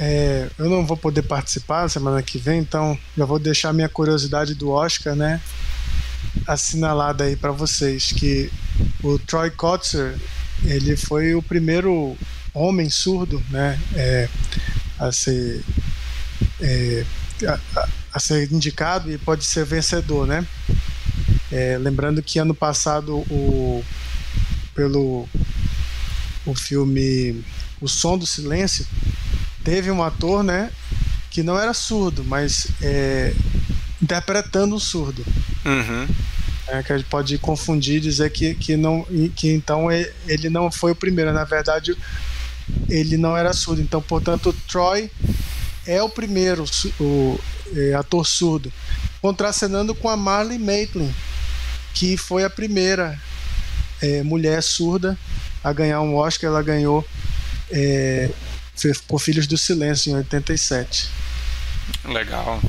é, 0.00 0.48
eu 0.56 0.70
não 0.70 0.86
vou 0.86 0.96
poder 0.96 1.20
participar 1.20 1.86
semana 1.90 2.22
que 2.22 2.38
vem, 2.38 2.58
então 2.58 2.98
já 3.14 3.26
vou 3.26 3.38
deixar 3.38 3.70
minha 3.74 3.88
curiosidade 3.88 4.54
do 4.54 4.70
Oscar, 4.70 5.14
né? 5.14 5.38
Assinalada 6.46 7.24
aí 7.24 7.36
para 7.36 7.52
vocês 7.52 8.10
que 8.10 8.50
o 9.02 9.18
Troy 9.18 9.50
Kotzer 9.50 10.16
ele 10.64 10.96
foi 10.96 11.34
o 11.34 11.42
primeiro 11.42 12.16
homem 12.54 12.88
surdo, 12.88 13.42
né? 13.50 13.78
É, 13.94 14.26
a 14.98 15.12
ser 15.12 15.62
é, 16.62 17.04
a, 17.46 17.88
a, 18.14 18.18
ser 18.18 18.50
indicado 18.50 19.12
e 19.12 19.18
pode 19.18 19.44
ser 19.44 19.66
vencedor, 19.66 20.26
né? 20.26 20.46
É, 21.50 21.76
lembrando 21.78 22.22
que 22.22 22.38
ano 22.38 22.54
passado 22.54 23.16
o 23.30 23.84
pelo 24.74 25.28
o 26.46 26.54
filme 26.54 27.44
O 27.80 27.88
Som 27.88 28.16
do 28.16 28.26
Silêncio 28.26 28.86
teve 29.64 29.90
um 29.90 30.02
ator, 30.02 30.42
né, 30.42 30.70
que 31.30 31.42
não 31.42 31.58
era 31.58 31.74
surdo, 31.74 32.24
mas 32.24 32.68
é, 32.80 33.34
interpretando 34.02 34.74
um 34.74 34.80
surdo. 34.80 35.24
Uhum. 35.64 36.08
É, 36.68 36.82
que 36.82 36.92
a 36.92 36.98
gente 36.98 37.08
pode 37.08 37.36
confundir 37.38 37.96
e 37.96 38.00
dizer 38.00 38.30
que, 38.30 38.54
que, 38.54 38.76
não, 38.76 39.04
que 39.34 39.50
então 39.50 39.88
ele 40.26 40.48
não 40.48 40.70
foi 40.70 40.92
o 40.92 40.96
primeiro. 40.96 41.32
Na 41.32 41.44
verdade, 41.44 41.96
ele 42.88 43.16
não 43.16 43.36
era 43.36 43.52
surdo. 43.52 43.82
Então, 43.82 44.00
portanto, 44.00 44.54
Troy 44.68 45.10
é 45.86 46.02
o 46.02 46.08
primeiro 46.08 46.64
o, 47.00 47.38
é, 47.74 47.94
ator 47.94 48.26
surdo, 48.26 48.72
contracenando 49.20 49.94
com 49.94 50.08
a 50.08 50.16
Marley 50.16 50.58
Maitland, 50.58 51.12
que 51.94 52.16
foi 52.16 52.44
a 52.44 52.50
primeira 52.50 53.18
é, 54.02 54.22
mulher 54.22 54.62
surda 54.62 55.18
a 55.62 55.72
ganhar 55.72 56.00
um 56.00 56.14
Oscar. 56.14 56.50
Ela 56.50 56.62
ganhou 56.62 57.06
é, 57.70 58.30
por 59.06 59.20
Filhos 59.20 59.46
do 59.46 59.58
Silêncio 59.58 60.10
em 60.10 60.16
87. 60.16 61.08
Legal. 62.04 62.60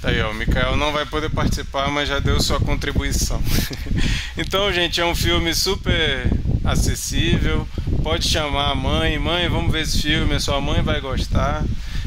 Tá 0.00 0.10
aí, 0.10 0.20
ó, 0.20 0.30
o 0.30 0.34
Mikael 0.34 0.76
não 0.76 0.92
vai 0.92 1.04
poder 1.04 1.28
participar, 1.30 1.90
mas 1.90 2.08
já 2.08 2.18
deu 2.18 2.40
sua 2.40 2.60
contribuição. 2.60 3.42
então, 4.38 4.72
gente, 4.72 5.00
é 5.00 5.04
um 5.04 5.14
filme 5.14 5.54
super 5.54 6.30
acessível. 6.64 7.66
Pode 8.02 8.28
chamar 8.28 8.70
a 8.70 8.74
mãe, 8.74 9.18
mãe, 9.18 9.48
vamos 9.48 9.72
ver 9.72 9.82
esse 9.82 10.00
filme, 10.00 10.34
a 10.34 10.40
sua 10.40 10.60
mãe 10.60 10.82
vai 10.82 11.00
gostar. 11.00 11.64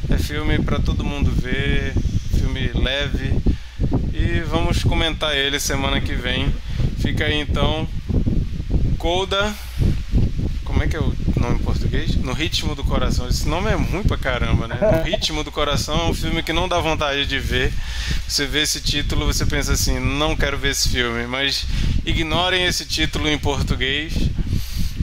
É 0.09 0.17
filme 0.17 0.59
para 0.59 0.79
todo 0.79 1.03
mundo 1.03 1.31
ver, 1.31 1.93
filme 2.37 2.71
leve. 2.73 3.41
E 4.13 4.39
vamos 4.41 4.83
comentar 4.83 5.35
ele 5.35 5.59
semana 5.59 5.99
que 5.99 6.13
vem. 6.13 6.53
Fica 6.99 7.25
aí 7.25 7.39
então. 7.39 7.87
Colda. 8.97 9.53
Como 10.63 10.83
é 10.83 10.87
que 10.87 10.95
é 10.95 10.99
o 10.99 11.13
nome 11.35 11.55
em 11.55 11.63
português? 11.63 12.15
No 12.15 12.33
Ritmo 12.33 12.75
do 12.75 12.83
Coração. 12.83 13.27
Esse 13.27 13.47
nome 13.47 13.69
é 13.69 13.73
ruim 13.73 14.03
pra 14.03 14.17
caramba, 14.17 14.67
né? 14.67 14.77
No 14.79 15.03
Ritmo 15.03 15.43
do 15.43 15.51
Coração 15.51 15.99
é 15.99 16.09
um 16.09 16.13
filme 16.13 16.43
que 16.43 16.53
não 16.53 16.67
dá 16.67 16.79
vontade 16.79 17.25
de 17.25 17.39
ver. 17.39 17.73
Você 18.27 18.45
vê 18.45 18.61
esse 18.61 18.79
título, 18.79 19.25
você 19.25 19.45
pensa 19.45 19.73
assim, 19.73 19.99
não 19.99 20.35
quero 20.35 20.57
ver 20.57 20.69
esse 20.69 20.89
filme. 20.89 21.25
Mas 21.27 21.65
ignorem 22.05 22.65
esse 22.65 22.85
título 22.85 23.27
em 23.27 23.37
português. 23.37 24.13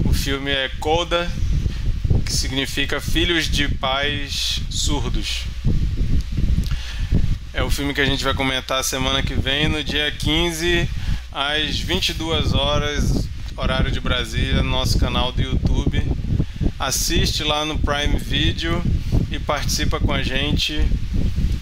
O 0.04 0.12
filme 0.12 0.50
é 0.50 0.70
Coda, 0.80 1.30
que 2.24 2.32
significa 2.32 3.00
Filhos 3.00 3.48
de 3.48 3.68
Pais 3.68 4.60
Surdos. 4.70 5.47
É 7.58 7.62
o 7.64 7.68
filme 7.68 7.92
que 7.92 8.00
a 8.00 8.06
gente 8.06 8.22
vai 8.22 8.32
comentar 8.34 8.84
semana 8.84 9.20
que 9.20 9.34
vem, 9.34 9.66
no 9.66 9.82
dia 9.82 10.12
15, 10.12 10.88
às 11.32 11.80
22 11.80 12.54
horas, 12.54 13.28
horário 13.56 13.90
de 13.90 13.98
Brasília, 13.98 14.62
no 14.62 14.70
nosso 14.70 14.96
canal 14.96 15.32
do 15.32 15.42
YouTube 15.42 16.00
assiste 16.78 17.42
lá 17.42 17.64
no 17.64 17.76
Prime 17.76 18.16
Video 18.16 18.80
e 19.32 19.38
participa 19.40 19.98
com 19.98 20.12
a 20.12 20.22
gente. 20.22 20.80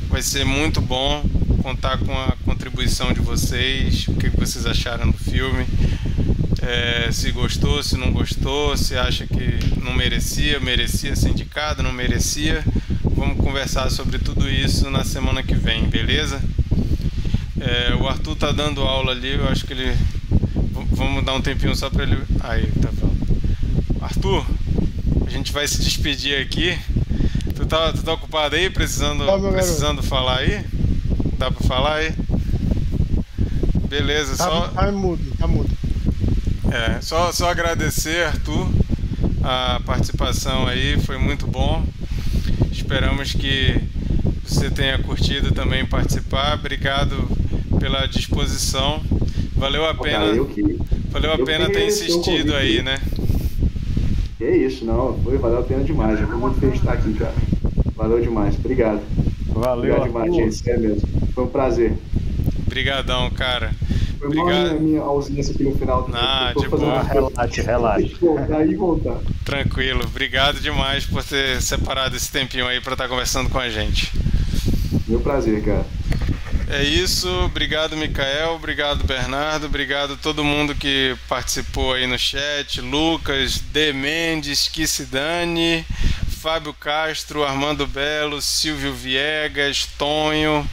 Vai 0.09 0.20
ser 0.20 0.44
muito 0.44 0.82
bom 0.82 1.24
contar 1.62 1.97
com 1.97 2.12
a 2.12 2.36
contribuição 2.44 3.14
de 3.14 3.20
vocês, 3.20 4.06
o 4.09 4.14
que 4.14 4.28
vocês 4.28 4.66
acharam 4.66 5.10
do 5.10 5.16
filme. 5.16 5.66
É, 6.60 7.09
se 7.10 7.31
gostou, 7.31 7.82
se 7.82 7.97
não 7.97 8.12
gostou, 8.12 8.77
se 8.77 8.97
acha 8.97 9.27
que 9.27 9.59
não 9.82 9.94
merecia, 9.94 10.60
merecia 10.60 11.16
ser 11.16 11.31
indicado, 11.31 11.82
não 11.82 11.93
merecia. 11.93 12.62
Vamos 13.16 13.38
conversar 13.38 13.90
sobre 13.90 14.18
tudo 14.18 14.47
isso 14.48 14.90
na 14.90 15.02
semana 15.02 15.43
que 15.43 15.55
vem, 15.55 15.84
beleza? 15.88 16.38
É, 17.59 17.94
o 17.94 18.06
Arthur 18.06 18.36
tá 18.36 18.52
dando 18.52 18.82
aula 18.82 19.12
ali, 19.12 19.32
eu 19.34 19.48
acho 19.48 19.66
que 19.66 19.72
ele. 19.72 19.97
Vamos 20.90 21.24
dar 21.24 21.32
um 21.34 21.40
tempinho 21.40 21.74
só 21.74 21.88
para 21.88 22.02
ele. 22.02 22.18
Aí, 22.40 22.70
tá 22.80 22.90
bom. 22.93 23.10
Arthur, 24.02 24.47
a 25.26 25.30
gente 25.30 25.51
vai 25.51 25.66
se 25.66 25.82
despedir 25.82 26.38
aqui. 26.40 26.78
Tu 27.55 27.64
tá, 27.64 27.90
tu 27.90 28.02
tá 28.02 28.12
ocupado 28.12 28.55
aí, 28.55 28.68
precisando, 28.68 29.24
tá, 29.24 29.38
precisando 29.51 30.02
falar 30.02 30.40
aí? 30.40 30.62
Dá 31.38 31.51
pra 31.51 31.66
falar 31.66 31.94
aí? 31.97 32.12
Beleza, 33.88 34.36
tá, 34.36 34.44
só. 34.44 34.68
Tá 34.68 34.93
mudo, 34.93 35.24
tá 35.38 35.47
mudo. 35.47 35.70
É, 36.70 37.01
só, 37.01 37.32
só 37.32 37.48
agradecer, 37.51 38.26
Arthur, 38.26 38.68
a 39.43 39.80
participação 39.86 40.66
aí, 40.66 41.01
foi 41.01 41.16
muito 41.16 41.47
bom. 41.47 41.82
Esperamos 42.86 43.32
que 43.32 43.80
você 44.46 44.70
tenha 44.70 44.96
curtido 44.96 45.50
também 45.50 45.84
participar. 45.84 46.54
Obrigado 46.54 47.16
pela 47.80 48.06
disposição. 48.06 49.02
Valeu 49.56 49.84
a 49.84 49.92
pena. 49.92 50.26
Valeu 51.10 51.32
a 51.32 51.38
pena 51.44 51.68
ter 51.68 51.84
insistido 51.84 52.54
aí, 52.54 52.82
né? 52.82 53.00
Que 54.38 54.44
é 54.44 54.56
isso, 54.56 54.84
não. 54.84 55.18
Foi, 55.18 55.36
valeu 55.36 55.58
a 55.58 55.62
pena 55.64 55.82
demais. 55.82 56.20
Eu 56.20 56.38
muito 56.38 56.60
feliz 56.60 56.74
de 56.74 56.78
estar 56.78 56.92
aqui, 56.92 57.12
cara. 57.14 57.34
Valeu 57.96 58.20
demais. 58.20 58.54
Obrigado. 58.54 59.02
Valeu, 59.48 59.96
Obrigado 59.96 60.06
demais, 60.06 60.34
gente. 60.36 60.54
Sério 60.54 60.80
mesmo. 60.80 61.08
Foi 61.34 61.42
um 61.42 61.48
prazer. 61.48 61.92
Obrigadão, 62.68 63.28
cara. 63.30 63.72
Foi 64.18 64.28
Obrigado. 64.28 64.70
a 64.70 64.74
minha 64.74 65.01
ausência 65.01 65.55
aqui 65.55 65.64
no 65.64 65.76
final. 65.76 66.09
Ah, 66.12 66.52
de 66.56 66.68
boa. 66.68 67.02
Relaxe, 67.02 67.60
relaxe. 67.60 68.14
Voltar 68.20 68.66
e 68.66 68.74
voltar. 68.74 69.18
Tranquilo. 69.44 70.02
Obrigado 70.05 70.60
demais 70.60 71.05
por 71.05 71.22
ter 71.22 71.60
separado 71.62 72.16
esse 72.16 72.30
tempinho 72.30 72.66
aí 72.66 72.80
para 72.80 72.94
estar 72.94 73.09
conversando 73.09 73.51
com 73.51 73.59
a 73.59 73.68
gente. 73.68 74.12
Meu 75.06 75.20
prazer, 75.20 75.62
cara. 75.64 75.86
É 76.68 76.82
isso, 76.82 77.28
obrigado 77.44 77.97
Micael, 77.97 78.55
obrigado 78.55 79.05
Bernardo, 79.05 79.66
obrigado 79.66 80.16
todo 80.16 80.43
mundo 80.43 80.74
que 80.74 81.14
participou 81.28 81.93
aí 81.93 82.09
no 82.09 82.18
chat, 82.18 82.80
Lucas, 82.80 83.60
D. 83.72 83.93
Mendes, 83.93 84.66
Kissidani, 84.66 85.86
Fábio 86.40 86.74
Castro, 86.74 87.44
Armando 87.44 87.86
Belo, 87.86 88.43
Silvio 88.43 88.93
Viegas, 88.93 89.86
Tonho, 89.97 90.68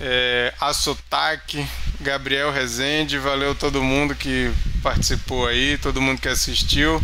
é, 0.00 0.54
Assotaque, 0.58 1.66
Gabriel 2.00 2.52
Rezende, 2.52 3.18
valeu 3.18 3.56
todo 3.56 3.82
mundo 3.82 4.14
que 4.14 4.52
participou 4.82 5.48
aí, 5.48 5.76
todo 5.78 6.00
mundo 6.00 6.20
que 6.20 6.28
assistiu. 6.28 7.02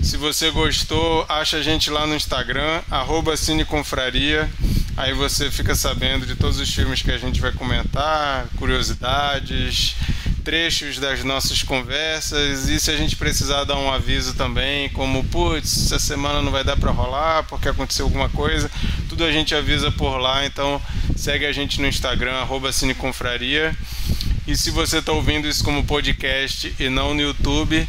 Se 0.00 0.16
você 0.16 0.50
gostou, 0.50 1.26
acha 1.28 1.56
a 1.56 1.62
gente 1.62 1.90
lá 1.90 2.06
no 2.06 2.14
Instagram, 2.14 2.82
arroba 2.88 3.36
Cineconfraria. 3.36 4.48
Aí 4.96 5.12
você 5.12 5.50
fica 5.50 5.74
sabendo 5.74 6.24
de 6.24 6.36
todos 6.36 6.60
os 6.60 6.72
filmes 6.72 7.02
que 7.02 7.10
a 7.10 7.18
gente 7.18 7.40
vai 7.40 7.50
comentar, 7.50 8.46
curiosidades, 8.56 9.96
trechos 10.42 10.98
das 10.98 11.22
nossas 11.22 11.62
conversas 11.62 12.68
e 12.68 12.78
se 12.78 12.90
a 12.90 12.96
gente 12.96 13.16
precisar 13.16 13.64
dar 13.64 13.78
um 13.78 13.90
aviso 13.90 14.34
também, 14.34 14.88
como 14.90 15.24
putz, 15.24 15.86
essa 15.86 15.98
semana 15.98 16.42
não 16.42 16.50
vai 16.50 16.64
dar 16.64 16.76
para 16.76 16.90
rolar 16.90 17.44
porque 17.44 17.68
aconteceu 17.68 18.06
alguma 18.06 18.28
coisa, 18.28 18.70
tudo 19.08 19.24
a 19.24 19.32
gente 19.32 19.54
avisa 19.54 19.90
por 19.90 20.18
lá. 20.18 20.44
Então 20.44 20.80
segue 21.16 21.46
a 21.46 21.52
gente 21.52 21.80
no 21.80 21.86
Instagram 21.86 22.34
@cineconfraria. 22.72 23.76
E 24.46 24.56
se 24.56 24.70
você 24.70 24.98
está 24.98 25.12
ouvindo 25.12 25.46
isso 25.46 25.62
como 25.62 25.84
podcast 25.84 26.74
e 26.78 26.88
não 26.88 27.14
no 27.14 27.20
YouTube, 27.20 27.86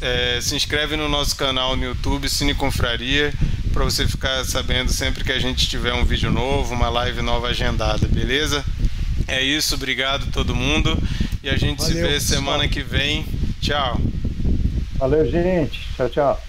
é, 0.00 0.38
se 0.40 0.54
inscreve 0.54 0.96
no 0.96 1.08
nosso 1.08 1.34
canal 1.34 1.76
no 1.76 1.84
YouTube 1.84 2.28
Cine 2.28 2.54
Confraria 2.54 3.32
para 3.72 3.84
você 3.84 4.06
ficar 4.06 4.44
sabendo 4.44 4.92
sempre 4.92 5.24
que 5.24 5.32
a 5.32 5.38
gente 5.38 5.68
tiver 5.68 5.92
um 5.92 6.04
vídeo 6.04 6.30
novo, 6.30 6.72
uma 6.72 6.88
live 6.88 7.20
nova 7.22 7.48
agendada, 7.48 8.06
beleza? 8.06 8.64
É 9.26 9.42
isso, 9.42 9.74
obrigado 9.74 10.30
todo 10.32 10.54
mundo 10.54 10.96
e 11.42 11.48
a 11.48 11.56
gente 11.56 11.78
Valeu, 11.78 11.94
se 11.94 12.00
vê 12.00 12.08
pessoal. 12.08 12.40
semana 12.40 12.68
que 12.68 12.82
vem. 12.82 13.24
Tchau. 13.60 14.00
Valeu, 14.96 15.30
gente. 15.30 15.80
Tchau, 15.96 16.08
tchau. 16.08 16.42